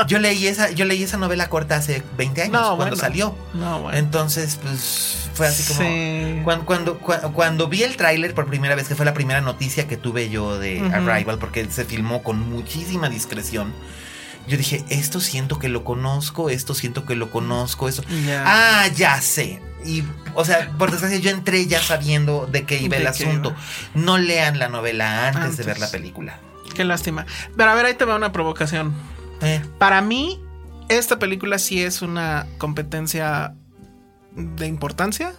Yo 0.07 0.19
leí 0.19 0.47
esa, 0.47 0.71
yo 0.71 0.85
leí 0.85 1.03
esa 1.03 1.17
novela 1.17 1.49
corta 1.49 1.75
hace 1.75 2.03
20 2.17 2.43
años 2.43 2.53
No, 2.53 2.59
cuando 2.75 2.77
bueno. 2.85 2.95
salió. 2.97 3.35
No, 3.53 3.81
bueno. 3.81 3.97
Entonces, 3.97 4.59
pues 4.61 5.29
fue 5.33 5.47
así 5.47 5.63
como. 5.73 5.79
Sí. 5.81 6.41
Cuando, 6.43 6.65
cuando, 6.65 6.99
cua- 7.01 7.31
cuando 7.33 7.67
vi 7.67 7.83
el 7.83 7.95
tráiler 7.97 8.33
por 8.33 8.47
primera 8.47 8.75
vez, 8.75 8.87
que 8.87 8.95
fue 8.95 9.05
la 9.05 9.13
primera 9.13 9.41
noticia 9.41 9.87
que 9.87 9.97
tuve 9.97 10.29
yo 10.29 10.57
de. 10.59 10.79
Arrival, 10.81 11.37
porque 11.39 11.65
se 11.69 11.85
filmó 11.85 12.23
con 12.23 12.49
muchísima 12.49 13.09
discreción. 13.09 13.73
Yo 14.47 14.57
dije, 14.57 14.83
esto 14.89 15.19
siento 15.19 15.59
que 15.59 15.69
lo 15.69 15.83
conozco, 15.83 16.49
esto 16.49 16.73
siento 16.73 17.05
que 17.05 17.15
lo 17.15 17.29
conozco, 17.29 17.87
esto. 17.87 18.03
Ah, 18.45 18.87
ya 18.95 19.21
sé. 19.21 19.61
Y, 19.85 20.03
o 20.35 20.43
sea, 20.45 20.71
por 20.77 20.91
desgracia, 20.91 21.17
yo 21.19 21.29
entré 21.31 21.65
ya 21.67 21.81
sabiendo 21.81 22.47
de 22.51 22.65
qué 22.65 22.77
iba 22.81 22.97
el 22.97 23.07
asunto. 23.07 23.49
iba. 23.49 23.59
No 24.05 24.17
lean 24.17 24.59
la 24.59 24.67
novela 24.69 25.27
antes, 25.29 25.57
de 25.57 25.63
ver 25.63 25.79
la 25.79 25.89
película. 25.89 26.39
Qué 26.75 26.83
lástima. 26.83 27.25
Pero 27.55 27.69
a 27.71 27.75
ver, 27.75 27.85
ahí 27.85 27.93
te 27.93 28.05
va 28.05 28.15
una 28.15 28.31
provocación. 28.31 28.93
Eh, 29.41 29.61
Para 29.77 30.01
mí, 30.01 30.39
esta 30.89 31.17
película 31.19 31.59
sí 31.59 31.81
es 31.81 32.01
una 32.01 32.45
competencia 32.57 33.53
de 34.35 34.67
importancia 34.67 35.33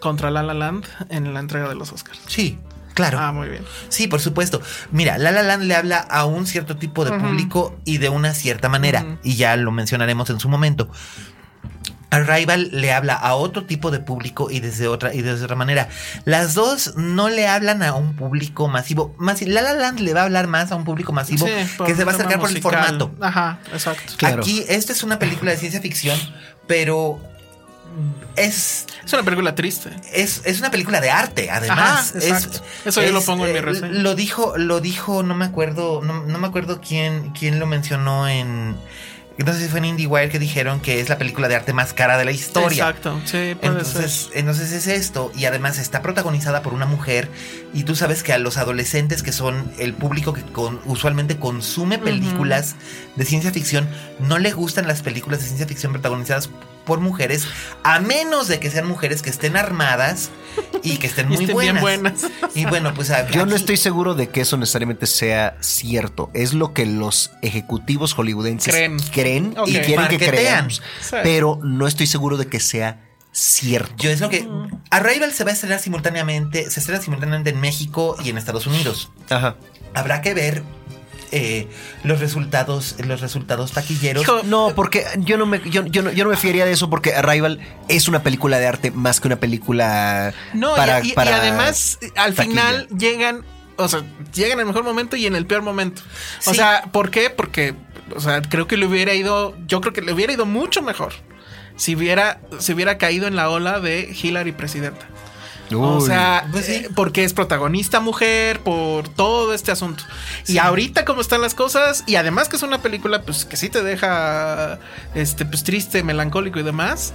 contra 0.00 0.30
La 0.30 0.42
La 0.42 0.54
Land 0.54 0.84
en 1.10 1.32
la 1.32 1.40
entrega 1.40 1.68
de 1.68 1.74
los 1.74 1.92
Oscars. 1.92 2.20
sí, 2.26 2.58
claro. 2.94 3.18
Ah, 3.20 3.32
muy 3.32 3.48
bien. 3.48 3.64
Sí, 3.88 4.08
por 4.08 4.20
supuesto. 4.20 4.60
Mira, 4.90 5.16
La 5.18 5.30
La 5.30 5.42
Land 5.42 5.62
le 5.64 5.76
habla 5.76 5.98
a 5.98 6.24
un 6.24 6.46
cierto 6.46 6.76
tipo 6.76 7.04
de 7.04 7.12
público 7.12 7.78
y 7.84 7.98
de 7.98 8.08
una 8.08 8.34
cierta 8.34 8.68
manera, 8.68 9.18
y 9.22 9.36
ya 9.36 9.56
lo 9.56 9.70
mencionaremos 9.72 10.28
en 10.30 10.40
su 10.40 10.48
momento. 10.48 10.90
Arrival 12.12 12.68
le 12.72 12.92
habla 12.92 13.14
a 13.14 13.34
otro 13.34 13.64
tipo 13.64 13.90
de 13.90 13.98
público 13.98 14.50
y 14.50 14.60
desde 14.60 14.86
otra 14.86 15.14
y 15.14 15.22
desde 15.22 15.44
otra 15.44 15.56
manera. 15.56 15.88
Las 16.26 16.52
dos 16.52 16.94
no 16.96 17.30
le 17.30 17.48
hablan 17.48 17.82
a 17.82 17.94
un 17.94 18.14
público 18.16 18.68
masivo. 18.68 19.14
Más 19.18 19.40
La 19.42 19.62
La 19.62 19.72
Land 19.72 20.00
le 20.00 20.12
va 20.12 20.20
a 20.20 20.24
hablar 20.24 20.46
más 20.46 20.70
a 20.72 20.76
un 20.76 20.84
público 20.84 21.12
masivo 21.12 21.46
Sí, 21.46 21.52
que 21.86 21.94
se 21.94 22.04
va 22.04 22.12
a 22.12 22.14
acercar 22.14 22.38
por 22.38 22.50
el 22.50 22.60
formato. 22.60 23.14
Ajá, 23.20 23.58
exacto. 23.72 24.12
Claro. 24.18 24.42
Aquí 24.42 24.62
esta 24.68 24.92
es 24.92 25.02
una 25.02 25.18
película 25.18 25.52
de 25.52 25.56
ciencia 25.56 25.80
ficción, 25.80 26.18
pero 26.66 27.18
es 28.36 28.86
Es 29.04 29.12
una 29.12 29.22
película 29.22 29.54
triste. 29.54 29.90
es, 30.12 30.42
es 30.44 30.60
una 30.60 30.70
película 30.70 31.00
de 31.00 31.10
arte, 31.10 31.50
además. 31.50 32.10
Ajá, 32.14 32.18
exacto. 32.18 32.62
Eso 32.84 33.02
yo 33.02 33.12
lo 33.12 33.22
pongo 33.22 33.46
en 33.46 33.52
mi 33.52 33.58
eh, 33.58 33.62
reseña. 33.62 33.88
Lo 33.88 34.14
dijo, 34.14 34.56
lo 34.56 34.80
dijo, 34.80 35.22
no 35.22 35.34
me 35.34 35.44
acuerdo, 35.44 36.00
no, 36.02 36.24
no 36.24 36.38
me 36.38 36.46
acuerdo 36.46 36.80
quién, 36.80 37.30
quién 37.30 37.58
lo 37.58 37.66
mencionó 37.66 38.28
en. 38.28 38.76
No 39.38 39.52
sé 39.52 39.60
si 39.60 39.68
fue 39.68 39.78
en 39.78 39.86
IndieWire 39.86 40.28
que 40.28 40.38
dijeron 40.38 40.80
que 40.80 41.00
es 41.00 41.08
la 41.08 41.18
película 41.18 41.48
de 41.48 41.56
arte 41.56 41.72
más 41.72 41.92
cara 41.94 42.18
de 42.18 42.24
la 42.24 42.32
historia. 42.32 42.88
Exacto, 42.88 43.18
sí, 43.24 43.54
puede 43.54 43.58
Entonces, 43.62 44.12
ser. 44.30 44.38
entonces 44.38 44.72
es 44.72 44.86
esto, 44.86 45.32
y 45.34 45.46
además 45.46 45.78
está 45.78 46.02
protagonizada 46.02 46.62
por 46.62 46.74
una 46.74 46.86
mujer, 46.86 47.28
y 47.72 47.84
tú 47.84 47.96
sabes 47.96 48.22
que 48.22 48.32
a 48.32 48.38
los 48.38 48.56
adolescentes, 48.58 49.22
que 49.22 49.32
son 49.32 49.72
el 49.78 49.94
público 49.94 50.32
que 50.32 50.42
con- 50.42 50.80
usualmente 50.84 51.38
consume 51.38 51.98
películas 51.98 52.76
de 53.16 53.24
ciencia 53.24 53.50
ficción, 53.52 53.88
no 54.20 54.38
le 54.38 54.52
gustan 54.52 54.86
las 54.86 55.02
películas 55.02 55.40
de 55.40 55.46
ciencia 55.46 55.66
ficción 55.66 55.92
protagonizadas 55.92 56.50
por 56.84 57.00
mujeres, 57.00 57.46
a 57.84 58.00
menos 58.00 58.48
de 58.48 58.58
que 58.60 58.70
sean 58.70 58.86
mujeres 58.86 59.22
que 59.22 59.30
estén 59.30 59.56
armadas 59.56 60.30
y 60.82 60.96
que 60.98 61.06
estén 61.06 61.26
Y 61.32 61.34
muy 61.36 61.44
estén 61.44 61.58
bien 61.58 61.80
buenas. 61.80 62.22
buenas. 62.22 62.56
Y 62.56 62.64
bueno, 62.66 62.92
pues 62.94 63.10
a- 63.10 63.28
Yo 63.30 63.46
no 63.46 63.54
estoy 63.54 63.76
seguro 63.76 64.14
de 64.14 64.28
que 64.30 64.40
eso 64.40 64.56
necesariamente 64.56 65.06
sea 65.06 65.56
cierto. 65.60 66.30
Es 66.34 66.54
lo 66.54 66.72
que 66.74 66.86
los 66.86 67.30
ejecutivos 67.42 68.14
hollywoodenses 68.14 68.74
Creen. 68.74 68.96
y 69.66 69.74
quieren 69.80 70.08
que 70.08 70.18
creamos. 70.18 70.82
Sí. 71.00 71.16
Pero 71.22 71.58
no 71.62 71.86
estoy 71.86 72.06
seguro 72.06 72.36
de 72.36 72.46
que 72.46 72.58
sea 72.60 73.00
cierto. 73.30 73.94
Yo 73.98 74.10
es 74.10 74.20
lo 74.20 74.28
que. 74.28 74.46
Arrival 74.90 75.32
se 75.32 75.44
va 75.44 75.50
a 75.50 75.54
estrenar 75.54 75.78
simultáneamente. 75.80 76.70
Se 76.70 76.80
estrena 76.80 77.00
simultáneamente 77.00 77.50
en 77.50 77.60
México 77.60 78.16
y 78.22 78.30
en 78.30 78.38
Estados 78.38 78.66
Unidos. 78.66 79.10
Ajá. 79.30 79.56
Habrá 79.94 80.20
que 80.22 80.34
ver 80.34 80.62
eh, 81.32 81.66
los 82.04 82.20
resultados, 82.20 82.94
los 83.04 83.20
resultados 83.20 83.72
taquilleros. 83.72 84.22
Hijo, 84.22 84.42
No, 84.44 84.72
porque 84.76 85.04
yo 85.18 85.36
no 85.38 85.46
me, 85.46 85.60
yo, 85.70 85.84
yo 85.86 86.02
no, 86.02 86.12
yo 86.12 86.24
no 86.24 86.30
me 86.30 86.36
fiaría 86.36 86.64
de 86.64 86.72
eso 86.72 86.88
porque 86.90 87.14
Arrival 87.14 87.58
es 87.88 88.06
una 88.06 88.22
película 88.22 88.58
de 88.58 88.66
arte 88.66 88.90
más 88.90 89.20
que 89.20 89.28
una 89.28 89.36
película 89.40 90.32
No, 90.54 90.74
y- 90.74 90.76
para, 90.76 91.00
y, 91.04 91.08
y 91.10 91.12
para 91.14 91.36
además 91.36 91.98
al 92.16 92.34
taquilla. 92.34 92.62
final 92.62 92.88
llegan, 92.96 93.44
o 93.76 93.88
sea, 93.88 94.02
llegan 94.34 94.52
en 94.52 94.60
el 94.60 94.66
mejor 94.66 94.84
momento 94.84 95.16
y 95.16 95.26
en 95.26 95.34
el 95.34 95.46
peor 95.46 95.62
momento. 95.62 96.02
O 96.46 96.50
Sí. 96.50 96.56
sea, 96.56 96.84
¿por 96.92 97.10
qué? 97.10 97.30
Porque, 97.30 97.74
o 98.14 98.20
sea, 98.20 98.42
creo 98.42 98.66
que 98.68 98.76
le 98.76 98.86
hubiera 98.86 99.14
ido, 99.14 99.56
yo 99.66 99.80
creo 99.80 99.92
que 99.92 100.02
le 100.02 100.12
hubiera 100.12 100.32
ido 100.34 100.44
mucho 100.46 100.82
mejor 100.82 101.14
si 101.76 101.96
hubiera, 101.96 102.40
si 102.58 102.74
hubiera 102.74 102.98
caído 102.98 103.26
en 103.26 103.34
la 103.36 103.48
ola 103.48 103.80
de 103.80 104.14
Hillary 104.22 104.52
presidenta. 104.52 105.06
O 105.80 106.00
sea, 106.00 106.46
Pues 106.52 106.66
sí. 106.66 106.72
eh, 106.74 106.88
porque 106.94 107.24
es 107.24 107.32
protagonista 107.32 108.00
mujer, 108.00 108.60
por 108.60 109.08
todo 109.08 109.54
este 109.54 109.70
asunto. 109.72 110.04
Y 110.46 110.58
ahorita 110.58 111.04
como 111.04 111.20
están 111.20 111.40
las 111.40 111.54
cosas, 111.54 112.04
y 112.06 112.16
además 112.16 112.48
que 112.48 112.56
es 112.56 112.62
una 112.62 112.82
película 112.82 113.22
pues 113.22 113.44
que 113.44 113.56
sí 113.56 113.68
te 113.68 113.82
deja 113.82 114.78
este 115.14 115.46
pues 115.46 115.64
triste, 115.64 116.02
melancólico 116.02 116.58
y 116.58 116.62
demás. 116.62 117.12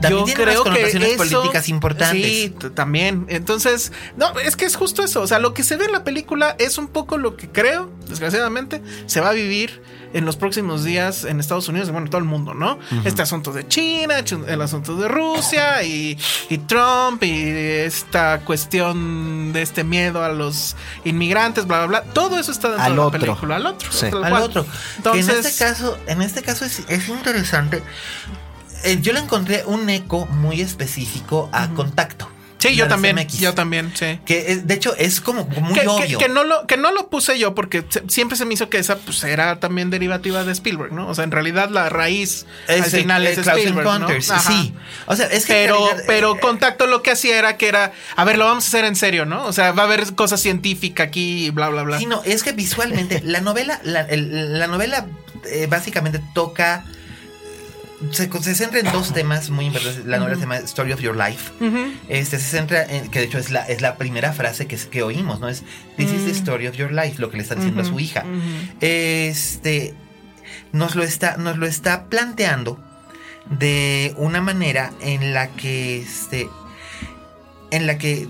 También 0.00 0.20
yo 0.20 0.24
tiene 0.24 0.42
unas 0.44 0.54
creo 0.54 0.64
que 0.64 0.70
connotaciones 0.70 1.08
eso, 1.10 1.18
políticas 1.18 1.68
importantes. 1.68 2.22
Sí, 2.26 2.54
también. 2.74 3.26
Entonces, 3.28 3.92
no, 4.16 4.38
es 4.40 4.56
que 4.56 4.64
es 4.64 4.74
justo 4.74 5.02
eso. 5.04 5.20
O 5.20 5.26
sea, 5.26 5.38
lo 5.38 5.52
que 5.52 5.62
se 5.62 5.76
ve 5.76 5.84
en 5.84 5.92
la 5.92 6.04
película 6.04 6.56
es 6.58 6.78
un 6.78 6.88
poco 6.88 7.18
lo 7.18 7.36
que 7.36 7.50
creo, 7.50 7.90
desgraciadamente, 8.08 8.80
se 9.04 9.20
va 9.20 9.28
a 9.28 9.32
vivir 9.32 9.82
en 10.12 10.24
los 10.24 10.36
próximos 10.36 10.84
días 10.84 11.24
en 11.24 11.38
Estados 11.40 11.68
Unidos 11.68 11.88
y 11.88 11.92
bueno, 11.92 12.06
en 12.06 12.10
todo 12.10 12.20
el 12.20 12.26
mundo, 12.26 12.54
¿no? 12.54 12.78
Este 13.04 13.22
asunto 13.22 13.52
de 13.52 13.66
China, 13.68 14.16
el 14.48 14.60
asunto 14.62 14.96
de 14.96 15.08
Rusia 15.08 15.82
y, 15.82 16.18
y 16.48 16.58
Trump 16.58 17.22
y 17.22 17.48
esta 17.48 18.40
cuestión 18.40 19.52
de 19.52 19.62
este 19.62 19.84
miedo 19.84 20.24
a 20.24 20.30
los 20.30 20.76
inmigrantes, 21.04 21.66
bla, 21.66 21.86
bla, 21.86 22.00
bla. 22.00 22.12
Todo 22.12 22.38
eso 22.38 22.50
está 22.52 22.68
dentro 22.68 22.84
Al 22.84 22.90
de 22.92 22.96
la 22.96 23.02
otro. 23.06 23.20
película, 23.20 23.56
al 23.56 23.66
otro. 23.66 23.92
Sí. 23.92 24.06
tal 24.10 24.24
al 24.24 24.30
cual. 24.30 24.42
otro. 24.42 24.66
Entonces, 24.96 25.28
en 25.28 25.46
este 25.46 25.64
caso, 25.64 25.98
en 26.06 26.22
este 26.22 26.42
caso 26.42 26.64
es, 26.64 26.82
es 26.88 27.08
interesante. 27.08 27.82
Eh, 28.84 28.98
yo 29.00 29.12
le 29.12 29.20
encontré 29.20 29.64
un 29.66 29.88
eco 29.90 30.26
muy 30.26 30.60
específico 30.60 31.48
a 31.52 31.68
contacto. 31.68 32.28
Sí, 32.60 32.76
yo 32.76 32.86
también, 32.86 33.18
yo 33.28 33.54
también, 33.54 33.92
sí. 33.94 34.20
Que 34.24 34.52
es- 34.52 34.66
de 34.66 34.74
hecho 34.74 34.94
es 34.96 35.20
como 35.20 35.44
muy 35.46 35.72
que, 35.74 35.88
obvio. 35.88 36.18
que 36.18 36.28
no 36.28 36.44
lo, 36.44 36.66
que 36.68 36.76
no 36.76 36.92
lo 36.92 37.08
puse 37.10 37.38
yo 37.38 37.54
porque 37.54 37.84
se- 37.88 38.02
siempre 38.08 38.36
se 38.36 38.44
me 38.44 38.54
hizo 38.54 38.68
que 38.70 38.78
esa 38.78 38.96
pues, 38.98 39.24
era 39.24 39.58
también 39.58 39.90
derivativa 39.90 40.44
de 40.44 40.52
Spielberg, 40.52 40.92
¿no? 40.92 41.08
O 41.08 41.14
sea, 41.14 41.24
en 41.24 41.32
realidad 41.32 41.70
la 41.70 41.88
raíz 41.88 42.46
al 42.68 42.76
Es 42.76 42.92
final 42.92 43.26
el 43.26 43.32
es 43.32 43.38
Spielberg, 43.46 43.98
¿no? 44.00 44.08
Sí. 44.20 44.74
O 45.06 45.16
sea, 45.16 45.26
es 45.26 45.46
que 45.46 45.54
Pero, 45.54 45.76
realidad, 45.86 46.04
pero 46.06 46.36
eh, 46.36 46.40
Contacto 46.40 46.86
lo 46.86 47.02
que 47.02 47.10
hacía 47.10 47.38
era 47.38 47.56
que 47.56 47.66
era, 47.68 47.92
a 48.14 48.24
ver, 48.24 48.38
lo 48.38 48.44
vamos 48.44 48.64
a 48.64 48.68
hacer 48.68 48.84
en 48.84 48.94
serio, 48.96 49.24
¿no? 49.26 49.44
O 49.46 49.52
sea, 49.52 49.72
va 49.72 49.82
a 49.82 49.86
haber 49.86 50.14
cosas 50.14 50.40
científicas 50.40 51.06
aquí 51.08 51.46
y 51.46 51.50
bla, 51.50 51.68
bla, 51.70 51.82
bla. 51.82 51.98
Sí, 51.98 52.06
no, 52.06 52.22
es 52.24 52.42
que 52.42 52.52
visualmente 52.52 53.20
la 53.24 53.40
novela, 53.40 53.80
la, 53.82 54.02
el- 54.02 54.58
la 54.58 54.66
novela 54.66 55.06
eh, 55.50 55.66
básicamente 55.68 56.20
toca. 56.34 56.84
Se, 58.12 58.30
se 58.30 58.54
centra 58.54 58.80
en 58.80 58.90
dos 58.92 59.12
temas 59.12 59.50
muy 59.50 59.66
importantes. 59.66 60.06
La 60.06 60.18
novela 60.18 60.36
se 60.36 60.42
llama 60.42 60.56
Story 60.56 60.92
of 60.92 61.00
Your 61.00 61.16
Life. 61.16 61.52
Este 62.08 62.38
se 62.38 62.50
centra 62.50 62.82
en 62.82 63.10
que 63.10 63.20
de 63.20 63.26
hecho 63.26 63.38
es 63.38 63.50
la, 63.50 63.60
es 63.66 63.82
la 63.82 63.96
primera 63.96 64.32
frase 64.32 64.66
que, 64.66 64.76
que 64.76 65.02
oímos, 65.02 65.40
¿no? 65.40 65.48
Es 65.48 65.62
This 65.96 66.12
is 66.12 66.24
the 66.24 66.30
story 66.30 66.66
of 66.66 66.76
your 66.76 66.92
life, 66.92 67.20
lo 67.20 67.30
que 67.30 67.36
le 67.36 67.42
está 67.42 67.54
diciendo 67.54 67.82
a 67.82 67.84
su 67.84 68.00
hija. 68.00 68.24
Este 68.80 69.94
nos 70.72 70.94
lo 70.94 71.02
está, 71.02 71.36
nos 71.36 71.58
lo 71.58 71.66
está 71.66 72.06
planteando 72.06 72.78
de 73.50 74.14
una 74.16 74.40
manera 74.40 74.92
en 75.00 75.34
la 75.34 75.48
que 75.48 75.98
este. 75.98 76.48
En 77.70 77.86
la 77.86 77.98
que 77.98 78.26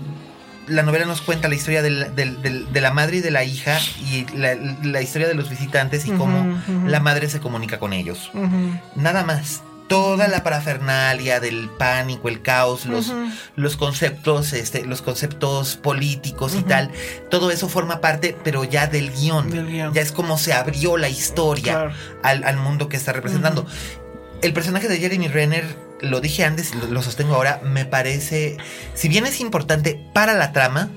la 0.67 0.83
novela 0.83 1.05
nos 1.05 1.21
cuenta 1.21 1.47
la 1.49 1.55
historia 1.55 1.81
del- 1.81 2.15
del- 2.15 2.41
del- 2.41 2.71
de 2.71 2.81
la 2.81 2.91
madre 2.91 3.17
y 3.17 3.21
de 3.21 3.31
la 3.31 3.43
hija 3.43 3.79
y 3.99 4.25
la, 4.35 4.55
la 4.83 5.01
historia 5.01 5.27
de 5.27 5.33
los 5.35 5.49
visitantes 5.49 6.05
y 6.05 6.11
cómo 6.11 6.61
la 6.87 6.99
madre 6.99 7.29
se 7.29 7.39
comunica 7.39 7.79
con 7.79 7.93
ellos. 7.93 8.31
Nada 8.95 9.23
más. 9.23 9.63
Toda 9.87 10.29
la 10.29 10.41
parafernalia 10.41 11.41
del 11.41 11.69
pánico, 11.77 12.29
el 12.29 12.41
caos, 12.41 12.85
los, 12.85 13.11
los 13.57 13.75
conceptos, 13.75 14.53
este, 14.53 14.85
los 14.85 15.01
conceptos 15.01 15.75
políticos 15.75 16.55
y 16.57 16.63
tal, 16.63 16.91
todo 17.29 17.51
eso 17.51 17.67
forma 17.67 17.99
parte, 17.99 18.37
pero 18.41 18.63
ya 18.63 18.87
del 18.87 19.11
guion. 19.11 19.49
Del 19.49 19.67
guion. 19.67 19.93
Ya 19.93 20.01
es 20.01 20.13
como 20.13 20.37
se 20.37 20.53
abrió 20.53 20.95
la 20.95 21.09
historia 21.09 21.73
Claro. 21.73 21.91
al, 22.23 22.45
al 22.45 22.55
mundo 22.55 22.87
que 22.87 22.95
está 22.95 23.11
representando. 23.11 23.65
El 24.41 24.53
personaje 24.53 24.87
de 24.87 24.97
Jeremy 24.97 25.27
Renner, 25.27 25.65
lo 26.01 26.19
dije 26.21 26.43
antes, 26.45 26.73
lo, 26.75 26.87
lo 26.87 27.01
sostengo 27.01 27.35
ahora, 27.35 27.61
me 27.63 27.85
parece, 27.85 28.57
si 28.95 29.07
bien 29.07 29.25
es 29.25 29.39
importante 29.39 29.99
para 30.13 30.33
la 30.33 30.51
trama, 30.51 30.89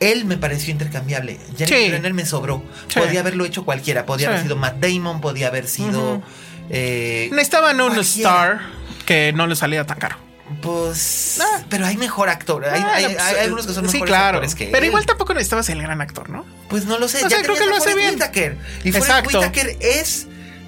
él 0.00 0.24
me 0.24 0.36
pareció 0.36 0.72
intercambiable. 0.72 1.38
Jeremy 1.56 1.84
Sí. 1.86 1.90
Renner 1.90 2.14
me 2.14 2.26
sobró. 2.26 2.62
Sí. 2.88 3.00
Podía 3.00 3.20
haberlo 3.20 3.44
hecho 3.44 3.64
cualquiera. 3.64 4.04
Podía 4.06 4.26
Sí. 4.26 4.30
haber 4.30 4.42
sido 4.42 4.56
Matt 4.56 4.76
Damon, 4.78 5.20
podía 5.20 5.46
haber 5.48 5.66
sido... 5.68 6.22
eh, 6.70 7.28
Necesitaban 7.32 7.80
un 7.80 7.98
star 8.00 8.60
que 9.06 9.32
no 9.32 9.46
le 9.46 9.56
saliera 9.56 9.86
tan 9.86 9.98
caro. 9.98 10.16
Pues... 10.62 11.38
Ah. 11.42 11.62
Pero 11.68 11.86
hay 11.86 11.96
mejor 11.96 12.28
actor. 12.28 12.64
Hay, 12.66 12.80
Ah, 12.80 12.92
hay- 12.94 13.04
pues, 13.06 13.20
hay 13.20 13.36
algunos 13.44 13.66
que 13.66 13.72
son 13.72 13.86
sí, 13.88 13.92
mejores 13.94 14.10
claro. 14.10 14.38
actores 14.38 14.54
que 14.54 14.66
Pero 14.66 14.78
él. 14.78 14.84
igual 14.86 15.06
tampoco 15.06 15.32
necesitabas 15.34 15.68
el 15.70 15.80
gran 15.82 16.00
actor, 16.00 16.28
¿no? 16.30 16.44
Pues 16.68 16.84
no 16.84 16.98
lo 16.98 17.08
sé. 17.08 17.24
O 17.24 17.28
sea, 17.30 17.40
creo 17.42 17.54
tenías 17.54 17.60
que 17.64 17.66
lo 17.70 17.76
hace 17.76 17.94
bien. 17.94 18.14
Whitaker. 18.14 18.56
Y 18.84 18.92
Forrest. 18.92 19.26
Whitaker 19.34 19.76
es. 19.80 20.26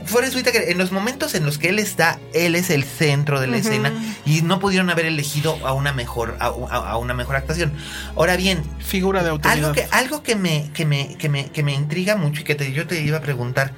Forrest 0.09 0.35
Whitaker, 0.35 0.69
en 0.71 0.79
los 0.79 0.91
momentos 0.93 1.35
en 1.35 1.45
los 1.47 1.59
que 1.59 1.69
él 1.69 1.79
está, 1.79 2.19
él 2.35 2.55
es 2.55 2.71
el 2.71 2.85
centro 2.85 3.41
de 3.41 3.47
la 3.47 3.59
escena 3.59 3.93
y 4.27 4.43
no 4.43 4.59
pudieron 4.59 4.91
haber 4.91 5.07
elegido 5.07 5.59
a 5.67 5.73
una 5.73 5.93
mejor, 5.93 6.37
a, 6.41 6.47
a- 6.47 6.91
a 6.91 6.97
una 6.97 7.15
mejor 7.15 7.37
actuación. 7.37 7.73
Ahora 8.17 8.37
bien, 8.37 8.63
Figura 8.81 9.23
de 9.23 9.31
autoridad. 9.31 9.59
algo 9.71 9.73
que, 9.75 9.87
algo 9.91 10.23
que 10.23 10.35
me, 10.37 10.71
que 10.75 10.85
me, 10.87 11.17
que 11.17 11.29
me, 11.29 11.51
que 11.51 11.63
me 11.63 11.75
intriga 11.75 12.17
mucho 12.17 12.41
y 12.41 12.45
que 12.45 12.55
te- 12.55 12.73
yo 12.73 12.87
te 12.87 13.01
iba 13.03 13.19
a 13.19 13.21
preguntar, 13.21 13.75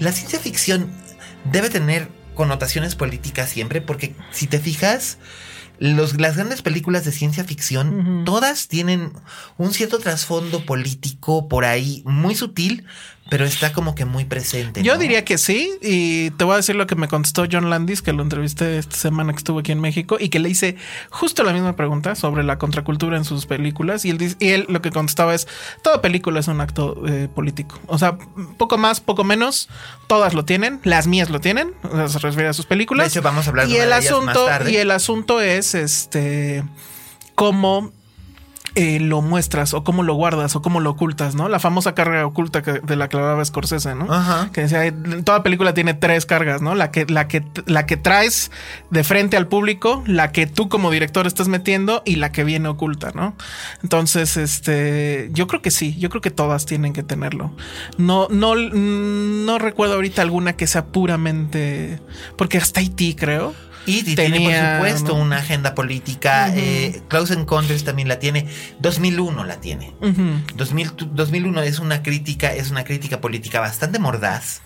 la 0.00 0.12
ciencia 0.12 0.38
ficción 0.40 0.90
debe 1.44 1.70
tener 1.70 2.08
connotaciones 2.34 2.94
políticas 2.96 3.48
siempre, 3.50 3.80
porque 3.80 4.14
si 4.32 4.46
te 4.46 4.58
fijas, 4.58 5.18
los, 5.78 6.18
las 6.20 6.36
grandes 6.36 6.62
películas 6.62 7.04
de 7.04 7.12
ciencia 7.12 7.44
ficción, 7.44 8.22
todas 8.24 8.68
tienen 8.68 9.12
un 9.58 9.72
cierto 9.74 9.98
trasfondo 9.98 10.64
político 10.64 11.48
por 11.48 11.64
ahí, 11.66 12.02
muy 12.06 12.34
sutil, 12.34 12.84
pero 13.28 13.44
está 13.44 13.72
como 13.72 13.94
que 13.94 14.04
muy 14.04 14.24
presente. 14.24 14.82
Yo 14.82 14.98
diría 14.98 15.24
que 15.24 15.36
sí, 15.36 15.70
y 15.82 16.30
te 16.30 16.44
voy 16.44 16.54
a 16.54 16.56
decir 16.58 16.76
lo 16.76 16.86
que 16.86 16.94
me 16.94 17.08
contestó 17.08 17.44
John 17.50 17.70
Landis, 17.70 18.02
que 18.02 18.12
lo 18.12 18.22
entrevisté 18.22 18.78
esta 18.78 18.96
semana 18.96 19.32
que 19.32 19.38
estuvo 19.38 19.58
aquí 19.58 19.72
en 19.72 19.80
México, 19.80 20.16
y 20.20 20.28
que 20.28 20.38
le 20.38 20.48
hice 20.48 20.76
justo 21.10 21.42
la 21.42 21.52
misma 21.52 21.74
pregunta 21.74 22.14
sobre 22.14 22.44
la 22.44 22.58
contracultura 22.58 23.16
en 23.16 23.24
sus 23.24 23.46
películas, 23.46 24.04
y 24.04 24.10
él, 24.10 24.36
y 24.38 24.48
él 24.50 24.66
lo 24.68 24.80
que 24.80 24.90
contestaba 24.90 25.34
es, 25.34 25.48
toda 25.82 26.00
película 26.00 26.38
es 26.38 26.48
un 26.48 26.60
acto 26.60 27.02
eh, 27.08 27.28
político, 27.34 27.80
o 27.86 27.98
sea, 27.98 28.16
poco 28.58 28.78
más, 28.78 29.00
poco 29.00 29.24
menos, 29.24 29.68
todas 30.06 30.34
lo 30.34 30.44
tienen, 30.44 30.80
las 30.84 31.06
mías 31.06 31.28
lo 31.30 31.40
tienen, 31.40 31.72
o 31.82 31.96
sea, 31.96 32.08
se 32.08 32.18
refiere 32.20 32.48
a 32.48 32.52
sus 32.52 32.66
películas. 32.66 33.06
De 33.06 33.18
hecho, 33.18 33.22
vamos 33.22 33.46
a 33.46 33.50
hablar 33.50 33.66
de 33.66 33.72
y 33.72 33.76
una 33.76 33.84
el 33.84 33.90
de 33.90 33.96
ellas 33.96 34.12
más 34.12 34.18
asunto 34.18 34.46
tarde. 34.46 34.72
Y 34.72 34.76
el 34.76 34.90
asunto 34.90 35.40
es, 35.40 35.74
este, 35.74 36.64
cómo 37.34 37.92
eh, 38.76 39.00
lo 39.00 39.22
muestras 39.22 39.74
o 39.74 39.82
cómo 39.82 40.02
lo 40.02 40.14
guardas 40.14 40.54
o 40.54 40.62
cómo 40.62 40.80
lo 40.80 40.90
ocultas, 40.90 41.34
¿no? 41.34 41.48
La 41.48 41.58
famosa 41.58 41.94
carga 41.94 42.24
oculta 42.26 42.62
que- 42.62 42.80
de 42.80 42.94
la 42.96 43.08
que 43.08 43.16
hablaba 43.16 43.44
Scorsese, 43.44 43.94
¿no? 43.94 44.12
Ajá. 44.12 44.50
Que 44.52 44.60
decía, 44.62 44.94
toda 45.24 45.42
película 45.42 45.74
tiene 45.74 45.94
tres 45.94 46.26
cargas, 46.26 46.62
¿no? 46.62 46.74
La 46.74 46.90
que, 46.90 47.06
la 47.06 47.26
que, 47.26 47.42
la 47.66 47.86
que 47.86 47.96
traes 47.96 48.50
de 48.90 49.02
frente 49.02 49.36
al 49.36 49.48
público, 49.48 50.04
la 50.06 50.30
que 50.30 50.46
tú 50.46 50.68
como 50.68 50.90
director 50.90 51.26
estás 51.26 51.48
metiendo 51.48 52.02
y 52.04 52.16
la 52.16 52.30
que 52.32 52.44
viene 52.44 52.68
oculta, 52.68 53.12
¿no? 53.14 53.34
Entonces, 53.82 54.36
este, 54.36 55.30
yo 55.32 55.46
creo 55.46 55.62
que 55.62 55.70
sí, 55.70 55.96
yo 55.98 56.08
creo 56.10 56.20
que 56.20 56.30
todas 56.30 56.66
tienen 56.66 56.92
que 56.92 57.02
tenerlo. 57.02 57.52
No, 57.98 58.28
no, 58.30 58.54
no 58.54 59.58
recuerdo 59.58 59.94
ahorita 59.94 60.22
alguna 60.22 60.54
que 60.54 60.66
sea 60.66 60.84
puramente, 60.86 61.98
porque 62.36 62.58
hasta 62.58 62.80
Haití 62.80 63.14
creo. 63.14 63.54
Y, 63.86 64.02
tiene, 64.14 64.36
tenía, 64.36 64.78
por 64.78 64.88
supuesto, 64.88 65.14
una 65.14 65.36
agenda 65.38 65.74
política. 65.74 66.48
eh, 66.54 67.02
Close 67.08 67.34
Encounters 67.34 67.84
también 67.84 68.08
la 68.08 68.18
tiene. 68.18 68.46
2001 68.80 69.44
la 69.44 69.56
tiene. 69.60 69.94
2000 70.56 70.92
tu- 70.92 71.06
2001 71.06 71.62
es 71.62 71.78
una 71.78 72.02
crítica, 72.02 72.52
es 72.52 72.70
una 72.70 72.84
crítica 72.84 73.20
política 73.20 73.60
bastante 73.60 73.98
mordaz 73.98 74.62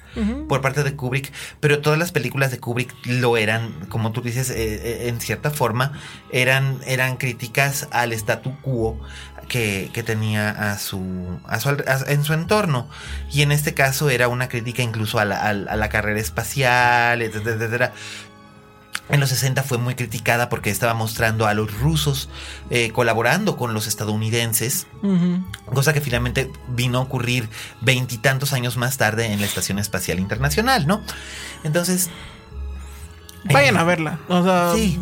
por 0.49 0.61
parte 0.61 0.83
de 0.83 0.97
Kubrick, 0.97 1.33
pero 1.61 1.79
todas 1.81 1.97
las 1.97 2.11
películas 2.11 2.51
de 2.51 2.59
Kubrick 2.59 2.93
lo 3.07 3.37
eran, 3.37 3.71
como 3.89 4.11
tú 4.11 4.23
dices, 4.23 4.51
eh, 4.51 4.57
eh, 4.57 5.09
en 5.09 5.21
cierta 5.21 5.53
forma, 5.53 5.93
eran, 6.33 6.79
eran 6.85 7.17
críticas 7.17 7.87
al 7.93 8.13
statu 8.13 8.57
quo 8.61 8.99
que, 9.49 9.89
que 9.93 10.03
tenía 10.03 10.51
a 10.73 10.79
su, 10.79 11.39
a 11.47 11.61
su 11.61 11.69
a- 11.71 12.05
en 12.09 12.25
su 12.25 12.33
entorno. 12.35 12.89
Y 13.33 13.43
en 13.43 13.53
este 13.53 13.73
caso 13.75 14.11
era 14.11 14.27
una 14.29 14.49
crítica 14.49 14.83
incluso 14.83 15.19
a 15.21 15.25
la, 15.25 15.41
a 15.43 15.53
la- 15.53 15.71
a 15.73 15.77
la 15.77 15.89
carrera 15.89 16.19
espacial, 16.21 17.23
etcétera, 17.23 17.55
etcétera. 17.57 17.93
En 19.11 19.21
los 19.21 19.31
60 19.31 19.63
fue 19.63 19.79
muy 19.79 19.95
criticada 19.95 20.49
porque 20.49 20.71
estaba 20.71 20.95
mostrando 20.95 21.47
a 21.47 21.55
los 21.55 21.73
rusos 21.81 22.29
eh, 22.71 22.91
colaborando 22.93 23.57
con 23.57 23.75
los 23.75 23.87
estadounidenses, 23.87 24.87
cosa 25.73 25.93
que 25.93 26.01
finalmente 26.01 26.51
vino 26.69 26.99
a 26.99 27.03
ocurrir 27.03 27.49
veintitantos 27.81 28.53
años 28.53 28.77
más 28.77 28.97
tarde 28.99 29.33
en 29.33 29.41
la 29.41 29.47
Estación 29.47 29.79
Espacial 29.79 30.19
Internacional, 30.19 30.87
¿no? 30.87 31.03
Entonces... 31.65 32.11
Vayan 33.45 33.77
a 33.77 33.85
verla. 33.85 34.19
O 34.29 34.43
sea, 34.45 34.73
Sí. 34.75 35.01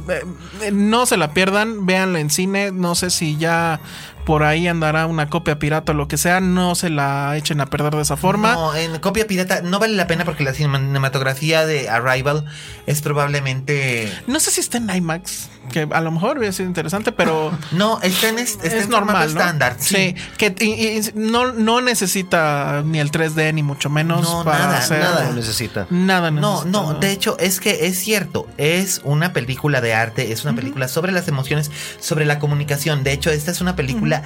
eh, 0.62 0.70
no 0.72 1.06
se 1.06 1.16
la 1.16 1.34
pierdan, 1.34 1.86
véanla 1.86 2.20
en 2.20 2.30
cine. 2.30 2.70
No 2.72 2.94
sé 2.94 3.10
si 3.10 3.36
ya 3.36 3.80
por 4.24 4.42
ahí 4.42 4.68
andará 4.68 5.06
una 5.06 5.28
copia 5.28 5.58
pirata 5.58 5.92
o 5.92 5.94
lo 5.94 6.06
que 6.06 6.18
sea. 6.18 6.40
No 6.40 6.74
se 6.74 6.90
la 6.90 7.36
echen 7.36 7.60
a 7.60 7.66
perder 7.66 7.94
de 7.96 8.02
esa 8.02 8.16
forma. 8.16 8.52
No, 8.54 8.74
en 8.74 8.98
copia 9.00 9.26
pirata 9.26 9.62
no 9.62 9.78
vale 9.78 9.94
la 9.94 10.06
pena 10.06 10.24
porque 10.24 10.44
la 10.44 10.52
cinematografía 10.54 11.66
de 11.66 11.88
Arrival 11.88 12.44
es 12.86 13.02
probablemente... 13.02 14.12
No 14.26 14.38
sé 14.40 14.50
si 14.50 14.60
está 14.60 14.78
en 14.78 14.88
IMAX, 14.90 15.48
que 15.68 15.86
a 15.90 16.00
lo 16.00 16.10
mejor 16.10 16.38
hubiera 16.38 16.52
sido 16.52 16.68
interesante, 16.68 17.12
pero 17.12 17.56
No, 17.72 18.00
está 18.02 18.28
en, 18.28 18.38
est- 18.38 18.62
está 18.64 18.76
es 18.76 18.84
en 18.84 18.90
normal, 18.90 19.32
¿no? 19.34 19.40
estándar. 19.40 19.76
Sí, 19.78 20.14
que 20.36 20.54
y- 20.60 20.98
y 20.98 21.10
no, 21.14 21.52
no 21.52 21.80
necesita 21.80 22.82
ni 22.84 22.98
el 23.00 23.10
3D 23.10 23.52
ni 23.54 23.62
mucho 23.62 23.90
menos 23.90 24.22
No, 24.22 24.44
para 24.44 24.58
nada, 24.66 24.78
hacer 24.78 25.00
Nada 25.00 25.30
necesita. 25.32 25.86
nada 25.90 26.30
No, 26.30 26.64
necesita, 26.64 26.70
no, 26.70 26.94
de 26.94 27.12
hecho 27.12 27.36
es 27.38 27.60
que 27.60 27.86
es 27.86 27.98
cierto, 27.98 28.46
es 28.56 29.00
una 29.04 29.32
película 29.32 29.80
de 29.80 29.94
arte, 29.94 30.32
es 30.32 30.44
una 30.44 30.54
película 30.54 30.88
sobre 30.88 31.12
las 31.12 31.28
emociones, 31.28 31.70
sobre 32.00 32.24
la 32.24 32.38
comunicación. 32.38 33.04
De 33.04 33.12
hecho, 33.12 33.30
esta 33.30 33.50
es 33.50 33.60
una 33.60 33.76
película 33.76 34.22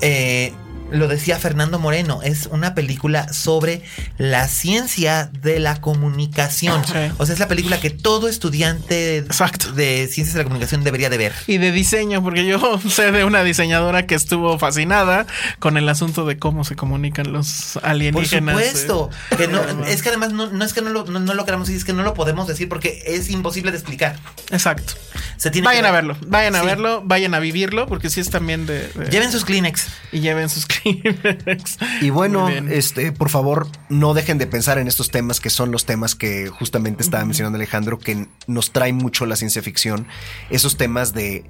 eh, 0.00 0.52
lo 0.90 1.08
decía 1.08 1.38
Fernando 1.38 1.78
Moreno, 1.78 2.20
es 2.22 2.46
una 2.46 2.74
película 2.74 3.32
sobre 3.32 3.82
la 4.18 4.46
ciencia 4.48 5.30
de 5.42 5.58
la 5.58 5.80
comunicación. 5.80 6.84
Sí. 6.84 6.92
O 7.18 7.26
sea, 7.26 7.32
es 7.34 7.40
la 7.40 7.48
película 7.48 7.80
que 7.80 7.90
todo 7.90 8.28
estudiante 8.28 9.18
Exacto. 9.18 9.72
de 9.72 10.06
ciencias 10.10 10.34
de 10.34 10.38
la 10.38 10.44
comunicación 10.44 10.84
debería 10.84 11.10
de 11.10 11.18
ver. 11.18 11.32
Y 11.46 11.58
de 11.58 11.72
diseño, 11.72 12.22
porque 12.22 12.46
yo 12.46 12.80
sé 12.88 13.10
de 13.12 13.24
una 13.24 13.42
diseñadora 13.42 14.06
que 14.06 14.14
estuvo 14.14 14.58
fascinada 14.58 15.26
con 15.58 15.76
el 15.76 15.88
asunto 15.88 16.24
de 16.24 16.38
cómo 16.38 16.64
se 16.64 16.76
comunican 16.76 17.32
los 17.32 17.72
Por 17.74 17.86
alienígenas. 17.86 18.54
supuesto. 18.54 19.10
eh. 19.32 19.36
Que 19.36 19.48
no, 19.48 19.60
es 19.86 20.02
que 20.02 20.08
además 20.10 20.32
no, 20.32 20.50
no 20.50 20.64
es 20.64 20.72
que 20.72 20.82
no 20.82 20.90
lo, 20.90 21.04
no, 21.04 21.18
no 21.20 21.34
lo 21.34 21.44
queramos 21.44 21.66
decir, 21.66 21.78
es 21.78 21.84
que 21.84 21.92
no 21.92 22.02
lo 22.04 22.14
podemos 22.14 22.46
decir 22.46 22.68
porque 22.68 23.02
es 23.06 23.28
imposible 23.30 23.72
de 23.72 23.78
explicar. 23.78 24.18
Exacto. 24.50 24.94
Se 25.36 25.50
tiene 25.50 25.66
Vayan 25.66 25.82
que 25.82 25.88
a 25.88 25.92
ver. 25.92 26.04
verlo, 26.06 26.26
vayan 26.28 26.56
a 26.56 26.62
verlo, 26.62 27.02
vayan 27.04 27.34
a 27.34 27.38
vivirlo, 27.40 27.86
porque 27.86 28.08
sí 28.10 28.20
es 28.20 28.30
también 28.30 28.64
de. 28.66 28.88
de- 28.88 29.10
Lleven 29.10 29.30
sus 29.30 29.44
Kleenex. 29.44 29.86
y 30.12 30.20
lleven 30.20 30.48
sus 30.48 30.66
Kleenex. 30.66 31.76
Y 32.00 32.10
bueno, 32.10 32.48
este, 32.48 33.12
por 33.12 33.28
favor, 33.28 33.68
no 33.88 34.14
dejen 34.14 34.38
de 34.38 34.46
pensar 34.46 34.78
en 34.78 34.88
estos 34.88 35.10
temas 35.10 35.40
que 35.40 35.50
son 35.50 35.70
los 35.72 35.84
temas 35.84 36.14
que 36.14 36.48
justamente 36.48 37.02
estaba 37.02 37.24
mencionando 37.24 37.56
Alejandro, 37.56 37.98
que 37.98 38.26
nos 38.46 38.72
trae 38.72 38.92
mucho 38.92 39.26
la 39.26 39.36
ciencia 39.36 39.62
ficción. 39.62 40.06
Esos 40.50 40.76
temas 40.76 41.12
de 41.12 41.44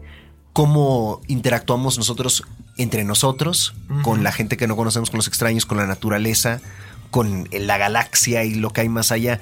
cómo 0.52 1.20
interactuamos 1.26 1.98
nosotros 1.98 2.42
entre 2.78 3.04
nosotros, 3.04 3.74
con 4.02 4.24
la 4.24 4.32
gente 4.32 4.56
que 4.56 4.66
no 4.66 4.74
conocemos, 4.76 5.10
con 5.10 5.18
los 5.18 5.28
extraños, 5.28 5.66
con 5.66 5.76
la 5.78 5.86
naturaleza, 5.86 6.60
con 7.10 7.48
la 7.52 7.78
galaxia 7.78 8.44
y 8.44 8.54
lo 8.54 8.72
que 8.72 8.80
hay 8.82 8.88
más 8.88 9.12
allá. 9.12 9.40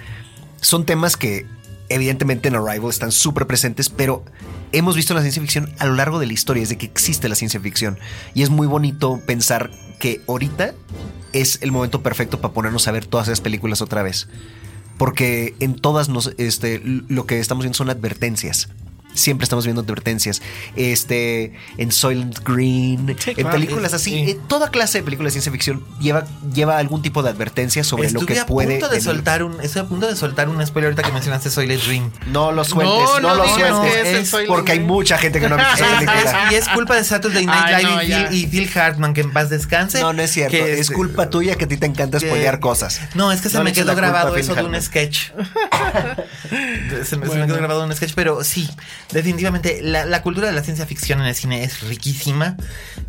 Son 0.61 0.85
temas 0.87 1.17
que 1.17 1.47
evidentemente 1.89 2.49
en 2.49 2.57
Arrival 2.57 2.91
están 2.91 3.13
súper 3.13 3.47
presentes, 3.47 3.89
pero 3.91 4.25
hemos 4.73 4.97
visto 4.97 5.15
la 5.15 5.21
ciencia 5.21 5.43
ficción 5.43 5.73
a 5.79 5.87
lo 5.87 5.95
largo 5.95 6.19
de 6.19 6.27
la 6.27 6.33
historia, 6.33 6.63
desde 6.63 6.79
que 6.79 6.87
existe 6.87 7.29
la 7.29 7.35
ciencia 7.35 7.61
ficción. 7.61 7.99
Y 8.35 8.43
es 8.43 8.51
muy 8.51 8.67
bonito 8.67 9.21
pensar 9.27 9.71
que 9.99 10.21
ahorita 10.27 10.75
es 11.33 11.59
el 11.63 11.73
momento 11.73 12.03
perfecto 12.03 12.41
para 12.41 12.55
ponernos 12.55 12.89
a 12.89 12.93
ver 12.93 13.07
todas 13.07 13.29
esas 13.29 13.41
películas 13.41 13.83
otra 13.83 14.03
vez. 14.03 14.29
Porque 14.99 15.55
en 15.61 15.75
todas 15.75 16.09
nos, 16.09 16.33
este, 16.39 16.81
lo 16.85 17.27
que 17.27 17.41
estamos 17.41 17.65
viendo 17.65 17.77
son 17.77 17.91
advertencias. 17.91 18.69
Siempre 19.15 19.45
estamos 19.45 19.65
viendo 19.65 19.81
advertencias. 19.83 20.43
Este, 20.77 21.55
en 21.79 21.93
Soylent 21.93 22.39
Green, 22.45 23.17
Sí, 23.19 23.31
en 23.31 23.37
claro. 23.37 23.51
películas 23.53 23.95
así. 23.95 24.11
Sí. 24.11 24.31
eh, 24.33 24.39
toda 24.49 24.71
clase 24.71 24.99
de 24.99 25.05
películas 25.05 25.31
de 25.33 25.41
ciencia 25.41 25.53
ficción 25.53 25.85
lleva, 26.01 26.25
lleva 26.53 26.79
algún 26.79 27.01
tipo 27.01 27.23
de 27.23 27.31
advertencia 27.31 27.85
sobre 27.85 28.11
lo 28.11 28.21
que 28.27 28.39
a 28.41 28.47
puede. 28.47 28.73
punto 28.73 28.87
de 28.89 28.97
venir. 28.97 29.05
soltar 29.05 29.43
un, 29.45 29.61
estoy 29.61 29.83
a 29.83 29.87
punto 29.87 30.07
de 30.09 30.17
soltar 30.17 30.49
un 30.49 30.65
spoiler 30.67 30.91
ahorita 30.91 31.03
que 31.03 31.13
mencionaste 31.13 31.51
Soylent 31.51 31.83
Dream. 31.85 32.11
No 32.27 32.53
lo 32.53 32.65
sueltes, 32.65 32.95
No, 32.95 33.21
no, 33.21 33.29
no 33.29 33.35
lo 33.37 33.49
sueltes. 33.49 33.93
que 33.93 34.01
es 34.01 34.09
el 34.09 34.17
es 34.17 34.29
Soylent 34.29 34.49
porque 34.49 34.73
hay 34.73 34.79
Green. 34.79 34.89
mucha 34.91 35.17
gente 35.19 35.41
que 35.41 35.49
no 35.49 35.55
ha 35.55 35.59
visto 35.59 35.85
esa 35.85 35.85
Es- 35.95 35.99
película. 36.11 36.49
y 36.51 36.55
es 36.57 36.69
culpa 36.69 36.97
de 36.97 37.05
Saturday 37.05 37.47
Night 37.47 37.65
Ay, 37.67 37.85
Live 37.85 37.95
no, 37.95 38.03
y. 38.03 38.07
Phil, 38.07 38.39
y 38.39 38.47
Phil 38.49 38.71
Hartman, 38.79 39.15
que 39.15 39.21
en 39.21 39.33
paz 39.33 39.49
descanse. 39.51 40.01
No, 40.01 40.13
no 40.13 40.23
es 40.23 40.31
cierto. 40.33 40.57
que 40.57 40.79
es 40.81 40.91
culpa 40.91 41.31
tuya 41.31 41.55
que 41.57 41.65
a 41.65 41.69
ti 41.69 41.77
te 41.77 41.87
encanta 41.87 42.19
spoilear 42.19 42.59
cosas. 42.61 43.01
No, 43.15 43.31
es 43.33 43.41
que 43.41 43.49
se 43.49 43.61
me 43.63 43.73
quedó 43.73 43.95
grabado 43.95 44.37
eso 44.37 44.55
de 44.55 44.63
un 44.65 44.81
sketch. 44.83 45.31
se, 46.51 46.97
me, 46.99 47.05
se 47.05 47.17
me 47.17 47.27
Bueno. 47.27 47.47
quedó 47.47 47.57
grabado 47.57 47.85
un 47.85 47.95
sketch, 47.95 48.13
pero 48.15 48.43
sí, 48.45 48.69
definitivamente 49.13 49.81
la, 49.83 50.05
la 50.05 50.23
cultura 50.23 50.47
de 50.49 50.53
la 50.53 50.63
ciencia 50.63 50.87
ficción 50.87 51.21
en 51.21 51.27
el 51.27 51.35
cine 51.35 51.65
es 51.65 51.83
riquísima 51.83 52.57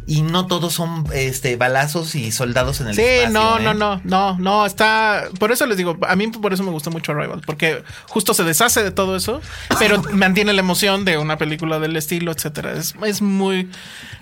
y 0.07 0.21
no 0.21 0.45
todos 0.47 0.73
son 0.73 1.05
este 1.13 1.55
balazos 1.55 2.13
y 2.15 2.31
soldados 2.31 2.81
en 2.81 2.87
el 2.89 2.95
Sí, 2.95 3.01
espacio. 3.01 3.31
no, 3.39 3.59
¿eh? 3.59 3.63
no, 3.63 3.73
no, 3.73 4.01
no, 4.03 4.37
no, 4.39 4.65
está. 4.65 5.23
Por 5.39 5.51
eso 5.51 5.65
les 5.65 5.77
digo, 5.77 5.97
a 6.07 6.15
mí 6.15 6.27
por 6.27 6.53
eso 6.53 6.63
me 6.63 6.71
gusta 6.71 6.89
mucho 6.89 7.11
Arrival, 7.11 7.41
porque 7.45 7.83
justo 8.07 8.33
se 8.33 8.43
deshace 8.43 8.83
de 8.83 8.91
todo 8.91 9.15
eso, 9.15 9.41
pero 9.79 10.01
mantiene 10.13 10.53
la 10.53 10.59
emoción 10.59 11.05
de 11.05 11.17
una 11.17 11.37
película 11.37 11.79
del 11.79 11.95
estilo, 11.95 12.31
etcétera. 12.31 12.73
Es, 12.73 12.93
es 13.03 13.21
muy, 13.21 13.69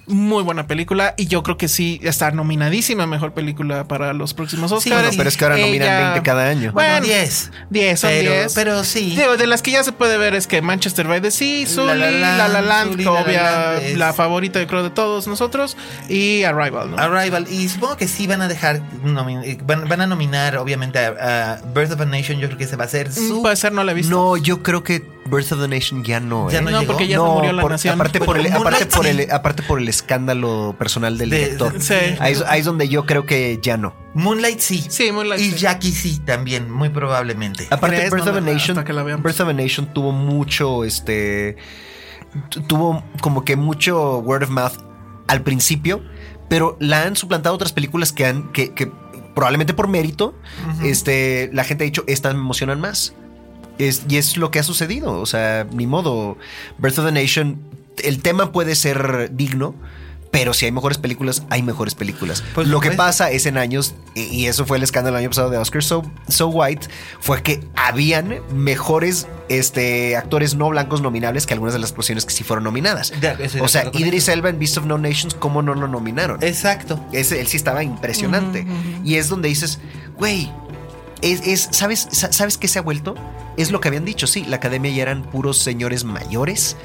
muy 0.08 0.44
buena 0.44 0.68
película 0.68 1.16
y 1.18 1.28
yo 1.28 1.44
creo 1.44 1.58
que 1.58 1.68
sí 1.68 2.00
está 2.04 2.32
nominadísima 2.32 3.06
mejor 3.08 3.34
película 3.34 3.88
para 3.88 4.14
los 4.14 4.34
próximos 4.34 4.70
Sí, 4.72 4.76
Oscars. 4.90 5.02
bueno, 5.02 5.18
pero 5.18 5.30
es 5.30 5.38
que 5.38 5.44
ahora 5.46 5.58
nominan 5.58 5.88
Ella- 5.88 6.10
20 6.12 6.22
cada 6.24 6.48
año. 6.48 6.72
Bueno, 6.72 6.92
Bueno, 7.00 7.06
10. 7.08 7.52
10, 7.70 8.00
son 8.00 8.10
Pero- 8.10 8.32
10. 8.32 8.54
pero 8.54 8.84
sí. 8.84 9.16
Digo, 9.18 9.36
de 9.38 9.48
las 9.48 9.62
que 9.62 9.72
ya 9.72 9.84
se 9.84 9.92
puede 9.92 10.18
ver 10.18 10.34
es 10.36 10.48
que 10.48 10.62
Manchester 10.62 11.08
by 11.08 11.22
the 11.22 11.32
Sea, 11.32 11.63
Sully, 11.66 11.88
La 11.88 11.96
La 11.96 12.38
La 12.38 12.48
La, 12.48 12.62
Land, 12.62 12.92
Sully, 12.92 13.04
La 13.06 13.12
obvia, 13.12 13.78
es- 13.82 13.98
la 13.98 14.14
favorita 14.14 14.60
yo 14.60 14.68
creo 14.68 14.84
de 14.84 14.90
todos 14.90 15.28
nosotros, 15.28 15.76
y 16.10 16.44
Arrival, 16.44 16.92
¿no? 16.92 16.98
Arrival. 16.98 17.48
Y 17.50 17.70
supongo 17.70 17.98
que 17.98 18.08
sí 18.08 18.28
van 18.28 18.42
a 18.42 18.48
dejar, 18.48 18.78
eh, 19.46 19.58
van, 19.64 19.88
van 19.88 20.02
a 20.02 20.08
nominar 20.08 20.58
obviamente 20.58 21.00
a, 21.00 21.54
a 21.54 21.62
Birth 21.74 21.92
of 21.94 22.02
a 22.02 22.06
Nation. 22.06 22.40
Yo 22.40 22.48
creo 22.48 22.58
que 22.58 22.64
ese 22.66 22.76
va 22.76 22.86
a 22.86 22.88
ser 22.88 23.10
Mm, 23.10 23.28
su... 23.28 23.42
Puede 23.42 23.56
ser, 23.56 23.72
no 23.74 23.84
la 23.84 23.92
he 23.92 23.96
visto. 23.96 24.12
No, 24.16 24.38
yo 24.38 24.62
creo 24.64 24.84
que 24.84 25.06
Birth 25.26 25.52
of 25.54 25.62
the 25.62 25.68
Nation 25.68 26.04
ya 26.04 26.20
no. 26.20 26.50
Ya 26.52 26.60
¿eh? 26.60 26.62
no 26.62 26.72
No, 26.72 26.80
llegó. 26.82 26.92
porque 26.94 27.08
ya 27.08 27.18
se 27.18 27.24
murió 27.24 27.54
la 27.54 27.62
por- 27.62 27.72
nación. 27.72 27.96
Aparte 27.96 28.20
por, 28.20 28.38
el, 28.38 28.48
aparte, 28.48 28.60
Moonlight 28.64 28.94
por 28.94 29.06
sí. 29.06 29.10
el, 29.12 29.32
aparte 29.32 29.64
por 29.64 29.80
el 29.80 29.88
escándalo 29.88 30.76
personal 30.78 31.18
del 31.18 31.30
De- 31.30 31.38
director. 31.38 31.74
Sí. 31.80 31.94
Ahí, 32.20 32.34
es- 32.34 32.42
ahí 32.42 32.60
es 32.60 32.66
donde 32.66 32.90
yo 32.90 33.06
creo 33.06 33.26
que 33.26 33.60
ya 33.62 33.78
no. 33.78 33.96
Moonlight 34.16 34.60
sí. 34.60 34.86
Sí, 34.90 35.12
Moonlight 35.12 35.42
Y 35.42 35.52
sí. 35.52 35.58
Jackie 35.58 35.92
sí 35.92 36.20
también, 36.20 36.70
muy 36.70 36.90
probablemente. 36.90 37.68
Aparte. 37.70 38.10
Birth 38.10 38.26
No, 38.26 38.32
of 38.32 38.38
a 38.38 38.42
no, 38.42 38.52
Nation, 38.54 38.84
que 38.84 38.94
la. 38.94 39.04
Birth 39.04 39.40
of 39.40 39.48
a 39.50 39.54
Nation 39.54 39.94
tuvo 39.94 40.12
mucho, 40.12 40.84
este, 40.84 41.56
tu- 42.50 42.62
tuvo 42.64 43.04
como 43.22 43.46
que 43.46 43.56
mucho 43.56 44.18
word 44.20 44.44
of 44.44 44.50
mouth 44.50 44.74
al 45.28 45.42
principio, 45.42 46.04
pero 46.50 46.76
la 46.80 47.04
han 47.04 47.16
suplantado 47.16 47.56
otras 47.56 47.72
películas 47.72 48.12
que 48.12 48.26
han, 48.26 48.52
que, 48.52 48.74
que 48.74 48.92
probablemente 49.34 49.74
por 49.74 49.88
mérito, 49.88 50.36
este, 50.84 51.50
la 51.54 51.64
gente 51.64 51.84
ha 51.84 51.86
dicho, 51.86 52.04
estas 52.08 52.34
me 52.36 52.42
emocionan 52.42 52.80
más. 52.82 53.16
Es, 53.78 54.04
y 54.08 54.18
es 54.18 54.38
lo 54.38 54.52
que 54.52 54.60
ha 54.60 54.64
sucedido. 54.64 55.20
O 55.20 55.26
sea, 55.26 55.66
ni 55.74 55.88
modo. 55.88 56.38
Birth 56.78 57.00
of 57.00 57.06
the 57.06 57.12
Nation, 57.12 57.60
el 58.04 58.22
tema 58.22 58.52
puede 58.52 58.76
ser 58.76 59.30
digno. 59.34 59.76
Pero 60.32 60.56
si 60.56 60.66
hay 60.66 60.72
mejores 60.72 60.98
películas, 60.98 61.44
hay 61.52 61.62
mejores 61.62 61.94
películas. 61.94 62.44
Lo 62.56 62.80
que 62.80 62.90
pasa 62.90 63.30
es 63.30 63.46
en 63.46 63.56
años, 63.56 63.94
y- 64.16 64.48
eso 64.48 64.66
fue 64.66 64.78
el 64.78 64.84
escándalo 64.84 65.16
el 65.18 65.22
año 65.22 65.30
pasado 65.30 65.52
de 65.52 65.60
Oscar 65.60 65.84
So, 65.84 66.12
So 66.28 66.48
White, 66.48 66.88
fue 67.20 67.44
que 67.44 67.64
habían 67.76 68.40
mejores 68.52 69.28
este, 69.48 70.18
actores 70.18 70.56
no 70.56 70.70
blancos 70.70 71.02
nominables 71.02 71.46
que 71.46 71.54
algunas 71.54 71.76
de 71.76 71.80
las 71.80 71.94
posiciones 71.94 72.26
que 72.26 72.34
sí 72.34 72.44
fueron 72.44 72.64
nominadas. 72.64 73.14
O 73.62 73.68
sea, 73.68 73.92
Idris 73.94 74.28
Elba 74.28 74.50
en 74.50 74.58
Beast 74.58 74.76
of 74.80 74.86
No 74.88 74.98
Nations, 74.98 75.36
¿cómo 75.36 75.62
no 75.62 75.76
lo 75.76 75.88
nominaron? 75.88 76.42
Exacto. 76.42 77.00
Ese, 77.12 77.40
él 77.40 77.46
sí 77.46 77.58
estaba 77.58 77.84
impresionante. 77.84 78.66
Y 79.06 79.18
es 79.18 79.30
donde 79.30 79.50
dices, 79.50 79.78
güey, 80.18 80.52
es, 81.24 81.42
es- 81.48 81.70
¿sabes, 81.72 82.08
sa- 82.12 82.32
¿sabes 82.32 82.58
qué 82.58 82.68
se 82.68 82.80
ha 82.80 82.82
vuelto? 82.82 83.16
Es 83.58 83.72
lo 83.72 83.80
que 83.82 83.88
habían 83.88 84.06
dicho, 84.06 84.28
sí, 84.28 84.46
la 84.46 84.58
academia 84.58 84.92
ya 84.92 85.04
eran 85.04 85.24
puros 85.24 85.58
señores 85.58 86.04
mayores 86.04 86.76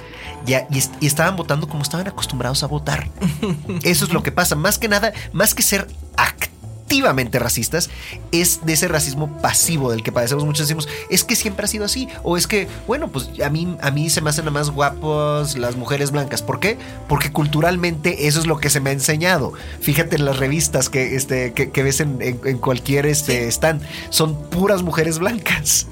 ya, 0.47 0.67
y, 0.71 0.83
y 1.01 1.07
estaban 1.07 1.37
votando 1.37 1.69
como 1.69 1.83
estaban 1.83 2.07
acostumbrados 2.09 2.63
a 2.63 2.67
votar. 2.67 3.09
Eso 3.83 4.05
es 4.05 4.13
lo 4.13 4.23
que 4.23 4.33
pasa. 4.33 4.55
Más 4.55 4.79
que 4.79 4.89
nada, 4.89 5.13
más 5.33 5.55
que 5.55 5.63
ser 5.63 5.87
activamente 6.89 7.39
racistas, 7.39 7.91
es 8.33 8.65
de 8.65 8.73
ese 8.73 8.89
racismo 8.89 9.37
pasivo 9.43 9.91
del 9.91 10.03
que 10.03 10.11
padecemos 10.11 10.47
muchos. 10.47 10.67
Decimos, 10.67 10.89
es 11.11 11.23
que 11.23 11.37
siempre 11.37 11.67
ha 11.67 11.69
sido 11.69 11.85
así. 11.85 12.09
O 12.23 12.39
es 12.39 12.47
que, 12.47 12.67
bueno, 12.87 13.09
pues 13.09 13.29
a 13.45 13.51
mí, 13.51 13.77
a 13.83 13.91
mí 13.91 14.09
se 14.09 14.23
me 14.23 14.31
hacen 14.31 14.51
más 14.51 14.71
guapos 14.71 15.59
las 15.59 15.77
mujeres 15.77 16.13
blancas. 16.13 16.41
¿Por 16.43 16.61
qué? 16.61 16.79
Porque 17.07 17.31
culturalmente 17.31 18.27
eso 18.27 18.41
es 18.41 18.47
lo 18.47 18.57
que 18.59 18.71
se 18.71 18.81
me 18.81 18.89
ha 18.89 18.95
enseñado. 18.95 19.53
Fíjate 19.83 20.17
en 20.17 20.25
las 20.25 20.39
revistas 20.39 20.89
que, 20.89 21.15
este, 21.15 21.53
que, 21.53 21.71
que 21.71 21.83
ves 21.83 22.01
en, 22.01 22.23
en- 22.23 22.41
en 22.47 22.57
cualquier 22.57 23.05
este, 23.05 23.47
stand. 23.49 23.83
Son 24.09 24.35
puras 24.49 24.83
mujeres 24.83 25.19
blancas. 25.19 25.89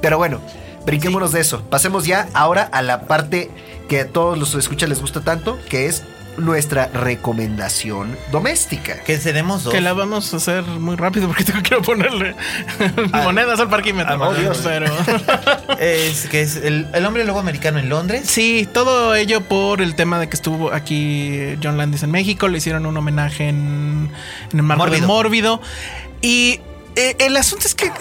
Pero 0.00 0.16
bueno, 0.16 0.40
brinquémonos 0.86 1.30
de 1.32 1.40
eso. 1.40 1.60
Pasemos 1.68 2.06
ya 2.06 2.26
ahora 2.32 2.62
a 2.72 2.80
la 2.80 3.02
parte 3.02 3.50
que 3.86 4.00
a 4.00 4.08
todos 4.08 4.38
los 4.38 4.54
escuchas 4.54 4.88
les 4.88 5.02
gusta 5.02 5.20
tanto, 5.20 5.58
que 5.68 5.86
es 5.86 6.04
nuestra 6.38 6.86
recomendación 6.86 8.16
doméstica. 8.32 9.00
Que 9.00 9.18
tenemos 9.18 9.64
dos. 9.64 9.72
Que 9.72 9.80
la 9.80 9.92
vamos 9.92 10.32
a 10.32 10.38
hacer 10.38 10.64
muy 10.64 10.96
rápido 10.96 11.26
porque 11.28 11.44
tengo 11.44 11.62
que 11.62 11.76
ponerle 11.76 12.34
monedas 13.12 13.60
al 13.60 13.68
parquímetro. 13.68 14.14
ah, 14.14 14.28
oh, 14.28 14.34
Dios. 14.34 14.60
Pero 14.64 14.86
Es 15.78 16.26
que 16.28 16.40
es 16.42 16.56
el, 16.56 16.86
el 16.92 17.04
hombre 17.04 17.24
lobo 17.24 17.40
americano 17.40 17.78
en 17.78 17.88
Londres. 17.88 18.22
sí, 18.26 18.68
todo 18.72 19.14
ello 19.14 19.42
por 19.42 19.82
el 19.82 19.94
tema 19.94 20.18
de 20.18 20.28
que 20.28 20.36
estuvo 20.36 20.72
aquí 20.72 21.56
John 21.62 21.76
Landis 21.76 22.02
en 22.02 22.10
México. 22.10 22.48
Le 22.48 22.58
hicieron 22.58 22.86
un 22.86 22.96
homenaje 22.96 23.48
en, 23.48 24.10
en 24.52 24.58
el 24.58 24.62
marco 24.62 24.84
de 24.84 25.00
Mórbido. 25.02 25.58
Mórbido. 25.58 25.60
Y 26.20 26.60
eh, 26.96 27.14
el 27.20 27.36
asunto 27.36 27.66
es 27.66 27.74
que, 27.74 27.92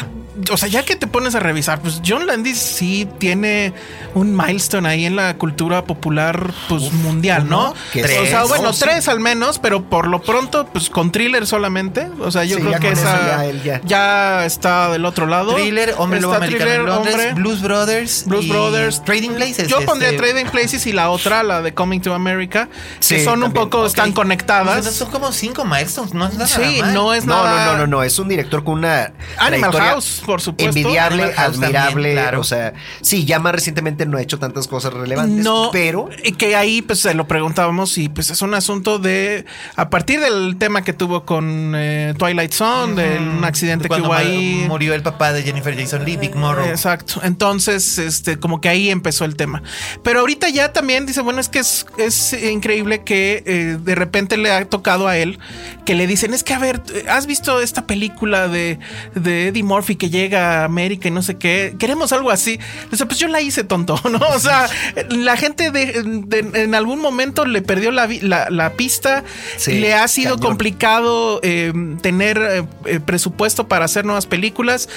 o 0.51 0.57
sea, 0.57 0.67
ya 0.69 0.83
que 0.83 0.95
te 0.95 1.07
pones 1.07 1.35
a 1.35 1.39
revisar, 1.39 1.79
pues 1.81 2.01
John 2.05 2.27
Landis 2.27 2.57
sí 2.57 3.07
tiene 3.17 3.73
un 4.13 4.35
milestone 4.35 4.87
ahí 4.87 5.05
en 5.05 5.15
la 5.15 5.37
cultura 5.37 5.83
popular 5.85 6.53
pues 6.69 6.91
mundial, 6.91 7.47
¿no? 7.49 7.73
que 7.93 8.03
o 8.03 8.07
sea, 8.07 8.17
tres, 8.39 8.47
bueno, 8.49 8.63
¿no? 8.65 8.73
Sí. 8.73 8.81
tres 8.83 9.07
al 9.07 9.19
menos, 9.19 9.59
pero 9.59 9.83
por 9.83 10.07
lo 10.07 10.21
pronto, 10.21 10.67
pues 10.67 10.89
con 10.89 11.11
thriller 11.11 11.45
solamente. 11.47 12.07
O 12.19 12.31
sea, 12.31 12.43
yo 12.43 12.57
Sí, 12.57 12.63
creo 12.63 12.79
que 12.79 12.89
esa 12.91 13.25
ya 13.37 13.45
él 13.45 13.63
ya. 13.63 13.81
ya 13.85 14.45
está 14.45 14.89
del 14.91 15.05
otro 15.05 15.25
lado. 15.27 15.55
Thriller, 15.55 15.95
hombre 15.97 16.19
Está 16.19 16.39
Thriller, 16.39 16.81
Londres, 16.81 17.13
hombre. 17.15 17.33
Blues 17.33 17.61
Brothers. 17.61 18.25
Blues 18.25 18.45
y 18.45 18.49
Brothers. 18.49 19.03
Trading 19.03 19.31
Places. 19.31 19.67
Yo 19.67 19.81
pondría 19.85 20.09
este, 20.11 20.21
Trading 20.21 20.45
Places 20.49 20.85
y 20.87 20.93
la 20.93 21.09
otra, 21.09 21.43
la 21.43 21.61
de 21.61 21.73
Coming 21.73 21.99
to 22.01 22.13
America, 22.13 22.69
que 23.07 23.23
son 23.23 23.43
un 23.43 23.51
poco, 23.53 23.85
están 23.85 24.11
conectadas. 24.11 24.85
Son, 24.85 24.93
son 24.93 25.11
como 25.11 25.31
cinco 25.31 25.65
milestones, 25.65 26.13
no 26.13 26.27
es 26.27 26.33
nada 26.35 26.47
Sí, 26.47 26.79
mal. 26.81 26.93
no 26.93 27.13
es 27.13 27.25
No, 27.25 27.35
nada. 27.43 27.65
no, 27.65 27.71
no, 27.73 27.77
no, 27.79 27.87
no, 27.87 28.03
es 28.03 28.17
un 28.19 28.27
director 28.27 28.63
con 28.63 28.79
una 28.79 29.11
Animal 29.37 29.71
House. 29.73 30.21
Por 30.27 30.41
supuesto. 30.41 30.77
envidiable, 30.77 31.33
admirable. 31.35 31.93
también, 31.93 32.13
claro. 32.13 32.41
O 32.41 32.43
sea, 32.43 32.73
sí, 33.01 33.25
ya 33.25 33.39
más 33.39 33.53
recientemente 33.53 34.05
no 34.05 34.17
ha 34.17 34.21
hecho 34.21 34.37
tantas 34.37 34.67
cosas 34.67 34.93
relevantes. 34.93 35.43
No, 35.43 35.69
pero 35.71 36.09
y 36.23 36.33
que 36.33 36.55
ahí 36.55 36.81
pues 36.81 36.99
se 36.99 37.13
lo 37.13 37.27
preguntábamos 37.27 37.97
y 37.97 38.09
pues 38.09 38.29
es 38.29 38.41
un 38.41 38.53
asunto 38.53 38.99
de 38.99 39.45
a 39.75 39.89
partir 39.89 40.19
del 40.19 40.57
tema 40.57 40.83
que 40.83 40.91
tuvo 40.93 41.25
con 41.25 41.73
eh, 41.75 42.13
Twilight 42.17 42.51
Zone, 42.51 43.01
de 43.01 43.17
un 43.17 43.43
accidente 43.45 43.87
que 43.87 44.01
hubo 44.01 44.13
ahí. 44.13 44.65
murió 44.67 44.93
el 44.93 45.01
papá 45.01 45.31
de 45.31 45.43
Jennifer 45.43 45.75
Jason 45.75 46.03
Lee, 46.03 46.17
Big 46.17 46.35
Morrow. 46.35 46.65
Exacto. 46.65 47.21
Entonces, 47.23 47.97
este, 47.97 48.37
como 48.37 48.59
que 48.59 48.67
ahí 48.67 48.89
empezó 48.89 49.23
el 49.23 49.37
tema. 49.37 49.63
Pero 50.03 50.19
ahorita 50.19 50.49
ya 50.49 50.73
también 50.73 51.05
dice, 51.05 51.21
bueno, 51.21 51.39
es 51.39 51.47
que 51.47 51.59
es, 51.59 51.85
es 51.97 52.33
increíble 52.33 53.03
que 53.05 53.43
eh, 53.45 53.77
de 53.81 53.95
repente 53.95 54.35
le 54.35 54.51
ha 54.51 54.65
tocado 54.65 55.07
a 55.07 55.17
él 55.17 55.39
que 55.87 55.95
le 55.95 56.05
dicen, 56.05 56.33
es 56.33 56.43
que 56.43 56.53
a 56.53 56.59
ver, 56.59 56.81
¿has 57.09 57.27
visto 57.27 57.61
esta 57.61 57.87
película 57.87 58.49
de, 58.49 58.77
de 59.15 59.47
Eddie 59.47 59.63
Murphy 59.63 59.95
que 59.95 60.09
llega 60.17 60.61
a 60.61 60.65
América 60.65 61.07
y 61.07 61.11
no 61.11 61.21
sé 61.21 61.37
qué? 61.37 61.75
Queremos 61.79 62.11
algo 62.11 62.31
así. 62.31 62.59
Dice, 62.91 63.05
pues 63.05 63.19
yo 63.19 63.27
la 63.27 63.41
hice 63.41 63.63
tonto, 63.63 63.99
¿no? 64.11 64.19
O 64.35 64.39
sea, 64.39 64.67
la 65.09 65.37
gente 65.37 65.71
de, 65.71 66.03
de- 66.03 66.63
en 66.63 66.75
algún 66.75 66.99
momento 66.99 67.45
le 67.45 67.61
perdió 67.61 67.91
la, 67.91 68.07
la, 68.21 68.49
la 68.49 68.73
pista, 68.73 69.23
Sí, 69.57 69.79
le 69.79 69.93
ha 69.93 70.07
sido 70.07 70.35
cañón. 70.35 70.47
complicado 70.49 71.39
eh, 71.43 71.73
tener 72.01 72.37
eh, 72.37 72.63
eh, 72.85 72.99
presupuesto 72.99 73.67
para 73.67 73.85
hacer 73.85 74.05
nuevas 74.05 74.25
películas. 74.25 74.89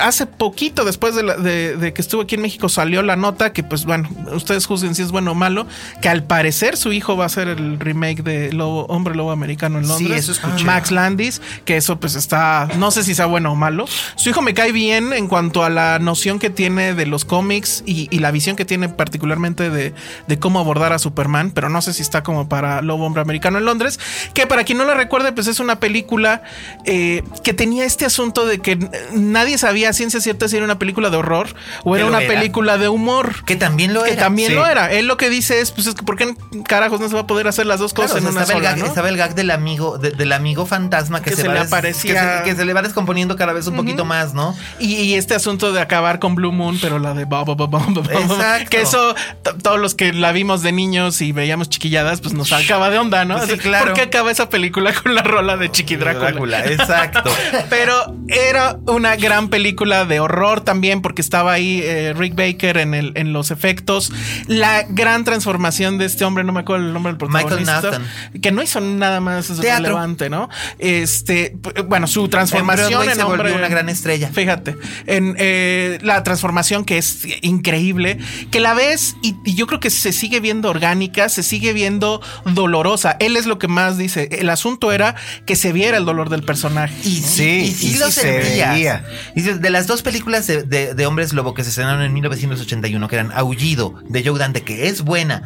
Hace 0.00 0.26
poquito, 0.26 0.84
después 0.84 1.14
de, 1.14 1.22
la- 1.22 1.36
de- 1.36 1.92
que 1.94 2.02
estuvo 2.02 2.22
aquí 2.22 2.34
en 2.34 2.42
México, 2.42 2.68
salió 2.68 3.02
la 3.02 3.16
nota 3.16 3.52
que, 3.52 3.62
pues 3.62 3.84
bueno, 3.84 4.08
ustedes 4.32 4.66
juzguen 4.66 4.94
si 4.94 5.02
es 5.02 5.10
bueno 5.12 5.32
o 5.32 5.34
malo, 5.34 5.66
que 6.02 6.08
al 6.08 6.24
parecer 6.24 6.76
su 6.76 6.92
hijo 6.92 7.16
va 7.16 7.24
a 7.26 7.28
ser 7.28 7.48
el 7.48 7.78
remake 7.78 8.22
de 8.22 8.52
Lobo, 8.52 8.86
Hombre 8.86 9.14
Lobo 9.14 9.30
Americano 9.30 9.78
en 9.78 9.84
Sí, 9.84 9.90
Londres. 9.90 10.24
eso 10.24 10.32
escuché. 10.32 10.64
Max 10.64 10.90
Landis, 10.90 11.40
que 11.64 11.76
eso 11.76 11.98
pues 12.00 12.14
está, 12.14 12.68
no 12.78 12.90
sé 12.90 13.02
si 13.04 13.14
sea 13.14 13.26
bueno 13.26 13.52
o 13.52 13.56
malo. 13.56 13.86
Su 14.16 14.30
hijo 14.30 14.39
me 14.42 14.54
cae 14.54 14.72
bien 14.72 15.12
en 15.12 15.28
cuanto 15.28 15.64
a 15.64 15.70
la 15.70 15.98
noción 15.98 16.38
que 16.38 16.50
tiene 16.50 16.94
de 16.94 17.06
los 17.06 17.24
cómics 17.24 17.82
y, 17.86 18.08
y 18.10 18.18
la 18.20 18.30
visión 18.30 18.56
que 18.56 18.64
tiene 18.64 18.88
particularmente 18.88 19.70
de, 19.70 19.94
de 20.26 20.38
cómo 20.38 20.58
abordar 20.60 20.92
a 20.92 20.98
Superman, 20.98 21.50
pero 21.50 21.68
no 21.68 21.82
sé 21.82 21.92
si 21.92 22.02
está 22.02 22.22
como 22.22 22.48
para 22.48 22.82
Lobo 22.82 23.06
Hombre 23.06 23.22
Americano 23.22 23.58
en 23.58 23.64
Londres, 23.64 23.98
que 24.34 24.46
para 24.46 24.64
quien 24.64 24.78
no 24.78 24.84
la 24.84 24.94
recuerde, 24.94 25.32
pues 25.32 25.46
es 25.46 25.60
una 25.60 25.80
película 25.80 26.42
eh, 26.84 27.22
que 27.44 27.52
tenía 27.54 27.84
este 27.84 28.04
asunto 28.04 28.46
de 28.46 28.58
que 28.60 28.78
nadie 29.12 29.58
sabía 29.58 29.92
ciencia 29.92 30.20
cierta 30.20 30.48
si 30.48 30.56
era 30.56 30.64
una 30.64 30.78
película 30.78 31.10
de 31.10 31.16
horror 31.16 31.54
o 31.84 31.92
Que 31.94 32.00
era 32.00 32.08
una 32.08 32.22
era. 32.22 32.34
película 32.34 32.78
de 32.78 32.88
humor. 32.88 33.44
Que 33.44 33.56
también 33.56 33.94
lo 33.94 34.02
Que 34.04 34.12
era. 34.12 34.22
también 34.22 34.48
sí. 34.48 34.54
lo 34.54 34.66
era. 34.66 34.92
Él 34.92 35.06
lo 35.06 35.16
que 35.16 35.30
dice 35.30 35.60
es, 35.60 35.70
pues 35.72 35.86
es 35.86 35.94
que 35.94 36.02
¿por 36.02 36.16
qué 36.16 36.34
carajos 36.66 37.00
no 37.00 37.08
se 37.08 37.14
va 37.14 37.20
a 37.22 37.26
poder 37.26 37.48
hacer 37.48 37.66
las 37.66 37.78
dos 37.80 37.92
Claro, 37.92 38.08
cosas 38.10 38.24
o 38.24 38.28
en 38.28 38.32
sea, 38.32 38.32
una 38.32 38.42
estaba, 38.42 38.58
el 38.58 38.64
sola, 38.64 38.70
gag, 38.70 38.78
¿no? 38.80 38.86
estaba 38.86 39.08
el 39.08 39.16
gag 39.16 39.34
del 39.34 39.50
amigo, 39.50 39.98
de- 39.98 40.10
del 40.10 40.32
amigo 40.32 40.66
fantasma 40.66 41.22
que, 41.22 41.30
Que 41.30 41.36
se, 41.36 41.48
le 41.48 41.58
aparecía. 41.58 42.12
que 42.14 42.38
se, 42.44 42.50
que 42.50 42.56
se 42.56 42.64
le 42.64 42.72
va 42.72 42.82
descomponiendo 42.82 43.36
cada 43.36 43.52
vez 43.52 43.66
un 43.66 43.76
poquito 43.76 44.04
más, 44.04 44.19
¿no? 44.34 44.56
Y, 44.78 44.94
y 44.96 45.14
este 45.14 45.34
asunto 45.34 45.72
de 45.72 45.80
acabar 45.80 46.18
con 46.18 46.34
Blue 46.34 46.52
Moon, 46.52 46.78
pero 46.80 46.98
la 46.98 47.14
de 47.14 47.22
Exacto. 47.22 48.70
que 48.70 48.80
eso 48.82 49.14
todos 49.62 49.78
los 49.78 49.94
que 49.94 50.12
la 50.12 50.32
vimos 50.32 50.62
de 50.62 50.72
niños 50.72 51.20
y 51.20 51.32
veíamos 51.32 51.68
chiquilladas, 51.68 52.20
pues 52.20 52.34
nos 52.34 52.52
acaba 52.52 52.90
de 52.90 52.98
onda, 52.98 53.24
¿no? 53.24 53.38
Sí, 53.38 53.52
Así, 53.52 53.58
claro. 53.58 53.86
¿Por 53.86 53.94
qué 53.94 54.02
acaba 54.02 54.30
esa 54.30 54.48
película 54.48 54.92
con 54.92 55.14
la 55.14 55.22
rola 55.22 55.56
de 55.56 55.70
Chiqui 55.70 55.96
Drácula? 55.96 56.64
exacto. 56.66 57.30
Pero 57.70 58.16
era 58.28 58.78
una 58.86 59.16
gran 59.16 59.48
película 59.48 60.04
de 60.04 60.20
horror 60.20 60.60
también, 60.62 61.02
porque 61.02 61.22
estaba 61.22 61.52
ahí 61.52 61.80
eh, 61.82 62.14
Rick 62.16 62.34
Baker 62.34 62.78
en, 62.78 62.94
el, 62.94 63.12
en 63.16 63.32
los 63.32 63.50
efectos. 63.50 64.12
La 64.46 64.84
gran 64.88 65.24
transformación 65.24 65.98
de 65.98 66.06
este 66.06 66.24
hombre, 66.24 66.44
no 66.44 66.52
me 66.52 66.60
acuerdo 66.60 66.86
el 66.86 66.92
nombre 66.92 67.12
del 67.12 67.28
Michael 67.28 67.64
protagonista. 67.64 67.98
Nathan. 67.98 68.40
Que 68.40 68.52
no 68.52 68.62
hizo 68.62 68.80
nada 68.80 69.20
más 69.20 69.48
Teatro. 69.60 69.84
relevante, 69.84 70.30
¿no? 70.30 70.48
Este, 70.78 71.56
bueno, 71.86 72.06
su 72.06 72.28
transformación 72.28 73.08
En 73.08 73.14
se 73.14 73.24
volvió 73.24 73.54
una 73.54 73.68
gran 73.68 73.88
estrella. 73.88 74.09
Fíjate, 74.32 74.76
en 75.06 75.34
eh, 75.38 75.98
la 76.02 76.22
transformación 76.22 76.84
que 76.84 76.98
es 76.98 77.26
increíble, 77.42 78.18
que 78.50 78.60
la 78.60 78.74
ves 78.74 79.16
y, 79.22 79.34
y 79.44 79.54
yo 79.54 79.66
creo 79.66 79.80
que 79.80 79.90
se 79.90 80.12
sigue 80.12 80.40
viendo 80.40 80.68
orgánica, 80.70 81.28
se 81.28 81.42
sigue 81.42 81.72
viendo 81.72 82.20
dolorosa. 82.44 83.16
Él 83.20 83.36
es 83.36 83.46
lo 83.46 83.58
que 83.58 83.68
más 83.68 83.98
dice. 83.98 84.28
El 84.32 84.48
asunto 84.50 84.92
era 84.92 85.14
que 85.46 85.56
se 85.56 85.72
viera 85.72 85.96
el 85.98 86.04
dolor 86.04 86.28
del 86.30 86.42
personaje. 86.42 86.94
Y 87.04 87.16
Sí, 87.20 87.22
sí, 87.22 87.50
y 87.60 87.70
sí 87.74 87.90
y 87.94 87.98
lo 87.98 88.06
sí 88.06 88.20
se 88.20 88.38
veía. 88.38 89.04
Y 89.36 89.42
de, 89.42 89.58
de 89.58 89.70
las 89.70 89.86
dos 89.86 90.02
películas 90.02 90.46
de, 90.46 90.62
de- 90.62 90.94
de 90.94 91.06
Hombres 91.06 91.32
Lobo 91.32 91.54
que 91.54 91.62
se 91.62 91.70
estrenaron 91.70 92.02
en 92.02 92.12
1981, 92.12 93.08
que 93.08 93.14
eran 93.16 93.32
Aullido 93.32 93.94
de 94.08 94.24
Joe 94.24 94.38
Dante, 94.38 94.62
que 94.62 94.88
es 94.88 95.02
buena, 95.02 95.42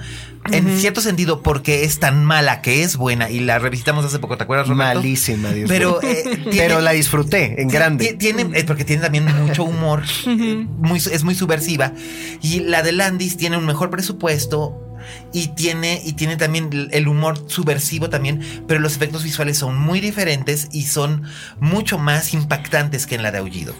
en 0.53 0.79
cierto 0.79 1.01
sentido, 1.01 1.43
porque 1.43 1.85
es 1.85 1.99
tan 1.99 2.25
mala 2.25 2.61
que 2.62 2.83
es 2.83 2.97
buena, 2.97 3.31
y 3.31 3.41
la 3.41 3.59
revisitamos 3.59 4.05
hace 4.05 4.19
poco, 4.19 4.37
¿te 4.37 4.45
acuerdas, 4.45 4.69
Roberto? 4.69 4.97
malísima, 5.01 5.51
Dios 5.53 5.69
Pero, 5.69 6.03
eh, 6.03 6.23
tiene- 6.51 6.57
Pero 6.69 6.81
la 6.81 6.93
disfruté 6.93 7.61
en 7.62 7.69
grande. 7.69 8.12
Tiene, 8.15 8.45
porque 8.65 8.85
tiene 8.85 9.03
también 9.03 9.25
mucho 9.25 9.65
humor, 9.65 10.03
eh, 10.27 10.66
muy, 10.79 10.99
es 10.99 11.25
muy 11.25 11.35
subversiva. 11.35 11.93
Y 12.43 12.61
la 12.61 12.83
de 12.83 12.93
Landis 12.93 13.37
tiene 13.37 13.57
un 13.57 13.66
mejor 13.66 13.91
presupuesto. 13.91 14.81
Y 15.33 15.49
tiene, 15.49 16.01
y 16.05 16.13
tiene 16.15 16.37
también 16.37 16.89
el- 16.93 17.09
humor 17.09 17.39
subversivo 17.49 18.09
también, 18.09 18.41
pero 18.67 18.81
los 18.81 18.97
efectos 18.97 19.23
visuales 19.25 19.59
son 19.59 19.77
muy 19.79 20.01
diferentes 20.01 20.69
y 20.73 20.85
son 20.85 21.23
mucho 21.61 21.99
más 21.99 22.33
impactantes 22.35 23.07
que 23.07 23.15
en 23.17 23.23
la 23.23 23.31
de 23.31 23.39
Aullido. 23.39 23.75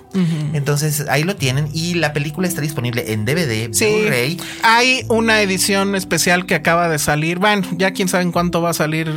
Entonces 0.53 1.05
ahí 1.09 1.23
lo 1.25 1.37
tienen 1.37 1.69
y 1.73 1.95
la 1.95 2.13
película 2.13 2.47
está 2.47 2.61
disponible 2.61 3.13
en 3.13 3.25
DVD, 3.25 3.73
Sí, 3.73 3.87
Blu-ray. 3.87 4.41
hay 4.63 5.05
una 5.09 5.41
edición 5.41 5.95
especial 5.95 6.47
que 6.47 6.55
acaba 6.55 6.89
de 6.89 6.99
salir. 6.99 7.39
Bueno, 7.39 7.67
ya 7.77 7.93
quién 7.93 8.09
sabe 8.09 8.25
en 8.25 8.33
cuánto 8.33 8.61
va 8.63 8.71
a 8.71 8.75
salir 8.75 9.13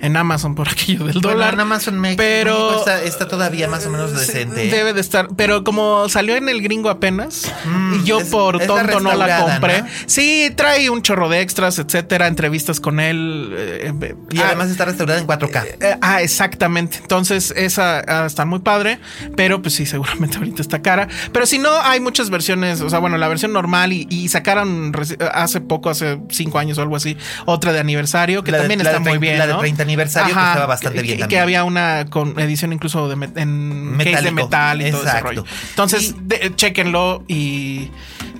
en 0.00 0.16
Amazon 0.16 0.54
por 0.54 0.68
aquello 0.68 1.04
del 1.06 1.14
Bueno, 1.20 1.30
dólar. 1.30 1.54
en 1.54 1.60
Amazon 1.60 1.98
México, 1.98 2.18
pero 2.22 2.54
México 2.54 2.78
está, 2.80 3.02
está 3.02 3.28
todavía 3.28 3.68
más 3.68 3.84
o 3.86 3.90
menos 3.90 4.12
decente. 4.12 4.68
Debe 4.68 4.92
de 4.92 5.00
estar, 5.00 5.28
pero 5.36 5.64
como 5.64 6.08
salió 6.08 6.36
en 6.36 6.48
el 6.48 6.62
gringo 6.62 6.88
apenas 6.90 7.50
Mm, 7.64 7.94
y 8.00 8.04
yo 8.04 8.20
es- 8.20 8.28
por 8.28 8.58
tonto 8.66 9.00
no 9.00 9.14
la 9.14 9.38
compré. 9.44 9.82
¿no? 9.82 9.88
Sí, 10.06 10.50
trae 10.56 10.90
un 10.90 11.02
chorro 11.02 11.28
de 11.28 11.39
extras, 11.40 11.78
etcétera, 11.78 12.26
entrevistas 12.26 12.80
con 12.80 13.00
él. 13.00 13.50
eh, 13.56 13.92
eh, 14.02 14.14
Y 14.30 14.38
ah, 14.38 14.44
además 14.48 14.70
está 14.70 14.84
restaurada 14.84 15.18
en 15.20 15.26
4K. 15.26 15.64
eh, 15.80 15.96
ah, 16.00 16.22
exactamente. 16.22 16.98
Entonces, 17.00 17.52
esa 17.56 18.02
ah, 18.06 18.26
está 18.26 18.44
muy 18.44 18.60
padre, 18.60 18.98
pero 19.36 19.60
pues 19.62 19.74
sí, 19.74 19.86
seguramente 19.86 20.36
ahorita 20.38 20.62
está 20.62 20.82
cara. 20.82 21.08
Pero 21.32 21.46
si 21.46 21.58
no, 21.58 21.70
hay 21.82 22.00
muchas 22.00 22.30
versiones, 22.30 22.80
o 22.80 22.90
sea, 22.90 22.98
bueno, 22.98 23.18
la 23.18 23.28
versión 23.28 23.52
normal 23.52 23.92
y, 23.92 24.06
y 24.10 24.28
sacaron 24.28 24.92
hace 25.32 25.60
poco, 25.60 25.90
hace 25.90 26.18
cinco 26.30 26.58
años 26.58 26.78
o 26.78 26.82
algo 26.82 26.96
así, 26.96 27.16
otra 27.46 27.72
de 27.72 27.80
aniversario 27.80 28.44
que 28.44 28.52
La 28.52 28.58
también 28.58 28.80
está 28.80 28.98
muy 29.00 29.18
bien. 29.18 29.38
la 29.38 29.46
de 29.46 29.52
¿no? 29.54 29.58
30 29.60 29.82
aniversario, 29.82 30.34
que 30.34 30.40
estaba 30.40 30.66
bastante 30.66 30.96
que- 30.98 31.02
bien 31.02 31.16
que- 31.16 31.20
también. 31.22 31.38
Que 31.38 31.42
había 31.42 31.64
una 31.64 32.06
con 32.10 32.38
edición 32.38 32.72
incluso 32.72 33.08
de 33.08 33.16
case 33.18 34.32
metal 34.32 34.82
y 34.82 34.90
todo 34.90 35.06
ese 35.06 35.20
rollo. 35.20 35.44
Entonces, 35.70 36.10
Y- 36.10 36.14
de- 36.22 36.52
chéquenlo 36.56 37.24
y 37.28 37.90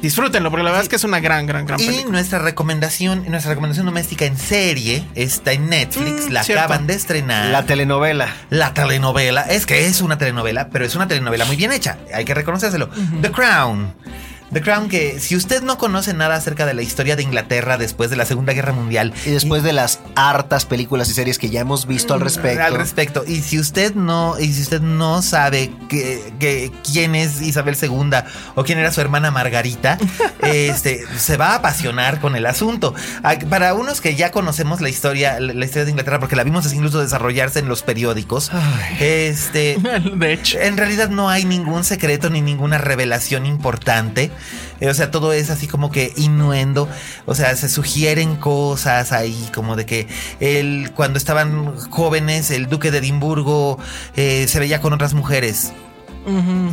disfrútenlo, 0.03 0.51
porque 0.51 0.65
la 0.65 0.71
verdad 0.71 0.83
es 0.85 0.89
que 0.89 0.97
es 0.97 1.05
una 1.05 1.21
gran, 1.21 1.47
gran, 1.47 1.67
gran 1.67 1.81
Y 1.81 1.87
película. 1.87 2.13
nuestra 2.13 2.39
recomendación, 2.39 3.25
nuestra 3.29 3.51
recomendación 3.51 3.87
doméstica 3.87 4.25
en 4.25 4.37
serie 4.39 5.05
está 5.15 5.53
en 5.53 5.69
Netflix. 5.69 6.29
Mm, 6.29 6.33
la 6.33 6.43
cierto. 6.43 6.65
acaban 6.65 6.87
de 6.87 6.95
estrenar. 6.95 7.47
La 7.51 7.65
telenovela. 7.67 8.29
La 8.51 8.75
telenovela. 8.75 9.43
Es 9.43 9.67
que 9.67 9.87
es 9.87 10.01
una 10.01 10.19
telenovela, 10.19 10.69
pero 10.71 10.85
es 10.85 10.95
una 10.95 11.07
telenovela 11.09 11.45
muy 11.45 11.57
bien 11.57 11.73
hecha. 11.73 11.99
Hay 12.15 12.25
que 12.25 12.35
reconocérselo. 12.35 12.89
The 13.23 13.31
Crown. 13.31 13.95
The 14.53 14.61
Crown, 14.63 14.89
que 14.89 15.21
si 15.21 15.37
usted 15.37 15.63
no 15.63 15.79
conoce 15.79 16.13
nada 16.13 16.35
acerca 16.35 16.67
de 16.67 16.75
la 16.75 16.83
historia 16.83 17.15
de 17.15 17.23
Inglaterra 17.23 17.79
después 17.79 18.11
de 18.11 18.17
la 18.17 18.25
Segunda 18.27 18.53
Guerra 18.53 18.73
Mundial. 18.73 19.13
Y 19.25 19.31
después 19.31 19.63
de 19.63 19.73
las 19.73 20.01
hartas 20.17 20.65
películas 20.65 21.09
y 21.09 21.15
series 21.15 21.39
que 21.39 21.51
ya 21.51 21.61
hemos 21.61 21.87
visto 21.87 22.15
al 22.15 22.21
respecto. 22.21 22.63
Al 22.65 22.75
respecto. 22.75 23.25
Y 23.27 23.43
si 23.43 23.59
usted 23.61 23.95
no, 23.95 24.39
y 24.41 24.53
si 24.53 24.63
usted 24.63 24.81
no 24.81 25.23
sabe 25.23 25.71
que, 25.89 26.33
que- 26.41 26.73
quién 26.93 27.15
es 27.15 27.41
Isabel 27.43 27.77
II 27.81 28.11
o 28.57 28.65
quién 28.65 28.79
era 28.79 28.91
su 28.93 29.01
hermana 29.01 29.31
Margarita, 29.31 29.99
este 30.43 31.05
se 31.17 31.37
va 31.37 31.51
a 31.53 31.55
apasionar 31.57 32.21
con 32.21 32.35
el 32.35 32.47
asunto. 32.47 32.93
Ah, 33.23 33.37
Para 33.49 33.75
unos 33.75 34.01
que 34.01 34.17
ya 34.17 34.31
conocemos 34.33 34.81
la 34.81 34.89
historia, 34.89 35.39
la 35.39 35.65
historia 35.65 35.85
de 35.85 35.91
Inglaterra, 35.93 36.19
porque 36.19 36.35
la 36.37 36.43
vimos 36.45 36.67
así 36.67 36.75
incluso 36.77 37.01
desarrollarse 37.01 37.61
en 37.61 37.69
los 37.69 37.83
periódicos, 37.83 38.51
este 38.99 39.77
De 40.17 40.33
hecho. 40.33 40.59
en 40.61 40.77
realidad 40.77 41.09
no 41.09 41.29
hay 41.29 41.45
ningún 41.45 41.85
secreto 41.85 42.31
ni 42.31 42.41
ninguna 42.41 42.79
revelación 42.79 43.47
importante. 43.47 44.31
Eh, 44.81 44.89
o 44.89 44.95
sea, 44.95 45.11
todo 45.11 45.33
es 45.33 45.51
así 45.51 45.67
como 45.67 45.91
que 45.91 46.13
innuendo. 46.17 46.89
O 47.27 47.35
sea, 47.35 47.55
se 47.57 47.69
sugieren 47.69 48.37
cosas 48.37 49.13
ahí, 49.13 49.49
como 49.55 49.77
de 49.77 49.87
que 49.87 50.09
él, 50.41 50.93
cuando 50.95 51.19
estaban 51.19 51.77
jóvenes, 51.91 52.51
el 52.51 52.69
duque 52.69 52.91
de 52.91 52.99
Edimburgo 52.99 53.79
eh, 54.17 54.47
se 54.49 54.59
veía 54.59 54.81
con 54.81 54.93
otras 54.93 55.15
mujeres. 55.15 55.73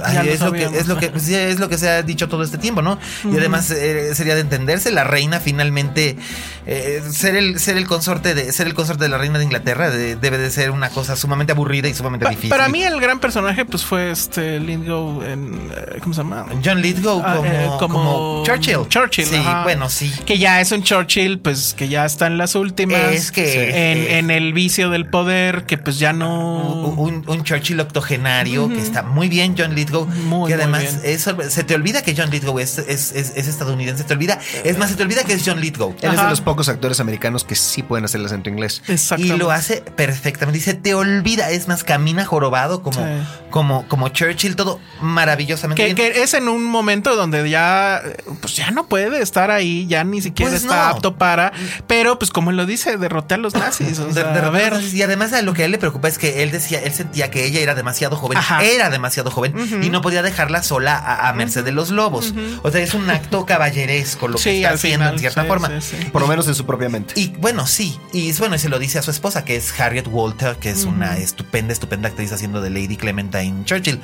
Ay, 0.03 0.25
lo 0.27 0.31
es, 0.33 0.39
lo 0.41 0.51
que, 0.51 0.63
es, 0.65 0.87
lo 0.87 0.97
que, 0.97 1.11
es 1.15 1.59
lo 1.59 1.69
que 1.69 1.77
se 1.77 1.89
ha 1.89 2.01
dicho 2.03 2.27
todo 2.27 2.43
este 2.43 2.57
tiempo, 2.57 2.81
¿no? 2.81 2.99
Y 3.23 3.37
además 3.37 3.71
eh, 3.71 4.13
sería 4.15 4.35
de 4.35 4.41
entenderse, 4.41 4.91
la 4.91 5.03
reina 5.03 5.39
finalmente 5.39 6.17
eh, 6.65 7.01
ser 7.11 7.35
el 7.35 7.59
ser 7.59 7.77
el 7.77 7.87
consorte 7.87 8.33
de 8.35 8.51
ser 8.51 8.67
el 8.67 8.73
consorte 8.73 9.03
de 9.05 9.09
la 9.09 9.17
reina 9.17 9.37
de 9.39 9.45
Inglaterra 9.45 9.89
de- 9.89 10.15
debe 10.17 10.37
de 10.37 10.51
ser 10.51 10.71
una 10.71 10.89
cosa 10.89 11.15
sumamente 11.15 11.53
aburrida 11.53 11.87
y 11.87 11.93
sumamente 11.93 12.25
Pa- 12.25 12.29
difícil. 12.31 12.49
Para 12.49 12.67
mí 12.67 12.83
el 12.83 12.99
gran 12.99 13.19
personaje 13.19 13.63
pues 13.63 13.85
fue 13.85 14.11
este 14.11 14.59
Lindgo 14.59 15.23
en 15.23 15.69
eh, 15.73 15.99
¿cómo 16.01 16.13
se 16.13 16.21
llama? 16.21 16.45
John 16.63 16.81
Lithgow 16.81 17.21
Ah, 17.25 17.35
como, 17.37 17.47
eh, 17.49 17.69
como 17.79 18.43
Churchill. 18.45 18.87
Churchill, 18.89 19.25
Sí, 19.25 19.35
ajá. 19.35 19.63
bueno, 19.63 19.89
sí. 19.89 20.11
Que 20.25 20.37
ya 20.37 20.59
es 20.59 20.71
un 20.73 20.83
Churchill, 20.83 21.39
pues 21.39 21.73
que 21.73 21.87
ya 21.87 22.05
está 22.05 22.27
en 22.27 22.37
las 22.37 22.55
últimas. 22.55 23.11
Es 23.13 23.31
que- 23.31 23.91
en, 23.91 23.97
es- 23.99 24.09
en 24.11 24.31
el 24.31 24.51
vicio 24.53 24.89
del 24.89 25.05
poder, 25.09 25.65
que 25.65 25.77
pues 25.77 25.99
ya 25.99 26.11
no. 26.11 26.57
Un, 26.97 27.23
un 27.27 27.43
Churchill 27.43 27.79
octogenario 27.79 28.67
que 28.69 28.79
está 28.81 29.03
muy 29.03 29.29
bien 29.29 29.36
bien 29.37 29.55
John 29.57 29.75
Lithgow. 29.75 30.05
Muy, 30.05 30.49
que 30.49 30.55
muy 30.55 30.63
además 30.63 30.81
bien. 30.81 30.99
es 31.03 31.27
sorpre- 31.27 31.49
se 31.49 31.63
te 31.63 31.75
olvida 31.75 32.01
que 32.01 32.15
John 32.17 32.29
Lithgow 32.31 32.57
es, 32.59 32.77
es, 32.79 33.11
es- 33.11 33.33
es 33.35 33.47
estadounidense. 33.47 34.03
Te 34.03 34.13
olvida. 34.13 34.39
Es 34.63 34.77
más, 34.77 34.89
se 34.89 34.95
te 34.95 35.03
olvida 35.03 35.23
que 35.23 35.33
es 35.33 35.43
John 35.45 35.59
Lithgow. 35.61 35.95
Él 36.01 36.13
es 36.13 36.17
de 36.21 36.29
los 36.29 36.41
pocos 36.41 36.69
actores 36.69 36.99
americanos 36.99 37.43
que 37.43 37.55
sí 37.55 37.83
pueden 37.83 38.05
hacer 38.05 38.19
el 38.21 38.25
acento 38.25 38.49
inglés. 38.49 38.81
Y 38.87 38.93
Exactamente. 38.93 39.37
lo 39.37 39.51
hace 39.51 39.81
perfectamente. 39.95 40.57
Dice, 40.59 40.73
te 40.73 40.93
olvida. 40.95 41.49
Es 41.51 41.67
más, 41.67 41.83
camina 41.83 42.25
jorobado 42.25 42.81
como, 42.81 42.97
Sí. 42.97 43.27
como, 43.51 43.87
como 43.87 44.09
Churchill, 44.09 44.55
todo 44.55 44.79
maravillosamente 45.01 45.81
Que, 45.85 45.93
bien. 45.93 46.13
que 46.13 46.23
es 46.23 46.33
en 46.33 46.47
un 46.47 46.63
momento 46.63 47.15
donde 47.15 47.49
ya, 47.49 48.01
pues 48.41 48.55
ya 48.55 48.71
no 48.71 48.87
puede 48.87 49.21
estar 49.21 49.51
ahí, 49.51 49.85
ya 49.87 50.03
ni 50.03 50.21
siquiera 50.21 50.51
Pues 50.51 50.61
está 50.63 50.75
no. 50.75 50.95
apto 50.95 51.15
para, 51.17 51.51
pero 51.87 52.17
pues 52.19 52.31
como 52.31 52.51
él 52.51 52.57
lo 52.57 52.65
dice, 52.65 52.97
derroté 52.97 53.35
a 53.35 53.37
los 53.37 53.53
nazis. 53.53 53.99
O 53.99 54.05
De- 54.07 54.13
sea, 54.13 54.31
de 54.33 54.39
a 54.39 54.49
ver, 54.49 54.73
repente, 54.73 54.95
y 54.97 55.01
además 55.01 55.31
lo 55.43 55.53
que 55.53 55.63
a 55.63 55.65
él 55.65 55.71
le 55.71 55.77
preocupa 55.77 56.07
es 56.07 56.17
que 56.17 56.43
él 56.43 56.51
decía, 56.51 56.81
él 56.81 56.93
sentía 56.93 57.29
que 57.31 57.45
ella 57.45 57.59
era 57.59 57.75
demasiado 57.75 58.15
joven, 58.15 58.37
Ajá. 58.37 58.63
era 58.63 58.89
demasiado 58.89 59.26
joven 59.31 59.53
y 59.81 59.89
no 59.89 60.01
podía 60.01 60.21
dejarla 60.21 60.63
sola 60.63 60.97
a, 60.97 61.29
a 61.29 61.33
merced 61.33 61.63
de 61.63 61.71
los 61.71 61.89
lobos. 61.89 62.33
O 62.63 62.71
sea, 62.71 62.81
es 62.81 62.93
un 62.93 63.09
acto 63.09 63.45
caballeresco 63.45 64.27
lo 64.27 64.37
que 64.37 64.57
está 64.57 64.73
haciendo 64.73 65.05
final, 65.05 65.13
en 65.13 65.19
cierta 65.19 65.41
sí, 65.43 65.47
forma. 65.47 65.81
sí, 65.81 65.95
sí. 65.99 66.09
Por 66.11 66.21
lo 66.21 66.27
menos 66.27 66.47
en 66.47 66.55
su 66.55 66.65
propia 66.65 66.89
mente. 66.89 67.13
Y 67.15 67.29
bueno, 67.37 67.67
sí, 67.67 67.99
y 68.13 68.31
bueno, 68.33 68.55
y 68.55 68.59
se 68.59 68.69
lo 68.69 68.79
dice 68.79 68.99
a 68.99 69.01
su 69.01 69.11
esposa, 69.11 69.45
que 69.45 69.55
es 69.55 69.79
Harriet 69.79 70.07
Walter, 70.07 70.57
que 70.57 70.69
es 70.69 70.83
una 70.83 71.17
estupenda, 71.17 71.73
estupenda 71.73 72.09
actriz 72.09 72.31
haciendo 72.31 72.61
de 72.61 72.69
Lady 72.69 72.97
Clementine 72.97 73.65
Churchill. 73.65 73.99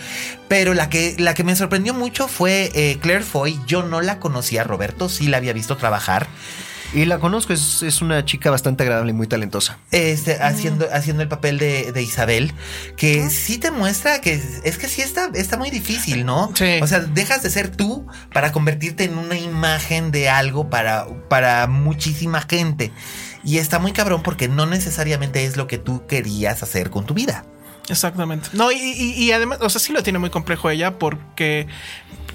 Pero 0.47 0.73
la 0.73 0.89
que, 0.89 1.15
la 1.19 1.33
que 1.33 1.43
me 1.43 1.55
sorprendió 1.55 1.93
mucho 1.93 2.27
fue 2.27 2.71
eh, 2.73 2.97
Claire 3.01 3.23
Foy. 3.23 3.59
Yo 3.67 3.83
no 3.83 4.01
la 4.01 4.19
conocía, 4.19 4.63
Roberto, 4.63 5.09
sí 5.09 5.27
la 5.27 5.37
había 5.37 5.53
visto 5.53 5.77
trabajar. 5.77 6.27
Y 6.93 7.05
la 7.05 7.17
conozco, 7.19 7.53
es, 7.53 7.81
es 7.81 8.01
una 8.03 8.23
chica 8.23 8.51
bastante 8.51 8.83
agradable 8.83 9.11
y 9.11 9.13
muy 9.13 9.25
talentosa. 9.25 9.79
este, 9.91 10.35
haciendo, 10.41 10.87
haciendo 10.93 11.23
el 11.23 11.27
papel 11.29 11.57
de, 11.57 11.91
de 11.91 12.01
Isabel, 12.03 12.53
que 12.97 13.29
sí 13.31 13.57
te 13.57 13.71
muestra 13.71 14.21
que 14.21 14.33
es 14.63 14.77
que 14.77 14.87
sí 14.87 15.01
está, 15.01 15.29
está 15.33 15.57
muy 15.57 15.71
difícil, 15.71 16.23
¿no? 16.23 16.51
Sí. 16.53 16.79
O 16.83 16.87
sea, 16.87 16.99
dejas 16.99 17.41
de 17.41 17.49
ser 17.49 17.69
tú 17.75 18.05
para 18.31 18.51
convertirte 18.51 19.05
en 19.05 19.17
una 19.17 19.35
imagen 19.37 20.11
de 20.11 20.29
algo 20.29 20.69
para, 20.69 21.07
para 21.29 21.65
muchísima 21.67 22.41
gente. 22.41 22.91
Y 23.43 23.57
está 23.57 23.79
muy 23.79 23.91
cabrón 23.91 24.21
porque 24.21 24.47
no 24.47 24.65
necesariamente 24.67 25.45
es 25.45 25.57
lo 25.57 25.65
que 25.67 25.79
tú 25.79 26.05
querías 26.05 26.61
hacer 26.61 26.91
con 26.91 27.05
tu 27.07 27.13
vida. 27.15 27.43
Exactamente. 27.89 28.49
No, 28.53 28.71
y, 28.71 28.77
y- 28.77 29.13
y 29.23 29.31
además, 29.31 29.57
o 29.61 29.69
sea, 29.69 29.81
sí 29.81 29.91
lo 29.91 30.03
tiene 30.03 30.19
muy 30.19 30.29
complejo 30.29 30.69
ella 30.69 30.97
porque 30.99 31.67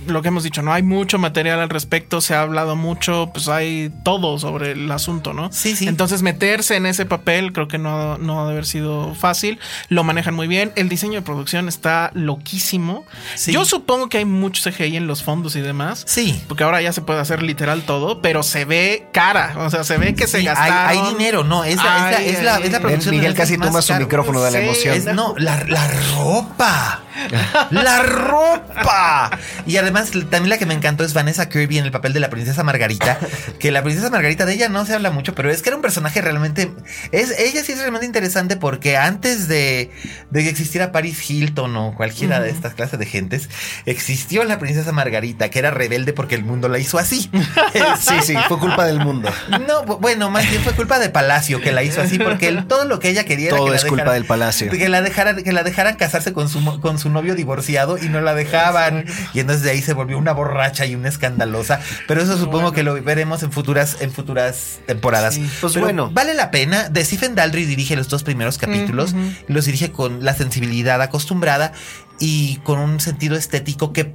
lo 0.06 0.22
que 0.22 0.28
hemos 0.28 0.42
dicho, 0.44 0.62
no 0.62 0.72
hay 0.72 0.82
mucho 0.82 1.18
material 1.18 1.60
al 1.60 1.68
respecto, 1.70 2.20
se 2.20 2.34
ha 2.34 2.42
hablado 2.42 2.76
mucho, 2.76 3.30
pues 3.32 3.48
hay 3.48 3.92
todo 4.04 4.38
sobre 4.38 4.72
el 4.72 4.90
asunto, 4.90 5.32
¿no? 5.32 5.50
Sí, 5.52 5.76
sí. 5.76 5.86
Entonces 5.88 6.22
meterse 6.22 6.76
en 6.76 6.86
ese 6.86 7.04
papel 7.06 7.52
creo 7.52 7.68
que 7.68 7.78
no, 7.78 8.18
no 8.18 8.40
ha 8.42 8.46
de 8.46 8.52
haber 8.52 8.66
sido 8.66 9.14
fácil, 9.14 9.58
lo 9.88 10.04
manejan 10.04 10.34
muy 10.34 10.46
bien, 10.48 10.72
el 10.76 10.88
diseño 10.88 11.14
de 11.14 11.22
producción 11.22 11.68
está 11.68 12.10
loquísimo. 12.14 13.04
Sí. 13.34 13.52
Yo 13.52 13.64
supongo 13.64 14.08
que 14.08 14.18
hay 14.18 14.24
mucho 14.24 14.62
CGI 14.70 14.96
en 14.96 15.06
los 15.06 15.22
fondos 15.22 15.56
y 15.56 15.60
demás. 15.60 16.04
Sí. 16.06 16.42
Porque 16.48 16.64
ahora 16.64 16.80
ya 16.82 16.92
se 16.92 17.02
puede 17.02 17.20
hacer 17.20 17.42
literal 17.42 17.82
todo, 17.82 18.22
pero 18.22 18.42
se 18.42 18.64
ve 18.64 19.06
cara, 19.12 19.54
o 19.58 19.70
sea, 19.70 19.84
se 19.84 19.98
ve 19.98 20.14
que 20.14 20.26
se 20.26 20.38
Sí, 20.40 20.46
hay, 20.48 20.54
gastaron. 20.54 20.88
hay 21.06 21.12
dinero, 21.12 21.44
no, 21.44 21.64
es 21.64 21.76
la, 21.76 21.82
es 21.82 22.12
la, 22.12 22.18
Ay, 22.18 22.28
es 22.28 22.42
la, 22.42 22.58
es 22.58 22.72
la 22.72 22.80
producción. 22.80 23.14
Miguel 23.16 23.34
casi 23.34 23.58
toma 23.58 23.82
su 23.82 23.88
caro. 23.88 24.04
micrófono 24.04 24.40
de 24.42 24.50
la 24.52 24.60
emoción. 24.60 24.94
Es- 24.96 25.04
no, 25.14 25.34
la, 25.38 25.64
la 25.64 25.86
ropa. 26.16 27.02
La 27.72 28.00
ropa. 28.04 29.30
Y 29.66 29.76
además, 29.76 29.87
también 29.92 30.48
la 30.48 30.58
que 30.58 30.66
me 30.66 30.74
encantó 30.74 31.04
es 31.04 31.14
Vanessa 31.14 31.48
Kirby 31.48 31.78
en 31.78 31.84
el 31.84 31.90
papel 31.90 32.12
de 32.12 32.20
la 32.20 32.30
princesa 32.30 32.62
Margarita. 32.62 33.18
Que 33.58 33.72
la 33.72 33.82
princesa 33.82 34.10
Margarita 34.10 34.46
de 34.46 34.54
ella 34.54 34.68
no 34.68 34.84
se 34.86 34.94
habla 34.94 35.10
mucho, 35.10 35.34
pero 35.34 35.50
es 35.50 35.62
que 35.62 35.70
era 35.70 35.76
un 35.76 35.82
personaje 35.82 36.20
realmente. 36.20 36.70
Es, 37.12 37.30
ella 37.38 37.62
sí 37.64 37.72
es 37.72 37.78
realmente 37.78 38.06
interesante 38.06 38.56
porque 38.56 38.96
antes 38.96 39.48
de, 39.48 39.90
de 40.30 40.42
que 40.42 40.48
existiera 40.48 40.92
Paris 40.92 41.28
Hilton 41.28 41.76
o 41.76 41.94
cualquiera 41.96 42.40
de 42.40 42.50
estas 42.50 42.74
clases 42.74 42.98
de 42.98 43.06
gentes, 43.06 43.48
existió 43.86 44.44
la 44.44 44.58
princesa 44.58 44.92
Margarita, 44.92 45.50
que 45.50 45.58
era 45.58 45.70
rebelde 45.70 46.12
porque 46.12 46.34
el 46.34 46.44
mundo 46.44 46.68
la 46.68 46.78
hizo 46.78 46.98
así. 46.98 47.30
Sí, 48.00 48.14
sí, 48.22 48.34
fue 48.48 48.58
culpa 48.58 48.86
del 48.86 49.00
mundo. 49.00 49.30
No, 49.66 49.84
bu- 49.84 49.98
bueno, 50.00 50.30
más 50.30 50.48
bien 50.48 50.62
fue 50.62 50.72
culpa 50.74 50.98
de 50.98 51.10
Palacio 51.10 51.60
que 51.60 51.72
la 51.72 51.82
hizo 51.82 52.00
así, 52.00 52.18
porque 52.18 52.48
él- 52.48 52.66
todo 52.66 52.84
lo 52.84 52.98
que 53.00 53.08
ella 53.10 53.24
quería 53.24 53.48
era 53.48 53.56
Todo 53.56 53.66
que 53.66 53.70
la 53.72 53.76
es 53.76 53.84
culpa 53.84 54.04
dejaran- 54.04 54.14
del 54.14 54.24
Palacio. 54.24 54.70
Que 54.70 54.88
la 54.88 55.02
dejaran, 55.02 55.42
que 55.42 55.52
la 55.52 55.62
dejaran 55.64 55.96
casarse 55.96 56.32
con 56.32 56.48
su, 56.48 56.80
con 56.80 56.98
su 56.98 57.10
novio 57.10 57.34
divorciado 57.34 57.98
y 57.98 58.08
no 58.08 58.20
la 58.20 58.34
dejaban. 58.34 59.04
Y 59.34 59.40
entonces 59.40 59.62
de 59.64 59.70
ahí 59.72 59.77
se 59.82 59.92
volvió 59.92 60.18
una 60.18 60.32
borracha 60.32 60.86
y 60.86 60.94
una 60.94 61.08
escandalosa. 61.08 61.80
Pero 62.06 62.22
eso 62.22 62.38
supongo 62.38 62.72
que 62.72 62.82
lo 62.82 63.00
veremos 63.02 63.42
en 63.42 63.52
futuras, 63.52 63.96
en 64.00 64.12
futuras 64.12 64.80
temporadas. 64.86 65.34
Sí, 65.34 65.48
pues 65.60 65.72
Pero 65.72 65.84
bueno. 65.86 66.10
Vale 66.12 66.34
la 66.34 66.50
pena. 66.50 66.88
De 66.88 67.04
Stephen 67.04 67.34
Daldry 67.34 67.64
dirige 67.64 67.96
los 67.96 68.08
dos 68.08 68.22
primeros 68.22 68.58
capítulos. 68.58 69.14
Los 69.46 69.64
dirige 69.64 69.92
con 69.92 70.24
la 70.24 70.34
sensibilidad 70.34 71.00
acostumbrada 71.02 71.72
y 72.20 72.56
con 72.64 72.78
un 72.78 73.00
sentido 73.00 73.36
estético 73.36 73.92
que 73.92 74.14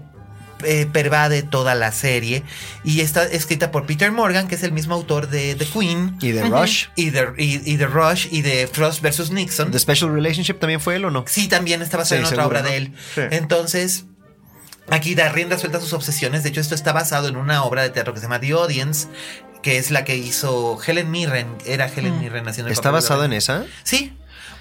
eh, 0.65 0.87
pervade 0.93 1.43
toda 1.43 1.75
la 1.75 1.91
serie 1.91 2.41
y 2.85 3.01
está 3.01 3.23
escrita 3.25 3.69
por 3.69 3.85
Peter 3.85 4.09
Morgan, 4.13 4.47
que 4.47 4.55
es 4.55 4.63
el 4.63 4.71
mismo 4.71 4.93
autor 4.93 5.27
de 5.29 5.55
The 5.55 5.65
Queen 5.65 6.15
Y 6.21 6.31
de 6.31 6.43
Rush. 6.43 6.85
y 6.95 7.09
de, 7.09 7.27
y, 7.37 7.69
y 7.69 7.75
de 7.75 7.85
Rush 7.85 8.27
y 8.31 8.43
de 8.43 8.67
Frost 8.71 9.01
versus 9.01 9.29
Nixon. 9.31 9.71
¿The 9.71 9.79
Special 9.79 10.13
Relationship 10.13 10.53
también 10.59 10.79
fue 10.79 10.95
él 10.95 11.03
o 11.03 11.11
no? 11.11 11.25
Sí, 11.27 11.49
también 11.49 11.81
está 11.81 11.97
basado 11.97 12.21
Sí, 12.21 12.27
en 12.27 12.33
otra 12.33 12.47
obra 12.47 12.61
¿no? 12.61 12.69
de 12.69 12.77
él. 12.77 12.93
Sí. 13.13 13.21
Entonces, 13.31 14.05
aquí 14.89 15.15
da 15.15 15.29
rienda 15.29 15.57
suelta 15.57 15.77
a 15.77 15.81
sus 15.81 15.93
obsesiones. 15.93 16.43
De 16.43 16.49
hecho, 16.49 16.61
esto 16.61 16.75
está 16.75 16.91
basado 16.93 17.27
en 17.27 17.35
una 17.35 17.63
obra 17.63 17.83
de 17.83 17.89
teatro 17.89 18.13
que 18.13 18.19
se 18.19 18.25
llama 18.25 18.39
The 18.39 18.51
Audience, 18.51 19.07
que 19.61 19.77
es 19.77 19.91
la 19.91 20.03
que 20.03 20.15
hizo 20.17 20.79
Helen 20.85 21.09
Mirren. 21.09 21.57
Era 21.65 21.87
Helen 21.87 22.19
Mirren 22.19 22.47
haciendo 22.47 22.67
el 22.67 22.73
¿Está 22.73 22.89
papel 22.89 23.01
de 23.01 23.07
basado 23.07 23.23
en 23.25 23.33
esa? 23.33 23.65
Sí. 23.83 24.13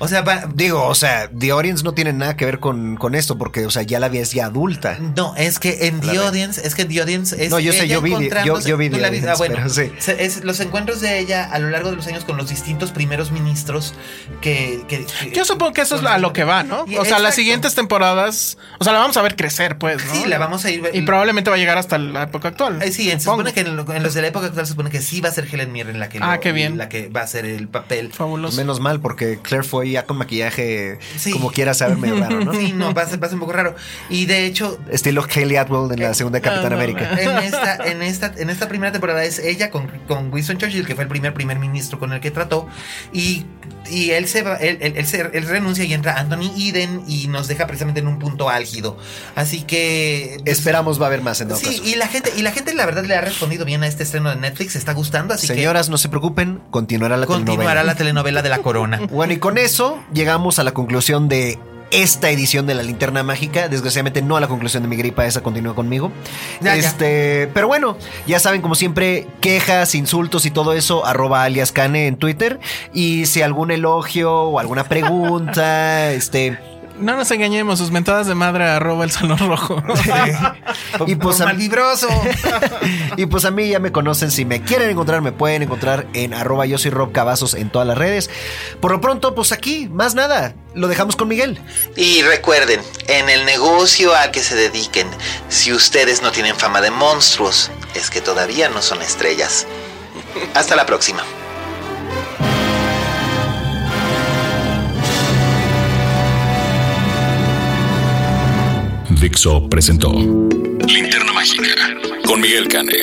O 0.04 0.08
sea, 0.08 0.22
va- 0.22 0.48
Digo, 0.52 0.84
o 0.84 0.94
sea, 0.96 1.30
The 1.30 1.52
Audience 1.52 1.84
no 1.84 1.92
tiene 1.94 2.12
nada 2.12 2.36
que 2.36 2.44
ver 2.44 2.58
con, 2.58 2.96
con 2.96 3.14
esto, 3.14 3.38
porque, 3.38 3.66
o 3.66 3.70
sea, 3.70 3.82
ya 3.82 4.00
la 4.00 4.08
ves 4.08 4.32
ya 4.32 4.46
adulta. 4.46 4.98
No, 5.16 5.34
es 5.36 5.58
que 5.60 5.86
en 5.86 6.00
The. 6.00 6.18
Audience, 6.18 6.60
es 6.66 6.74
que 6.74 6.84
The 6.84 7.00
Audience 7.02 7.36
es. 7.44 7.50
No, 7.50 7.60
yo 7.60 7.72
sé, 7.72 7.86
yo 7.86 8.00
vi 8.02 8.10
yo- 8.44 8.60
yo 8.60 8.76
vi 8.76 8.90
The 8.90 8.98
la 8.98 9.10
viste, 9.10 9.28
ah, 9.28 9.32
Audience, 9.32 9.38
bueno, 9.38 9.54
pero 9.56 9.70
sí. 9.70 10.14
es 10.18 10.44
los 10.44 10.58
encuentros 10.60 11.00
de 11.00 11.18
ella 11.20 11.44
a 11.50 11.58
lo 11.60 11.70
largo 11.70 11.90
de 11.90 11.96
los 11.96 12.06
años 12.08 12.24
con 12.24 12.36
los 12.36 12.48
distintos 12.50 12.90
primeros 12.90 13.30
ministros 13.30 13.94
que. 14.40 14.82
que- 14.88 15.06
que- 15.06 15.30
Yo 15.30 15.44
supongo 15.44 15.72
que 15.72 15.82
eso 15.82 15.96
es 15.96 16.04
a 16.04 16.18
lo 16.18 16.32
que 16.32 16.44
va, 16.44 16.62
¿no? 16.64 16.84
Y- 16.88 16.96
O 16.96 17.04
sea, 17.04 17.18
las 17.20 17.34
siguientes 17.36 17.74
temporadas, 17.74 18.58
o 18.80 18.84
sea, 18.84 18.92
la 18.92 18.98
vamos 18.98 19.16
a 19.16 19.22
ver 19.22 19.36
crecer, 19.36 19.78
pues, 19.78 20.04
¿no? 20.04 20.12
Sí, 20.14 20.24
la 20.26 20.38
vamos 20.38 20.64
a 20.64 20.70
ir. 20.70 20.82
Y 20.92 21.02
probablemente 21.02 21.48
va 21.50 21.56
a 21.56 21.58
llegar 21.58 21.78
hasta 21.78 21.98
la 21.98 22.24
época 22.24 22.48
actual. 22.48 22.82
Eh, 22.82 22.90
sí, 22.92 23.08
se 23.10 23.20
supone 23.20 23.52
que 23.52 23.60
en, 23.60 23.76
lo- 23.76 23.92
en 23.94 24.02
los 24.02 24.14
de 24.14 24.22
la 24.22 24.28
época 24.28 24.46
actual 24.46 24.66
se 24.66 24.72
supone 24.72 24.90
que 24.90 25.00
sí 25.00 25.20
va 25.20 25.28
a 25.28 25.32
ser 25.32 25.46
Helen 25.52 25.70
Mirren 25.72 26.00
la 26.00 26.08
que, 26.08 26.18
Ah, 26.20 26.34
lo- 26.34 26.40
qué 26.40 26.50
bien. 26.52 26.76
la 26.78 26.88
que 26.88 27.08
va 27.08 27.20
a 27.20 27.24
hacer 27.24 27.44
el 27.46 27.68
papel. 27.68 28.12
Fabuloso. 28.12 28.56
Menos 28.56 28.80
mal, 28.80 29.00
porque 29.00 29.38
Claire 29.42 29.66
fue 29.66 29.91
ya 29.92 30.04
con 30.04 30.16
maquillaje, 30.16 30.98
Sí. 31.16 31.30
como 31.30 31.50
quiera 31.50 31.74
saber, 31.74 31.96
medio 31.98 32.16
raro, 32.18 32.44
¿no? 32.44 32.52
Sí, 32.52 32.72
no, 32.72 32.92
va 32.92 33.02
a, 33.02 33.06
ser, 33.06 33.22
va 33.22 33.26
a 33.26 33.30
ser 33.30 33.34
un 33.34 33.40
poco 33.40 33.52
raro. 33.52 33.74
Y 34.10 34.26
de 34.26 34.46
hecho, 34.46 34.78
Estilo 34.90 35.22
Haley 35.22 35.56
Atwell 35.56 35.92
en 35.92 36.00
la 36.00 36.14
segunda 36.14 36.38
de 36.38 36.42
Capitán 36.42 36.64
no, 36.64 36.70
no. 36.70 36.76
América. 36.76 37.10
en 37.20 37.38
esta, 37.44 37.76
en 37.86 38.02
esta, 38.02 38.32
en 38.36 38.50
esta 38.50 38.68
primera 38.68 38.92
temporada 38.92 39.24
es 39.24 39.38
ella 39.38 39.70
con, 39.70 39.86
con 40.08 40.32
Winston 40.32 40.58
Churchill, 40.58 40.86
que 40.86 40.94
fue 40.94 41.04
el 41.04 41.08
primer 41.08 41.34
primer 41.34 41.58
ministro 41.58 41.98
con 41.98 42.12
el 42.12 42.20
que 42.20 42.30
trató, 42.30 42.68
y, 43.12 43.44
y 43.90 44.10
él 44.10 44.28
se 44.28 44.42
va, 44.42 44.56
él, 44.56 44.78
él- 44.80 44.94
él 44.96 45.06
se- 45.06 45.30
él 45.32 45.46
renuncia 45.46 45.84
y 45.84 45.92
entra 45.92 46.18
Anthony 46.18 46.50
Eden 46.58 47.02
y 47.06 47.26
nos 47.28 47.48
deja 47.48 47.66
precisamente 47.66 48.00
en 48.00 48.06
un 48.08 48.18
punto 48.18 48.48
álgido. 48.48 48.96
Así 49.34 49.62
que 49.62 50.38
pues, 50.44 50.58
Esperamos 50.58 51.00
va 51.00 51.04
a 51.04 51.08
haber 51.08 51.22
más 51.22 51.40
en 51.40 51.48
todo 51.48 51.58
Sí, 51.58 51.66
caso. 51.66 51.82
y 51.84 51.94
la 51.96 52.08
gente, 52.08 52.32
y 52.36 52.42
la 52.42 52.52
gente 52.52 52.74
la 52.74 52.86
verdad 52.86 53.04
le 53.04 53.14
ha 53.16 53.20
respondido 53.20 53.64
bien 53.64 53.82
a 53.82 53.86
este 53.86 54.02
estreno 54.02 54.30
de 54.30 54.36
Netflix, 54.36 54.76
está 54.76 54.92
gustando, 54.92 55.34
así 55.34 55.46
Señoras, 55.46 55.88
no 55.88 55.98
se 55.98 56.08
preocupen, 56.08 56.60
continuará 56.70 57.16
la 57.16 57.26
continuará 57.26 57.56
telenovela. 57.56 57.84
la 57.84 57.94
telenovela 57.96 58.42
de 58.42 58.48
la 58.48 58.58
corona. 58.58 59.00
Bueno, 59.10 59.32
y 59.32 59.38
con 59.38 59.58
eso 59.58 60.02
llegamos 60.12 60.58
a 60.58 60.64
la 60.64 60.72
conclusión 60.72 61.28
de 61.28 61.58
esta 61.92 62.30
edición 62.30 62.66
de 62.66 62.74
la 62.74 62.82
linterna 62.82 63.22
mágica. 63.22 63.68
Desgraciadamente 63.68 64.22
no 64.22 64.36
a 64.36 64.40
la 64.40 64.48
conclusión 64.48 64.82
de 64.82 64.88
mi 64.88 64.96
gripa, 64.96 65.26
esa 65.26 65.42
continúa 65.42 65.74
conmigo. 65.74 66.10
Ya, 66.60 66.74
ya. 66.74 66.88
este, 66.88 67.48
pero 67.54 67.68
bueno, 67.68 67.96
ya 68.26 68.40
saben, 68.40 68.62
como 68.62 68.74
siempre, 68.74 69.28
quejas, 69.40 69.94
insultos 69.94 70.46
y 70.46 70.50
todo 70.50 70.72
eso, 70.72 71.06
arroba 71.06 71.44
alias 71.44 71.70
Cane 71.70 72.06
en 72.06 72.16
Twitter. 72.16 72.58
Y 72.92 73.26
si 73.26 73.42
algún 73.42 73.70
elogio 73.70 74.32
o 74.32 74.58
alguna 74.58 74.84
pregunta, 74.84 76.10
este. 76.12 76.71
No 77.02 77.16
nos 77.16 77.30
engañemos, 77.30 77.78
sus 77.78 77.90
mentadas 77.90 78.26
de 78.26 78.34
madre 78.34 78.64
arroba 78.64 79.04
el 79.04 79.10
salón 79.10 79.38
rojo. 79.38 79.82
Y 81.06 81.14
pues 81.16 81.36
Por 81.36 81.42
a- 81.44 81.46
malvibroso. 81.46 82.08
y 83.16 83.26
pues 83.26 83.44
a 83.44 83.50
mí 83.50 83.68
ya 83.68 83.78
me 83.78 83.92
conocen. 83.92 84.30
Si 84.30 84.44
me 84.44 84.62
quieren 84.62 84.90
encontrar, 84.90 85.20
me 85.22 85.32
pueden 85.32 85.62
encontrar 85.62 86.06
en 86.12 86.34
arroba 86.34 86.66
yo 86.66 86.78
soy 86.78 86.90
Rob 86.90 87.12
Cavazos 87.12 87.54
en 87.54 87.70
todas 87.70 87.88
las 87.88 87.96
redes. 87.98 88.30
Por 88.80 88.92
lo 88.92 89.00
pronto, 89.00 89.34
pues 89.34 89.52
aquí, 89.52 89.88
más 89.88 90.14
nada. 90.14 90.54
Lo 90.74 90.88
dejamos 90.88 91.16
con 91.16 91.28
Miguel. 91.28 91.58
Y 91.96 92.22
recuerden, 92.22 92.80
en 93.08 93.28
el 93.28 93.44
negocio 93.44 94.14
al 94.14 94.30
que 94.30 94.40
se 94.42 94.54
dediquen, 94.54 95.08
si 95.48 95.72
ustedes 95.72 96.22
no 96.22 96.30
tienen 96.30 96.56
fama 96.56 96.80
de 96.80 96.90
monstruos, 96.90 97.70
es 97.94 98.10
que 98.10 98.20
todavía 98.20 98.68
no 98.68 98.82
son 98.82 99.02
estrellas. 99.02 99.66
Hasta 100.54 100.76
la 100.76 100.86
próxima. 100.86 101.22
Dixo 109.22 109.68
presentó 109.68 110.10
Linterna 110.10 111.32
Mágica 111.32 111.76
con 112.26 112.40
Miguel 112.40 112.66
Cane. 112.66 112.98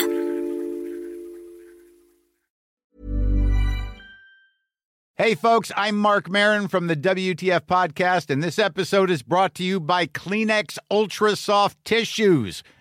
Hey, 5.15 5.33
folks, 5.35 5.71
I'm 5.77 5.95
Mark 5.95 6.29
Marin 6.29 6.67
from 6.67 6.87
the 6.87 6.97
WTF 6.97 7.61
Podcast, 7.61 8.29
and 8.29 8.43
this 8.43 8.59
episode 8.59 9.09
is 9.09 9.23
brought 9.23 9.55
to 9.55 9.63
you 9.63 9.79
by 9.79 10.07
Kleenex 10.07 10.77
Ultra 10.91 11.37
Soft 11.37 11.77
Tissues, 11.85 12.63